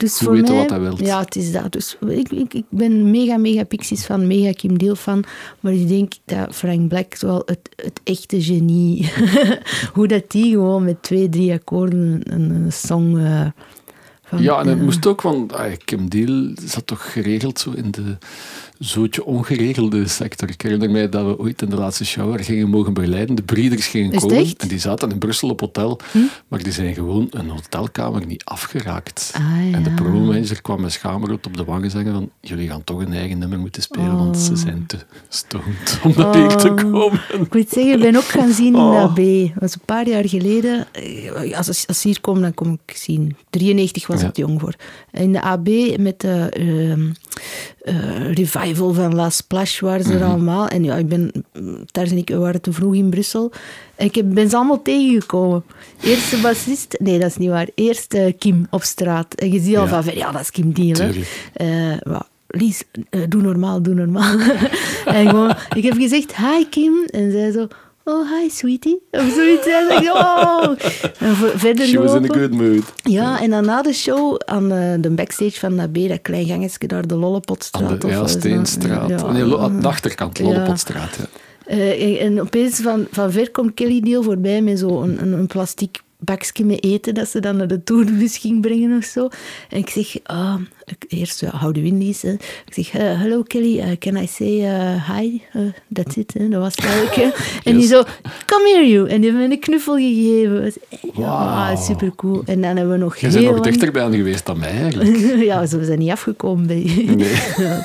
Dus 0.00 0.16
goed 0.16 0.26
voor 0.26 0.32
weten 0.32 0.54
mij, 0.54 0.62
wat 0.62 0.70
hij 0.70 0.80
wil. 0.80 1.04
Ja, 1.04 1.20
het 1.20 1.36
is 1.36 1.52
dat. 1.52 1.72
Dus 1.72 1.96
ik, 2.08 2.30
ik, 2.30 2.54
ik 2.54 2.64
ben 2.68 3.10
mega, 3.10 3.36
mega 3.36 3.64
Pixies 3.64 4.04
fan, 4.04 4.26
mega 4.26 4.52
Kim 4.52 4.78
Deal 4.78 4.94
fan. 4.94 5.24
Maar 5.60 5.72
ik 5.72 5.88
denk 5.88 6.12
dat 6.24 6.54
Frank 6.54 6.88
Black 6.88 7.18
wel 7.18 7.42
het, 7.46 7.70
het 7.76 8.00
echte 8.04 8.42
genie... 8.42 9.12
hoe 9.94 10.08
dat 10.08 10.30
die 10.30 10.50
gewoon 10.50 10.84
met 10.84 11.02
twee, 11.02 11.28
drie 11.28 11.52
akkoorden 11.52 12.20
een, 12.22 12.50
een 12.50 12.72
song... 12.72 13.18
eh, 13.18 13.46
van, 14.22 14.42
Ja, 14.42 14.60
en 14.60 14.68
het 14.68 14.78
eh, 14.78 14.84
moest 14.84 15.06
ook, 15.06 15.22
want 15.22 15.52
ah, 15.52 15.72
Kim 15.84 16.08
Deal 16.08 16.52
zat 16.64 16.86
toch 16.86 17.12
geregeld 17.12 17.58
zo 17.58 17.70
in 17.70 17.90
de 17.90 18.16
zootje 18.84 19.24
ongeregelde 19.24 20.08
sector. 20.08 20.48
Ik 20.50 20.62
herinner 20.62 20.90
mij 20.90 21.08
dat 21.08 21.24
we 21.26 21.38
ooit 21.38 21.62
in 21.62 21.70
de 21.70 21.76
laatste 21.76 22.04
shower 22.04 22.44
gingen 22.44 22.68
mogen 22.68 22.92
begeleiden. 22.94 23.34
De 23.34 23.42
breeders 23.42 23.86
gingen 23.86 24.10
het 24.10 24.20
komen? 24.20 24.36
Hm? 24.44 24.52
en 24.56 24.68
die 24.68 24.78
zaten 24.78 25.10
in 25.10 25.18
Brussel 25.18 25.48
op 25.48 25.60
hotel, 25.60 26.00
maar 26.48 26.62
die 26.62 26.72
zijn 26.72 26.94
gewoon 26.94 27.26
een 27.30 27.48
hotelkamer 27.48 28.26
niet 28.26 28.44
afgeraakt. 28.44 29.32
Ah, 29.34 29.74
En 29.74 29.82
de 29.82 29.90
promomanager 29.90 30.62
kwam 30.62 30.80
met 30.80 30.92
schaamrood 30.92 31.46
op 31.46 31.56
de 31.56 31.64
wangen 31.64 31.90
zeggen 31.90 32.12
van 32.12 32.30
jullie 32.40 32.68
gaan 32.68 32.84
toch 32.84 33.00
een 33.00 33.12
eigen 33.12 33.38
nummer 33.38 33.58
moeten 33.58 33.82
spelen, 33.82 34.16
want 34.16 34.36
Oh. 34.36 34.42
ze 34.42 34.56
zijn 34.56 34.84
te 34.86 34.96
stoned 35.28 35.98
om 36.04 36.12
naar 36.16 36.56
te 36.56 36.74
komen. 36.74 37.20
Ik 37.40 37.54
moet 37.54 37.68
zeggen, 37.68 37.92
ik 37.92 38.00
ben 38.00 38.16
ook 38.16 38.24
gaan 38.24 38.52
zien 38.52 38.74
in 38.74 38.80
Oh. 38.80 38.90
de 38.92 38.98
AB. 39.22 39.48
Dat 39.52 39.60
was 39.60 39.74
een 39.74 39.80
paar 39.84 40.08
jaar 40.08 40.28
geleden. 40.28 40.86
Eh, 40.92 41.56
Als, 41.56 41.68
als, 41.86 42.00
ze 42.00 42.08
hier 42.08 42.20
komen, 42.20 42.42
dan 42.42 42.54
kom 42.54 42.78
ik 42.86 42.96
zien. 42.96 43.36
93 43.50 44.06
was 44.06 44.20
Ja. 44.20 44.26
ik 44.26 44.32
te 44.34 44.40
jong 44.40 44.60
voor. 44.60 44.74
In 45.12 45.32
de 45.32 45.42
AB 45.42 45.68
met 45.98 46.20
de 46.20 46.48
ehm, 46.50 47.08
eh, 47.82 48.32
revival 48.32 48.92
van 48.92 49.14
La 49.14 49.30
Splash 49.30 49.80
waren 49.80 50.00
Mhm. 50.00 50.10
ze 50.10 50.18
er 50.18 50.24
allemaal. 50.24 50.68
En 50.68 50.84
ja, 50.84 50.96
ik 50.96 51.08
ben, 51.08 51.32
daar 51.90 52.04
en 52.06 52.16
ik 52.16 52.30
waren 52.30 52.60
te 52.60 52.72
vroeg 52.72 52.94
in 52.94 53.10
Brussel. 53.10 53.52
En 53.96 54.06
ik 54.12 54.34
ben 54.34 54.50
ze 54.50 54.56
allemaal 54.56 54.82
tegengekomen. 54.82 55.64
Eerste 56.02 56.36
bassist, 56.40 56.96
nee 56.98 57.18
dat 57.18 57.28
is 57.30 57.36
niet 57.36 57.48
waar. 57.48 57.68
Eerst 57.74 58.16
Kim 58.38 58.66
op 58.70 58.82
straat. 58.82 59.34
En 59.34 59.52
je 59.52 59.60
ziet 59.60 59.76
al 59.76 59.86
Ja. 59.86 60.02
van 60.02 60.14
ja 60.14 60.30
dat 60.32 60.40
is 60.40 60.50
Kim 60.50 60.72
Deal. 60.72 60.92
Tuurlijk. 60.94 61.48
Eh, 61.52 62.16
Lies, 62.52 62.82
eh, 63.10 63.20
doe 63.28 63.42
normaal, 63.42 63.82
doe 63.82 63.94
normaal. 63.94 64.38
en 65.04 65.28
gewoon, 65.28 65.54
ik 65.74 65.82
heb 65.82 65.94
gezegd, 65.96 66.36
hi 66.36 66.64
Kim. 66.70 66.92
En 67.06 67.30
zij 67.30 67.50
zo, 67.50 67.66
oh 68.10 68.30
hi 68.40 68.50
sweetie. 68.50 69.02
Of 69.10 69.32
zoiets. 69.34 69.66
En 69.66 70.02
ik 70.02 70.12
oh. 70.14 70.68
En 71.18 71.36
verder 71.58 71.86
She 71.86 71.98
was 71.98 72.14
in 72.14 72.30
a 72.30 72.34
good 72.34 72.50
mood. 72.50 72.92
Ja, 73.02 73.40
en 73.40 73.50
dan 73.50 73.64
na 73.64 73.82
de 73.82 73.92
show 73.92 74.40
aan 74.44 74.68
de 75.00 75.10
backstage 75.10 75.58
van 75.58 75.76
de 75.76 75.88
B, 75.88 76.08
dat 76.08 76.22
klein 76.22 76.46
gangetje 76.46 76.86
daar, 76.88 77.06
de 77.06 77.14
Aan 77.14 77.20
Lollipotstraat. 77.20 78.00
de 78.00 78.06
of 78.06 78.12
ja, 78.12 78.18
dat? 78.18 78.30
Steenstraat. 78.30 79.08
Ja. 79.08 79.32
Nee, 79.32 79.56
aan 79.58 79.80
de 79.80 79.86
achterkant, 79.88 80.38
Ja. 80.38 80.44
Lollipotstraat. 80.44 81.16
Ja. 81.18 81.24
Eh, 81.66 82.02
en- 82.02 82.18
en 82.18 82.40
opeens 82.40 82.80
van, 82.80 83.06
van 83.10 83.32
ver 83.32 83.50
komt 83.50 83.74
Kelly 83.74 84.00
Deal 84.00 84.22
voorbij 84.22 84.62
met 84.62 84.78
zo'n 84.78 85.02
een, 85.02 85.22
een, 85.22 85.32
een 85.32 85.46
plastic 85.46 86.00
bakje 86.20 86.64
met 86.64 86.84
eten 86.84 87.14
dat 87.14 87.28
ze 87.28 87.40
dan 87.40 87.56
naar 87.56 87.66
de 87.66 87.82
tourbus 87.84 88.38
ging 88.38 88.60
brengen 88.60 88.96
of 88.96 89.04
zo. 89.04 89.28
En 89.68 89.78
ik 89.78 89.88
zeg, 89.90 90.14
ah, 90.22 90.54
ik- 90.84 91.04
eerst, 91.08 91.40
ja, 91.40 91.50
do 91.72 91.80
you 91.80 92.14
Hè. 92.22 92.32
Ik 92.32 92.72
zeg, 92.74 92.90
eh, 92.90 93.20
hello 93.20 93.42
Kelly, 93.42 93.78
eh, 93.80 93.86
can 93.98 94.16
I 94.16 94.26
say 94.26 94.64
eh, 94.64 95.10
hi? 95.16 95.40
Eh, 95.52 95.60
that's 95.92 96.16
it, 96.16 96.34
hè. 96.38 96.48
dat 96.48 96.60
was 96.60 96.74
het 96.76 96.84
eigenlijk. 96.84 97.36
En 97.64 97.76
die 97.76 97.86
zo, 97.86 98.02
come 98.46 98.68
here 98.74 98.88
you. 98.88 99.08
En 99.08 99.20
die 99.20 99.30
heeft 99.32 99.42
me 99.48 99.54
een 99.54 99.60
knuffel 99.60 99.94
gegeven. 99.96 100.64
Is- 100.64 100.76
Ja, 101.16 101.22
Wauw. 101.44 101.76
super 101.76 102.12
cool. 102.16 102.42
En 102.46 102.60
dan 102.60 102.76
hebben 102.76 102.90
we 102.98 103.04
nog 103.04 103.16
Je 103.16 103.28
bent 103.28 103.40
nog 103.44 103.50
lang- 103.52 103.62
dichterbij 103.64 104.02
aan 104.02 104.14
geweest 104.14 104.46
dan 104.46 104.58
mij 104.58 104.70
eigenlijk. 104.70 105.18
ja, 105.50 105.66
ze 105.66 105.84
zijn 105.84 105.98
niet 105.98 106.10
afgekomen 106.10 106.66
bij 106.66 106.82
je. 106.84 107.02
Nee. 107.02 107.34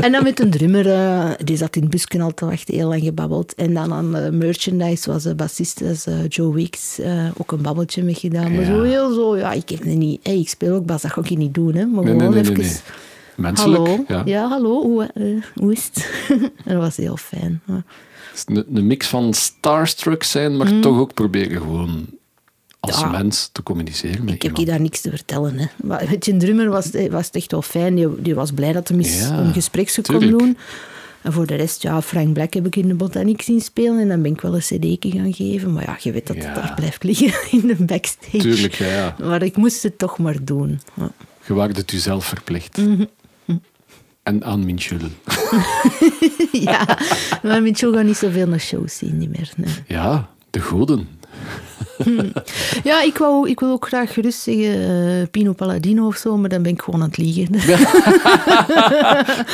En 0.00 0.12
dan 0.12 0.22
met 0.22 0.40
een 0.40 0.50
drummer, 0.50 0.90
eh, 0.92 1.30
die 1.44 1.56
zat 1.56 1.76
in 1.76 1.82
het 1.82 1.90
busken 1.90 2.20
al 2.20 2.34
te 2.34 2.44
wachten, 2.44 2.74
heel 2.74 2.88
lang 2.88 3.02
gebabbeld. 3.02 3.54
En 3.54 3.74
dan 3.74 3.92
aan 3.92 4.16
eh, 4.16 4.30
merchandise 4.30 5.10
was 5.12 5.22
de 5.22 5.34
bassist, 5.34 5.80
eh, 5.80 6.28
Joe 6.28 6.54
Weeks, 6.54 7.00
ook 7.36 7.52
een 7.52 7.62
babbeltje 7.62 8.02
mee 8.02 8.14
gedaan. 8.14 8.52
Maar 8.52 8.60
Ja. 8.60 8.66
zo 8.66 8.82
heel 8.82 9.14
zo, 9.14 9.36
ja, 9.36 9.52
ik 9.52 9.68
heb 9.68 9.78
het 9.78 9.94
niet... 9.96 10.20
Hey, 10.22 10.38
ik 10.38 10.48
speel 10.48 10.74
ook 10.74 10.86
bas, 10.86 11.02
dat 11.02 11.10
ga 11.12 11.20
ik 11.20 11.36
niet 11.36 11.54
doen, 11.54 11.74
hè. 11.74 11.86
Maar 11.86 12.04
Nee, 12.04 12.12
gewoon 12.18 12.34
nee, 12.34 12.42
nee, 12.42 12.58
even... 12.58 12.80
Menselijk. 13.36 13.86
Hallo, 13.86 14.04
Ja. 14.08 14.22
ja. 14.24 14.48
hallo, 14.48 14.82
hoe, 14.82 15.10
hoe 15.54 15.72
is 15.72 15.90
het? 15.94 16.10
dat 16.64 16.76
was 16.76 16.96
heel 16.96 17.16
fijn. 17.16 17.62
Ja. 17.66 17.82
Is 18.34 18.42
een, 18.46 18.64
een 18.74 18.86
mix 18.86 19.06
van 19.06 19.34
starstruck 19.34 20.22
zijn, 20.22 20.56
maar 20.56 20.80
toch 20.80 20.98
ook 20.98 21.14
proberen 21.14 21.60
gewoon 21.60 22.06
als. 22.86 23.00
Ja. 23.00 23.08
mens 23.10 23.48
te 23.52 23.62
communiceren 23.62 24.24
met 24.24 24.34
Ik 24.34 24.42
heb 24.42 24.56
je 24.56 24.64
daar 24.64 24.80
niks 24.80 25.00
te 25.00 25.10
vertellen. 25.10 25.58
Hè. 25.58 25.66
Maar 25.82 26.04
met 26.10 26.40
drummer 26.40 26.68
was, 26.68 26.84
het- 26.84 27.10
was 27.10 27.26
het 27.26 27.34
echt 27.34 27.50
wel 27.50 27.62
fijn. 27.62 27.94
Die, 27.94 28.22
die 28.22 28.34
was 28.34 28.52
blij 28.52 28.72
dat 28.72 28.88
hij 28.88 28.98
Ja, 28.98 29.38
een 29.38 29.52
gespreksje 29.52 30.02
kon 30.02 30.20
doen. 30.30 30.56
En 31.22 31.32
voor 31.32 31.46
de 31.46 31.54
rest, 31.54 31.82
ja, 31.82 32.02
Frank 32.02 32.32
Black 32.32 32.54
heb 32.54 32.66
ik 32.66 32.76
in 32.76 32.88
de 32.88 32.94
botaniek 32.94 33.42
zien 33.42 33.60
spelen. 33.60 33.98
En 34.00 34.08
dan 34.08 34.22
ben 34.22 34.32
ik 34.32 34.40
wel 34.40 34.54
een 34.54 34.60
cd'tje 34.60 35.10
gaan 35.10 35.34
geven. 35.34 35.72
Maar 35.72 35.82
ja, 35.82 35.96
je 36.00 36.12
weet 36.12 36.26
dat 36.26 36.36
Ja. 36.36 36.42
het 36.44 36.54
daar 36.54 36.72
blijft 36.76 37.02
liggen 37.04 37.32
in 37.60 37.66
de 37.66 37.74
backstage. 37.84 38.38
Tuurlijk, 38.38 38.74
ja, 38.74 38.86
ja. 38.86 39.16
Maar 39.20 39.42
ik 39.42 39.56
moest 39.56 39.82
het 39.82 39.98
toch 39.98 40.18
maar 40.18 40.44
doen. 40.44 40.80
Ja. 40.94 41.10
Je 41.46 41.54
waart 41.54 41.76
het 41.76 41.90
jezelf 41.90 42.24
verplicht. 42.24 42.76
Mhm. 42.76 43.04
En 44.22 44.44
aan 44.44 44.64
Minchul. 44.64 44.98
ja, 46.52 46.98
maar 47.42 47.68
Joe 47.68 47.94
gaat 47.94 48.04
niet 48.04 48.16
zoveel 48.16 48.46
naar 48.46 48.60
shows 48.60 48.96
zien 48.96 49.18
niet 49.18 49.28
meer. 49.30 49.50
nee. 49.56 49.74
Ja, 49.86 50.28
de 50.50 50.60
goden. 50.60 51.08
Ja, 52.84 53.02
ik, 53.02 53.18
wou, 53.18 53.48
ik 53.48 53.60
wil 53.60 53.70
ook 53.70 53.86
graag 53.86 54.12
gerust 54.12 54.40
zeggen 54.40 54.72
eh, 54.88 55.26
Pino 55.30 55.52
Palladino 55.52 56.06
of 56.06 56.16
zo, 56.16 56.36
maar 56.36 56.48
dan 56.48 56.62
ben 56.62 56.72
ik 56.72 56.82
gewoon 56.82 57.02
aan 57.02 57.08
het 57.08 57.16
liegen. 57.16 57.48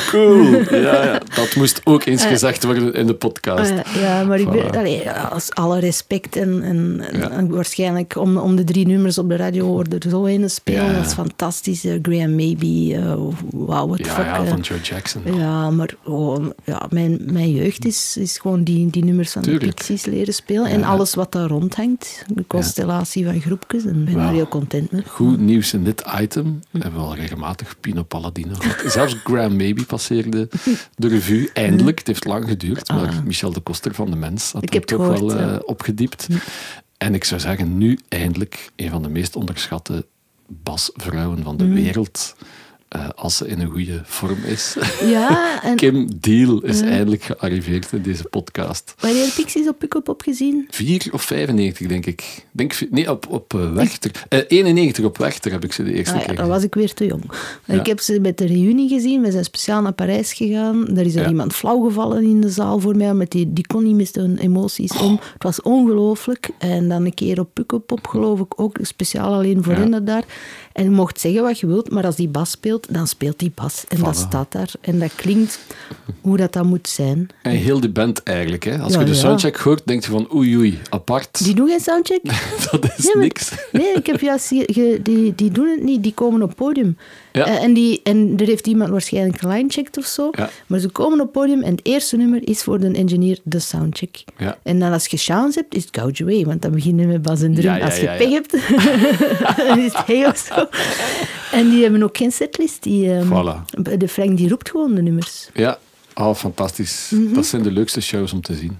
Cool. 0.09 0.43
Ja, 0.69 1.03
ja. 1.03 1.19
Dat 1.35 1.55
moest 1.55 1.81
ook 1.83 2.05
eens 2.05 2.25
gezegd 2.25 2.63
worden 2.63 2.93
in 2.93 3.07
de 3.07 3.13
podcast. 3.13 3.71
Eh, 3.71 4.01
ja, 4.01 4.23
maar 4.23 4.39
ik 4.39 4.49
ben, 4.49 4.63
Voilà. 4.63 4.77
allee, 4.77 5.09
als 5.11 5.51
alle 5.53 5.79
respect 5.79 6.35
en, 6.35 6.61
en, 6.63 7.01
en- 7.11 7.19
Ja. 7.19 7.29
en 7.29 7.49
waarschijnlijk 7.49 8.15
om, 8.17 8.37
om 8.37 8.55
de 8.55 8.63
drie 8.63 8.87
nummers 8.87 9.17
op 9.17 9.29
de 9.29 9.35
radio 9.35 9.65
hoorde 9.65 9.97
er 9.99 10.09
zo 10.09 10.23
in 10.23 10.49
spelen. 10.49 10.85
Ja. 10.85 10.93
Dat 10.93 11.05
is 11.05 11.13
fantastisch. 11.13 11.85
eh, 11.85 11.99
Graham 12.01 12.35
Maybe, 12.35 12.95
eh 12.95 13.13
wow, 13.51 13.87
what 13.89 14.07
fuck. 14.07 14.25
ja, 14.25 14.35
eh. 14.43 14.47
van 14.49 14.59
Joe 14.59 14.79
Jackson. 14.81 15.21
Ja, 15.37 15.69
maar 15.69 15.89
gewoon, 16.03 16.53
ja, 16.65 16.85
mijn, 16.89 17.19
mijn 17.31 17.51
jeugd 17.51 17.85
is, 17.85 18.17
is 18.19 18.37
gewoon 18.37 18.63
die, 18.63 18.89
die 18.89 19.05
nummers 19.05 19.31
van 19.31 19.41
Tuurlijk. 19.41 19.63
de 19.65 19.67
Pixies 19.73 20.05
leren 20.05 20.33
spelen. 20.33 20.65
En 20.65 20.83
alles 20.83 21.13
wat 21.15 21.31
daar 21.31 21.47
rondhangt. 21.47 22.25
De 22.35 22.47
constellatie 22.47 23.25
van 23.25 23.41
groepjes. 23.41 23.85
En 23.85 24.05
ben 24.05 24.13
daar 24.13 24.31
heel 24.33 24.47
content 24.47 24.91
mee. 24.91 25.03
Goed 25.07 25.39
nieuws 25.39 25.73
in 25.73 25.83
dit 25.83 26.03
item. 26.19 26.59
We 26.71 26.79
hebben 26.79 26.99
al 27.01 27.15
regelmatig 27.15 27.79
Pino 27.79 28.03
Palladino. 28.03 28.53
Zelfs 28.85 29.15
Graham 29.23 29.55
Maybe 29.55 29.85
passeerde 29.85 30.49
de 30.95 31.07
revue. 31.07 31.49
Eindelijk. 31.53 31.97
Het 31.97 32.07
heeft 32.07 32.25
lang 32.25 32.47
geduurd, 32.47 32.89
maar 32.89 33.21
Michel 33.25 33.53
de 33.53 33.59
Koster 33.59 33.93
van 33.93 34.09
de 34.11 34.15
Mens 34.15 34.51
had 34.51 34.55
Ah. 34.55 34.61
Ik 34.63 34.73
heb 34.73 34.81
het 34.89 34.91
toch 34.97 35.07
wel 35.07 35.15
gehoord, 35.29 35.33
eh, 35.33 35.59
opgediept. 35.65 36.27
En 36.97 37.13
ik 37.13 37.23
zou 37.23 37.41
zeggen, 37.41 37.77
nu 37.77 37.99
eindelijk 38.07 38.71
een 38.75 38.89
van 38.89 39.01
de 39.01 39.09
meest 39.09 39.35
onderschatte 39.35 40.05
basvrouwen 40.47 41.43
van 41.43 41.57
de 41.57 41.63
Mm. 41.63 41.73
wereld. 41.73 42.35
Eh, 42.93 43.09
als 43.15 43.37
ze 43.37 43.47
in 43.47 43.59
een 43.59 43.69
goede 43.69 44.01
vorm 44.03 44.43
is. 44.45 44.75
Ja, 45.03 45.63
en 45.63 45.75
Kim 45.75 46.07
Deal 46.19 46.61
is 46.61 46.81
eindelijk 46.81 47.23
gearriveerd 47.23 47.91
in 47.91 48.01
deze 48.01 48.23
podcast. 48.23 48.93
wanneer 48.99 49.25
heb 49.25 49.33
Pixies 49.35 49.67
op 49.67 49.79
Pukkelpop 49.79 50.21
gezien? 50.21 50.67
4 50.69 51.07
of 51.11 51.21
95, 51.21 51.87
denk 51.87 52.05
ik. 52.05 52.45
denk, 52.51 52.75
nee, 52.89 53.11
op, 53.11 53.27
op 53.29 53.53
eh, 53.53 53.73
Wechter. 53.73 54.11
Eh, 54.29 54.39
91 54.47 55.05
op 55.05 55.17
Wechter 55.17 55.51
heb 55.51 55.63
ik 55.63 55.73
ze 55.73 55.83
de 55.83 55.93
eerste 55.93 56.13
Ah, 56.13 56.19
ja, 56.19 56.25
keer 56.25 56.35
dan 56.35 56.47
was 56.47 56.63
ik 56.63 56.73
weer 56.73 56.93
te 56.93 57.05
jong. 57.05 57.23
Ja. 57.65 57.73
Ik 57.79 57.85
heb 57.85 57.99
ze 57.99 58.19
met 58.19 58.37
de 58.37 58.45
reunie 58.45 58.89
gezien. 58.89 59.21
We 59.21 59.31
zijn 59.31 59.43
speciaal 59.43 59.81
naar 59.81 59.93
Parijs 59.93 60.33
gegaan. 60.33 60.85
Daar 60.85 61.05
is 61.05 61.15
er 61.15 61.21
Ja. 61.21 61.29
iemand 61.29 61.53
flauw 61.53 61.79
gevallen 61.83 62.23
in 62.23 62.41
de 62.41 62.49
zaal 62.49 62.79
voor 62.79 62.95
mij. 62.95 63.13
Met 63.13 63.31
die, 63.31 63.53
die 63.53 63.67
kon 63.67 63.83
niet 63.83 63.95
met 63.95 64.15
hun 64.15 64.37
emoties 64.37 64.97
om. 64.97 65.19
Het 65.33 65.43
was 65.43 65.61
ongelooflijk. 65.61 66.49
En 66.57 66.89
dan 66.89 67.05
een 67.05 67.13
keer 67.13 67.39
op 67.39 67.49
Pukkelpop, 67.53 68.07
geloof 68.07 68.39
ik, 68.39 68.59
ook 68.59 68.77
speciaal 68.81 69.33
alleen 69.33 69.63
voor 69.63 69.73
hen 69.73 70.05
daar. 70.05 70.23
En 70.73 70.83
je 70.83 70.89
mocht 70.89 71.19
zeggen 71.19 71.41
wat 71.43 71.59
je 71.59 71.67
wilt, 71.67 71.91
maar 71.91 72.05
als 72.05 72.15
die 72.15 72.27
bas 72.27 72.51
speelt, 72.51 72.87
dan 72.93 73.07
speelt 73.07 73.39
die 73.39 73.51
bas. 73.55 73.83
En 73.87 73.99
dat 73.99 74.15
staat 74.15 74.51
daar. 74.51 74.69
En 74.81 74.99
dat 74.99 75.15
klinkt 75.15 75.59
hoe 76.21 76.37
dat, 76.37 76.53
dat 76.53 76.63
moet 76.65 76.87
zijn. 76.89 77.27
En 77.41 77.51
heel 77.51 77.79
de 77.79 77.89
band 77.89 78.23
eigenlijk. 78.23 78.63
Hè. 78.63 78.79
Als 78.79 78.93
Ja, 78.93 78.99
je 78.99 79.05
de 79.05 79.13
soundcheck 79.13 79.55
hoort, 79.55 79.81
denk 79.85 80.03
je 80.03 80.11
van 80.11 80.33
oei 80.33 80.57
oei, 80.57 80.79
apart. 80.89 81.43
Die 81.43 81.55
doen 81.55 81.67
geen 81.67 81.79
soundcheck? 81.79 82.23
dat 82.71 82.83
is 82.97 83.05
maar- 83.13 83.23
niks. 83.23 83.51
Nee, 83.71 83.93
ik 83.93 84.05
heb 84.05 84.19
juist 84.19 84.49
die, 84.49 85.01
die 85.35 85.51
doen 85.51 85.67
het 85.69 85.83
niet. 85.83 86.03
Die 86.03 86.13
komen 86.13 86.41
op 86.41 86.55
podium. 86.55 86.97
Ja. 87.33 87.45
Eh, 87.45 87.63
en, 87.63 87.73
die, 87.73 87.99
en 88.03 88.33
er 88.37 88.45
heeft 88.45 88.67
iemand 88.67 88.89
waarschijnlijk 88.89 89.41
een 89.41 89.49
line 89.49 89.69
checked 89.69 89.97
of 89.97 90.05
zo. 90.05 90.29
Ja. 90.31 90.49
Maar 90.67 90.79
ze 90.79 90.89
komen 90.89 91.21
op 91.21 91.31
podium 91.31 91.61
en 91.61 91.71
het 91.71 91.85
eerste 91.85 92.17
nummer 92.17 92.47
is 92.47 92.63
voor 92.63 92.79
de 92.79 92.91
engineer 92.91 93.39
de 93.43 93.59
soundcheck. 93.59 94.23
Ja. 94.37 94.57
En 94.63 94.79
dan 94.79 94.91
als 94.91 95.05
je 95.05 95.17
chance 95.17 95.59
hebt, 95.59 95.75
is 95.75 95.85
het 95.85 95.97
gouge. 95.97 96.45
Want 96.45 96.61
dan 96.61 96.71
beginnen 96.71 97.05
we 97.05 97.11
met 97.11 97.21
bas 97.21 97.41
en 97.41 97.53
drum. 97.53 97.65
Ja, 97.65 97.75
ja, 97.75 97.85
als 97.85 97.97
je 97.97 98.15
pech 98.17 98.29
hebt, 98.29 98.51
dan 99.67 99.79
is 99.79 99.93
het 99.93 100.05
hey 100.05 100.27
of 100.27 100.37
zo. 100.37 100.67
En 101.51 101.69
die 101.69 101.81
hebben 101.81 102.03
ook 102.03 102.17
geen 102.17 102.31
setlist. 102.31 102.83
Die, 102.83 103.13
ehm, 103.13 103.27
Voilà. 103.27 103.81
De 103.97 104.07
Frank 104.07 104.37
die 104.37 104.49
roept 104.49 104.69
gewoon 104.69 104.93
de 104.95 105.01
nummers. 105.01 105.49
Ja, 105.53 105.77
oh, 106.15 106.35
fantastisch. 106.35 107.11
Mhm. 107.13 107.33
Dat 107.33 107.45
zijn 107.45 107.63
de 107.63 107.71
leukste 107.71 108.01
shows 108.01 108.33
om 108.33 108.41
te 108.41 108.53
zien. 108.53 108.77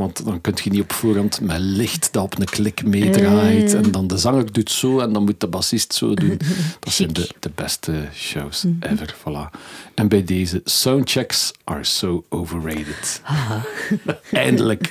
Want 0.00 0.24
dan 0.24 0.40
kun 0.40 0.54
je 0.64 0.70
niet 0.70 0.80
op 0.80 0.92
voorhand 0.92 1.40
met 1.40 1.58
licht 1.58 2.12
dat 2.12 2.22
op 2.22 2.38
een 2.38 2.44
klik 2.44 2.84
meedraait. 2.84 3.72
Eh. 3.74 3.78
En 3.84 3.90
dan 3.90 4.06
de 4.06 4.18
zanger 4.18 4.52
doet 4.52 4.70
zo 4.70 4.98
en 4.98 5.12
dan 5.12 5.24
moet 5.24 5.40
de 5.40 5.46
bassist 5.48 5.94
zo 5.94 6.14
doen. 6.14 6.36
Dat 6.80 6.92
zijn 6.92 7.12
de, 7.12 7.28
de 7.40 7.50
beste 7.54 7.92
shows 8.14 8.64
Mhm. 8.64 8.92
ever. 8.92 9.14
Voilà. 9.18 9.58
En 9.94 10.08
bij 10.08 10.24
deze, 10.24 10.60
soundchecks 10.64 11.52
are 11.64 11.84
so 11.84 12.24
overrated. 12.28 13.22
Eindelijk. 14.32 14.90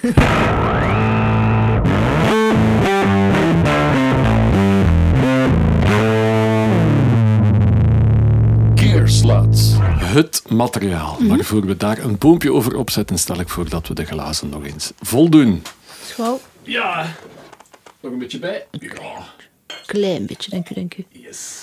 Gearsluits. 8.75 9.78
Het 10.09 10.43
materiaal. 10.49 11.15
Mhm. 11.19 11.27
Maar 11.27 11.43
voor 11.43 11.65
we 11.65 11.77
daar 11.77 11.97
een 11.97 12.17
boompje 12.17 12.53
over 12.53 12.75
opzetten, 12.75 13.17
stel 13.17 13.39
ik 13.39 13.49
voor 13.49 13.69
dat 13.69 13.87
we 13.87 13.93
de 13.93 14.05
glazen 14.05 14.49
nog 14.49 14.65
eens 14.65 14.91
voldoen. 15.01 15.63
Schouw. 16.05 16.39
Ja. 16.63 17.15
Nog 18.01 18.11
een 18.11 18.19
beetje 18.19 18.39
bij. 18.39 18.65
Ja. 18.71 18.89
Klein 19.85 20.25
beetje, 20.25 20.49
dank 20.51 20.69
u, 20.69 20.73
dank 20.73 20.97
u. 20.97 21.05
Yes. 21.11 21.59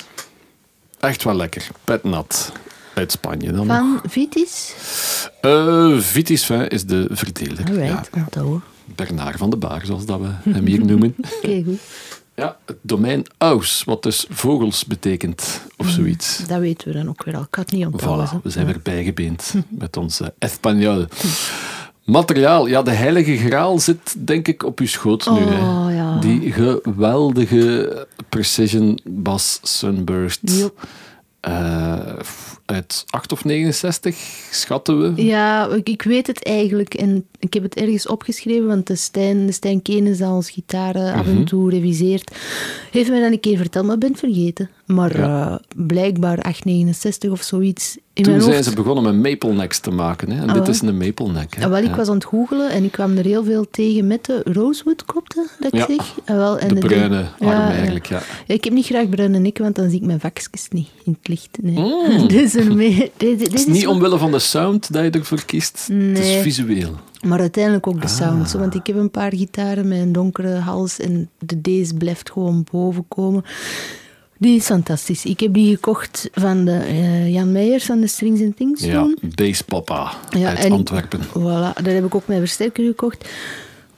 Echt 1.00 1.24
wel 1.24 1.34
lekker. 1.34 1.68
Petnat. 1.84 2.52
Uit 2.94 3.12
Spanje 3.12 3.52
dan. 3.52 3.66
Van 3.66 4.00
Vitis. 4.08 4.74
Eh 5.40 5.98
Vitis 5.98 6.44
Vin 6.44 6.68
is 6.68 6.84
de 6.84 7.06
verdeler. 7.10 7.64
Alright, 7.68 8.08
Ja. 8.14 8.20
onthouden. 8.24 8.62
Bernard 8.84 9.38
van 9.38 9.50
de 9.50 9.56
Baar, 9.56 9.86
zoals 9.86 10.06
dat 10.06 10.20
we 10.20 10.50
hem 10.50 10.66
hier 10.66 10.84
noemen. 10.84 11.14
Oké, 11.42 11.62
goed. 11.64 11.78
Ja, 12.36 12.56
het 12.64 12.76
domein 12.82 13.22
aus, 13.38 13.82
wat 13.84 14.02
dus 14.02 14.26
vogels 14.30 14.84
betekent, 14.84 15.60
of 15.76 15.88
zoiets. 15.88 16.46
Dat 16.46 16.58
weten 16.58 16.88
we 16.88 16.94
dan 16.94 17.08
ook 17.08 17.24
weer 17.24 17.36
al. 17.36 17.42
Ik 17.42 17.54
had 17.54 17.70
niet 17.70 17.86
onthouden. 17.86 18.28
Voilà, 18.28 18.42
we 18.42 18.50
zijn 18.50 18.66
weer 18.66 18.80
bijgebeend 18.82 19.54
met 19.68 19.96
onze 19.96 20.34
Espanol. 20.38 21.06
Materiaal, 22.04 22.66
ja, 22.66 22.82
de 22.82 22.90
heilige 22.90 23.36
graal 23.36 23.78
zit 23.78 24.26
denk 24.26 24.48
ik 24.48 24.62
op 24.62 24.78
uw 24.80 24.86
schoot 24.86 25.30
nu. 25.30 25.38
hè. 25.38 25.58
Oh, 25.60 25.94
ja. 25.94 26.18
Die 26.18 26.52
geweldige 26.52 28.06
precision 28.28 29.00
bass 29.04 29.58
sunburst. 29.62 30.40
Yep. 30.42 30.86
Eh, 31.40 31.98
uit 32.66 33.04
8 33.06 33.32
of 33.32 33.44
69, 33.44 34.16
schatten 34.50 35.14
we. 35.14 35.24
Ja, 35.24 35.68
ik, 35.84 36.02
weet 36.02 36.26
het 36.26 36.44
eigenlijk. 36.44 36.94
En 36.94 37.26
ik 37.38 37.54
heb 37.54 37.62
het 37.62 37.74
ergens 37.74 38.06
opgeschreven, 38.08 38.66
want 38.66 38.86
de 38.86 38.96
Stijn, 38.96 39.46
de 39.46 39.52
Stijn 39.52 39.82
Kenes, 39.82 40.18
dat 40.18 40.30
ons 40.30 40.50
gitaar 40.50 40.94
af 40.94 41.26
Mhm. 41.26 41.36
en 41.36 41.44
toe 41.44 41.70
reviseert, 41.70 42.36
heeft 42.90 43.10
mij 43.10 43.20
dan 43.20 43.32
een 43.32 43.40
keer 43.40 43.56
verteld, 43.56 43.84
maar 43.84 43.94
ik 43.94 44.00
ben 44.00 44.10
het 44.10 44.18
vergeten. 44.18 44.70
Maar 44.86 45.18
Ja. 45.18 45.50
eh, 45.50 45.56
blijkbaar 45.86 46.38
869 46.42 47.30
of 47.30 47.42
zoiets. 47.42 47.96
In 48.12 48.22
Toen 48.24 48.40
zijn 48.40 48.54
hoofd. 48.54 48.64
ze 48.68 48.74
begonnen 48.74 49.04
met 49.20 49.30
maple 49.32 49.52
necks 49.56 49.78
te 49.78 49.90
maken. 49.90 50.30
Hè. 50.30 50.34
En 50.42 50.48
Ah, 50.48 50.54
dit 50.54 50.62
wel. 50.62 50.72
is 50.74 50.80
een 50.80 50.96
maple 50.96 51.32
neck. 51.32 51.54
Hè. 51.54 51.64
Ah, 51.64 51.70
wel, 51.70 51.78
ik 51.78 51.86
Ja. 51.86 51.96
was 51.96 52.08
aan 52.08 52.14
het 52.14 52.24
googelen 52.24 52.70
en 52.70 52.84
ik 52.84 52.92
kwam 52.92 53.16
er 53.16 53.24
heel 53.24 53.44
veel 53.44 53.66
tegen 53.70 54.06
met 54.06 54.24
de 54.24 54.40
rosewood, 54.44 55.04
klopt 55.04 55.34
dat, 55.34 55.72
ik 55.72 55.78
Ja, 55.78 55.86
zeg? 55.86 56.14
Ah, 56.24 56.36
wel, 56.36 56.58
en 56.58 56.68
de 56.74 56.80
bruine 56.80 57.24
arm 57.38 57.50
eigenlijk, 57.50 58.06
ja. 58.06 58.22
Ja, 58.46 58.54
ik 58.54 58.64
heb 58.64 58.72
niet 58.72 58.84
graag 58.86 59.08
bruine 59.08 59.38
nek, 59.38 59.58
want 59.58 59.74
dan 59.74 59.90
zie 59.90 60.00
ik 60.00 60.06
mijn 60.06 60.20
vakjes 60.20 60.66
niet 60.70 60.88
in 61.04 61.16
het 61.20 61.28
licht. 61.28 61.58
Nee. 61.62 61.78
Mm. 61.78 62.28
dus 62.36 62.54
ermee, 62.56 63.10
Het 63.16 63.54
is 63.54 63.66
niet 63.66 63.86
omwille 63.86 64.18
van 64.18 64.30
de 64.30 64.38
sound 64.38 64.92
dat 64.92 65.04
je 65.04 65.10
ervoor 65.10 65.44
kiest. 65.44 65.88
Het 65.92 66.18
is 66.18 66.42
visueel. 66.42 66.90
Maar 67.26 67.40
uiteindelijk 67.40 67.86
ook 67.86 68.02
de 68.02 68.08
sound. 68.08 68.42
Ah. 68.42 68.48
Zo, 68.48 68.58
want 68.58 68.74
ik 68.74 68.86
heb 68.86 68.96
een 68.96 69.10
paar 69.10 69.34
gitaren 69.34 69.88
met 69.88 69.98
een 69.98 70.12
donkere 70.12 70.54
hals 70.54 70.98
en 71.00 71.30
de 71.38 71.60
deze 71.60 71.94
blijft 71.94 72.30
gewoon 72.30 72.66
boven 72.72 73.04
komen. 73.08 73.44
Die 74.38 74.56
is 74.56 74.64
fantastisch. 74.64 75.24
Ik 75.24 75.40
heb 75.40 75.54
die 75.54 75.74
gekocht 75.74 76.28
van 76.32 76.64
de, 76.64 76.72
eh, 76.72 77.32
Jan 77.32 77.52
Meijers 77.52 77.84
van 77.84 78.00
de 78.00 78.06
Strings 78.06 78.40
and 78.40 78.56
Things 78.56 78.84
Ja. 78.84 79.14
Bass 79.34 79.60
Papa 79.62 80.12
Ja, 80.30 80.48
uit 80.48 80.58
en- 80.58 80.72
Antwerpen. 80.72 81.20
Voilà, 81.28 81.82
daar 81.82 81.94
heb 81.94 82.04
ik 82.04 82.14
ook 82.14 82.26
mijn 82.26 82.40
versterker 82.40 82.84
gekocht. 82.84 83.28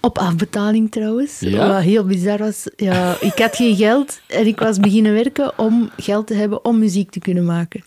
Op 0.01 0.19
afbetaling 0.19 0.91
trouwens. 0.91 1.41
Ja? 1.41 1.69
Wat 1.69 1.83
heel 1.83 2.05
bizar 2.05 2.39
was. 2.39 2.67
Ja, 2.77 3.17
ik 3.21 3.39
had 3.39 3.57
geen 3.57 3.77
geld 3.77 4.21
en 4.27 4.47
ik 4.47 4.59
was 4.59 4.79
beginnen 4.79 5.13
werken 5.13 5.59
om 5.59 5.91
geld 5.97 6.27
te 6.27 6.35
hebben 6.35 6.65
om 6.65 6.79
muziek 6.79 7.11
te 7.11 7.19
kunnen 7.19 7.45
maken. 7.45 7.83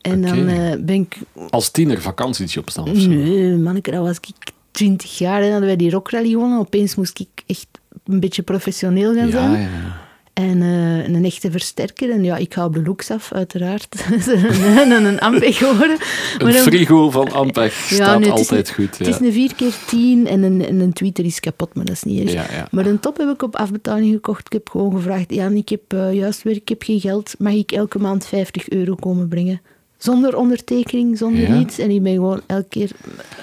En 0.00 0.22
dan 0.22 0.48
eh, 0.48 0.72
ben 0.80 0.94
ik 0.94 1.16
Als 1.50 1.70
tiener 1.70 2.00
vakantietje 2.00 2.60
op 2.60 2.70
staan 2.70 2.90
of 2.90 2.98
zo. 2.98 3.08
Nee, 3.08 3.52
manneke, 3.56 3.90
dat 3.90 4.02
was 4.02 4.16
ik 4.16 4.52
20 4.70 5.18
jaar 5.18 5.42
en 5.42 5.48
hadden 5.50 5.66
wij 5.66 5.76
die 5.76 5.90
rockrally 5.90 6.28
gewonnen. 6.30 6.58
Opeens 6.58 6.94
moest 6.94 7.18
ik 7.20 7.28
echt 7.46 7.66
een 8.04 8.20
beetje 8.20 8.42
professioneel 8.42 9.14
gaan 9.14 9.26
Ja, 9.26 9.30
zijn. 9.30 9.50
ja, 9.52 9.58
ja. 9.58 10.08
En 10.32 10.62
eh, 10.62 11.08
een 11.14 11.24
echte 11.24 11.50
versterker. 11.50 12.10
En 12.10 12.24
ja, 12.24 12.36
ik 12.36 12.54
ga 12.54 12.64
op 12.64 12.74
de 12.74 12.82
looks 12.82 13.10
af, 13.10 13.32
uiteraard. 13.32 14.04
en 14.84 14.90
een, 15.04 15.18
Ampeg 15.20 15.58
horen. 15.58 15.96
Een 16.38 16.52
frigo 16.52 17.10
van 17.10 17.32
Ampeg 17.32 17.72
staat 17.72 18.20
nee, 18.20 18.30
altijd 18.30 18.68
een- 18.68 18.74
goed. 18.74 18.96
Ja. 18.98 19.04
Het 19.06 19.20
is 19.22 19.34
een 19.34 19.50
4x10 19.50 20.28
en 20.30 20.42
een, 20.42 20.66
en 20.66 20.80
een 20.80 20.92
tweeter 20.92 21.24
is 21.24 21.40
kapot, 21.40 21.74
maar 21.74 21.84
dat 21.84 21.94
is 21.94 22.02
niet 22.02 22.20
erg. 22.34 22.52
Ja. 22.52 22.68
Maar 22.70 22.86
een 22.86 23.00
top 23.00 23.16
heb 23.16 23.28
ik 23.28 23.42
op 23.42 23.56
afbetaling 23.56 24.12
gekocht. 24.12 24.46
Ik 24.46 24.52
heb 24.52 24.68
gewoon 24.68 24.92
gevraagd, 24.92 25.34
ja, 25.34 25.48
ik 25.48 25.68
heb 25.68 25.80
eh, 25.88 26.12
juist 26.14 26.42
werk, 26.42 26.56
ik 26.56 26.68
heb 26.68 26.82
geen 26.82 27.00
geld. 27.00 27.34
Mag 27.38 27.52
ik 27.52 27.72
elke 27.72 27.98
maand 27.98 28.26
50 28.26 28.68
euro 28.68 28.94
komen 28.94 29.28
brengen? 29.28 29.60
Zonder 30.00 30.36
ondertekening, 30.36 31.18
zonder 31.18 31.40
Ja. 31.50 31.58
iets. 31.58 31.78
En 31.78 31.90
ik 31.90 32.02
ben 32.02 32.14
gewoon 32.14 32.40
elke 32.46 32.68
keer 32.68 32.90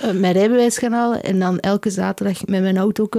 eh, 0.02 0.12
mijn 0.12 0.34
rijbewijs 0.34 0.78
gaan 0.78 0.92
halen. 0.92 1.24
En 1.24 1.40
dan 1.40 1.60
elke 1.60 1.90
zaterdag 1.90 2.46
met 2.46 2.62
mijn 2.62 2.78
auto 2.78 3.10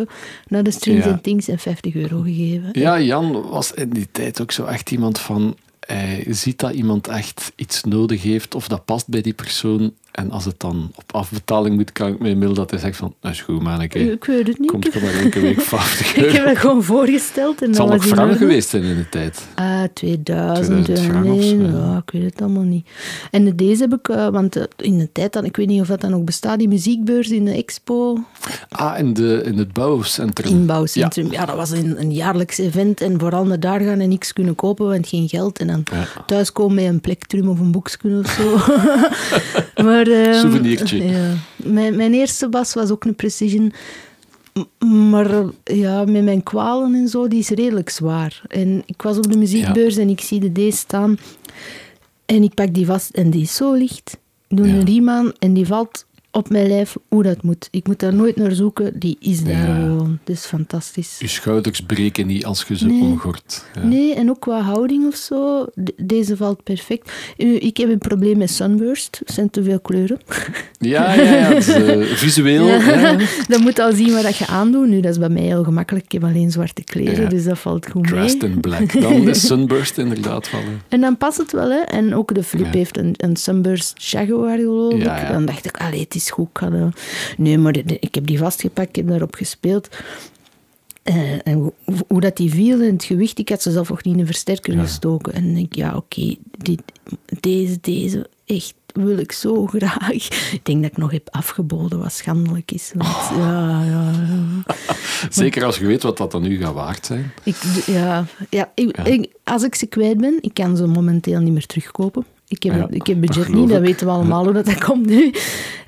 naar 0.48 0.62
de 0.62 0.70
Strings 0.70 1.04
Ja. 1.04 1.10
and 1.10 1.22
Things 1.22 1.48
en 1.48 1.58
50 1.58 1.94
euro 1.94 2.20
gegeven. 2.20 2.68
Ja, 2.72 3.00
Jan 3.00 3.48
was 3.48 3.72
in 3.72 3.90
die 3.90 4.08
tijd 4.12 4.40
ook 4.40 4.52
zo 4.52 4.64
echt 4.64 4.90
iemand 4.90 5.18
van... 5.18 5.56
Hij 5.80 6.24
ziet 6.28 6.58
dat 6.58 6.72
iemand 6.72 7.08
echt 7.08 7.52
iets 7.56 7.82
nodig 7.84 8.22
heeft 8.22 8.54
of 8.54 8.68
dat 8.68 8.84
past 8.84 9.08
bij 9.08 9.20
die 9.20 9.32
persoon. 9.34 9.92
En 10.18 10.30
als 10.30 10.44
het 10.44 10.60
dan 10.60 10.90
op 10.94 11.14
afbetaling 11.14 11.76
moet, 11.76 11.92
kan 11.92 12.08
ik 12.08 12.18
mij 12.18 12.34
mail 12.34 12.52
dat 12.54 12.70
hij 12.70 12.78
zegt 12.80 12.96
van... 12.96 13.14
Dat 13.20 13.32
is 13.32 13.40
goed, 13.40 13.62
man. 13.62 13.80
Ik 13.82 13.92
weet 13.92 14.46
het 14.46 14.58
niet. 14.58 14.70
Komt 14.70 14.94
er 14.94 15.02
maar 15.02 15.14
elke 15.14 15.40
week 15.40 15.60
50 15.60 16.14
Ik 16.24 16.30
heb 16.32 16.44
het 16.46 16.58
gewoon 16.58 16.82
voorgesteld. 16.82 17.60
En 17.62 17.66
Het 17.66 17.76
zal 17.76 17.86
nog 17.88 18.02
die 18.02 18.12
frank 18.12 18.36
geweest 18.36 18.68
zijn 18.68 18.82
in 18.82 18.96
de 18.96 19.08
tijd. 19.08 19.46
Ah, 19.54 19.82
2000, 19.94 20.84
2000 20.84 20.98
frank 20.98 21.26
of 21.26 21.40
2001, 21.40 21.70
zo, 21.70 21.76
ja. 21.78 21.96
ik 22.06 22.10
weet 22.10 22.22
het 22.32 22.40
allemaal 22.40 22.62
niet. 22.62 22.86
En 23.30 23.44
de- 23.44 23.54
deze 23.54 23.82
heb 23.82 23.94
ik, 23.94 24.08
eh, 24.08 24.28
want 24.28 24.56
eh, 24.56 24.62
in 24.76 24.98
de 24.98 25.12
tijd 25.12 25.32
dan, 25.32 25.44
ik 25.44 25.56
weet 25.56 25.66
niet 25.66 25.80
of 25.80 25.86
dat 25.86 26.00
dan 26.00 26.10
nog 26.10 26.24
bestaat, 26.24 26.58
die 26.58 26.68
muziekbeurs 26.68 27.28
in 27.30 27.44
de 27.44 27.52
expo, 27.52 28.18
Ah, 28.68 28.98
in, 28.98 29.14
de, 29.14 29.42
in 29.44 29.58
het 29.58 29.72
bouwcentrum. 29.72 30.50
inbouwcentrum. 30.50 31.32
Ja. 31.32 31.44
dat 31.44 31.56
was 31.56 31.70
een, 31.70 32.00
een 32.00 32.12
jaarlijks 32.12 32.58
event 32.58 33.00
en 33.00 33.18
vooral 33.20 33.44
naar 33.44 33.60
daar 33.60 33.80
gaan 33.80 34.00
en 34.00 34.08
niks 34.08 34.32
kunnen 34.32 34.54
kopen, 34.54 34.86
want 34.86 35.08
geen 35.08 35.28
geld. 35.28 35.58
En 35.58 35.66
dan 35.66 35.82
Ja. 35.92 36.06
thuiskomen 36.26 36.74
met 36.74 36.84
een 36.84 37.00
plektrum 37.00 37.48
of 37.48 37.60
een 37.60 37.70
boekje 37.72 38.18
of 38.18 38.30
zo. 38.30 38.56
maar, 39.84 40.07
ehm, 40.10 40.40
Souvenirtje. 40.40 41.04
Ja. 41.04 41.34
Mijn, 41.56 41.96
mijn 41.96 42.14
eerste 42.14 42.48
bas 42.48 42.74
was 42.74 42.90
ook 42.90 43.04
een 43.04 43.14
Precision. 43.14 43.72
Maar 45.10 45.30
eh, 45.30 45.48
ja, 45.78 46.04
met 46.04 46.24
mijn 46.24 46.42
kwalen 46.42 46.94
en 46.94 47.08
zo, 47.08 47.28
die 47.28 47.38
is 47.38 47.48
redelijk 47.48 47.90
zwaar. 47.90 48.42
En 48.48 48.82
ik 48.86 49.02
was 49.02 49.16
op 49.16 49.32
de 49.32 49.38
muziekbeurs 49.38 49.96
en 49.96 50.08
ik 50.08 50.20
zie 50.20 50.50
de 50.52 50.68
D 50.70 50.74
staan. 50.74 51.18
En 52.26 52.42
ik 52.42 52.54
pak 52.54 52.74
die 52.74 52.86
vast 52.86 53.10
en 53.10 53.30
die 53.30 53.42
is 53.42 53.54
zo 53.56 53.72
licht. 53.74 54.18
Ik 54.48 54.56
doe 54.56 54.66
Ja. 54.66 54.74
een 54.74 54.84
riem 54.84 55.08
aan 55.08 55.32
en 55.38 55.52
die 55.52 55.66
valt 55.66 56.06
op 56.38 56.48
mijn 56.50 56.68
lijf 56.68 56.96
hoe 57.08 57.22
dat 57.22 57.42
moet. 57.42 57.68
Ik 57.70 57.86
moet 57.86 57.98
daar 58.00 58.14
nooit 58.14 58.36
naar 58.36 58.52
zoeken, 58.52 58.98
die 58.98 59.16
is 59.20 59.44
daar 59.44 59.68
Ja. 59.68 59.74
gewoon. 59.74 60.18
Dat 60.24 60.36
is 60.36 60.44
fantastisch. 60.44 61.16
Je 61.18 61.28
schouders 61.28 61.80
breken 61.80 62.26
niet 62.26 62.44
als 62.44 62.64
je 62.68 62.76
ze 62.76 62.86
Nee. 62.86 63.00
omgort. 63.02 63.64
Ja. 63.74 63.82
Nee, 63.82 64.14
en 64.14 64.30
ook 64.30 64.40
qua 64.40 64.60
houding 64.60 65.06
of 65.06 65.14
zo, 65.14 65.66
de- 65.74 65.94
deze 65.96 66.36
valt 66.36 66.62
perfect. 66.62 67.12
Ik 67.36 67.76
heb 67.76 67.88
een 67.90 67.98
probleem 67.98 68.38
met 68.38 68.50
sunburst, 68.50 69.20
er 69.26 69.32
zijn 69.32 69.50
te 69.50 69.62
veel 69.62 69.80
kleuren. 69.80 70.20
Ja, 70.78 71.12
ja, 71.14 71.22
ja. 71.22 71.54
Het 71.54 71.68
eh, 71.68 72.00
visueel. 72.24 72.66
Ja. 72.66 73.16
Dan 73.48 73.60
moet 73.62 73.76
je 73.76 73.82
al 73.82 73.92
zien 73.92 74.12
wat 74.12 74.22
dat 74.22 74.36
je 74.36 74.46
aandoet. 74.46 74.86
Nu, 74.88 75.00
dat 75.00 75.10
is 75.10 75.18
bij 75.18 75.28
mij 75.28 75.42
heel 75.42 75.64
gemakkelijk. 75.64 76.04
Ik 76.04 76.12
heb 76.12 76.24
alleen 76.24 76.50
zwarte 76.50 76.82
kleren, 76.84 77.28
dus 77.28 77.44
dat 77.44 77.58
valt 77.58 77.90
goed 77.90 78.06
Dressed 78.06 78.42
mee. 78.42 78.50
in 78.50 78.60
black. 78.60 79.00
Dan 79.00 79.28
is 79.28 79.46
sunburst 79.46 79.98
inderdaad 79.98 80.50
hè. 80.50 80.58
En 80.88 81.00
dan 81.00 81.16
past 81.16 81.38
het 81.38 81.52
wel, 81.52 81.70
hè. 81.70 81.78
En 81.80 82.14
ook 82.14 82.34
de 82.34 82.42
Flip 82.42 82.72
heeft 82.72 82.98
een, 82.98 83.14
een 83.16 83.36
sunburst 83.36 84.02
Jaguar, 84.10 84.56
geloof 84.58 84.92
ik. 84.94 85.28
Dan 85.30 85.44
dacht 85.44 85.64
ik, 85.64 85.76
allee, 85.76 86.00
het 86.00 86.14
is 86.14 86.27
goed. 86.30 86.48
ik 86.60 86.70
dat- 86.70 87.00
Nee, 87.36 87.58
maar 87.58 87.76
ik 87.76 88.14
heb 88.14 88.26
die 88.26 88.38
vastgepakt, 88.38 88.88
ik 88.88 88.96
heb 88.96 89.08
daarop 89.08 89.34
gespeeld. 89.34 89.88
Eh, 91.02 91.46
en 91.46 91.72
hoe, 92.08 92.20
dat 92.20 92.36
die 92.36 92.50
viel 92.50 92.80
en 92.80 92.92
het 92.92 93.04
gewicht, 93.04 93.38
ik 93.38 93.48
had 93.48 93.62
ze 93.62 93.70
zelf 93.70 93.88
nog 93.88 94.02
niet 94.02 94.14
in 94.14 94.20
een 94.20 94.26
versterker 94.26 94.74
Ja. 94.74 94.80
gestoken. 94.82 95.32
En 95.32 95.44
ik 95.44 95.54
denk, 95.54 95.74
ja, 95.74 95.96
oké, 95.96 96.34
dit, 96.58 96.82
deze, 97.40 97.78
deze, 97.80 98.26
echt 98.46 98.74
wil 98.92 99.18
ik 99.18 99.32
zo 99.32 99.66
graag. 99.66 100.12
Ik 100.52 100.60
denk 100.62 100.82
dat 100.82 100.90
ik 100.90 100.96
nog 100.96 101.10
heb 101.10 101.28
afgeboden, 101.30 101.98
wat 101.98 102.12
schandelijk 102.12 102.72
is. 102.72 102.92
Want, 102.94 103.16
ja, 103.38 103.84
ja, 103.84 104.10
ja. 104.10 104.74
Zeker 105.30 105.64
als 105.64 105.78
je 105.78 105.86
weet 105.86 106.02
wat 106.02 106.16
dat 106.16 106.30
dan 106.30 106.42
nu 106.42 106.58
gaat 106.58 106.74
waard 106.74 107.06
zijn. 107.06 107.32
Ik, 107.42 107.56
ja, 107.86 108.24
ja, 108.50 108.72
ik, 108.74 108.96
Ja. 108.96 109.04
ik- 109.04 109.32
als 109.44 109.62
ik 109.62 109.74
ze 109.74 109.86
kwijt 109.86 110.18
ben, 110.18 110.38
ik 110.40 110.54
kan 110.54 110.76
ze 110.76 110.86
momenteel 110.86 111.40
niet 111.40 111.52
meer 111.52 111.66
terugkopen. 111.66 112.24
Ik 112.48 112.62
heb, 112.62 112.74
Ja, 112.74 112.86
ik 112.90 113.06
heb 113.06 113.20
budget 113.20 113.48
niet, 113.48 113.68
dat 113.68 113.80
weten 113.80 114.06
we 114.06 114.12
allemaal 114.12 114.44
hoe 114.44 114.52
dat, 114.52 114.64
dat 114.64 114.84
komt 114.84 115.06
nu. 115.06 115.32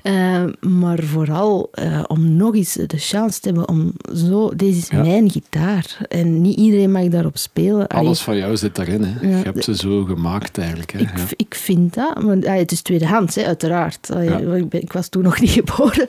Eh, 0.01 0.43
maar 0.59 0.99
vooral 1.03 1.69
eh, 1.71 2.03
om 2.07 2.35
nog 2.35 2.55
eens 2.55 2.73
de 2.73 2.97
chance 2.97 3.39
te 3.39 3.47
hebben 3.49 3.67
om 3.69 3.93
zo... 4.15 4.51
Deze 4.55 4.77
is 4.77 4.87
Ja. 4.89 5.01
mijn 5.01 5.29
gitaar 5.31 5.97
en 6.09 6.41
niet 6.41 6.57
iedereen 6.57 6.91
mag 6.91 7.07
daarop 7.07 7.37
spelen. 7.37 7.87
Allee, 7.87 8.05
Alles 8.05 8.21
van 8.21 8.37
jou 8.37 8.57
zit 8.57 8.75
daarin. 8.75 9.03
Hè. 9.03 9.27
Ja, 9.29 9.37
je 9.37 9.43
hebt 9.43 9.63
ze 9.63 9.75
zo 9.75 10.03
gemaakt 10.03 10.57
eigenlijk. 10.57 10.91
Hè. 10.91 10.99
ik, 10.99 11.09
ik 11.35 11.55
vind 11.55 11.93
dat, 11.93 12.15
ah, 12.45 12.55
het 12.55 12.71
is 12.71 12.81
tweedehands, 12.81 13.35
hè, 13.35 13.43
uiteraard. 13.45 14.09
Ah, 14.13 14.23
ik, 14.57 14.69
ben- 14.69 14.81
ik 14.81 14.93
was 14.93 15.07
toen 15.09 15.23
nog 15.23 15.39
niet 15.41 15.49
geboren. 15.49 16.05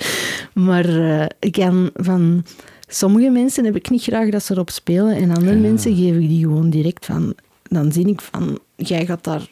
Maar 0.55 0.84
eh, 1.20 1.26
ik 1.40 1.53
kan 1.53 1.90
van 1.94 2.44
sommige 2.88 3.30
mensen 3.30 3.64
heb 3.64 3.76
ik 3.76 3.90
niet 3.90 4.03
graag 4.03 4.30
dat 4.30 4.42
ze 4.44 4.53
erop 4.53 4.70
spelen. 4.70 5.16
En 5.16 5.30
andere 5.36 5.57
mensen 5.57 5.96
geef 5.96 6.14
ik 6.14 6.28
die 6.28 6.40
gewoon 6.42 6.70
direct 6.70 7.07
van. 7.07 7.34
Dan 7.62 7.92
zie 7.92 8.09
ik 8.09 8.20
van, 8.20 8.59
jij 8.76 9.07
gaat 9.07 9.24
daar 9.24 9.46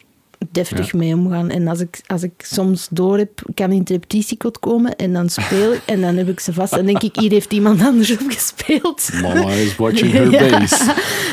deftig 0.50 0.92
Ja. 0.92 0.98
mee 0.98 1.14
omgaan. 1.14 1.50
En 1.50 1.68
als 1.68 1.80
ik, 1.80 2.00
als 2.06 2.22
ik 2.22 2.32
soms 2.38 2.88
door 2.90 3.18
heb, 3.18 3.42
kan 3.54 3.72
in 3.72 3.84
het 3.84 4.58
komen 4.60 4.96
en 4.96 5.12
dan 5.12 5.28
speel 5.28 5.72
ik 5.72 5.82
en 5.86 6.00
dan 6.00 6.16
heb 6.16 6.28
ik 6.28 6.40
ze 6.40 6.52
vast. 6.52 6.72
En 6.72 6.86
denk 6.86 7.02
ik, 7.02 7.16
hier 7.16 7.30
heeft 7.30 7.52
iemand 7.52 7.82
anders 7.82 8.10
op 8.12 8.20
gespeeld. 8.28 9.08
Mama 9.22 9.50
is 9.52 9.76
watching 9.76 10.12
her 10.16 10.30
Ja. 10.30 10.58
bass. 10.58 10.80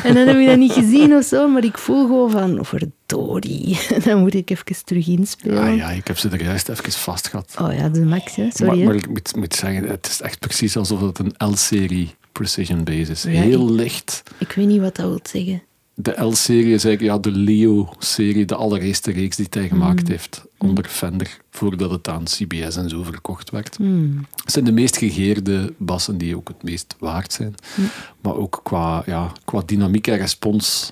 En 0.03 0.13
dan 0.13 0.27
heb 0.27 0.37
ik 0.37 0.45
dat 0.47 0.57
niet 0.57 0.71
gezien 0.71 1.15
of 1.15 1.25
zo, 1.25 1.47
maar 1.47 1.63
ik 1.63 1.77
voel 1.77 2.05
gewoon 2.05 2.31
van, 2.31 2.65
verdorie. 2.65 3.79
Dan 4.05 4.19
moet 4.19 4.33
ik 4.33 4.49
even 4.49 4.85
terug 4.85 5.07
inspelen. 5.07 5.63
Ah 5.63 5.75
ja, 5.75 5.89
ik 5.89 6.07
heb 6.07 6.17
ze 6.17 6.29
er 6.29 6.43
juist 6.43 6.69
even 6.69 6.91
vast 6.91 7.27
gehad. 7.27 7.55
Oh 7.61 7.73
ja, 7.73 7.89
de 7.89 8.05
max, 8.05 8.35
hè. 8.35 8.47
Sorry. 8.53 8.83
maar 8.83 8.95
ik 8.95 9.09
moet, 9.09 9.35
moet 9.35 9.55
zeggen, 9.55 9.83
het 9.83 10.07
is 10.07 10.21
echt 10.21 10.39
precies 10.39 10.77
alsof 10.77 11.01
het 11.01 11.19
een 11.19 11.33
L-serie 11.51 12.09
precision 12.31 12.83
bass 12.83 13.09
is. 13.09 13.23
Ja, 13.23 13.29
Heel 13.29 13.63
ik- 13.67 13.69
licht. 13.79 14.23
Ik 14.37 14.51
weet 14.51 14.67
niet 14.67 14.81
wat 14.81 14.95
dat 14.95 15.05
wil 15.05 15.19
zeggen. 15.23 15.61
De 15.99 16.23
L-serie 16.23 16.73
is 16.73 16.83
eigenlijk 16.85 17.01
ja, 17.01 17.31
de 17.31 17.37
Leo-serie, 17.37 18.45
de 18.45 18.55
allereerste 18.55 19.11
reeks 19.11 19.35
die 19.35 19.47
hij 19.49 19.67
gemaakt 19.67 20.03
Mm. 20.03 20.09
heeft 20.09 20.45
onder 20.57 20.85
Fender, 20.85 21.37
voordat 21.51 21.91
het 21.91 22.07
aan 22.07 22.23
CBS 22.23 22.75
en 22.75 22.89
zo 22.89 23.03
verkocht 23.03 23.49
werd. 23.49 23.77
Hmm. 23.77 24.25
Het 24.35 24.51
zijn 24.51 24.65
de 24.65 24.71
meest 24.71 24.97
gegeerde 24.97 25.73
bassen 25.77 26.17
die 26.17 26.35
ook 26.35 26.47
het 26.47 26.63
meest 26.63 26.95
waard 26.99 27.33
zijn. 27.33 27.55
Hm. 27.75 27.81
Maar 28.21 28.35
ook 28.35 28.59
qua, 28.63 29.03
ja, 29.05 29.31
qua 29.45 29.61
dynamiek 29.65 30.07
en 30.07 30.17
respons. 30.17 30.91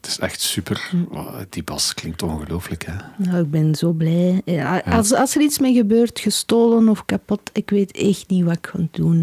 Het 0.00 0.06
is 0.06 0.18
echt 0.18 0.40
super. 0.40 0.90
Die 1.50 1.62
bas 1.64 1.94
klinkt 1.94 2.22
ongelooflijk. 2.22 2.84
Hè? 2.86 2.94
Nou, 3.16 3.42
ik 3.44 3.50
ben 3.50 3.74
zo 3.74 3.92
blij. 3.92 4.42
Ja, 4.44 4.78
als, 4.78 5.12
als 5.12 5.34
er 5.34 5.42
iets 5.42 5.58
mee 5.58 5.74
gebeurt, 5.74 6.20
gestolen 6.20 6.88
of 6.88 7.04
kapot, 7.04 7.40
ik 7.52 7.70
weet 7.70 7.92
echt 7.92 8.28
niet 8.28 8.44
wat 8.44 8.56
ik 8.56 8.66
ga 8.66 8.78
doen. 8.90 9.22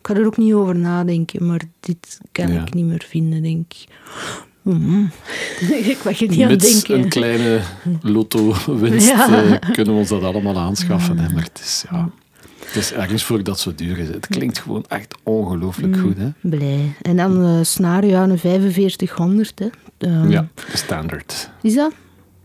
Ik 0.00 0.06
ga 0.06 0.14
er 0.14 0.26
ook 0.26 0.36
niet 0.36 0.52
over 0.52 0.76
nadenken, 0.76 1.46
maar 1.46 1.60
dit 1.80 2.18
kan 2.32 2.52
Ja. 2.52 2.62
ik 2.62 2.74
niet 2.74 2.84
meer 2.86 3.04
vinden, 3.08 3.42
denk 3.42 3.72
ik. 3.72 3.86
Mm. 4.74 5.10
ik 5.92 5.98
mag 6.04 6.20
er 6.20 6.28
niet 6.28 6.42
aan 6.42 6.48
Met 6.48 6.60
denken. 6.60 6.98
een 6.98 7.08
kleine 7.08 7.60
lotto-winst 8.02 9.08
Ja. 9.16 9.44
eh, 9.44 9.70
kunnen 9.72 9.94
we 9.94 10.00
ons 10.00 10.08
dat 10.08 10.22
allemaal 10.22 10.58
aanschaffen. 10.58 11.18
Hè? 11.18 11.28
Maar 11.32 11.42
het 11.42 11.60
is, 11.64 11.84
ja, 11.90 12.10
het 12.64 12.76
is 12.76 12.92
ergens 12.92 13.22
voor 13.24 13.42
dat 13.42 13.60
zo 13.60 13.74
duur 13.74 13.98
is. 13.98 14.08
Het 14.08 14.26
klinkt 14.26 14.58
gewoon 14.58 14.84
echt 14.88 15.14
ongelooflijk 15.22 15.96
Mm. 15.96 16.02
goed. 16.02 16.16
Hè? 16.18 16.28
Blij. 16.40 16.92
En 17.02 17.16
dan 17.16 17.44
eh 17.44 17.58
snaar, 17.62 18.06
ja, 18.06 18.22
een 18.22 18.38
4500. 18.38 19.58
Hè. 19.58 19.66
Ehm, 19.98 20.30
Ja, 20.30 20.48
de 20.70 20.76
standaard. 20.76 21.50
Is 21.62 21.74
dat? 21.74 21.92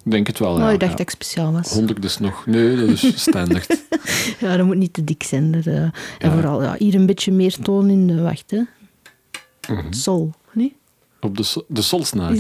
Ik 0.05 0.11
denk 0.11 0.27
het 0.27 0.39
wel. 0.39 0.51
Oh, 0.53 0.57
ja, 0.59 0.69
ik 0.69 0.79
dacht 0.79 0.91
ja. 0.91 0.97
dat 0.97 0.99
ik 0.99 1.09
speciaal 1.09 1.51
was. 1.51 1.71
100 1.73 2.03
is 2.05 2.17
nog... 2.19 2.45
Nee, 2.45 2.75
dat 2.75 2.89
is 2.89 3.11
standaard. 3.29 3.81
Ja, 4.39 4.57
dat 4.57 4.65
moet 4.65 4.77
niet 4.77 4.93
te 4.93 5.03
dik 5.03 5.23
zijn. 5.23 5.61
Eh, 5.65 5.75
En 5.75 6.31
vooral 6.31 6.63
ja, 6.63 6.75
hier 6.77 6.95
een 6.95 7.05
beetje 7.05 7.31
meer 7.31 7.55
toon 7.61 7.89
in 7.89 8.07
de 8.07 8.21
wacht. 8.21 8.51
Hè. 8.51 8.61
Mhm. 9.73 9.91
Sol? 9.93 10.31
Op 11.23 11.37
de, 11.37 11.63
de 11.67 11.81
solsnaar. 11.81 12.35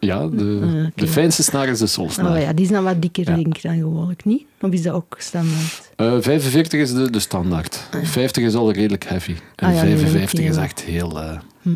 Ja, 0.00 0.26
de, 0.26 0.60
Ah, 0.62 0.86
de 0.94 1.06
fijnste 1.06 1.42
snaar 1.42 1.68
is 1.68 1.78
de 1.78 1.86
solsnaar. 1.86 2.36
Oh 2.36 2.40
ja, 2.42 2.52
die 2.52 2.64
is 2.64 2.70
dan 2.70 2.84
wat 2.84 3.02
dikker, 3.02 3.28
Ja. 3.30 3.34
denk 3.34 3.56
ik, 3.56 3.62
dan 3.62 3.76
gewoonlijk, 3.76 4.24
niet? 4.24 4.42
Of 4.60 4.70
is 4.70 4.82
dat 4.82 4.94
ook 4.94 5.14
standaard? 5.18 5.90
Eh, 5.96 6.16
45 6.20 6.80
is 6.80 6.92
de, 6.92 7.10
de 7.10 7.18
standaard. 7.20 7.88
50 8.02 8.44
is 8.44 8.54
al 8.54 8.72
redelijk 8.72 9.04
heavy. 9.04 9.34
En 9.54 9.68
Ah 9.68 9.74
ja, 9.74 9.82
nee, 9.82 9.90
dat 9.90 10.00
55 10.00 10.38
weet 10.38 10.48
ik 10.48 10.50
is 10.56 10.56
echt 10.64 10.80
heel... 10.80 11.20
eh, 11.20 11.38
Hm. 11.62 11.74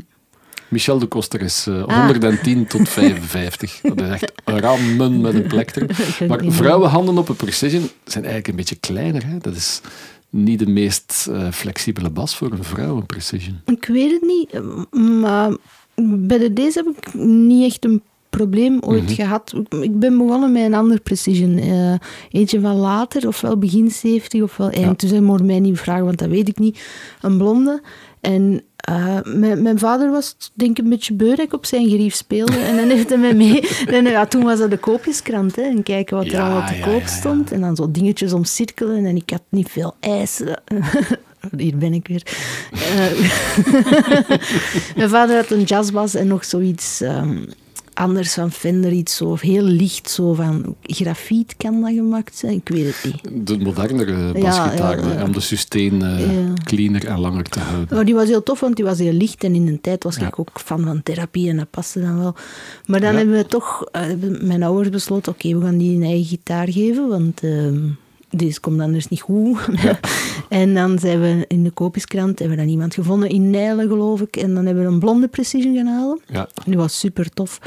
Michel 0.68 0.98
de 0.98 1.07
Koster 1.07 1.40
is 1.40 1.66
eh, 1.68 1.82
Ah. 1.84 2.07
110 2.07 2.66
tot 2.66 2.88
55. 2.88 3.80
Dat 3.80 4.00
is 4.00 4.09
echt 4.11 4.32
rammen 4.44 5.20
met 5.20 5.34
een 5.34 5.46
plechter. 5.46 5.82
Ik 6.20 6.28
Maar 6.28 6.40
vrouwenhanden 6.46 7.18
op 7.18 7.28
een 7.28 7.36
precision 7.36 7.82
zijn 8.05 8.24
eigenlijk 8.24 8.48
een 8.48 8.57
beetje 8.57 8.76
kleiner. 8.76 9.26
Hè? 9.26 9.38
Dat 9.38 9.57
is 9.57 9.80
niet 10.30 10.59
de 10.59 10.66
meest 10.66 11.28
eh, 11.30 11.50
flexibele 11.50 12.11
bas 12.11 12.36
voor 12.36 12.53
een 12.53 12.64
vrouw, 12.64 12.96
een 12.96 13.07
precision. 13.07 13.61
Ik 13.66 13.84
weet 13.84 14.11
het 14.12 14.22
niet, 14.22 14.50
eh, 14.50 14.61
maar 15.20 15.57
bij 15.95 16.38
de 16.38 16.53
deze 16.53 16.82
heb 16.84 16.97
ik 16.97 17.14
niet 17.24 17.64
echt 17.64 17.84
een 17.84 18.03
probleem 18.30 18.78
ooit 18.80 19.03
Mhm. 19.03 19.12
gehad. 19.12 19.53
Ik 19.80 19.99
ben 19.99 20.18
begonnen 20.18 20.53
met 20.53 20.62
een 20.62 20.74
ander 20.74 21.01
precision. 21.01 21.59
eh, 21.59 21.95
eentje 22.30 22.61
van 22.61 22.76
later, 22.76 23.26
ofwel 23.26 23.59
begin 23.59 23.90
70 23.90 24.43
ofwel 24.43 24.70
eind. 24.70 24.84
Ja. 24.86 24.93
Dus 24.97 25.11
hij 25.11 25.20
moet 25.20 25.43
mij 25.45 25.61
niet 25.61 25.78
vragen, 25.78 26.05
want 26.05 26.18
dat 26.18 26.28
weet 26.28 26.49
ik 26.49 26.59
niet. 26.59 26.82
Een 27.20 27.36
blonde. 27.38 27.80
En 28.20 28.62
eh, 28.76 29.18
mijn, 29.24 29.62
mijn 29.62 29.78
vader 29.78 30.11
was 30.11 30.36
denk 30.55 30.78
ik 30.78 30.84
een 30.84 30.90
beetje 30.90 31.14
beu 31.14 31.28
dat 31.28 31.38
ik 31.38 31.53
op 31.53 31.66
zijn 31.66 31.88
gerief 31.88 32.14
speelde. 32.14 32.57
En 32.59 32.76
dan 32.76 32.88
heeft 32.88 33.09
hij 33.09 33.18
mij 33.18 33.34
mee... 33.34 33.61
En, 33.86 34.05
ja, 34.05 34.26
toen 34.26 34.43
was 34.43 34.59
dat 34.59 34.70
de 34.70 34.78
koopjeskrant. 34.78 35.57
Hè, 35.57 35.62
en 35.62 35.82
kijken 35.82 36.16
wat 36.16 36.26
er 36.26 36.32
Ja, 36.32 36.45
allemaal 36.45 36.68
te 36.68 36.74
ja, 36.76 36.84
koop 36.84 37.03
stond. 37.07 37.53
En 37.53 37.61
dan 37.61 37.76
zo 37.76 37.90
dingetjes 37.90 38.32
omcirkelen. 38.32 39.05
En 39.07 39.16
ik 39.16 39.30
had 39.30 39.43
niet 39.49 39.68
veel 39.70 39.95
eisen. 40.01 40.62
Hier 41.57 41.76
ben 41.76 41.93
ik 41.95 42.09
weer. 42.09 42.22
Eh, 42.72 43.28
mijn 44.97 45.09
vader 45.09 45.36
had 45.36 45.51
een 45.51 45.62
jazzbas 45.62 46.14
en 46.14 46.26
nog 46.26 46.45
zoiets 46.45 47.01
ehm, 47.01 47.38
anders 47.95 48.34
van 48.34 48.53
Fender. 48.53 48.93
Iets 48.93 49.16
zo 49.16 49.36
heel 49.40 49.62
licht, 49.62 50.11
zo 50.11 50.34
van 50.34 50.76
grafiet 50.82 51.55
kan 51.57 51.80
dat 51.80 51.90
gemaakt 51.93 52.36
zijn. 52.36 52.53
Ik 52.53 52.68
weet 52.68 52.86
het 52.86 53.12
niet. 53.12 53.47
De 53.47 53.59
modernere 53.59 54.32
basgitaar, 54.40 55.01
ja, 55.09 55.12
ja. 55.12 55.24
om 55.24 55.32
de 55.32 55.40
sustain 55.40 56.01
Ja. 56.01 56.53
cleaner 56.64 57.07
en 57.07 57.20
langer 57.20 57.45
te 57.45 57.61
houden. 57.61 57.97
Maar 57.97 58.05
die 58.05 58.14
was 58.14 58.28
heel 58.28 58.43
tof, 58.43 58.61
want 58.61 58.76
die 58.76 58.84
was 58.84 58.99
heel 58.99 59.12
licht. 59.12 59.45
En 59.45 59.55
in 59.55 59.66
een 59.66 59.80
tijd 59.80 60.05
was 60.05 60.16
ik 60.16 60.38
ook 60.38 60.61
fan 60.64 60.84
van 60.84 61.03
therapie 61.03 61.49
en 61.49 61.57
dat 61.57 61.70
paste 61.70 62.01
dan 62.01 62.18
wel. 62.18 62.34
Maar 62.86 63.01
dan 63.01 63.14
hebben 63.14 63.36
we 63.36 63.47
toch, 63.47 63.84
eh, 63.93 64.03
mijn 64.40 64.62
ouders 64.62 64.88
besloten, 64.88 65.32
oké, 65.32 65.59
we 65.59 65.64
gaan 65.64 65.78
die 65.78 65.97
een 65.97 66.03
eigen 66.03 66.24
gitaar 66.26 66.68
geven, 66.68 67.09
want 67.09 67.40
ehm, 67.43 67.78
deze 68.36 68.60
komt 68.60 68.80
anders 68.80 69.08
niet 69.08 69.20
goed. 69.20 69.58
en 70.48 70.74
dan 70.74 70.98
zijn 70.98 71.20
we 71.20 71.44
in 71.48 71.64
de 71.64 71.70
koopjeskrant, 71.70 72.38
hebben 72.38 72.56
we 72.56 72.62
dan 72.62 72.72
iemand 72.72 72.94
gevonden 72.94 73.28
in 73.28 73.50
Nijlen, 73.50 73.88
geloof 73.88 74.20
ik. 74.20 74.36
En 74.36 74.54
dan 74.54 74.66
hebben 74.66 74.84
we 74.84 74.90
een 74.90 74.98
blonde 74.98 75.28
Precision 75.28 75.74
gaan 75.74 75.86
halen. 75.86 76.20
Ja, 76.26 76.48
Die 76.64 76.76
was 76.76 76.98
super 76.98 77.30
tof, 77.30 77.58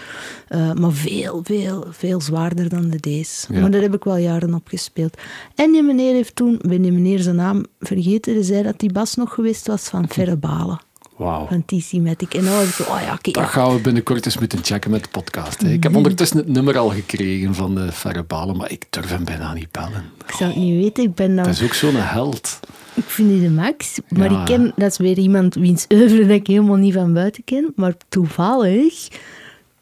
eh, 0.47 0.74
maar 0.74 0.91
veel, 0.91 1.39
veel, 1.43 1.86
veel 1.89 2.22
zwaarder 2.22 2.70
dan 2.70 2.89
de 2.89 2.99
deze. 2.99 3.53
Ja. 3.53 3.59
Maar 3.59 3.72
daar 3.72 3.82
heb 3.82 3.93
ik 3.93 4.03
wel 4.03 4.18
jaren 4.18 4.53
op 4.53 4.68
gespeeld. 4.68 5.18
En 5.55 5.72
die 5.72 5.84
meneer 5.84 6.13
heeft 6.13 6.36
toen, 6.36 6.59
ben 6.68 6.82
die 6.82 6.91
meneer 6.91 7.20
zijn 7.20 7.36
naam 7.36 7.66
vergeten, 7.80 8.43
zei 8.43 8.63
dat 8.63 8.80
die 8.80 8.91
bas 8.91 9.16
nog 9.16 9.34
geweest 9.34 9.68
was 9.68 9.84
van 9.84 10.09
Verre 10.13 10.38
Balen, 10.38 10.80
wauw. 11.16 11.47
van 11.47 11.66
TC 11.66 11.91
Matic. 11.93 12.34
En 12.34 12.43
dan 12.43 12.53
was 12.55 12.66
ik 12.68 12.74
zo, 12.74 12.84
oh 12.84 13.01
ja, 13.05 13.13
oké. 13.13 13.32
Dat 13.32 13.43
gaan 13.45 13.74
we 13.74 13.80
binnenkort 13.82 14.26
eens 14.26 14.38
moeten 14.38 14.59
checken 14.63 14.91
met 14.91 15.03
de 15.03 15.09
podcast. 15.09 15.61
Hè. 15.61 15.70
Ik 15.70 15.84
heb 15.84 15.95
ondertussen 15.95 16.38
het 16.38 16.47
nummer 16.47 16.78
al 16.78 16.89
gekregen 16.89 17.55
van 17.55 17.76
de 17.76 17.91
Ferre 17.91 18.24
Balen, 18.24 18.57
maar 18.57 18.72
ik 18.72 18.86
durf 18.89 19.09
hem 19.09 19.26
bijna 19.26 19.53
niet 19.53 19.72
bellen. 19.72 20.03
ik 20.28 20.34
zou 20.34 20.49
het 20.51 20.59
niet 20.59 20.82
weten, 20.84 21.03
ik 21.03 21.16
ben 21.16 21.36
dan, 21.36 21.45
Dat 21.45 21.53
is 21.53 21.63
ook 21.63 21.74
zo'n 21.74 21.95
held. 21.95 22.59
ik 22.93 23.03
vind 23.07 23.30
die 23.30 23.41
de 23.41 23.49
max. 23.49 23.99
Maar 24.09 24.32
Ja. 24.32 24.39
ik 24.39 24.45
ken, 24.45 24.74
dat 24.76 24.91
is 24.91 24.97
weer 24.97 25.18
iemand 25.18 25.53
wiens 25.55 25.86
oeuvre 25.93 26.22
dat 26.22 26.30
ik 26.38 26.47
helemaal 26.47 26.76
niet 26.76 26.93
van 26.93 27.13
buiten 27.13 27.43
ken. 27.43 27.72
Maar 27.76 27.93
toevallig 28.09 29.07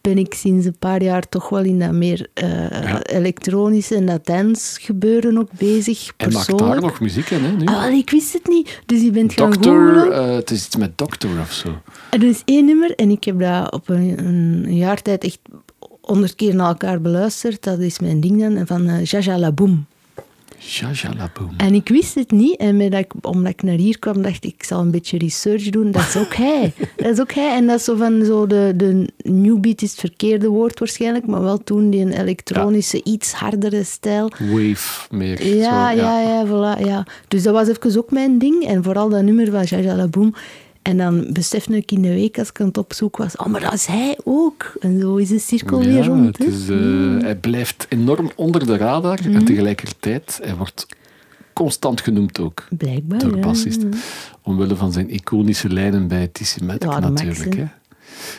ben 0.04 0.18
ik 0.18 0.34
sinds 0.34 0.66
een 0.66 0.78
paar 0.80 1.04
jaar 1.04 1.30
toch 1.30 1.50
wel 1.50 1.64
in 1.64 1.80
dat 1.80 1.92
meer 1.92 2.28
eh, 2.34 2.70
Ja. 2.70 3.02
elektronische 3.04 3.96
en 3.96 4.06
dat 4.06 4.26
dance 4.26 4.82
gebeuren 4.82 5.38
ook 5.38 5.50
bezig, 5.58 6.12
En 6.18 6.32
maakt 6.34 6.58
daar 6.58 6.82
nog 6.82 7.00
muziek 7.00 7.30
in, 7.30 7.44
hè, 7.44 7.52
nu? 7.52 7.66
Ah, 7.66 7.82
wel, 7.82 7.92
ik 7.92 8.10
wist 8.10 8.34
het 8.34 8.48
niet. 8.48 8.82
Dus 8.86 9.02
je 9.02 9.12
bent 9.12 9.34
gaan 9.34 9.52
Doctor, 9.52 9.94
googlen. 9.94 10.14
eh, 10.30 10.36
het 10.36 10.52
is 10.52 10.66
iets 10.66 10.76
met 10.76 10.98
Doctor 10.98 11.40
of 11.42 11.52
zo. 11.52 11.70
Er 12.10 12.24
is 12.24 12.42
één 12.46 12.66
nummer 12.66 12.96
en 12.96 13.10
ik 13.10 13.24
heb 13.24 13.40
dat 13.40 13.72
op 13.74 13.90
een, 13.90 14.26
een 14.26 14.76
jaar 14.76 15.02
tijd 15.02 15.24
echt 15.24 15.40
honderd 16.02 16.36
keer 16.36 16.56
naar 16.56 16.68
elkaar 16.68 17.02
beluisterd. 17.02 17.64
Dat 17.64 17.80
is 17.80 18.00
mijn 18.00 18.20
ding 18.20 18.40
dan, 18.40 18.68
van 18.68 18.88
eh, 18.88 19.04
Jaja 19.06 19.38
La 19.40 19.52
Boom. 19.52 19.86
Jaja 20.58 21.10
La 21.18 21.32
Boom. 21.34 21.54
En 21.58 21.74
ik 21.74 21.90
wist 21.90 22.16
het 22.16 22.32
niet. 22.32 22.58
En 22.58 22.78
met 22.78 22.92
dat 22.92 23.00
ik, 23.00 23.12
omdat 23.22 23.52
ik 23.52 23.64
naar 23.64 23.78
hier 23.78 24.00
kwam, 24.00 24.22
dacht 24.22 24.44
ik, 24.44 24.54
ik 24.54 24.64
zal 24.64 24.80
een 24.80 24.92
beetje 24.92 25.18
research 25.18 25.70
doen. 25.70 25.92
Dat 25.92 26.02
is 26.02 26.18
ook 26.18 26.36
hij. 26.36 26.74
Dat 26.96 27.12
is 27.12 27.20
ook 27.20 27.32
hij. 27.34 27.56
En 27.56 27.68
dat 27.68 27.80
is 27.80 27.84
zo 27.84 27.96
van 27.96 28.26
zo 28.26 28.48
de, 28.48 28.74
de 28.76 29.08
new 29.18 29.60
beat 29.60 29.82
is 29.82 29.92
het 29.92 30.00
verkeerde 30.00 30.48
woord 30.48 30.80
waarschijnlijk, 30.80 31.26
maar 31.26 31.42
wel 31.42 31.64
toen 31.64 31.90
die 31.90 32.02
een 32.02 32.20
elektronische, 32.20 33.04
iets 33.04 33.34
hardere 33.34 33.84
stijl. 33.84 34.32
Wave 34.40 35.08
meer. 35.16 35.56
Ja, 35.56 35.92
zo, 35.92 36.02
ja, 36.02 36.22
ja, 36.22 36.46
voilà, 36.46 36.86
ja. 36.86 37.06
Dus 37.28 37.44
dat 37.44 37.54
was 37.54 37.68
even 37.68 37.98
ook 37.98 38.12
mijn 38.12 38.38
ding. 38.38 38.66
En 38.66 38.84
vooral 38.84 39.10
dat 39.10 39.22
nummer 39.22 39.52
van 39.52 39.64
Jaja 39.64 39.96
La 39.96 40.08
Boom. 40.08 40.34
En 40.84 40.98
dan 40.98 41.28
besefte 41.34 41.76
ik 41.76 41.92
in 41.92 42.02
de 42.02 42.14
week, 42.14 42.40
als 42.40 42.50
ik 42.50 42.62
aan 42.62 42.68
het 42.68 42.78
opzoeken 42.78 43.24
was, 43.24 43.36
oh, 43.36 43.46
maar 43.46 43.62
dat 43.62 43.74
is 43.74 43.86
hij 43.86 44.18
ook. 44.24 44.74
En 44.80 45.00
zo 45.00 45.16
is 45.16 45.28
de 45.30 45.40
cirkel 45.40 45.82
Ja, 45.82 45.88
weer 45.88 46.06
rond. 46.06 46.38
het 46.38 46.70
eh, 46.70 46.78
Hij 47.22 47.36
blijft 47.36 47.86
enorm 47.90 48.32
onder 48.36 48.66
de 48.66 48.78
radar 48.78 49.20
en 49.26 49.46
tegelijkertijd, 49.46 50.40
hij 50.44 50.56
wordt 50.56 50.86
constant 51.54 52.02
genoemd 52.02 52.40
ook 52.40 52.68
Blijkbaar, 52.78 53.20
door 53.20 53.36
ja. 53.36 53.42
bassist. 53.42 53.84
Omwille 54.42 54.76
van 54.76 54.92
zijn 54.92 55.10
iconische 55.10 55.70
lijnen 55.70 56.08
bij 56.08 56.30
Ja, 56.64 56.66
Max, 56.66 57.22
natuurlijk. 57.22 57.56
hè. 57.56 57.66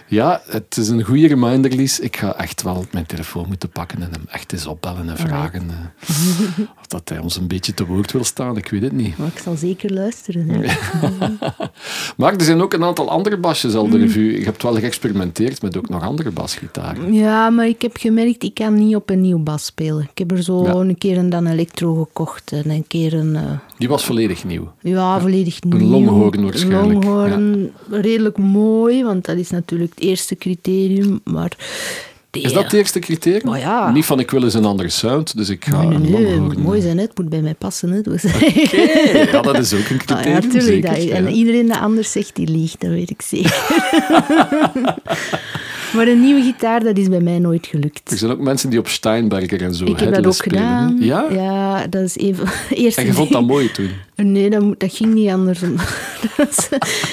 Ja, 0.06 0.42
het 0.46 0.76
is 0.76 0.88
een 0.88 1.02
goede 1.02 1.26
reminder, 1.26 1.70
Lies. 1.74 2.00
Ik 2.00 2.16
ga 2.16 2.34
echt 2.36 2.62
wel 2.62 2.84
mijn 2.90 3.06
telefoon 3.06 3.46
moeten 3.48 3.68
pakken 3.68 4.02
en 4.02 4.08
hem 4.12 4.24
echt 4.28 4.52
eens 4.52 4.66
opbellen 4.66 5.08
en 5.08 5.16
vragen 5.16 5.70
eh, 5.70 6.06
of 6.80 6.86
dat 6.86 7.08
hij 7.08 7.18
ons 7.18 7.36
een 7.36 7.46
beetje 7.46 7.74
te 7.74 7.86
woord 7.86 8.12
wil 8.12 8.24
staan. 8.24 8.56
Ik 8.56 8.68
weet 8.68 8.82
het 8.82 8.92
niet. 8.92 9.16
Maar 9.18 9.26
ik 9.34 9.38
zal 9.38 9.56
zeker 9.56 9.92
luisteren. 9.92 10.48
hè. 10.48 10.60
Maar 12.16 12.32
er 12.34 12.42
zijn 12.44 12.60
ook 12.62 12.72
een 12.72 12.84
aantal 12.84 13.10
andere 13.10 13.36
basjes 13.36 13.74
al 13.74 13.82
de 13.88 13.96
Mhm. 13.96 14.06
revue. 14.06 14.38
Je 14.38 14.44
hebt 14.44 14.62
wel 14.62 14.74
geëxperimenteerd 14.74 15.62
met 15.62 15.76
ook 15.76 15.88
nog 15.88 16.02
andere 16.02 16.30
basgitaren. 16.30 17.12
Ja, 17.12 17.50
maar 17.50 17.66
ik 17.68 17.82
heb 17.82 17.96
gemerkt, 17.96 18.42
ik 18.42 18.54
kan 18.54 18.74
niet 18.74 18.96
op 18.96 19.10
een 19.10 19.20
nieuw 19.20 19.38
bas 19.38 19.64
spelen. 19.64 20.02
Ik 20.12 20.18
heb 20.18 20.30
er 20.30 20.42
zo 20.42 20.62
Ja. 20.64 20.72
een 20.72 20.98
keer 20.98 21.18
een 21.18 21.30
Dan 21.30 21.46
Electro 21.46 21.94
gekocht 22.04 22.52
en 22.52 22.70
een 22.70 22.84
keer 22.86 23.14
een... 23.14 23.36
eh, 23.36 23.42
Die 23.78 23.88
was 23.88 24.04
volledig 24.04 24.44
nieuw. 24.44 24.72
Ja, 24.80 25.20
volledig 25.20 25.62
nieuw. 25.62 25.78
Longhorn 25.88 26.42
waarschijnlijk, 26.44 27.04
Longhorn, 27.04 27.72
redelijk 27.90 28.38
mooi, 28.38 29.04
want 29.04 29.24
dat 29.24 29.36
is 29.36 29.50
natuurlijk 29.50 29.63
het 29.70 29.92
eerste 29.98 30.34
criterium. 30.36 31.20
Maar 31.24 31.52
de- 32.30 32.40
Is 32.40 32.52
dat 32.52 32.64
het 32.64 32.72
eerste 32.72 32.98
criterium? 32.98 33.54
Ja. 33.54 33.90
Niet 33.90 34.04
van 34.04 34.20
ik 34.20 34.30
wil 34.30 34.42
eens 34.44 34.54
een 34.54 34.64
andere 34.64 34.88
sound, 34.88 35.36
dus 35.36 35.48
ik 35.48 35.64
ga 35.64 35.82
Nee, 35.82 35.98
nee, 35.98 36.38
mooi 36.40 36.80
zijn, 36.80 36.98
het 36.98 37.18
moet 37.18 37.28
bij 37.28 37.40
mij 37.40 37.54
passen. 37.54 37.90
Hè. 37.90 38.00
Dus. 38.00 38.24
Oké, 38.24 38.44
ja, 39.32 39.40
dat 39.42 39.58
is 39.58 39.72
ook 39.72 39.88
een 39.88 40.00
Ah, 40.06 40.20
criterium. 40.20 40.52
ja, 40.52 40.60
zeker, 40.60 40.90
dat- 40.94 41.02
ja. 41.02 41.14
En 41.14 41.28
iedereen 41.28 41.66
dat 41.68 41.78
anders 41.78 42.12
zegt, 42.12 42.36
die 42.36 42.48
liegt, 42.48 42.80
dat 42.80 42.90
weet 42.90 43.10
ik 43.10 43.22
zeker. 43.22 43.64
maar 45.94 46.08
een 46.08 46.20
nieuwe 46.20 46.42
gitaar, 46.42 46.80
dat 46.84 46.96
is 46.98 47.08
bij 47.08 47.20
mij 47.20 47.38
nooit 47.38 47.66
gelukt. 47.66 48.10
Er 48.10 48.18
zijn 48.18 48.30
ook 48.30 48.38
mensen 48.40 48.70
die 48.70 48.78
op 48.78 48.88
Steinberger 48.88 49.62
en 49.62 49.74
zo 49.74 49.84
Ik 49.84 49.98
heb 49.98 50.14
dat 50.14 50.26
ook 50.26 50.34
spelen, 50.34 50.58
gedaan. 50.58 50.96
Ja? 51.00 51.26
Ja, 51.30 51.86
dat 51.86 52.02
is 52.02 52.16
even... 52.16 52.48
Eerst 52.84 52.98
En 52.98 53.06
je 53.06 53.12
vond 53.12 53.30
dat 53.32 53.46
mooi 53.46 53.70
toen? 53.70 53.90
Nee, 54.16 54.50
dat, 54.50 54.80
dat 54.80 54.92
ging 54.96 55.14
niet 55.14 55.28
anders. 55.30 55.60
dat 55.60 55.70
was, 56.36 56.68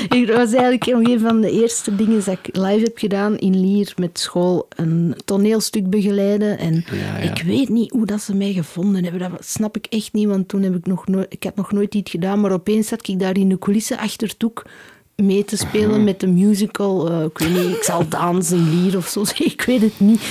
ik- 0.10 0.28
dat 0.28 0.36
was 0.38 0.54
eigenlijk 0.54 0.86
nog 0.86 1.08
een 1.08 1.20
van 1.20 1.42
de 1.42 1.52
eerste 1.52 1.96
dingen 1.96 2.22
dat 2.26 2.38
ik 2.44 2.56
live 2.58 2.84
heb 2.84 2.98
gedaan 2.98 3.38
in 3.38 3.60
Lier 3.62 3.94
met 3.98 4.20
school. 4.20 4.68
Een 4.76 5.16
toneelstuk 5.26 5.90
begeleiden. 5.90 6.58
En 6.58 6.74
Ja, 6.92 7.18
ja. 7.24 7.32
ik 7.34 7.42
weet 7.44 7.70
niet 7.70 7.92
hoe 7.92 8.06
dat 8.06 8.22
ze 8.22 8.36
mij 8.36 8.54
gevonden 8.54 9.04
hebben. 9.04 9.30
Dat 9.32 9.46
snap 9.46 9.78
ik 9.78 9.86
echt 9.90 10.14
niet, 10.14 10.28
want 10.28 10.48
toen 10.48 10.62
heb 10.64 10.76
ik 10.76 10.86
nog 10.86 11.08
nooit... 11.08 11.26
Ik 11.30 11.44
had 11.44 11.56
nog 11.56 11.72
nooit 11.72 11.96
iets 11.96 12.12
gedaan, 12.12 12.40
maar 12.42 12.52
opeens 12.52 12.88
zat 12.88 13.08
ik 13.08 13.20
daar 13.20 13.38
in 13.38 13.50
de 13.50 13.60
coulissen 13.60 13.98
achter 13.98 14.28
het 14.28 14.40
doek 14.40 14.66
mee 15.22 15.46
te 15.46 15.58
spelen 15.58 16.04
met 16.04 16.20
de 16.20 16.28
musical. 16.28 17.10
eh, 17.12 17.24
ik 17.24 17.38
weet 17.38 17.50
niet, 17.54 17.76
ik 17.78 17.84
zal 17.84 18.08
dansen 18.10 18.70
Lier 18.70 18.98
of 18.98 19.08
zo. 19.08 19.24
Ik 19.44 19.62
weet 19.62 19.82
het 19.82 20.00
niet. 20.00 20.22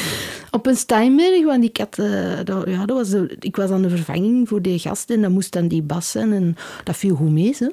Op 0.51 0.67
een 0.67 0.77
Steinberg, 0.77 1.45
want 1.45 1.65
ik, 1.65 1.77
had, 1.77 1.99
eh, 1.99 2.39
dat, 2.45 2.69
ja, 2.69 2.87
dat 2.87 2.97
was 2.97 3.09
de- 3.11 3.37
ik 3.41 3.57
was 3.57 3.71
aan 3.71 3.83
de 3.83 3.89
vervanging 3.91 4.49
voor 4.49 4.62
die 4.62 4.79
gasten 4.79 5.17
en 5.17 5.23
dat 5.23 5.31
moest 5.31 5.53
dan 5.53 5.69
die 5.69 5.83
bas 5.83 6.11
zijn. 6.11 6.33
En 6.33 6.57
dat 6.85 6.97
viel 6.97 7.15
goed 7.15 7.31
mee, 7.31 7.57
hè. 7.59 7.67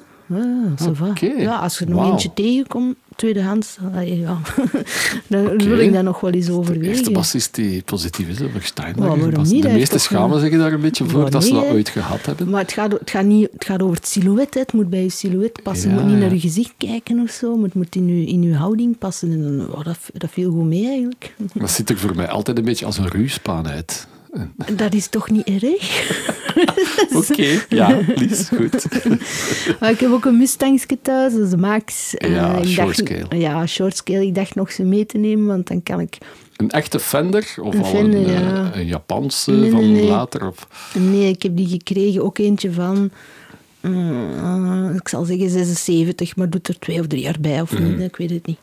Oké. 1.10 1.26
ja, 1.26 1.58
als 1.58 1.80
er 1.80 1.88
nog 1.88 1.98
eentje 2.10 2.32
tegenkomt, 2.34 2.96
tweedehands, 3.18 3.76
ja. 4.04 4.38
dan 5.28 5.58
wil 5.58 5.78
ik 5.78 5.92
daar 5.92 6.02
nog 6.02 6.20
wel 6.20 6.30
eens 6.30 6.46
De 6.46 6.52
overwegen. 6.52 6.88
eerste 6.88 7.10
bassist 7.10 7.54
die 7.54 7.82
positief 7.82 8.28
is 8.28 8.42
over. 8.42 8.72
Ja, 8.74 9.30
Bas- 9.30 9.50
niet? 9.50 9.62
De 9.62 9.68
meeste 9.68 9.98
schamen 9.98 10.40
zich 10.40 10.58
daar 10.58 10.72
een 10.72 10.80
beetje 10.80 11.04
voor 11.04 11.30
dat 11.30 11.44
ze 11.44 11.52
dat 11.52 11.64
ooit 11.64 11.88
gehad 11.88 12.26
hebben. 12.26 12.50
Maar 12.50 12.62
het 12.62 12.72
gaat, 12.72 12.92
het, 12.92 13.10
gaat 13.10 13.24
niet, 13.24 13.48
het 13.52 13.64
gaat 13.64 13.82
over 13.82 13.96
het 13.96 14.06
silhouet. 14.06 14.54
Het 14.54 14.72
moet 14.72 14.90
bij 14.90 15.02
je 15.02 15.10
silhouet 15.10 15.62
passen. 15.62 15.90
Je 15.90 15.94
moet 15.94 16.04
niet 16.10 16.18
naar 16.18 16.32
je 16.34 16.40
gezicht 16.40 16.74
kijken 16.76 17.20
of 17.20 17.30
zo. 17.30 17.54
Maar 17.56 17.64
het 17.64 17.74
moet 17.74 17.96
in 17.96 18.06
je, 18.20 18.26
in 18.26 18.42
je 18.42 18.54
houding 18.54 18.98
passen. 18.98 19.32
En 19.32 19.42
dan, 19.42 19.68
oh, 19.76 19.84
dat, 19.84 19.98
dat 20.12 20.30
viel 20.30 20.50
goed 20.50 20.64
mee 20.64 20.86
eigenlijk. 20.86 21.34
Dat 21.54 21.70
ziet 21.70 21.90
er 21.90 21.98
voor 21.98 22.16
mij 22.16 22.28
altijd 22.28 22.58
een 22.58 22.64
beetje 22.64 22.86
als 22.86 22.98
een 22.98 23.08
ruwspaan 23.08 23.68
uit. 23.68 24.06
Dat 24.76 24.94
is 24.94 25.08
toch 25.08 25.30
niet 25.30 25.46
erg? 25.46 26.16
Oké, 27.30 27.60
ja, 27.68 27.98
Lies, 28.14 28.48
goed. 28.48 28.86
Maar 29.80 29.90
ik 29.90 30.00
heb 30.00 30.10
ook 30.10 30.24
een 30.24 30.36
Mustangske 30.36 30.98
thuis, 31.02 31.32
dat 31.32 31.42
is 31.42 31.50
de 31.50 31.56
Max. 31.56 32.14
Eh, 32.16 32.30
Ja, 32.30 32.56
ik 32.56 32.64
short 32.64 32.86
dacht- 32.86 32.98
scale. 32.98 33.40
Ja, 33.40 33.66
short 33.66 33.96
scale. 33.96 34.26
Ik 34.26 34.34
dacht 34.34 34.54
nog 34.54 34.72
ze 34.72 34.82
mee 34.84 35.06
te 35.06 35.18
nemen, 35.18 35.46
want 35.46 35.66
dan 35.68 35.82
kan 35.82 36.00
ik... 36.00 36.18
Een 36.56 36.70
echte 36.70 37.00
Fender? 37.00 37.54
Of 37.60 37.74
Een 37.74 37.82
al 37.82 37.90
Fender, 37.90 38.20
een, 38.20 38.26
eh, 38.26 38.40
ja. 38.40 38.70
een 38.74 38.86
Japanse 38.86 39.50
Nee, 39.52 39.70
van 39.70 39.92
nee. 39.92 40.04
later? 40.04 40.46
Of... 40.48 40.68
Nee, 40.94 41.28
ik 41.28 41.42
heb 41.42 41.56
die 41.56 41.68
gekregen. 41.68 42.22
Ook 42.24 42.38
eentje 42.38 42.72
van... 42.72 43.10
mm, 43.80 44.94
ik 44.96 45.08
zal 45.08 45.24
zeggen 45.24 45.50
76, 45.50 46.36
maar 46.36 46.50
doet 46.50 46.68
er 46.68 46.78
twee 46.78 47.00
of 47.00 47.06
drie 47.06 47.22
jaar 47.22 47.36
bij 47.40 47.60
of 47.60 47.72
Mhm. 47.72 47.82
niet. 47.90 48.00
Ik 48.00 48.16
weet 48.16 48.30
het 48.30 48.46
niet. 48.46 48.58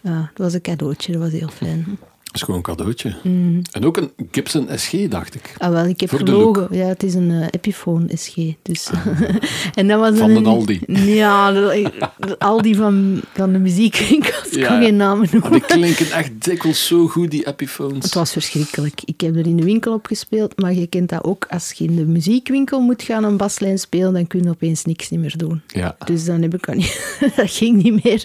Ja, 0.00 0.18
dat 0.34 0.44
was 0.44 0.52
een 0.54 0.60
cadeautje, 0.60 1.12
dat 1.12 1.20
was 1.22 1.32
heel 1.32 1.48
fijn. 1.48 1.98
Dat 2.26 2.34
is 2.34 2.40
gewoon 2.42 2.56
een 2.56 2.62
cadeautje. 2.76 3.14
Mhm. 3.22 3.60
En 3.72 3.84
ook 3.86 3.96
een 3.96 4.10
Gibson 4.30 4.68
SG, 4.76 5.08
dacht 5.08 5.34
ik. 5.34 5.54
Ah, 5.58 5.70
wel, 5.70 5.84
ik 5.86 6.00
heb 6.00 6.08
Voor 6.10 6.18
gelogen. 6.18 6.68
Ja, 6.70 6.86
het 6.86 7.02
is 7.02 7.14
een 7.14 7.30
eh, 7.30 7.46
Epiphone 7.50 8.16
SG. 8.16 8.34
Dus. 8.62 8.90
en 9.74 9.88
dat 9.88 10.00
was 10.00 10.10
Ah. 10.10 10.18
Van 10.18 10.30
een, 10.30 10.42
de 10.42 10.48
Aldi. 10.48 10.80
Ja, 10.86 11.52
de, 11.52 11.90
de 12.18 12.38
Aldi 12.38 12.74
van, 12.74 13.20
van 13.34 13.52
de 13.52 13.58
muziekwinkels. 13.58 14.48
Ik 14.56 14.58
Ja. 14.58 14.66
kan 14.66 14.82
geen 14.82 14.96
namen 14.96 15.18
Maar 15.32 15.40
noemen. 15.40 15.50
die 15.52 15.60
klinken 15.60 16.10
echt 16.10 16.44
dikwijls 16.44 16.86
zo 16.86 17.06
goed, 17.08 17.30
die 17.30 17.46
Epiphones. 17.46 18.04
Het 18.04 18.14
was 18.14 18.32
verschrikkelijk. 18.32 19.00
Ik 19.04 19.20
heb 19.20 19.36
er 19.36 19.46
in 19.46 19.56
de 19.56 19.64
winkel 19.64 19.92
op 19.94 20.06
gespeeld, 20.06 20.60
maar 20.60 20.74
je 20.74 20.86
kent 20.86 21.08
dat 21.08 21.24
ook. 21.24 21.46
Als 21.50 21.72
je 21.72 21.84
in 21.84 21.96
de 21.96 22.04
muziekwinkel 22.06 22.80
moet 22.80 23.02
gaan 23.02 23.24
een 23.24 23.36
baslijn 23.36 23.78
spelen, 23.78 24.12
dan 24.12 24.26
kun 24.26 24.42
je 24.42 24.48
opeens 24.48 24.84
niks 24.84 25.10
niet 25.10 25.20
meer 25.20 25.36
doen. 25.36 25.60
Ja. 25.66 25.96
Dus 26.04 26.24
dan 26.24 26.42
heb 26.42 26.54
ik 26.54 26.66
dat 26.66 26.74
niet... 26.74 27.16
dat 27.36 27.50
ging 27.50 27.82
niet 27.82 28.04
meer. 28.04 28.24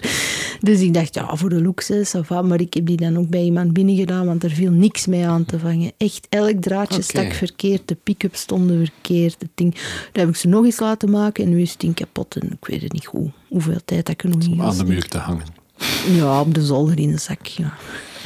Dus 0.60 0.80
ik 0.80 0.94
dacht, 0.94 1.14
ja, 1.14 1.36
voor 1.36 1.48
de 1.48 1.62
looks, 1.62 1.88
hè, 1.88 2.04
va. 2.24 2.42
Maar 2.42 2.60
ik 2.60 2.74
heb 2.74 2.86
die 2.86 2.96
dan 2.96 3.18
ook 3.18 3.28
bij 3.28 3.42
iemand 3.42 3.72
binnengedaan, 3.96 4.26
want 4.26 4.44
er 4.44 4.50
viel 4.50 4.70
niks 4.70 5.06
mee 5.06 5.26
aan 5.26 5.44
te 5.44 5.58
vangen. 5.58 5.92
Echt, 5.96 6.26
elk 6.28 6.62
draadje 6.62 7.02
stak 7.02 7.32
verkeerd, 7.32 7.88
de 7.88 7.96
pick-up 8.02 8.36
stonden 8.36 8.78
verkeerd. 8.78 9.36
Het 9.38 9.50
ding. 9.54 9.74
Dat 9.74 10.22
heb 10.22 10.28
ik 10.28 10.36
ze 10.36 10.48
nog 10.48 10.64
eens 10.64 10.80
laten 10.80 11.10
maken 11.10 11.44
en 11.44 11.50
nu 11.50 11.60
is 11.60 11.70
het 11.70 11.80
ding 11.80 11.94
kapot. 11.94 12.36
En 12.36 12.52
ik 12.52 12.66
weet 12.66 12.82
het 12.82 12.92
niet 12.92 13.06
goed 13.06 13.30
hoeveel 13.48 13.80
tijd 13.84 14.06
dat 14.06 14.14
ik 14.14 14.22
er 14.22 14.28
nog 14.28 14.48
Om 14.48 14.62
aan 14.62 14.76
de 14.76 14.84
muur 14.84 15.08
te 15.08 15.18
hangen. 15.18 15.46
Ja, 16.12 16.40
op 16.40 16.54
de 16.54 16.64
zolder 16.64 16.98
in 16.98 17.10
een 17.10 17.18
zak, 17.18 17.46
ja. 17.46 17.74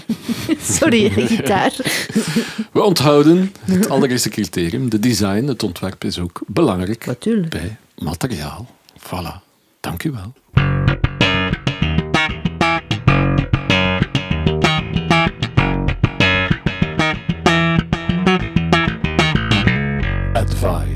Sorry, 0.78 1.14
de 1.14 1.26
gitaar. 1.36 1.76
We 2.72 2.82
onthouden 2.82 3.52
het 3.60 3.88
allereerste 3.88 4.28
criterium. 4.28 4.90
De 4.90 4.98
design, 4.98 5.44
het 5.44 5.62
ontwerp 5.62 6.04
is 6.04 6.18
ook 6.18 6.40
belangrijk 6.46 7.06
Natuurlijk. 7.06 7.50
bij 7.50 7.76
materiaal. 7.98 8.66
Voilà. 8.98 9.44
Dank 9.80 10.04
u 10.04 10.10
wel. 10.10 10.32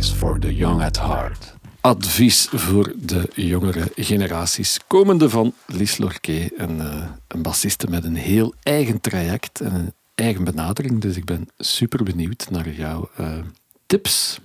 Advice 0.01 0.19
for 0.19 0.39
the 0.39 0.55
young 0.55 0.83
at 0.83 0.99
heart. 0.99 1.55
Advies 1.81 2.49
voor 2.53 2.93
de 2.97 3.29
jongere 3.35 3.93
generaties. 3.97 4.79
Komende 4.87 5.31
van 5.31 5.55
Lies 5.67 5.99
Lorquet, 5.99 6.53
een, 6.57 6.81
eh, 6.81 7.05
een 7.29 7.43
bassiste 7.43 7.87
met 7.91 8.05
een 8.05 8.15
heel 8.15 8.55
eigen 8.63 9.01
traject 9.01 9.61
en 9.61 9.75
een 9.75 9.93
eigen 10.15 10.45
benadering. 10.45 11.01
Dus 11.01 11.17
ik 11.17 11.25
ben 11.25 11.49
super 11.59 12.05
benieuwd 12.05 12.47
naar 12.51 12.71
jouw 12.71 13.11
eh, 13.17 13.39
tips. 13.87 14.41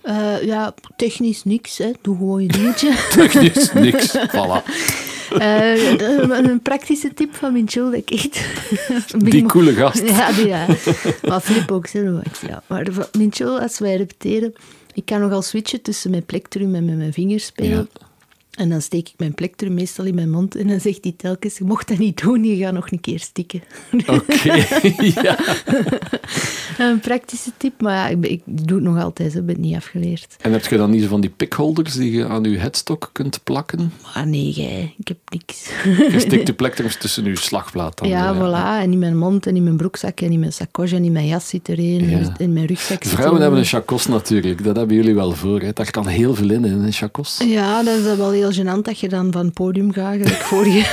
Eh, 0.00 0.42
ja, 0.42 0.74
technisch 0.96 1.44
niks, 1.44 1.78
hè. 1.78 1.90
Doe 2.02 2.16
gewoon 2.16 2.42
je 2.42 2.48
dingetje. 2.48 2.94
Technisch 3.16 3.72
niks. 3.72 4.16
Voilà. 4.36 4.62
Eh, 5.38 5.98
een 6.28 6.60
praktische 6.62 7.14
tip 7.14 7.34
van 7.34 7.52
Minchul, 7.52 7.84
dat 7.84 7.94
ik 7.94 8.10
echt... 8.10 8.40
Die 9.30 9.46
coole 9.46 9.72
gast. 9.72 10.08
Ja, 10.08 10.32
die, 10.32 10.46
ja. 10.46 10.66
Maar 11.28 11.40
Flip 11.40 11.72
ook, 11.72 11.88
hè, 11.88 12.10
Max, 12.10 12.40
ja. 12.40 12.62
Maar 12.66 12.86
Minchul, 13.18 13.60
als 13.60 13.78
wij 13.78 13.96
repeteren... 13.96 14.52
Ik 14.94 15.04
kan 15.04 15.20
nogal 15.20 15.42
switchen 15.42 15.82
tussen 15.82 16.10
mijn 16.10 16.24
plektrum 16.24 16.74
en 16.74 16.84
met 16.84 16.96
mijn 16.96 17.12
vingers 17.12 17.44
spelen. 17.44 17.88
En 18.58 18.68
dan 18.68 18.80
steek 18.82 19.08
ik 19.08 19.14
mijn 19.16 19.34
plektrum 19.34 19.74
meestal 19.74 20.04
in 20.04 20.14
mijn 20.14 20.30
mond. 20.30 20.56
En 20.56 20.66
dan 20.66 20.80
zegt 20.80 20.98
hij 21.02 21.14
telkens, 21.16 21.58
je 21.58 21.64
mocht 21.64 21.88
dat 21.88 21.98
niet 21.98 22.22
doen, 22.22 22.44
je 22.44 22.56
gaat 22.56 22.72
nog 22.72 22.90
een 22.90 23.00
keer 23.00 23.20
stikken. 23.20 23.62
Oké. 24.06 24.66
ja. 25.22 25.38
Een 26.78 27.00
praktische 27.00 27.50
tip, 27.56 27.80
maar 27.80 27.94
ja, 27.94 28.08
ik, 28.08 28.26
ik 28.26 28.42
doe 28.44 28.76
het 28.76 28.86
nog 28.86 29.02
altijd, 29.02 29.34
ik 29.34 29.46
ben 29.46 29.54
het 29.54 29.64
niet 29.64 29.76
afgeleerd. 29.76 30.36
En 30.40 30.52
heb 30.52 30.66
je 30.66 30.76
dan 30.76 30.90
niet 30.90 31.02
zo 31.02 31.08
van 31.08 31.20
die 31.20 31.30
pickholders 31.30 31.94
die 31.94 32.12
je 32.12 32.26
aan 32.26 32.44
je 32.44 32.58
headstock 32.58 33.10
kunt 33.12 33.40
plakken? 33.44 33.92
Maar 34.14 34.26
nee, 34.26 34.94
ik 34.98 35.08
heb 35.08 35.18
niks. 35.28 35.70
Je 36.12 36.20
stikt 36.20 36.46
de 36.46 36.52
plektrums 36.52 36.96
tussen 36.96 37.24
je 37.24 37.36
slagplaat. 37.36 37.98
Dan, 37.98 38.08
Ja, 38.08 38.34
voilà. 38.34 38.82
En 38.82 38.92
in 38.92 38.98
mijn 38.98 39.18
mond 39.18 39.46
en 39.46 39.56
in 39.56 39.62
mijn 39.62 39.76
broekzak 39.76 40.20
en 40.20 40.32
in 40.32 40.40
mijn 40.40 40.52
sacoche 40.52 40.96
en 40.96 41.04
in 41.04 41.12
mijn 41.12 41.26
jas 41.26 41.48
zit 41.48 41.68
er 41.68 41.78
een. 41.78 42.08
Ja. 42.08 42.18
En 42.18 42.34
in 42.38 42.52
mijn 42.52 42.66
rugzak 42.66 43.04
zit 43.04 43.12
Vrouwen 43.12 43.40
hebben 43.40 43.58
een. 43.58 43.64
een 43.64 43.70
chacos 43.70 44.06
natuurlijk. 44.06 44.64
Dat 44.64 44.76
hebben 44.76 44.96
jullie 44.96 45.14
wel 45.14 45.32
voor. 45.32 45.60
Hè. 45.60 45.72
Daar 45.72 45.90
kan 45.90 46.06
heel 46.06 46.34
veel 46.34 46.50
in, 46.50 46.64
in 46.64 46.72
een 46.72 46.92
chacos. 46.92 47.40
Ja, 47.44 47.82
dat 47.82 47.98
is 47.98 48.16
wel 48.16 48.30
heel 48.30 48.47
gênant 48.52 48.82
dat 48.84 48.98
je 49.00 49.08
dan 49.08 49.32
van 49.32 49.44
het 49.44 49.54
podium 49.54 49.92
gaat. 49.92 50.30
Vorige, 50.30 50.86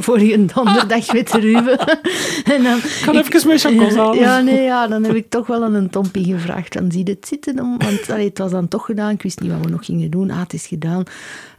vorige 0.00 0.44
donderdag 0.54 1.12
met 1.12 1.32
Ruben. 1.32 1.78
en 2.54 2.62
dan, 2.62 2.80
kan 3.04 3.16
even 3.16 3.46
mijn 3.46 3.58
chacos 3.58 3.94
halen. 4.02 4.18
Ja, 4.18 4.40
nee, 4.40 4.62
ja, 4.62 4.86
dan 4.86 5.04
heb 5.04 5.14
ik 5.14 5.30
toch 5.30 5.46
wel 5.46 5.64
aan 5.64 5.74
een 5.74 5.90
tompie 5.90 6.24
gevraagd. 6.24 6.72
Dan 6.72 6.92
zie 6.92 7.04
je 7.06 7.10
het 7.10 7.26
zitten. 7.28 7.60
Om, 7.60 7.78
want 7.78 8.10
allee, 8.10 8.28
het 8.28 8.38
was 8.38 8.50
dan 8.50 8.68
toch 8.68 8.84
gedaan. 8.84 9.10
Ik 9.10 9.22
wist 9.22 9.40
niet 9.40 9.50
wat 9.50 9.60
we 9.64 9.70
nog 9.70 9.84
gingen 9.84 10.10
doen. 10.10 10.30
Ah, 10.30 10.40
het 10.40 10.52
is 10.52 10.66
gedaan. 10.66 11.02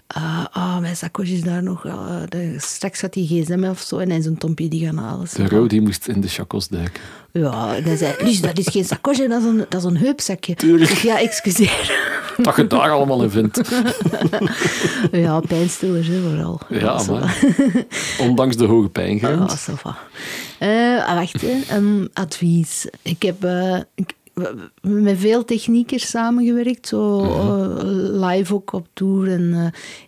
Ah, 0.08 0.46
ah, 0.52 0.80
mijn 0.80 0.96
zakkoos 0.96 1.30
is 1.30 1.42
daar 1.42 1.64
nog. 1.64 1.86
ah, 1.86 2.22
de- 2.30 2.56
straks 2.58 3.00
gaat 3.00 3.14
die 3.14 3.28
gsm 3.44 3.64
of 3.70 3.80
zo 3.80 3.98
en 3.98 4.10
hij 4.10 4.22
zijn 4.22 4.38
tompje 4.38 4.68
die 4.68 4.86
gaan 4.86 4.98
halen. 4.98 5.28
De 5.36 5.48
Ro 5.48 5.68
die 5.68 5.82
moest 5.82 6.08
in 6.08 6.22
de 6.22 6.28
chacos 6.28 6.68
duiken. 6.68 7.02
Ja, 7.32 7.76
en 7.76 7.84
hij 7.84 7.96
zei, 7.96 8.40
dat 8.42 8.58
is 8.58 8.68
geen 8.68 8.86
zakkoosje, 8.86 9.28
dat 9.28 9.42
is 9.42 9.48
een, 9.48 9.58
dat 9.70 9.82
is 9.82 9.84
een 9.84 9.98
heupzakje. 9.98 10.56
Tuurlijk. 10.56 10.92
Ik 10.92 10.98
zeg, 10.98 11.02
ja, 11.06 11.20
excuseer. 11.20 11.92
Dat 12.44 12.56
je 12.56 12.68
daar 12.68 12.90
allemaal 12.92 13.24
in 13.24 13.30
vindt. 13.30 13.62
ja, 15.12 15.40
pijnstillers, 15.40 16.08
hè, 16.08 16.22
vooral. 16.22 16.60
Ja, 16.70 17.00
zo. 17.00 17.12
maar 17.14 17.40
ondanks 18.28 18.56
de 18.58 18.66
hoge 18.66 18.84
Ja, 18.84 18.90
pijngrens. 18.90 19.70
ça 19.70 19.74
va. 19.74 19.98
Eh, 20.60 21.08
ah, 21.08 21.16
wacht, 21.16 21.44
een 21.70 22.10
advies. 22.14 22.88
Ik 23.02 23.22
heb 23.22 23.44
eh, 23.44 23.78
ik- 23.96 24.18
met 24.82 25.18
veel 25.18 25.46
techniekers 25.46 26.10
samengewerkt, 26.10 26.88
zo 26.88 27.20
Mhm. 27.24 27.78
eh, 27.78 28.28
live 28.30 28.54
ook 28.54 28.74
op 28.74 28.88
tour. 28.94 29.32
En 29.32 29.54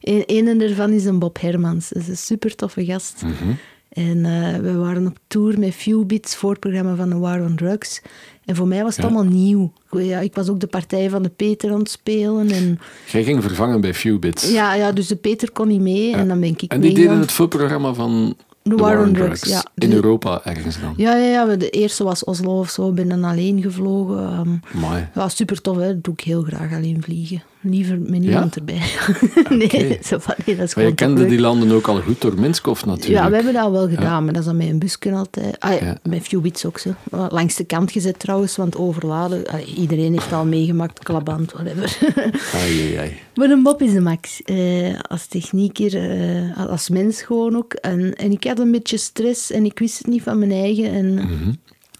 eh, 0.01 0.25
een, 0.25 0.47
een 0.47 0.57
daarvan 0.57 0.91
is 0.91 1.05
een 1.05 1.19
Bob 1.19 1.41
Hermans. 1.41 1.89
Dat 1.89 2.01
is 2.01 2.07
een 2.07 2.17
super 2.17 2.55
toffe 2.55 2.85
gast. 2.85 3.21
Mhm. 3.23 3.51
En 3.89 4.21
we 4.63 4.75
waren 4.77 5.07
op 5.07 5.17
tour 5.27 5.59
met 5.59 5.73
Few 5.73 6.05
Bits, 6.05 6.35
voorprogramma 6.35 6.95
van 6.95 7.09
The 7.09 7.17
War 7.19 7.41
on 7.41 7.55
Drugs. 7.55 8.01
En 8.45 8.55
voor 8.55 8.67
mij 8.67 8.83
was 8.83 8.95
het 8.95 9.05
Ja. 9.05 9.11
allemaal 9.11 9.31
nieuw. 9.33 9.73
Ik- 9.91 10.01
Ja, 10.03 10.19
ik 10.19 10.35
was 10.35 10.49
ook 10.49 10.59
de 10.59 10.67
partij 10.67 11.09
van 11.09 11.23
de 11.23 11.29
Peter 11.29 11.71
aan 11.71 11.79
het 11.79 11.89
spelen. 11.89 12.49
En, 12.51 12.79
Jij 13.11 13.23
ging 13.23 13.43
vervangen 13.43 13.81
bij 13.81 13.93
Fewbits. 13.93 14.51
ja, 14.51 14.73
ja, 14.73 14.91
dus 14.91 15.07
de 15.07 15.15
Peter 15.15 15.51
kon 15.51 15.67
niet 15.67 15.81
mee. 15.81 16.15
En 16.15 16.27
dan 16.27 16.39
ben 16.39 16.49
ik 16.49 16.61
En 16.61 16.81
die 16.81 16.93
deden 16.93 17.19
het 17.19 17.31
voorprogramma 17.31 17.93
van 17.93 18.35
The 18.63 18.75
War 18.75 19.01
on 19.05 19.13
Drugs, 19.13 19.49
ja. 19.49 19.65
In 19.75 19.89
De- 19.89 19.95
Europa 19.95 20.41
ergens 20.43 20.81
dan. 20.81 20.93
Ja, 20.97 21.15
ja, 21.15 21.45
ja. 21.45 21.55
De 21.55 21.69
eerste 21.69 22.03
was 22.03 22.23
Oslo 22.23 22.59
of 22.59 22.69
zo. 22.69 22.89
Ik 22.89 22.95
ben 22.95 23.09
dan 23.09 23.23
alleen 23.23 23.61
gevlogen. 23.61 24.17
ehm, 24.17 24.79
Mooi. 24.79 25.07
ja, 25.15 25.29
super 25.29 25.61
tof, 25.61 25.77
hè. 25.77 25.87
Dat 25.87 26.03
doe 26.03 26.13
ik 26.13 26.19
heel 26.21 26.41
graag 26.43 26.73
alleen 26.73 27.03
vliegen. 27.03 27.41
Liever 27.63 27.99
met 27.99 28.19
niemand 28.19 28.55
erbij. 28.55 28.81
nee, 29.49 29.99
zo 30.03 30.17
van, 30.19 30.33
nee, 30.45 30.55
dat 30.55 30.67
is 30.67 30.75
Maar 30.75 30.85
je 30.85 30.93
kende 30.93 31.25
die 31.25 31.39
landen 31.39 31.71
ook 31.71 31.87
al 31.87 32.01
goed 32.01 32.21
door 32.21 32.39
Minskov 32.39 32.85
natuurlijk. 32.85 33.23
Ja, 33.23 33.29
we 33.29 33.35
hebben 33.35 33.53
dat 33.53 33.71
wel 33.71 33.89
gedaan, 33.89 34.23
maar 34.23 34.33
dat 34.33 34.41
is 34.41 34.47
dan 34.47 34.57
met 34.57 34.67
een 34.67 34.79
busje 34.79 35.11
altijd. 35.11 35.59
Ah, 35.59 35.79
ja. 35.81 35.97
Met 36.03 36.21
Fewbits 36.21 36.65
ook 36.65 36.77
zo. 36.77 36.89
Langs 37.29 37.55
de 37.55 37.63
kant 37.63 37.91
gezet 37.91 38.19
trouwens, 38.19 38.55
want 38.55 38.77
overladen. 38.77 39.43
iedereen 39.77 40.11
heeft 40.13 40.33
al 40.33 40.45
meegemaakt, 40.45 40.99
klaband, 41.03 41.51
whatever. 41.51 41.97
Ai, 42.61 42.81
ai, 42.81 42.95
ai. 42.95 43.11
Maar 43.35 43.49
een 43.49 43.63
Bob 43.63 43.81
is 43.81 43.93
de 43.93 44.01
max. 44.01 44.41
Eh, 44.43 44.99
als 45.09 45.25
technieker, 45.27 45.95
eh, 46.11 46.67
als 46.69 46.89
mens 46.89 47.21
gewoon 47.21 47.55
ook. 47.55 47.73
En, 47.73 48.15
en 48.15 48.31
ik 48.31 48.43
had 48.43 48.59
een 48.59 48.71
beetje 48.71 48.97
stress 48.97 49.51
en 49.51 49.65
ik 49.65 49.79
wist 49.79 49.97
het 49.97 50.07
niet 50.07 50.21
van 50.23 50.39
mijn 50.39 50.51
eigen. 50.51 50.91
En 50.91 51.13
Mhm. 51.13 51.51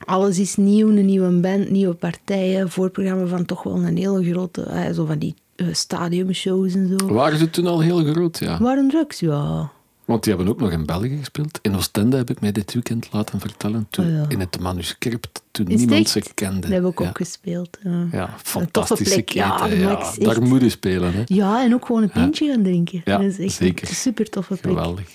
alles 0.05 0.39
is 0.39 0.55
nieuw, 0.55 0.87
een 0.89 1.05
nieuwe 1.05 1.39
band, 1.39 1.69
nieuwe 1.69 1.93
partijen. 1.93 2.69
Voorprogramma 2.69 3.25
van 3.25 3.45
toch 3.45 3.63
wel 3.63 3.75
een 3.83 3.97
hele 3.97 4.23
grote, 4.31 4.61
eh, 4.63 4.93
zo 4.93 5.05
van 5.05 5.17
die 5.19 5.33
stadiumshows 5.71 6.73
en 6.73 6.95
zo. 6.99 7.13
Waren 7.13 7.37
ze 7.37 7.49
toen 7.49 7.67
al 7.67 7.79
heel 7.79 8.03
groot, 8.03 8.39
ja. 8.39 8.59
Waren 8.59 8.89
drugs, 8.89 9.19
ja. 9.19 9.71
Want 10.05 10.23
die 10.23 10.33
hebben 10.35 10.53
ook 10.53 10.59
nog 10.59 10.71
in 10.71 10.85
België 10.85 11.17
gespeeld. 11.17 11.59
In 11.61 11.75
Oostende 11.75 12.17
heb 12.17 12.29
ik 12.29 12.41
mij 12.41 12.51
dit 12.51 12.73
weekend 12.73 13.07
laten 13.11 13.39
vertellen. 13.39 13.87
Toen, 13.89 14.05
Oh 14.05 14.11
ja. 14.11 14.25
In 14.27 14.39
het 14.39 14.59
manuscript, 14.59 15.41
toen 15.51 15.67
Is 15.67 15.79
niemand 15.79 16.09
ze 16.09 16.23
kende. 16.33 16.59
Dat 16.59 16.69
hebben 16.69 16.81
we 16.81 16.87
ook 16.87 16.99
ja. 16.99 17.09
opgespeeld. 17.09 17.77
Ja. 18.11 18.35
Fantastische 18.43 19.21
keten. 19.21 19.77
Ja, 19.77 20.13
daar 20.17 20.41
moet 20.41 20.61
je 20.61 20.69
spelen. 20.69 21.13
Hè. 21.13 21.21
Ja, 21.25 21.63
en 21.63 21.73
ook 21.73 21.85
gewoon 21.85 22.03
een 22.03 22.11
pintje 22.11 22.47
gaan 22.47 22.63
drinken. 22.63 23.01
Ja, 23.05 23.17
dat 23.17 23.25
is 23.25 23.39
echt 23.39 23.53
zeker. 23.53 23.87
een 23.87 23.95
super 23.95 24.29
toffe 24.29 24.55
plek. 24.55 24.73
Geweldig. 24.73 25.09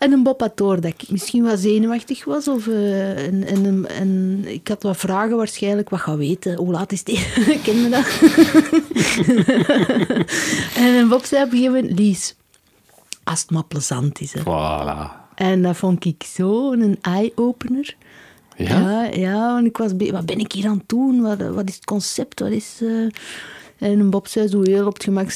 En 0.00 0.12
een 0.12 0.28
door 0.54 0.80
dat 0.80 0.84
ik 0.98 1.10
misschien 1.10 1.42
wat 1.42 1.58
zenuwachtig 1.58 2.24
was. 2.24 2.48
Of, 2.48 2.66
eh, 2.66 3.26
en, 3.26 3.44
en, 3.46 3.88
en 3.88 4.42
ik 4.46 4.68
had 4.68 4.82
wat 4.82 4.96
vragen 4.96 5.36
waarschijnlijk, 5.36 5.88
wat 5.90 6.00
gaan 6.00 6.16
weten. 6.16 6.56
Hoe 6.56 6.70
laat 6.72 6.92
is 6.92 7.04
die? 7.04 7.26
Ken 7.64 7.76
je 7.76 7.88
dat? 7.88 8.06
en 10.84 10.94
een 10.94 11.08
Bob 11.08 11.24
zei 11.24 11.44
op 11.44 11.52
een 11.52 11.58
gegeven 11.58 11.80
moment, 11.80 11.98
Lies, 11.98 12.34
als 13.24 13.40
het 13.40 13.50
maar 13.50 13.64
plezant 13.64 14.20
is. 14.20 14.32
Hè. 14.32 14.40
Voilà. 14.40 15.34
En 15.34 15.62
dat 15.62 15.76
vond 15.76 16.04
ik 16.04 16.22
zo 16.34 16.72
een 16.72 16.98
eye-opener. 17.00 17.96
Ja? 18.56 18.80
Ja, 18.80 19.04
ja, 19.04 19.52
want 19.54 19.66
ik 19.66 19.76
was... 19.76 19.92
Wat 20.10 20.26
ben 20.26 20.38
ik 20.38 20.52
hier 20.52 20.66
aan 20.68 20.78
het 20.78 20.88
doen? 20.88 21.20
Wat, 21.20 21.38
wat 21.54 21.68
is 21.68 21.74
het 21.74 21.84
concept? 21.84 22.40
Wat 22.40 22.50
is... 22.50 22.78
eh, 22.80 23.88
En 23.90 24.10
Bob 24.10 24.26
zei 24.26 24.48
zo 24.48 24.62
heel 24.62 24.86
op 24.86 24.94
het 24.94 25.04
gemak, 25.04 25.30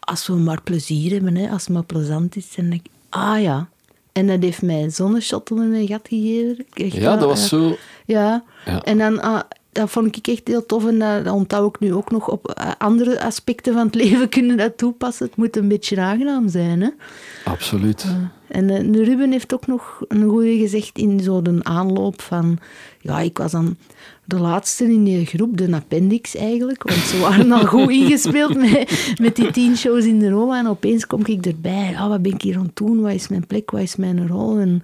als 0.00 0.26
we 0.26 0.32
maar 0.34 0.62
plezier 0.62 1.12
hebben, 1.12 1.36
hè, 1.36 1.48
als 1.48 1.64
het 1.64 1.72
maar 1.72 1.84
plezant 1.84 2.36
is. 2.36 2.46
En 2.56 2.72
ik, 2.72 2.86
ah 3.08 3.40
ja. 3.42 3.68
En 4.14 4.26
dat 4.26 4.42
heeft 4.42 4.62
mij 4.62 4.90
zo'n 4.90 5.20
shot 5.20 5.50
onder 5.50 5.66
mijn 5.66 5.86
gat 5.86 6.08
gegeven. 6.08 6.66
Echt, 6.74 6.92
Ja, 6.92 7.16
dat 7.16 7.28
was 7.28 7.48
zo... 7.48 7.76
Ja. 8.06 8.44
Ja. 8.64 8.82
En 8.82 8.98
dan... 8.98 9.20
ah, 9.20 9.40
dat 9.74 9.90
vond 9.90 10.16
ik 10.16 10.26
echt 10.26 10.48
heel 10.48 10.66
tof 10.66 10.86
en 10.86 10.98
dat, 10.98 11.24
dat 11.24 11.34
onthoud 11.34 11.74
ik 11.74 11.80
nu 11.80 11.94
ook 11.94 12.10
nog 12.10 12.28
op 12.28 12.48
eh, 12.48 12.70
andere 12.78 13.20
aspecten 13.20 13.72
van 13.72 13.86
het 13.86 13.94
leven 14.04 14.28
kunnen 14.28 14.56
dat 14.56 14.78
toepassen. 14.78 15.26
Het 15.26 15.36
moet 15.36 15.56
een 15.56 15.68
beetje 15.68 16.00
aangenaam 16.00 16.48
zijn, 16.48 16.80
hè. 16.80 16.88
Absoluut. 17.44 18.06
En 18.48 18.70
eh, 18.70 19.04
Ruben 19.04 19.32
heeft 19.32 19.54
ook 19.54 19.66
nog 19.66 20.02
een 20.08 20.28
goeie 20.28 20.58
gezegd 20.58 20.98
in 20.98 21.20
zo'n 21.20 21.66
aanloop 21.66 22.22
van... 22.22 22.58
Ja, 23.00 23.20
ik 23.20 23.38
was 23.38 23.52
dan 23.52 23.76
de 24.24 24.38
laatste 24.38 24.84
in 24.84 25.04
die 25.04 25.26
groep, 25.26 25.56
de 25.56 25.72
appendix 25.72 26.36
eigenlijk. 26.36 26.82
Want 26.82 26.98
ze 26.98 27.18
waren 27.18 27.52
al 27.52 27.66
goed 27.66 27.90
ingespeeld 28.00 28.54
met, 28.54 29.14
met 29.20 29.36
die 29.36 29.50
tien 29.50 29.76
shows 29.76 30.04
in 30.04 30.18
de 30.18 30.30
Roma. 30.30 30.58
En 30.58 30.66
opeens 30.66 31.06
kom 31.06 31.26
ik 31.26 31.46
erbij. 31.46 31.94
Ah, 31.96 32.08
wat 32.08 32.22
ben 32.22 32.32
ik 32.32 32.42
hier 32.42 32.56
aan 32.56 32.64
het 32.64 32.76
doen? 32.76 33.00
Wat 33.00 33.12
is 33.12 33.28
mijn 33.28 33.46
plek? 33.46 33.70
Wat 33.70 33.80
is 33.80 33.96
mijn 33.96 34.28
rol? 34.28 34.58
En 34.58 34.82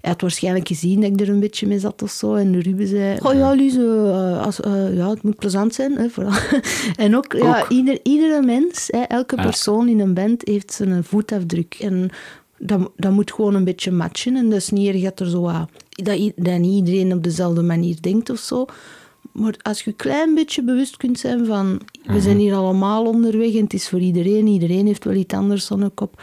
hij 0.00 0.10
had 0.10 0.20
waarschijnlijk 0.20 0.68
gezien 0.68 1.00
dat 1.00 1.10
ik 1.10 1.20
er 1.20 1.28
een 1.28 1.40
beetje 1.40 1.66
mee 1.66 1.78
zat 1.78 2.02
of 2.02 2.10
zo. 2.10 2.34
En 2.34 2.52
de 2.52 2.60
Ruben 2.60 2.86
zei... 2.86 3.18
Oh 3.22 3.34
ja, 3.34 3.52
Lise, 3.52 3.80
eh, 3.80 4.44
als, 4.44 4.60
eh, 4.60 4.96
ja, 4.96 5.10
het 5.10 5.22
moet 5.22 5.36
plezant 5.36 5.74
zijn. 5.74 5.92
Hè, 5.92 6.08
vooral. 6.08 6.38
en 6.96 7.16
ook, 7.16 7.32
ja, 7.32 7.68
ieder, 7.68 7.98
iedere 8.02 8.42
mens, 8.42 8.88
hè, 8.90 9.00
elke 9.00 9.36
persoon 9.36 9.88
in 9.88 10.00
een 10.00 10.14
band 10.14 10.42
heeft 10.44 10.72
zijn 10.72 11.04
voetafdruk. 11.04 11.76
En 11.80 12.10
dat, 12.60 12.90
dat 12.96 13.12
moet 13.12 13.32
gewoon 13.32 13.54
een 13.54 13.64
beetje 13.64 13.90
matchen. 13.90 14.36
En 14.36 14.44
dat 14.50 14.58
is 14.58 14.70
niet 14.70 14.88
erg 14.94 15.02
dat 15.02 15.20
er 15.20 15.28
zo 15.30 15.40
wat- 15.40 15.68
dat, 15.90 16.32
dat 16.36 16.58
niet 16.58 16.74
iedereen 16.88 17.12
op 17.12 17.22
dezelfde 17.24 17.62
manier 17.62 17.96
denkt 18.00 18.30
of 18.30 18.38
zo. 18.38 18.66
Maar 19.32 19.54
als 19.62 19.82
je 19.82 19.90
een 19.90 19.96
klein 19.96 20.34
beetje 20.34 20.62
bewust 20.62 20.96
kunt 20.96 21.18
zijn 21.18 21.46
van... 21.46 21.80
We 22.06 22.20
zijn 22.20 22.38
hier 22.38 22.54
allemaal 22.54 23.06
onderweg 23.06 23.54
en 23.54 23.62
het 23.62 23.74
is 23.74 23.88
voor 23.88 24.00
iedereen. 24.00 24.46
Iedereen 24.46 24.86
heeft 24.86 25.04
wel 25.04 25.14
iets 25.14 25.34
anders 25.34 25.72
aan 25.72 25.80
de 25.80 25.88
kop. 25.88 26.22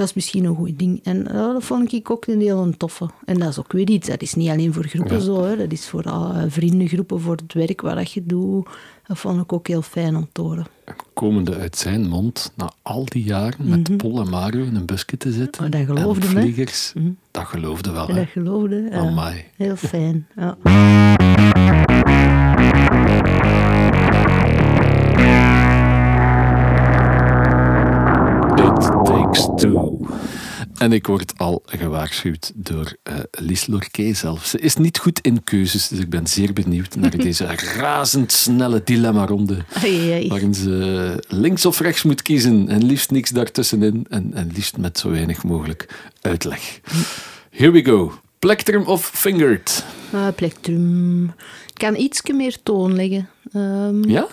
Dat 0.00 0.08
is 0.08 0.14
misschien 0.14 0.44
een 0.44 0.54
goed 0.56 0.78
ding. 0.78 1.00
En 1.02 1.26
eh, 1.26 1.34
dat 1.34 1.64
vond 1.64 1.92
ik 1.92 2.10
ook 2.10 2.26
een 2.26 2.40
heel 2.40 2.74
toffe. 2.76 3.08
En 3.24 3.38
dat 3.38 3.48
is 3.48 3.58
ook 3.58 3.72
weer 3.72 3.88
iets. 3.88 4.08
Dat 4.08 4.22
is 4.22 4.34
niet 4.34 4.48
alleen 4.48 4.72
voor 4.72 4.84
groepen 4.84 5.16
Ja. 5.16 5.22
zo. 5.22 5.44
Hè. 5.44 5.56
Dat 5.56 5.72
is 5.72 5.88
voor 5.88 6.02
alle 6.02 6.50
vriendengroepen, 6.50 7.20
voor 7.20 7.36
het 7.36 7.52
werk 7.52 7.80
wat 7.80 7.94
dat 7.94 8.12
je 8.12 8.22
doet. 8.26 8.68
Dat 9.06 9.18
vond 9.18 9.40
ik 9.42 9.52
ook 9.52 9.68
heel 9.68 9.82
fijn 9.82 10.16
om 10.16 10.28
te 10.32 10.40
horen. 10.40 10.66
Komende 11.14 11.56
uit 11.56 11.76
zijn 11.76 12.08
mond, 12.08 12.52
na 12.56 12.72
al 12.82 13.04
die 13.04 13.22
jaren, 13.24 13.68
met 13.68 13.96
Paul 13.96 14.20
en 14.20 14.30
Mario 14.30 14.64
in 14.64 14.74
een 14.76 14.86
busje 14.86 15.16
te 15.16 15.32
zitten. 15.32 15.64
Oh, 15.64 15.70
dat 15.70 15.84
geloofde 15.84 16.26
en 16.26 16.32
vliegers. 16.32 16.92
Dat 17.30 17.44
geloofde 17.44 17.90
wel, 17.90 18.08
hè. 18.08 18.14
dat 18.14 18.28
geloofde. 18.28 18.88
ja. 18.90 19.32
Heel 19.56 19.76
fijn. 19.76 20.26
Ja. 20.36 20.56
En 30.78 30.92
ik 30.92 31.06
word 31.06 31.32
al 31.36 31.62
gewaarschuwd 31.66 32.52
door 32.54 32.96
eh 33.02 33.14
Lies 33.30 33.66
Lorquet 33.66 34.16
zelf. 34.16 34.44
Ze 34.46 34.58
is 34.58 34.76
niet 34.76 34.98
goed 34.98 35.20
in 35.20 35.44
keuzes, 35.44 35.88
dus 35.88 35.98
ik 35.98 36.10
ben 36.10 36.26
zeer 36.26 36.52
benieuwd 36.52 36.96
naar 36.96 37.16
deze 37.28 37.46
razendsnelle 37.76 38.80
dilemma-ronde. 38.84 39.56
Waarin 40.28 40.54
ze 40.54 41.24
links 41.28 41.66
of 41.66 41.80
rechts 41.80 42.02
moet 42.02 42.22
kiezen 42.22 42.68
en 42.68 42.84
liefst 42.84 43.10
niks 43.10 43.30
daartussenin. 43.30 44.06
En, 44.08 44.30
en 44.34 44.50
liefst 44.54 44.76
met 44.76 44.98
zo 44.98 45.10
weinig 45.10 45.44
mogelijk 45.44 45.88
uitleg. 46.20 46.80
Here 47.50 47.70
we 47.70 47.84
go. 47.84 48.12
Plectrum 48.38 48.82
of 48.82 49.10
fingered? 49.14 49.84
Ah, 50.12 50.34
plektrum. 50.34 51.24
Ik 51.66 51.74
kan 51.74 51.96
iets 51.96 52.22
meer 52.32 52.56
toon 52.62 52.94
leggen. 52.94 53.28
Ehm, 53.52 54.08
Ja? 54.08 54.26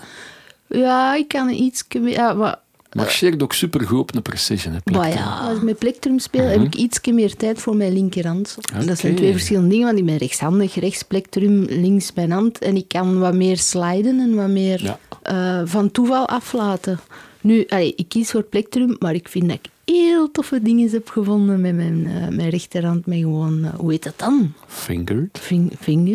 ja, 0.68 1.14
ik 1.14 1.28
kan 1.28 1.48
iets 1.50 1.84
meer... 2.00 2.08
Ja, 2.12 2.32
maar, 2.32 2.58
Marcheert 2.92 3.42
ook 3.42 3.52
supergoed 3.52 4.00
op 4.00 4.14
een 4.16 4.22
precision, 4.22 4.72
hè, 4.74 4.78
maar 4.84 5.00
plectrum. 5.00 5.24
ja, 5.24 5.38
als 5.38 5.56
ik 5.56 5.62
met 5.62 5.78
plektrum 5.78 6.18
speel, 6.18 6.44
heb 6.46 6.60
ik 6.62 6.74
iets 6.74 7.00
meer 7.10 7.34
tijd 7.36 7.58
voor 7.60 7.76
mijn 7.76 7.92
linkerhand. 7.92 8.56
Dat 8.86 8.98
zijn 8.98 9.14
twee 9.14 9.32
verschillende 9.32 9.68
dingen, 9.68 9.86
want 9.86 9.98
ik 9.98 10.04
ben 10.06 10.16
rechtshandig. 10.16 10.74
Rechts 10.74 11.02
plektrum, 11.02 11.64
links 11.64 12.12
mijn 12.14 12.30
hand. 12.30 12.58
En 12.58 12.76
ik 12.76 12.88
kan 12.88 13.18
wat 13.18 13.34
meer 13.34 13.56
sliden 13.58 14.20
en 14.20 14.34
wat 14.34 14.48
meer 14.48 14.82
Ja. 14.82 14.98
eh, 15.22 15.60
van 15.64 15.90
toeval 15.90 16.28
aflaten. 16.28 16.98
Nu, 17.40 17.64
allee, 17.68 17.92
ik 17.96 18.08
kies 18.08 18.30
voor 18.30 18.42
plektrum, 18.42 18.96
maar 18.98 19.14
ik 19.14 19.28
vind 19.28 19.48
dat 19.48 19.58
ik 19.64 19.70
heel 19.94 20.30
toffe 20.30 20.62
dingen 20.62 20.90
heb 20.90 21.08
gevonden 21.08 21.60
met 21.60 21.74
mijn, 21.74 22.06
eh, 22.06 22.28
mijn 22.28 22.48
rechterhand. 22.48 23.06
Met 23.06 23.18
gewoon, 23.18 23.64
eh, 23.64 23.74
hoe 23.74 23.90
heet 23.90 24.02
dat 24.02 24.18
dan? 24.18 24.52
Fingered? 24.66 25.38
Ving, 25.40 25.72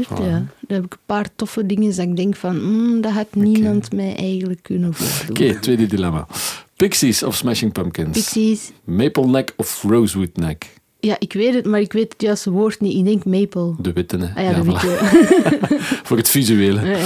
Ah. 0.10 0.18
ja. 0.18 0.26
Daar 0.26 0.78
heb 0.78 0.86
ik 0.86 0.94
een 0.94 1.00
paar 1.06 1.30
toffe 1.36 1.66
dingen 1.66 1.90
dat 1.96 2.06
ik 2.06 2.16
denk 2.16 2.36
van, 2.36 2.62
mm, 2.64 3.02
dat 3.02 3.12
had 3.12 3.28
niemand 3.36 3.94
mij 3.94 4.16
eigenlijk 4.16 4.60
kunnen 4.64 4.94
voordoen. 4.94 5.48
Oké, 5.50 5.60
tweede 5.60 5.86
dilemma. 5.86 6.28
Pixies 6.76 7.24
of 7.24 7.36
Smashing 7.36 7.72
Pumpkins? 7.72 8.12
Pixies. 8.18 8.72
Maple 8.84 9.26
Neck 9.28 9.54
of 9.58 9.84
Rosewood 9.84 10.38
Neck? 10.38 10.74
Ja, 11.00 11.16
ik 11.20 11.34
weet 11.34 11.54
het, 11.54 11.66
maar 11.66 11.80
ik 11.80 11.94
weet 11.94 12.12
het 12.14 12.22
juiste 12.22 12.52
woord 12.52 12.80
niet. 12.80 12.98
Ik 12.98 13.06
denk 13.06 13.26
maple. 13.26 13.76
De 13.80 13.94
witte, 13.94 14.18
hè? 14.18 14.26
Ah 14.36 14.44
ja, 14.44 14.54
de 14.54 14.62
voilà. 14.62 14.66
witte. 14.66 14.98
Voor 16.08 16.18
het 16.18 16.30
visuele. 16.30 16.98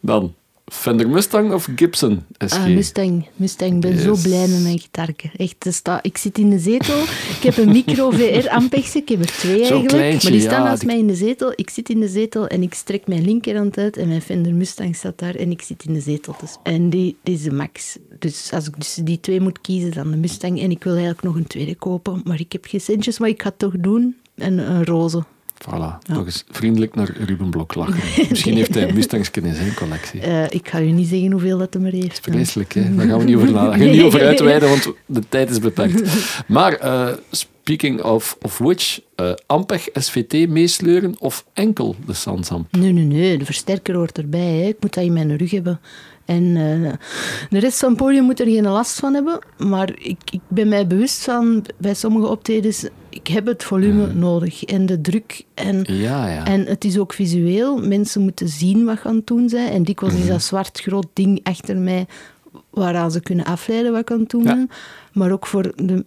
Dan 0.00 0.34
Fender 0.72 1.08
Mustang 1.08 1.52
of 1.52 1.68
Gibson 1.76 2.22
SG? 2.46 2.52
Ah, 2.56 2.66
Mustang. 2.66 3.26
Mustang. 3.36 3.72
Ik 3.74 3.80
ben 3.80 3.98
zo 3.98 4.16
blij 4.22 4.48
met 4.48 4.62
mijn 4.62 4.78
gitarke. 4.78 5.30
Echt, 5.36 5.66
sta, 5.68 6.02
ik 6.02 6.16
zit 6.16 6.38
in 6.38 6.50
de 6.50 6.58
zetel. 6.58 7.00
Ik 7.36 7.38
heb 7.42 7.56
een 7.56 7.68
micro 7.68 8.10
VR 8.18 8.48
Ampexje. 8.48 8.98
Ik 8.98 9.08
heb 9.08 9.20
er 9.20 9.26
twee 9.26 9.56
eigenlijk. 9.58 9.88
Kleintje, 9.88 10.22
maar 10.30 10.38
die 10.38 10.48
staan 10.48 10.62
ja, 10.62 10.68
naast 10.68 10.80
die- 10.80 10.88
mij 10.88 10.98
in 10.98 11.06
de 11.06 11.14
zetel. 11.14 11.52
Ik 11.56 11.70
zit 11.70 11.88
in 11.88 12.00
de 12.00 12.08
zetel 12.08 12.46
en 12.46 12.62
ik 12.62 12.74
strek 12.74 13.06
mijn 13.06 13.24
linkerhand 13.24 13.78
uit 13.78 13.96
en 13.96 14.08
mijn 14.08 14.22
Fender 14.22 14.54
Mustang 14.54 14.96
staat 14.96 15.18
daar 15.18 15.34
en 15.34 15.50
ik 15.50 15.62
zit 15.62 15.84
in 15.84 15.92
de 15.92 16.00
zetel. 16.00 16.36
Dus. 16.40 16.56
En 16.62 16.90
die, 16.90 17.16
die 17.22 17.34
is 17.34 17.42
de 17.42 17.52
max. 17.52 17.96
Dus 18.18 18.50
als 18.52 18.68
ik 18.68 18.76
tussen 18.76 19.04
die 19.04 19.20
twee 19.20 19.40
moet 19.40 19.60
kiezen, 19.60 19.92
dan 19.92 20.10
de 20.10 20.16
Mustang. 20.16 20.60
En 20.60 20.70
ik 20.70 20.84
wil 20.84 20.92
eigenlijk 20.92 21.22
nog 21.22 21.34
een 21.34 21.46
tweede 21.46 21.74
kopen, 21.74 22.20
maar 22.24 22.40
ik 22.40 22.52
heb 22.52 22.64
geen 22.68 22.80
centjes, 22.80 23.18
maar 23.18 23.28
ik 23.28 23.42
ga 23.42 23.48
het 23.48 23.58
toch 23.58 23.74
doen. 23.78 24.16
En 24.34 24.58
een 24.58 24.84
roze. 24.84 25.24
Voilà, 25.70 25.98
nog 26.06 26.24
eens 26.24 26.44
vriendelijk 26.50 26.94
naar 26.94 27.10
Ruben 27.18 27.50
Blok 27.50 27.74
lachen. 27.74 27.94
Misschien 28.30 28.56
heeft 28.56 28.74
hij 28.74 28.92
Mustangs 28.92 29.30
in 29.30 29.54
zijn 29.54 29.74
collectie. 29.74 30.20
Eh, 30.20 30.44
ik 30.48 30.68
ga 30.68 30.80
u 30.80 30.90
niet 30.90 31.08
zeggen 31.08 31.30
hoeveel 31.30 31.58
dat 31.58 31.74
er 31.74 31.80
maar 31.80 31.92
heeft. 31.92 32.20
Vreselijk, 32.20 32.72
hè? 32.72 32.94
daar 32.94 33.06
gaan 33.06 33.18
we 33.18 33.24
niet 33.24 33.36
over, 33.36 33.48
gaan 33.48 33.78
we 33.78 33.84
niet 33.84 34.02
over 34.02 34.26
uitweiden, 34.26 34.68
want 34.68 34.92
de 35.06 35.22
tijd 35.28 35.50
is 35.50 35.58
beperkt. 35.58 36.02
Maar, 36.46 36.72
eh, 36.72 37.08
speaking 37.30 38.02
of, 38.02 38.36
of 38.42 38.58
which, 38.58 39.00
eh, 39.14 39.32
Ampeg 39.46 39.88
SVT 39.92 40.48
meesleuren 40.48 41.14
of 41.18 41.44
enkel 41.52 41.96
de 42.06 42.12
Sansamp? 42.12 42.76
Nee, 42.76 42.92
nee, 42.92 43.04
nee. 43.04 43.38
De 43.38 43.44
versterker 43.44 43.94
hoort 43.94 44.18
erbij. 44.18 44.40
Hè. 44.40 44.68
Ik 44.68 44.76
moet 44.80 44.94
dat 44.94 45.04
in 45.04 45.12
mijn 45.12 45.36
rug 45.36 45.50
hebben. 45.50 45.80
En 46.24 46.54
de 47.50 47.58
rest 47.58 47.78
van 47.78 47.88
het 47.88 47.98
podium 47.98 48.24
moet 48.24 48.40
er 48.40 48.46
geen 48.46 48.62
last 48.62 48.98
van 48.98 49.14
hebben. 49.14 49.38
Maar 49.58 49.90
ik, 49.98 50.18
ik 50.30 50.40
ben 50.48 50.68
mij 50.68 50.86
bewust 50.86 51.22
van, 51.22 51.64
bij 51.78 51.94
sommige 51.94 52.26
optredens, 52.26 52.86
ik 53.16 53.26
heb 53.26 53.46
het 53.46 53.64
volume 53.64 54.12
nodig. 54.12 54.64
En 54.64 54.86
de 54.86 55.00
druk. 55.00 55.44
En, 55.54 55.84
Ja, 55.88 56.28
ja. 56.28 56.46
en 56.46 56.66
het 56.66 56.84
is 56.84 56.98
ook 56.98 57.12
visueel. 57.12 57.78
Mensen 57.78 58.22
moeten 58.22 58.48
zien 58.48 58.84
wat 58.84 58.98
je 59.02 59.08
aan 59.08 59.16
het 59.16 59.26
doen 59.26 59.48
zijn. 59.48 59.72
En 59.72 59.82
dikwijls 59.82 60.14
is 60.14 60.26
dat 60.26 60.42
zwart 60.42 60.80
groot 60.80 61.06
ding 61.12 61.40
achter 61.42 61.76
mij, 61.76 62.06
waaraan 62.70 63.10
ze 63.10 63.20
kunnen 63.20 63.44
afleiden 63.44 63.92
wat 63.92 64.00
ik 64.00 64.10
aan 64.10 64.24
doen 64.26 64.42
Ja. 64.42 64.66
Maar 65.12 65.30
ook 65.32 65.46
voor 65.46 65.72
de... 65.74 66.04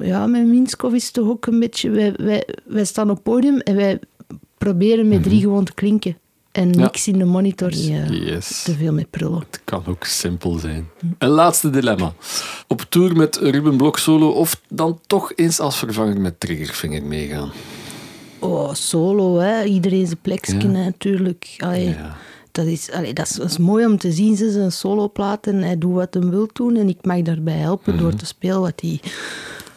Ja, 0.00 0.26
met 0.26 0.46
Minskov 0.46 0.92
is 0.92 1.10
toch 1.10 1.28
ook 1.28 1.46
een 1.46 1.60
beetje... 1.60 1.90
Wij, 1.90 2.14
wij, 2.16 2.48
wij 2.64 2.84
staan 2.84 3.10
op 3.10 3.22
podium 3.22 3.58
en 3.58 3.76
wij 3.76 3.98
proberen 4.58 5.08
met 5.08 5.22
drie 5.22 5.40
gewoon 5.40 5.64
te 5.64 5.74
klinken. 5.74 6.16
En 6.56 6.72
Ja. 6.72 6.80
niks 6.80 7.08
in 7.08 7.18
de 7.18 7.24
monitor. 7.24 7.72
Yes. 7.74 8.62
te 8.62 8.74
veel 8.74 8.92
met 8.92 9.10
prullen. 9.10 9.38
Het 9.38 9.60
kan 9.64 9.82
ook 9.86 10.04
simpel 10.04 10.58
zijn. 10.58 10.88
Een 11.18 11.28
laatste 11.28 11.70
dilemma. 11.70 12.12
Op 12.66 12.80
tour 12.88 13.16
met 13.16 13.36
Ruben 13.36 13.76
Blok 13.76 13.98
solo 13.98 14.28
of 14.30 14.60
dan 14.68 15.00
toch 15.06 15.32
eens 15.34 15.60
als 15.60 15.78
vervanger 15.78 16.20
met 16.20 16.40
Triggerfinger 16.40 17.02
meegaan? 17.02 17.50
Oh, 18.38 18.74
solo, 18.74 19.38
hè. 19.38 19.64
Iedereen 19.64 20.06
zijn 20.06 20.18
plekje, 20.22 20.68
natuurlijk. 20.68 21.54
Allee, 21.58 21.88
Ja. 21.88 22.16
dat, 22.52 22.66
is, 22.66 22.90
allee, 22.92 23.12
dat, 23.12 23.26
is, 23.26 23.32
dat 23.32 23.50
is 23.50 23.58
mooi 23.58 23.86
om 23.86 23.98
te 23.98 24.12
zien. 24.12 24.36
Ze 24.36 24.50
zijn 24.50 24.72
soloplaat 24.72 25.46
en 25.46 25.56
hij 25.62 25.78
doet 25.78 25.94
wat 25.94 26.14
hij 26.14 26.22
wil 26.22 26.48
doen. 26.52 26.76
En 26.76 26.88
ik 26.88 26.98
mag 27.04 27.22
daarbij 27.22 27.54
helpen 27.56 27.94
Mhm. 27.94 28.02
door 28.02 28.14
te 28.14 28.26
spelen 28.26 28.60
wat 28.60 28.80
hij 28.80 29.00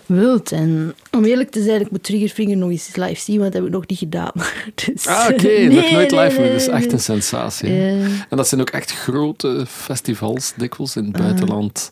wilt. 0.09 0.51
En 0.51 0.93
om 1.11 1.25
eerlijk 1.25 1.49
te 1.51 1.63
zijn, 1.63 1.81
ik 1.81 1.91
moet 1.91 2.03
Triggerfinger 2.03 2.57
nog 2.57 2.69
eens 2.69 2.95
live 2.95 3.21
zien, 3.21 3.39
want 3.39 3.51
dat 3.51 3.61
heb 3.61 3.71
ik 3.71 3.77
nog 3.77 3.87
niet 3.87 3.97
gedaan. 3.99 4.31
Dus, 4.85 5.07
Ah, 5.07 5.27
oké. 5.31 5.41
nee, 5.43 5.67
nog 5.69 5.91
nooit 5.91 6.11
live. 6.11 6.39
nee, 6.39 6.51
dat 6.51 6.61
is 6.61 6.67
echt 6.67 6.91
een 6.91 6.99
sensatie. 6.99 7.69
En 8.29 8.37
dat 8.37 8.47
zijn 8.47 8.61
ook 8.61 8.69
echt 8.69 8.91
grote 8.91 9.65
festivals, 9.67 10.53
dikwijls 10.55 10.95
in 10.95 11.05
het 11.05 11.15
Ah. 11.15 11.21
buitenland. 11.21 11.91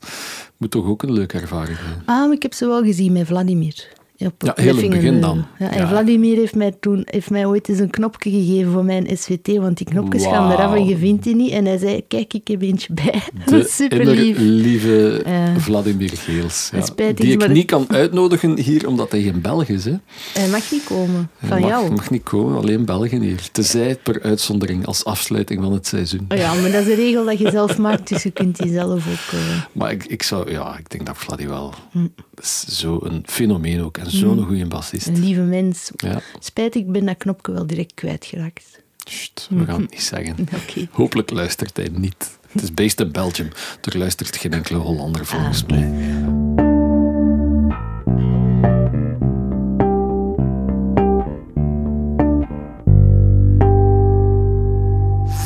Moet 0.57 0.72
toch 0.72 0.85
ook 0.85 1.03
een 1.03 1.14
leuke 1.14 1.39
ervaring 1.39 1.77
zijn. 1.77 2.02
Ah, 2.06 2.26
maar 2.26 2.31
ik 2.35 2.41
heb 2.41 2.53
ze 2.53 2.68
wel 2.68 2.84
gezien 2.84 3.11
met 3.14 3.27
Vladimir. 3.27 3.88
Op 4.19 4.34
Ja, 4.38 4.53
heel 4.56 4.77
in 4.77 4.81
het 4.84 4.89
begin 5.02 5.22
dan. 5.22 5.45
Ja, 5.60 5.69
en 5.72 5.77
Ja. 5.77 5.88
Vladimir 5.88 6.35
heeft 6.38 6.56
mij 6.56 6.72
toen 6.80 7.02
heeft 7.06 7.30
mij 7.30 7.45
ooit 7.45 7.69
eens 7.69 7.80
een 7.80 7.89
knopje 7.89 8.30
gegeven 8.31 8.72
voor 8.72 8.85
mijn 8.85 9.18
SVT, 9.18 9.57
want 9.57 9.77
die 9.77 9.88
knopjes 9.88 10.23
gaan 10.23 10.48
Wauw. 10.48 10.52
eraf 10.57 10.76
en 10.76 10.85
je 10.85 10.98
vindt 10.98 11.23
die 11.23 11.35
niet. 11.35 11.52
En 11.52 11.65
hij 11.65 11.77
zei, 11.77 12.07
kijk, 12.07 12.34
ik 12.34 12.48
heb 12.48 12.61
eentje 12.61 12.94
bij. 12.94 13.22
De 13.45 13.68
super 13.69 14.06
lief. 14.06 14.38
lieve 14.39 15.22
Ja. 15.26 15.60
Vladimir 15.60 16.10
Geels. 16.14 16.69
Ja, 16.73 17.11
die 17.14 17.31
ik 17.31 17.38
maar 17.39 17.49
niet 17.49 17.65
kan 17.65 17.85
uitnodigen 17.88 18.60
hier, 18.60 18.88
omdat 18.88 19.11
hij 19.11 19.22
geen 19.22 19.41
Belg 19.41 19.68
is. 19.68 19.85
Hè. 19.85 19.94
Hij 20.34 20.48
mag 20.49 20.72
niet 20.72 20.84
komen, 20.84 21.30
Hij 21.38 21.49
van 21.49 21.60
mag, 21.60 21.69
jou. 21.69 21.91
mag 21.91 22.10
niet 22.10 22.23
komen, 22.23 22.57
alleen 22.57 22.85
Belgen 22.85 23.22
hier. 23.22 23.49
Tenzij 23.52 23.95
per 24.03 24.22
uitzondering, 24.22 24.85
als 24.85 25.06
afsluiting 25.06 25.61
van 25.64 25.73
het 25.73 25.88
seizoen. 25.88 26.26
Oh 26.30 26.38
ja, 26.38 26.53
maar 26.53 26.72
dat 26.72 26.81
is 26.81 26.88
een 26.88 26.95
regel 26.95 27.26
dat 27.26 27.39
je 27.39 27.52
zelf 27.52 27.77
maakt, 27.77 28.10
dus 28.10 28.23
je 28.23 28.31
kunt 28.31 28.57
die 28.57 28.72
zelf 28.72 29.07
ook... 29.07 29.39
eh, 29.39 29.39
Maar 29.72 29.91
ik, 29.91 30.06
ik 30.06 30.23
zou, 30.23 30.52
ja, 30.52 30.77
ik 30.77 30.89
denk 30.89 31.06
dat 31.06 31.18
Vladdy 31.18 31.48
wel... 31.48 31.73
Hm. 31.91 31.99
Dat 32.38 32.46
is 32.46 32.66
zo'n 32.80 33.24
fenomeen 33.26 33.82
ook. 33.82 33.98
En 33.98 34.12
zo'n 34.12 34.46
goede 34.46 34.66
bassist. 34.66 35.08
een 35.08 35.20
lieve 35.20 35.42
mens. 35.42 35.92
Ja, 35.96 36.22
Spijt, 36.40 36.76
ik 36.76 36.92
ben 36.92 37.06
dat 37.06 37.18
knopje 37.18 37.52
wel 37.52 37.68
direct 37.68 37.94
kwijtgeraakt. 37.94 38.82
Sst, 38.98 39.48
we 39.50 39.66
gaan 39.66 39.82
het 39.82 39.92
niet 39.92 40.02
zeggen. 40.04 40.48
Hopelijk 40.92 41.32
luistert 41.32 41.78
hij 41.78 41.90
niet. 41.92 42.38
Het 42.52 42.62
is 42.64 42.74
based 42.74 43.00
in 43.00 43.12
Belgium. 43.12 43.48
Er 43.82 43.98
luistert 43.98 44.38
geen 44.38 44.54
enkele 44.54 44.78
Hollander 44.78 45.26
volgens 45.26 45.64
Ah. 45.64 45.70
mij. 45.70 45.92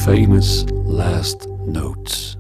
Famous 0.03 0.63
Last 0.85 1.47
Notes. 1.65 2.37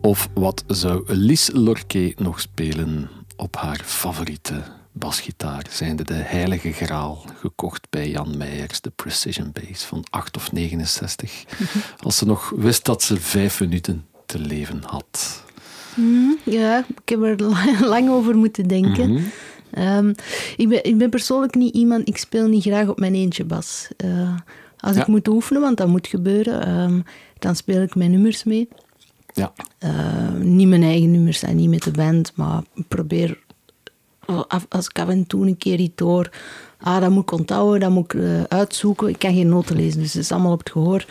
Of 0.00 0.28
wat 0.34 0.64
zou 0.66 1.02
Lies 1.06 1.50
Lorquet 1.52 2.18
nog 2.20 2.40
spelen 2.40 3.08
op 3.36 3.56
haar 3.56 3.80
favoriete 3.84 4.62
basgitaar, 4.92 5.66
zijnde 5.70 6.04
de 6.04 6.14
Heilige 6.14 6.72
Graal, 6.72 7.24
gekocht 7.38 7.86
bij 7.90 8.10
Jan 8.10 8.36
Meijers, 8.36 8.80
de 8.80 8.90
Precision 8.90 9.52
Bass 9.52 9.84
van 9.84 10.04
8 10.10 10.36
of 10.36 10.52
69, 10.52 11.44
als 12.04 12.16
ze 12.16 12.26
nog 12.26 12.52
wist 12.56 12.84
dat 12.84 13.02
ze 13.02 13.20
vijf 13.20 13.60
minuten 13.60 14.06
te 14.26 14.38
leven 14.38 14.82
had. 14.86 15.42
Ja, 16.44 16.78
ik 17.02 17.08
heb 17.08 17.22
er 17.22 17.36
lang, 17.88 18.10
over 18.10 18.36
moeten 18.36 18.68
denken. 18.68 19.12
Mhm. 19.12 19.22
Ehm, 19.70 20.12
ik, 20.56 20.68
ben, 20.68 20.84
ik 20.84 20.98
ben 20.98 21.10
persoonlijk 21.10 21.54
niet 21.54 21.74
iemand, 21.74 22.08
ik 22.08 22.16
speel 22.16 22.46
niet 22.48 22.62
graag 22.62 22.88
op 22.88 22.98
mijn 22.98 23.14
eentje 23.14 23.44
bas. 23.44 23.88
Eh, 23.96 24.36
als 24.78 24.96
Ja. 24.96 25.02
ik 25.02 25.06
moet 25.08 25.28
oefenen, 25.28 25.62
want 25.62 25.76
dat 25.76 25.88
moet 25.88 26.06
gebeuren, 26.06 26.66
ehm, 26.66 27.00
dan 27.38 27.56
speel 27.56 27.82
ik 27.82 27.94
mijn 27.94 28.10
nummers 28.10 28.44
mee. 28.44 28.68
Ja, 29.34 29.52
Eh, 29.78 30.32
niet 30.40 30.68
mijn 30.68 30.82
eigen 30.82 31.10
nummers 31.10 31.42
en 31.42 31.56
niet 31.56 31.68
met 31.70 31.82
de 31.82 31.90
band, 31.90 32.32
maar 32.34 32.62
ik 32.74 32.88
probeer, 32.88 33.38
als 34.68 34.86
ik 34.88 34.98
af 34.98 35.08
en 35.08 35.26
toe 35.26 35.46
een 35.46 35.56
keer 35.56 35.78
iets 35.78 36.02
hoor, 36.02 36.30
ah, 36.80 37.00
dat 37.00 37.10
moet 37.10 37.22
ik 37.22 37.30
onthouden, 37.32 37.80
dat 37.80 37.90
moet 37.90 38.12
ik 38.14 38.20
eh, 38.20 38.42
uitzoeken. 38.42 39.08
Ik 39.08 39.18
kan 39.18 39.34
geen 39.34 39.48
noten 39.48 39.76
lezen, 39.76 40.00
dus 40.00 40.12
het 40.12 40.22
is 40.22 40.32
allemaal 40.32 40.52
op 40.52 40.58
het 40.58 40.70
gehoor. 40.70 41.04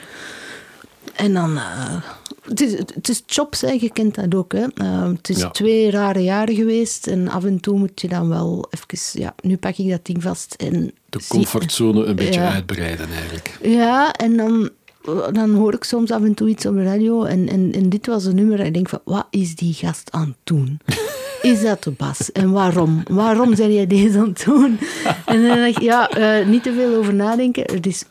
En 1.15 1.33
dan, 1.33 1.57
eh, 1.57 2.01
het, 2.43 2.61
is, 2.61 2.71
het 2.77 3.09
is 3.09 3.23
chops, 3.25 3.61
hè, 3.61 3.71
je 3.71 3.89
kent 3.91 4.15
dat 4.15 4.35
ook. 4.35 4.51
Hè. 4.53 4.65
Het 5.11 5.29
is 5.29 5.39
Ja. 5.39 5.49
twee 5.49 5.91
rare 5.91 6.19
jaren 6.23 6.55
geweest 6.55 7.07
en 7.07 7.27
af 7.29 7.43
en 7.43 7.59
toe 7.59 7.77
moet 7.77 8.01
je 8.01 8.07
dan 8.07 8.29
wel 8.29 8.67
even, 8.69 9.21
ja, 9.21 9.35
nu 9.41 9.57
pak 9.57 9.75
ik 9.77 9.89
dat 9.89 10.05
ding 10.05 10.23
vast 10.23 10.53
en... 10.53 10.91
de 11.09 11.19
comfortzone 11.27 12.05
een 12.05 12.15
beetje 12.15 12.39
uitbreiden 12.39 13.07
eigenlijk. 13.11 13.57
ja, 13.63 14.13
en 14.13 14.37
dan, 14.37 14.69
dan 15.31 15.53
hoor 15.53 15.73
ik 15.73 15.83
soms 15.83 16.11
af 16.11 16.23
en 16.23 16.33
toe 16.33 16.49
iets 16.49 16.65
op 16.65 16.73
de 16.75 16.83
radio. 16.83 17.23
En, 17.23 17.49
en, 17.49 17.71
en 17.71 17.89
dit 17.89 18.05
was 18.07 18.25
een 18.25 18.35
nummer. 18.35 18.59
En 18.59 18.65
ik 18.65 18.73
denk 18.73 18.89
van, 18.89 18.99
wat 19.03 19.27
is 19.29 19.55
die 19.55 19.73
gast 19.73 20.11
aan 20.11 20.27
het 20.27 20.37
doen? 20.43 20.79
Is 21.41 21.61
dat 21.61 21.83
de 21.83 21.91
bas? 21.91 22.31
En 22.31 22.51
waarom? 22.51 23.03
Waarom 23.09 23.55
zijn 23.55 23.73
jij 23.73 23.87
deze 23.87 24.17
aan 24.19 24.27
het 24.27 24.43
doen? 24.45 24.77
En 25.25 25.47
dan 25.47 25.57
dacht 25.57 25.67
ik, 25.77 25.81
ja, 25.81 26.09
eh, 26.09 26.47
niet 26.47 26.63
te 26.63 26.73
veel 26.73 26.95
over 26.95 27.13
nadenken. 27.13 27.63
Het 27.73 27.85
is 27.87 28.03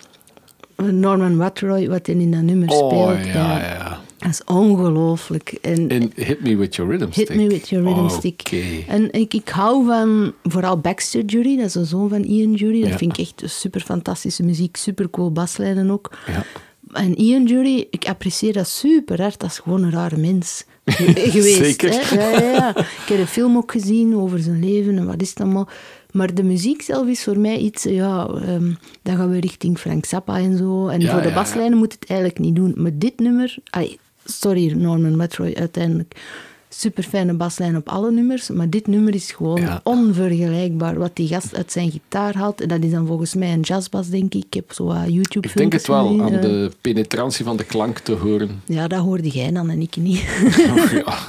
Norman 0.76 1.36
Watroy 1.36 1.88
wat 1.88 2.08
in 2.08 2.30
dat 2.30 2.42
nummer 2.42 2.68
Oh, 2.68 2.86
speelt. 3.10 3.26
ja, 3.26 3.58
ja. 3.58 4.00
Dat 4.18 4.30
is 4.30 4.44
ongelooflijk. 4.44 5.58
En, 5.62 6.10
Hit 6.14 6.40
Me 6.42 6.56
With 6.56 6.74
Your 6.76 6.90
Rhythm 6.92 7.10
Stick. 7.12 7.28
Hit 7.28 7.36
me 7.38 7.46
with 7.48 7.68
your 7.68 7.84
rhythm 7.86 8.08
stick. 8.08 8.64
En 8.88 9.12
ik, 9.12 9.34
ik 9.34 9.48
hou 9.48 9.86
van 9.86 10.32
vooral 10.42 10.78
Baxter 10.78 11.24
Jury, 11.24 11.56
dat 11.56 11.66
is 11.66 11.74
een 11.74 11.86
zoon 11.86 12.08
van 12.08 12.22
Ian 12.22 12.52
Jury. 12.54 12.80
Dat 12.80 12.90
Ja. 12.90 12.96
vind 12.96 13.18
ik 13.18 13.26
echt 13.26 13.50
super 13.50 13.80
fantastische 13.80 14.42
muziek, 14.42 14.76
super 14.76 15.10
cool 15.10 15.32
baslijnen 15.32 15.90
ook. 15.90 16.10
Ja. 16.26 16.44
En 16.92 17.16
Ian 17.16 17.44
Jury, 17.46 17.86
ik 17.90 18.04
apprecieer 18.08 18.52
dat 18.52 18.68
super 18.68 19.20
hard. 19.22 19.40
Dat 19.40 19.50
is 19.50 19.58
gewoon 19.58 19.82
een 19.82 19.90
rare 19.90 20.16
mens 20.16 20.64
ge- 20.84 21.30
geweest. 21.30 21.56
Zeker. 21.56 21.90
Hè? 21.90 22.14
Ja, 22.14 22.30
ja, 22.40 22.50
ja. 22.52 22.76
Ik 22.76 23.04
heb 23.08 23.18
een 23.18 23.26
film 23.26 23.56
ook 23.56 23.72
gezien 23.72 24.16
over 24.16 24.38
zijn 24.38 24.64
leven 24.64 24.96
en 24.96 25.06
wat 25.06 25.20
is 25.22 25.28
het 25.30 25.40
allemaal. 25.40 25.68
Maar 26.12 26.34
de 26.34 26.42
muziek 26.42 26.82
zelf 26.82 27.06
is 27.08 27.22
voor 27.22 27.38
mij 27.38 27.58
iets, 27.58 27.82
ja, 27.82 28.26
ehm, 28.26 28.70
dan 29.02 29.16
gaan 29.16 29.30
we 29.30 29.40
richting 29.40 29.78
Frank 29.78 30.04
Zappa 30.04 30.36
en 30.38 30.56
zo. 30.56 30.88
En 30.88 31.08
voor 31.08 31.22
de 31.22 31.32
baslijnen 31.32 31.78
moet 31.78 31.92
het 31.92 32.04
eigenlijk 32.08 32.38
niet 32.40 32.56
doen. 32.56 32.72
Maar 32.76 32.90
dit 32.94 33.18
nummer, 33.20 33.56
sorry 34.24 34.72
Norman 34.72 35.16
Metroy, 35.16 35.52
uiteindelijk 35.58 36.14
super 36.74 37.02
fijne 37.02 37.32
baslijn 37.34 37.76
op 37.76 37.88
alle 37.88 38.10
nummers. 38.10 38.48
Maar 38.48 38.70
dit 38.70 38.86
nummer 38.86 39.14
is 39.14 39.32
gewoon 39.32 39.60
Ja. 39.60 39.80
onvergelijkbaar. 39.84 40.98
Wat 40.98 41.16
die 41.16 41.28
gast 41.28 41.56
uit 41.56 41.72
zijn 41.72 41.90
gitaar 41.90 42.34
haalt. 42.36 42.60
En 42.60 42.68
dat 42.68 42.82
is 42.82 42.90
dan 42.90 43.06
volgens 43.06 43.34
mij 43.34 43.52
een 43.52 43.60
jazzbas, 43.60 44.08
denk 44.08 44.34
ik. 44.34 44.44
Ik 44.44 44.54
heb 44.54 44.72
zo 44.72 44.84
wat 44.84 44.96
YouTube 45.08 45.48
Ik 45.48 45.56
denk 45.56 45.72
het 45.72 45.86
wel, 45.86 46.22
aan 46.22 46.32
eh. 46.32 46.40
de 46.40 46.70
penetrantie 46.80 47.44
van 47.44 47.56
de 47.56 47.64
klank 47.64 47.98
te 47.98 48.12
horen. 48.12 48.62
Ja, 48.66 48.88
dat 48.88 49.00
hoorde 49.00 49.28
jij 49.28 49.50
dan 49.52 49.70
en 49.70 49.80
ik 49.80 49.96
niet. 49.96 50.24
Oh, 50.76 50.92
ja. 51.06 51.18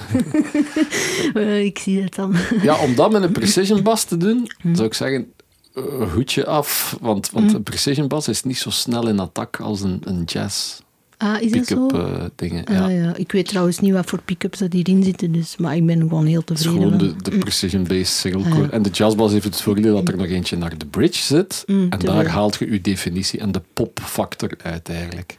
Eh, 1.34 1.64
ik 1.64 1.80
zie 1.80 2.02
het 2.02 2.16
dan. 2.16 2.34
ja, 2.62 2.80
om 2.80 2.96
dat 2.96 3.12
met 3.12 3.24
een 3.24 3.32
precision 3.32 3.84
bas 3.84 4.04
te 4.04 4.18
doen, 4.18 4.48
Hm. 4.62 4.76
zou 4.76 4.88
ik 4.88 4.94
zeggen, 4.94 5.32
eh, 5.76 5.84
hoedje 6.14 6.46
af. 6.46 6.98
Want, 7.02 7.30
want 7.32 7.54
een 7.54 7.64
precision 7.64 8.08
bas 8.08 8.28
is 8.28 8.44
niet 8.44 8.58
zo 8.58 8.70
snel 8.70 9.08
in 9.08 9.20
attack 9.20 9.60
als 9.60 9.82
een, 9.82 10.02
een 10.04 10.24
jazz 10.24 10.80
Ah, 11.24 11.42
is 11.42 11.52
dat 11.52 11.66
zo? 11.66 11.88
pick-up 11.88 12.02
eh, 12.08 12.24
dingen. 12.36 12.66
Ah, 12.66 12.74
ja. 12.76 12.88
ja. 12.88 13.16
Ik 13.16 13.32
weet 13.32 13.48
trouwens 13.48 13.80
niet 13.80 13.94
wat 13.94 14.06
voor 14.06 14.22
pick-ups 14.26 14.60
dat 14.60 14.74
hierin 14.74 15.04
zitten, 15.04 15.32
dus, 15.32 15.58
maar 15.58 15.76
ik 15.76 15.86
ben 15.86 16.00
gewoon 16.00 16.26
heel 16.26 16.40
Het 16.40 16.50
is 16.50 16.62
tevreden. 16.62 16.92
gewoon 17.00 17.16
de, 17.24 17.30
de 17.32 17.38
precision-based 17.38 18.08
single 18.08 18.44
Ah, 18.52 18.58
ja. 18.58 18.70
En 18.70 18.82
de 18.82 18.90
jazzbass 18.90 19.34
heeft 19.34 19.46
het 19.46 19.62
voordeel 19.62 19.96
dat 19.96 20.08
er 20.08 20.18
nog 20.18 20.28
eentje 20.28 20.58
naar 20.58 20.78
de 20.78 20.86
bridge 20.86 21.22
zit. 21.24 21.64
Mm, 21.66 21.86
en 21.90 22.00
daar 22.00 22.28
haalt 22.28 22.56
je 22.56 22.72
je 22.72 22.82
definitie 22.82 23.40
en 23.40 23.52
de 23.52 23.62
popfactor 23.74 24.50
uit 24.64 24.90
eigenlijk. 24.90 25.38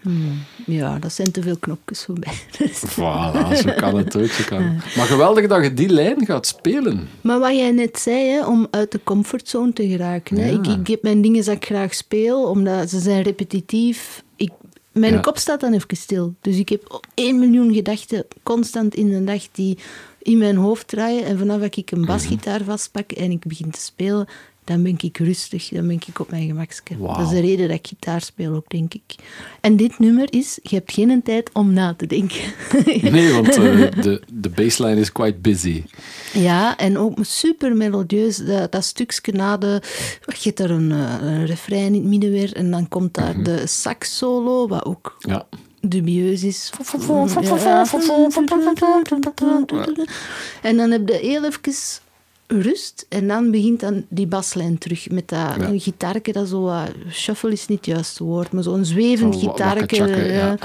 Ja, 0.66 0.98
dat 0.98 1.12
zijn 1.12 1.30
te 1.32 1.42
veel 1.42 1.56
knopjes 1.58 2.04
voor 2.04 2.16
mij. 2.20 2.32
Dus- 2.58 2.82
Voilà, 2.92 3.62
zo 3.62 3.72
kan 3.76 3.96
het 3.96 4.16
ook. 4.16 4.26
Zo 4.26 4.44
kan 4.46 4.62
het. 4.62 4.72
Maar 4.96 5.06
geweldig 5.06 5.46
dat 5.46 5.62
je 5.64 5.74
die 5.74 5.88
lijn 5.88 6.26
gaat 6.26 6.46
spelen. 6.46 7.08
Maar 7.20 7.38
wat 7.38 7.56
jij 7.56 7.70
net 7.70 7.98
zei, 7.98 8.28
hè, 8.28 8.46
om 8.46 8.66
uit 8.70 8.92
de 8.92 9.00
comfortzone 9.04 9.72
te 9.72 9.88
geraken. 9.88 10.36
Hè. 10.38 10.46
Ja. 10.48 10.52
Ik, 10.58 10.66
ik 10.66 10.86
heb 10.86 11.02
mijn 11.02 11.22
dingen 11.22 11.44
dat 11.44 11.54
ik 11.54 11.64
graag 11.64 11.94
speel, 11.94 12.42
omdat 12.42 12.90
ze 12.90 13.00
zijn 13.00 13.22
repetitief. 13.22 14.22
Ik, 14.36 14.50
mijn 14.94 15.12
Ja. 15.12 15.20
kop 15.20 15.38
staat 15.38 15.60
dan 15.60 15.72
even 15.72 15.96
stil. 15.96 16.34
Dus 16.40 16.56
ik 16.56 16.68
heb 16.68 17.00
één 17.14 17.38
miljoen 17.38 17.74
gedachten 17.74 18.26
constant 18.42 18.94
in 18.94 19.08
de 19.10 19.24
dag 19.24 19.48
die 19.52 19.78
in 20.22 20.38
mijn 20.38 20.56
hoofd 20.56 20.88
draaien. 20.88 21.24
En 21.24 21.38
vanaf 21.38 21.60
dat 21.60 21.76
ik 21.76 21.90
een 21.90 22.04
basgitaar 22.04 22.62
vastpak 22.64 23.12
en 23.12 23.30
ik 23.30 23.44
begin 23.46 23.70
te 23.70 23.80
spelen, 23.80 24.26
dan 24.64 24.82
ben 24.82 24.96
ik 25.00 25.18
rustig. 25.18 25.68
Dan 25.68 25.86
ben 25.86 26.00
ik 26.06 26.20
op 26.20 26.30
mijn. 26.30 26.66
Wauw. 26.98 27.16
Dat 27.16 27.26
is 27.26 27.32
de 27.32 27.40
reden 27.40 27.68
dat 27.68 27.76
ik 27.76 27.86
gitaar 27.86 28.20
speel 28.20 28.54
ook, 28.54 28.68
denk 28.70 28.94
ik. 28.94 29.14
En 29.60 29.76
dit 29.76 29.98
nummer 29.98 30.32
is, 30.32 30.58
je 30.62 30.74
hebt 30.76 30.92
geen 30.92 31.22
tijd 31.22 31.50
om 31.52 31.72
na 31.72 31.94
te 31.94 32.06
denken. 32.06 32.40
Nee, 33.12 33.32
want 33.32 33.48
eh, 33.48 33.90
de, 34.02 34.22
de 34.32 34.48
baseline 34.48 35.00
is 35.00 35.12
quite 35.12 35.38
busy. 35.38 35.84
Ja, 36.32 36.76
en 36.76 36.98
ook 36.98 37.18
super 37.20 37.76
melodieus. 37.76 38.36
Dat, 38.36 38.72
dat 38.72 38.84
stukje 38.84 39.32
na 39.32 39.56
de... 39.56 39.82
Je 40.26 40.40
hebt 40.42 40.60
er 40.60 40.70
een, 40.70 40.92
eh, 40.92 41.14
een 41.20 41.46
refrein 41.46 41.86
in 41.86 41.94
het 41.94 42.04
midden 42.04 42.30
weer. 42.30 42.52
En 42.56 42.70
dan 42.70 42.88
komt 42.88 43.14
daar 43.14 43.42
de 43.42 43.66
sax 43.66 44.16
solo, 44.16 44.68
wat 44.68 44.84
ook 44.84 45.16
Ja. 45.18 45.46
dubieus 45.80 46.42
is. 46.42 46.70
En 50.62 50.76
dan 50.76 50.90
heb 50.90 51.08
je 51.08 51.14
heel 51.22 51.44
even 51.44 51.60
rust. 52.46 53.06
En 53.08 53.28
dan 53.28 53.50
begint 53.50 53.80
dan 53.80 54.04
die 54.08 54.26
baslijn 54.26 54.78
terug. 54.78 55.10
Met 55.10 55.28
dat 55.28 55.38
Ja. 55.38 55.68
een 55.68 55.80
gitaarke 55.80 56.32
dat 56.32 56.48
zo... 56.48 56.72
shuffle 57.10 57.52
is 57.52 57.66
niet 57.66 57.78
het 57.78 57.86
juiste 57.86 58.24
woord, 58.24 58.52
maar 58.52 58.62
zo'n 58.62 58.84
zwevend 58.84 59.34
Zo 59.34 59.40
gitaarke. 59.50 60.04
ja. 60.32 60.56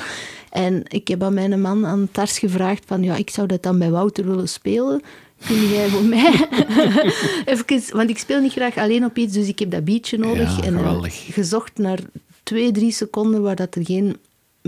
En 0.50 0.84
ik 0.88 1.08
heb 1.08 1.24
aan 1.24 1.34
mijn 1.34 1.62
man 1.62 1.86
aan 1.86 2.08
tars 2.12 2.40
gevraagd 2.40 2.84
van... 2.88 3.04
Ja, 3.04 3.16
ik 3.16 3.30
zou 3.30 3.48
dat 3.48 3.64
dan 3.64 3.80
bij 3.80 3.92
Wouter 3.92 4.26
willen 4.28 4.50
spelen. 4.50 5.02
Kun 5.46 5.68
jij 5.68 5.88
voor 5.90 6.04
mij... 6.04 6.48
Even, 7.46 7.96
want 7.98 8.10
ik 8.10 8.18
speel 8.18 8.42
niet 8.42 8.52
graag 8.52 8.78
alleen 8.78 9.06
op 9.06 9.18
iets, 9.18 9.34
dus 9.34 9.48
ik 9.48 9.60
heb 9.60 9.72
dat 9.72 9.84
beatje 9.86 10.18
nodig. 10.18 10.58
Ja, 10.58 10.64
en 10.64 11.12
gezocht 11.12 11.78
naar 11.78 12.00
twee, 12.44 12.72
drie 12.72 12.92
seconden 12.92 13.42
waar 13.42 13.56
dat 13.56 13.76
er 13.76 13.86
geen 13.86 14.18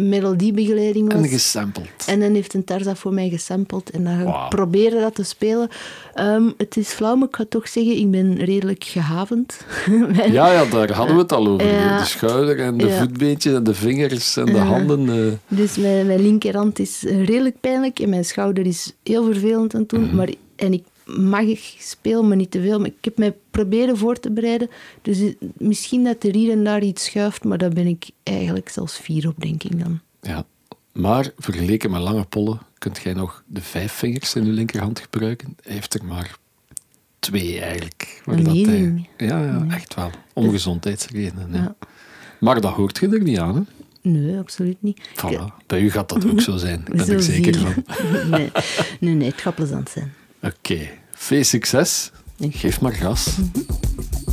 melodiebegeleiding 0.09 1.13
was. 1.13 1.21
En 1.21 1.27
gesampled. 1.29 2.05
En 2.07 2.19
dan 2.19 2.33
heeft 2.33 2.53
een 2.53 2.63
Tarza 2.63 2.95
voor 2.95 3.13
mij 3.13 3.29
gesampled 3.29 3.89
en 3.89 4.03
dan 4.03 4.23
Wauw. 4.23 4.47
proberen 4.47 5.01
dat 5.01 5.15
te 5.15 5.23
spelen. 5.23 5.67
Ehm, 6.13 6.49
het 6.57 6.77
is 6.77 6.87
flauw, 6.89 7.15
maar 7.15 7.27
ik 7.27 7.35
ga 7.35 7.45
toch 7.49 7.67
zeggen, 7.67 7.97
ik 7.97 8.11
ben 8.11 8.35
redelijk 8.37 8.83
gehavend. 8.83 9.65
Mijn- 9.87 10.31
Ja, 10.31 10.51
ja, 10.53 10.65
daar 10.65 10.91
hadden 10.91 11.15
we 11.15 11.21
het 11.21 11.31
al 11.33 11.47
over. 11.47 11.67
Ja. 11.67 11.99
De 11.99 12.05
schouder 12.05 12.59
en 12.59 12.77
de 12.77 12.87
Ja. 12.87 12.97
voetbeentjes 12.99 13.53
en 13.53 13.63
de 13.63 13.73
vingers 13.73 14.37
en 14.37 14.45
de 14.45 14.57
handen. 14.57 15.09
eh. 15.09 15.57
Dus 15.57 15.77
mijn, 15.77 16.05
mijn 16.07 16.21
linkerhand 16.21 16.79
is 16.79 17.01
redelijk 17.03 17.55
pijnlijk 17.59 17.99
en 17.99 18.09
mijn 18.09 18.25
schouder 18.25 18.65
is 18.65 18.93
heel 19.03 19.23
vervelend 19.25 19.73
aan 19.73 19.79
het 19.81 19.89
doen. 19.89 20.15
Maar, 20.15 20.29
en 20.55 20.73
ik 20.73 20.83
mag 21.17 21.41
ik 21.41 21.75
speel, 21.79 22.23
maar 22.23 22.37
niet 22.37 22.51
te 22.51 22.61
veel. 22.61 22.79
Maar 22.79 22.87
ik 22.87 22.93
heb 23.05 23.17
mij 23.17 23.35
proberen 23.51 23.97
voor 23.97 24.19
te 24.19 24.31
bereiden. 24.31 24.69
Dus 25.01 25.19
eh, 25.19 25.33
misschien 25.57 26.03
dat 26.03 26.23
er 26.23 26.33
hier 26.33 26.51
en 26.51 26.63
daar 26.63 26.83
iets 26.83 27.03
schuift, 27.05 27.43
maar 27.43 27.57
daar 27.57 27.69
ben 27.69 27.87
ik 27.87 28.09
eigenlijk 28.23 28.69
zelfs 28.69 28.97
vier 28.99 29.27
op, 29.27 29.35
denk 29.41 29.63
ik 29.63 29.79
dan. 29.79 29.99
Ja. 30.21 30.45
Maar 30.91 31.31
vergeleken 31.37 31.91
met 31.91 32.01
lange 32.01 32.23
pollen 32.25 32.59
kunt 32.77 32.99
jij 33.03 33.13
nog 33.13 33.43
de 33.47 33.61
vijf 33.61 33.91
vingers 33.91 34.35
in 34.35 34.45
je 34.45 34.51
linkerhand 34.51 34.99
gebruiken. 34.99 35.55
Hij 35.63 35.73
heeft 35.73 35.93
er 35.93 36.05
maar 36.05 36.37
twee 37.19 37.59
eigenlijk. 37.61 38.21
Waar 38.25 38.35
Dat 38.35 38.45
dat 38.45 38.55
hij- 38.55 38.79
niet. 38.79 39.07
ja, 39.17 39.43
ja, 39.43 39.65
echt 39.69 39.95
wel. 39.95 40.09
Om 40.33 40.49
gezondheidsredenen. 40.49 41.51
hè. 41.53 41.57
Ja. 41.63 41.75
Maar 42.39 42.61
dat 42.61 42.73
hoort 42.73 42.97
je 42.99 43.07
er 43.09 43.21
niet 43.23 43.37
aan. 43.39 43.55
Hè? 43.55 43.61
Nee, 44.09 44.37
absoluut 44.37 44.77
niet. 44.79 45.01
Voilà. 45.15 45.65
Bij 45.67 45.81
u 45.81 45.91
gaat 45.91 46.09
dat 46.09 46.25
ook 46.31 46.41
zo 46.41 46.57
zijn. 46.57 46.79
Ik 46.91 47.05
ben 47.05 47.05
zie 47.05 47.19
zeker 47.33 47.55
van. 47.59 47.83
Nee, 48.29 48.51
nee, 48.99 49.13
nee, 49.13 49.29
het 49.29 49.41
gaat 49.41 49.55
plezant 49.55 49.89
zijn. 49.89 50.13
Oké. 50.43 50.89
Veel 51.11 51.43
succes. 51.43 52.11
Geef 52.49 52.81
maar 52.81 52.93
gas. 52.93 53.35
Based 53.35 54.30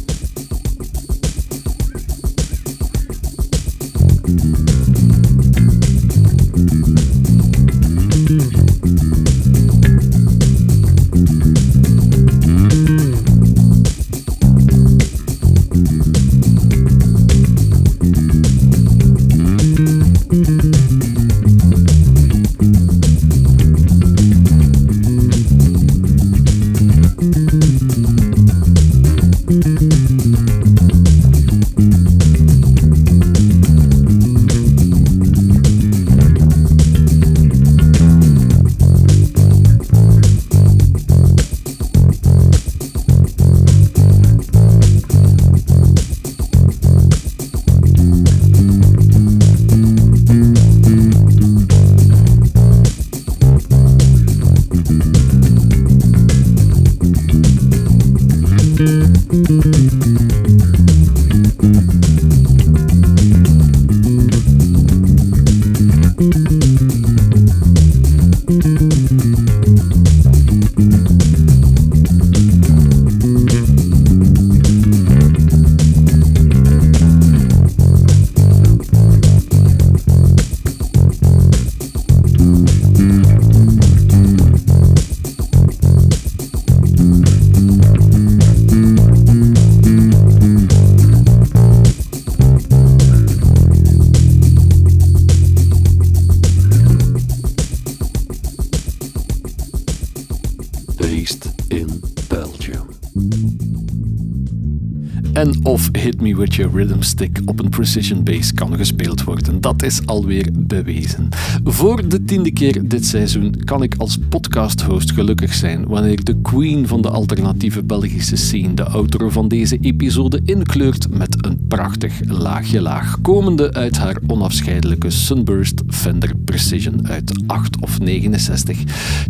Me 106.28 106.34
With 106.34 106.47
Your 106.59 106.76
Rhythm 106.76 107.01
Stick 107.01 107.40
op 107.44 107.60
een 107.60 107.68
precision 107.68 108.24
bass 108.24 108.52
kan 108.52 108.76
gespeeld 108.76 109.24
worden. 109.24 109.60
Dat 109.60 109.82
is 109.82 110.06
alweer 110.06 110.48
bewezen. 110.52 111.28
Voor 111.64 112.09
de 112.09 112.24
tiende 112.24 112.52
keer 112.52 112.89
dit 112.89 113.06
seizoen 113.06 113.55
kan 113.64 113.82
ik 113.82 113.94
als 113.98 114.18
podcast-host 114.28 115.12
gelukkig 115.12 115.55
zijn 115.55 115.86
wanneer 115.86 116.24
de 116.24 116.40
queen 116.43 116.86
van 116.86 117.02
de 117.02 117.09
alternatieve 117.09 117.82
Belgische 117.82 118.36
scene 118.36 118.74
de 118.74 118.85
outro 118.85 119.28
van 119.28 119.48
deze 119.48 119.78
episode 119.80 120.40
inkleurt 120.44 121.10
met 121.10 121.47
een 121.47 121.66
prachtig 121.68 122.20
laagje 122.24 122.80
laag, 122.80 123.20
komende 123.22 123.72
uit 123.72 123.98
haar 123.98 124.16
onafscheidelijke 124.26 125.10
Sunburst 125.10 125.82
Fender 125.89 126.32
Precision 126.44 127.09
uit 127.09 127.43
8 127.47 127.80
of 127.80 127.98
69. 128.01 128.78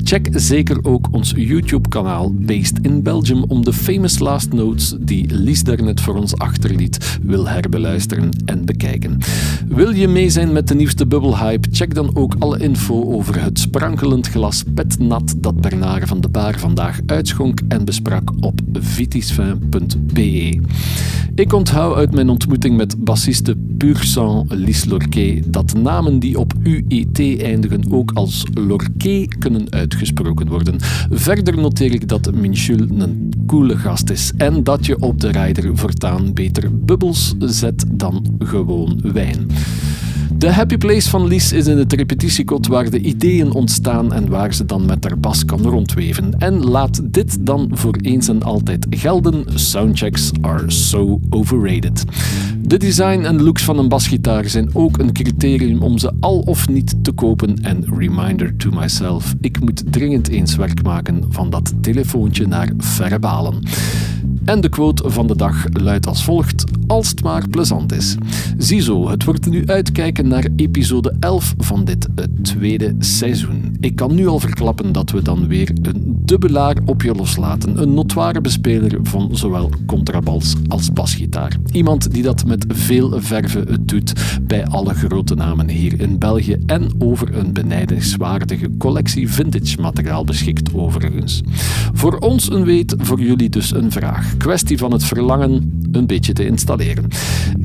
Check 0.05 0.29
zeker 0.33 0.85
ook 0.85 1.09
ons 1.11 1.33
YouTube-kanaal 1.37 2.35
Based 2.35 2.79
in 2.83 3.03
Belgium 3.03 3.43
om 3.43 3.65
de 3.65 3.73
famous 3.73 4.19
last 4.19 4.53
notes 4.53 4.95
die 5.01 5.35
Lies 5.35 5.63
daarnet 5.63 6.01
voor 6.01 6.15
ons 6.15 6.37
achterliet 6.37 7.18
wil 7.23 7.49
herbeluisteren 7.49 8.31
en 8.45 8.65
bekijken. 8.65 9.19
Wil 9.69 9.91
je 9.91 10.09
mee 10.09 10.31
zijn 10.31 10.53
met 10.53 10.69
de 10.69 10.75
nieuwste 10.75 11.07
bubbelhype? 11.07 11.69
Check 11.73 11.95
dan 11.95 12.17
ook 12.17 12.35
alle 12.39 12.59
info 12.59 13.13
over 13.13 13.43
het 13.43 13.59
sprankelend 13.59 14.29
glas 14.29 14.63
petnat 14.75 15.35
dat 15.37 15.61
Bernard 15.61 16.09
van 16.09 16.21
de 16.21 16.29
Baar 16.29 16.59
vandaag 16.59 17.01
uitschonk 17.07 17.61
en 17.69 17.85
besprak 17.85 18.33
op 18.41 18.61
vitisfin.be. 18.73 20.61
Ik 21.35 21.53
onthoud 21.53 21.97
uit 21.97 22.15
mijn 22.15 22.29
ontmoeting 22.29 22.77
met 22.77 23.05
bassiste 23.05 23.57
Pur 23.77 24.03
Sang, 24.03 24.53
Lis 24.53 24.85
Lorquet, 24.85 25.53
dat 25.53 25.75
namen 25.75 26.19
die 26.19 26.39
op 26.39 26.53
UET 26.63 27.19
eindigen 27.43 27.93
ook 27.93 28.11
als 28.15 28.47
Lorquet 28.55 29.39
kunnen 29.39 29.73
uitgesproken 29.73 30.49
worden. 30.49 30.77
Verder 31.11 31.57
noteer 31.57 31.95
ik 31.95 32.09
dat 32.09 32.35
Minchul 32.35 32.87
een 32.99 33.33
coole 33.47 33.77
gast 33.77 34.11
is 34.11 34.33
en 34.37 34.65
dat 34.65 34.87
je 34.87 35.01
op 35.01 35.21
de 35.21 35.31
rider 35.31 35.77
voortaan 35.77 36.35
beter 36.35 36.71
zet 37.39 37.85
dan 37.89 38.25
gewoon 38.39 39.01
wijn. 39.13 39.47
De 40.39 40.53
happy 40.53 40.77
place 40.77 41.11
van 41.11 41.27
Lies 41.27 41.53
is 41.53 41.67
in 41.67 41.79
het 41.79 41.93
repetitiekot 41.93 42.67
waar 42.67 42.91
de 42.91 43.01
ideeën 43.01 43.53
ontstaan 43.53 44.13
en 44.13 44.29
waar 44.29 44.55
ze 44.55 44.65
dan 44.65 44.87
met 44.87 45.05
haar 45.05 45.19
bas 45.19 45.45
kan 45.45 45.63
rondweven. 45.63 46.39
En 46.39 46.65
laat 46.65 47.01
dit 47.05 47.47
dan 47.47 47.71
voor 47.73 47.97
eens 48.03 48.29
en 48.29 48.43
altijd 48.43 48.87
gelden: 48.91 49.45
soundchecks 49.55 50.31
are 50.41 50.71
so 50.71 51.21
overrated. 51.31 52.05
De 52.63 52.77
design 52.77 53.25
en 53.25 53.43
looks 53.43 53.63
van 53.63 53.79
een 53.79 53.89
basgitaar 53.89 54.49
zijn 54.49 54.71
ook 54.73 54.99
een 54.99 55.13
criterium 55.13 55.83
om 55.83 55.99
ze 55.99 56.13
al 56.21 56.39
of 56.39 56.69
niet 56.69 56.95
te 57.03 57.13
kopen. 57.13 57.63
En 57.63 57.85
reminder 57.99 58.57
to 58.57 58.71
myself: 58.71 59.35
ik 59.41 59.61
moet 59.61 59.93
dringend 59.93 60.29
eens 60.29 60.57
werk 60.57 60.83
maken 60.83 61.25
van 61.29 61.51
dat 61.51 61.73
telefoontje 61.81 62.47
naar 62.47 62.73
verre 62.77 63.19
balen. 63.19 63.63
En 64.45 64.61
de 64.61 64.69
quote 64.69 65.11
van 65.11 65.27
de 65.27 65.37
dag 65.37 65.65
luidt 65.73 66.07
als 66.07 66.25
volgt: 66.25 66.65
Als 66.87 67.09
het 67.09 67.23
maar 67.23 67.49
plezant 67.49 67.93
is. 67.93 68.17
Ziezo, 68.59 69.09
het 69.09 69.25
wordt 69.25 69.51
nu 69.51 69.67
uitkijken 69.67 70.29
naar 70.29 70.47
episode 70.57 71.17
11 71.21 71.55
van 71.59 71.85
dit 71.85 72.09
tweede 72.43 72.95
seizoen. 72.99 73.77
Ik 73.81 73.97
kan 73.97 74.15
nu 74.15 74.27
al 74.27 74.41
verklappen 74.41 74.93
dat 74.93 75.11
we 75.11 75.23
dan 75.23 75.47
weer 75.47 75.73
een 75.83 76.17
dubbelaar 76.25 76.77
op 76.85 77.03
je 77.03 77.15
loslaten. 77.15 77.83
Een 77.83 77.95
notoire 77.95 78.41
bespeler 78.41 78.99
van 79.03 79.37
zowel 79.37 79.71
contrabas 79.87 80.55
als 80.69 80.93
basgitaar. 80.93 81.57
Iemand 81.73 82.13
die 82.13 82.23
dat 82.23 82.45
met 82.45 82.65
veel 82.69 83.21
verve 83.21 83.79
doet 83.81 84.13
bij 84.43 84.67
alle 84.67 84.95
grote 84.95 85.35
namen 85.35 85.69
hier 85.69 86.01
in 86.01 86.19
België 86.19 86.57
en 86.67 86.91
over 86.99 87.37
een 87.37 87.53
benijdenswaardige 87.53 88.71
collectie 88.79 89.31
vintage 89.31 89.81
materiaal 89.81 90.25
beschikt 90.25 90.75
overigens. 90.75 91.43
Voor 91.93 92.17
ons 92.19 92.51
een 92.51 92.65
weet, 92.65 92.95
voor 92.99 93.21
jullie 93.21 93.49
dus 93.49 93.75
een 93.75 93.93
vraag. 93.93 94.37
Kwestie 94.39 94.79
van 94.79 94.93
het 94.93 95.05
verlangen 95.05 95.81
een 95.93 96.07
beetje 96.07 96.33
te 96.33 96.47
installeren. 96.47 97.07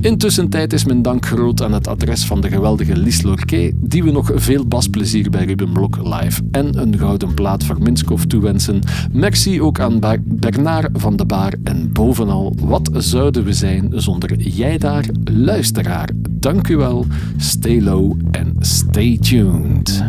Intussen 0.01 0.49
tijd 0.49 0.73
is 0.73 0.85
mijn 0.85 1.01
dank 1.01 1.25
groot 1.25 1.61
aan 1.61 1.73
het 1.73 1.87
adres 1.87 2.25
van 2.25 2.41
de 2.41 2.49
geweldige 2.49 2.97
Lies 2.97 3.21
Lorquet, 3.21 3.73
die 3.75 4.03
we 4.03 4.11
nog 4.11 4.31
veel 4.35 4.65
basplezier 4.65 5.29
bij 5.29 5.45
Ruben 5.45 5.71
Blok 5.71 5.97
live 5.97 6.41
en 6.51 6.81
een 6.81 6.97
gouden 6.97 7.33
plaat 7.33 7.63
voor 7.63 7.81
Minskov 7.81 8.23
toewensen. 8.23 8.79
Merci 9.11 9.61
ook 9.61 9.79
aan 9.79 9.99
Bernard 10.23 10.89
van 10.93 11.15
de 11.15 11.25
Baar 11.25 11.53
en 11.63 11.91
bovenal, 11.91 12.55
wat 12.59 12.89
zouden 12.93 13.43
we 13.43 13.53
zijn 13.53 13.91
zonder 13.95 14.37
jij 14.37 14.77
daar, 14.77 15.05
luisteraar. 15.23 16.09
Dank 16.29 16.67
u 16.67 16.75
wel, 16.75 17.05
stay 17.37 17.81
low 17.81 18.15
en 18.31 18.55
stay 18.59 19.17
tuned. 19.17 20.03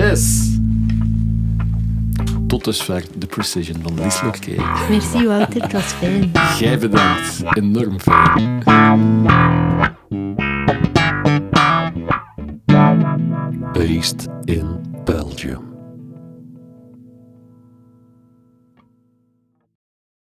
Yes! 0.00 0.48
Tot 2.46 2.64
dusver 2.64 3.04
de 3.18 3.26
precision 3.26 3.76
van 3.82 4.02
Lies 4.02 4.22
Lorquet. 4.22 4.60
Merci 4.88 5.26
Wouter, 5.26 5.62
het 5.62 5.72
was 5.72 5.82
fijn. 5.82 6.30
Jij 6.58 6.78
bedankt. 6.78 7.42
Enorm 7.54 8.00
fijn. 8.00 8.62
Based 13.72 14.28
in 14.44 14.80
Belgium. 15.04 15.69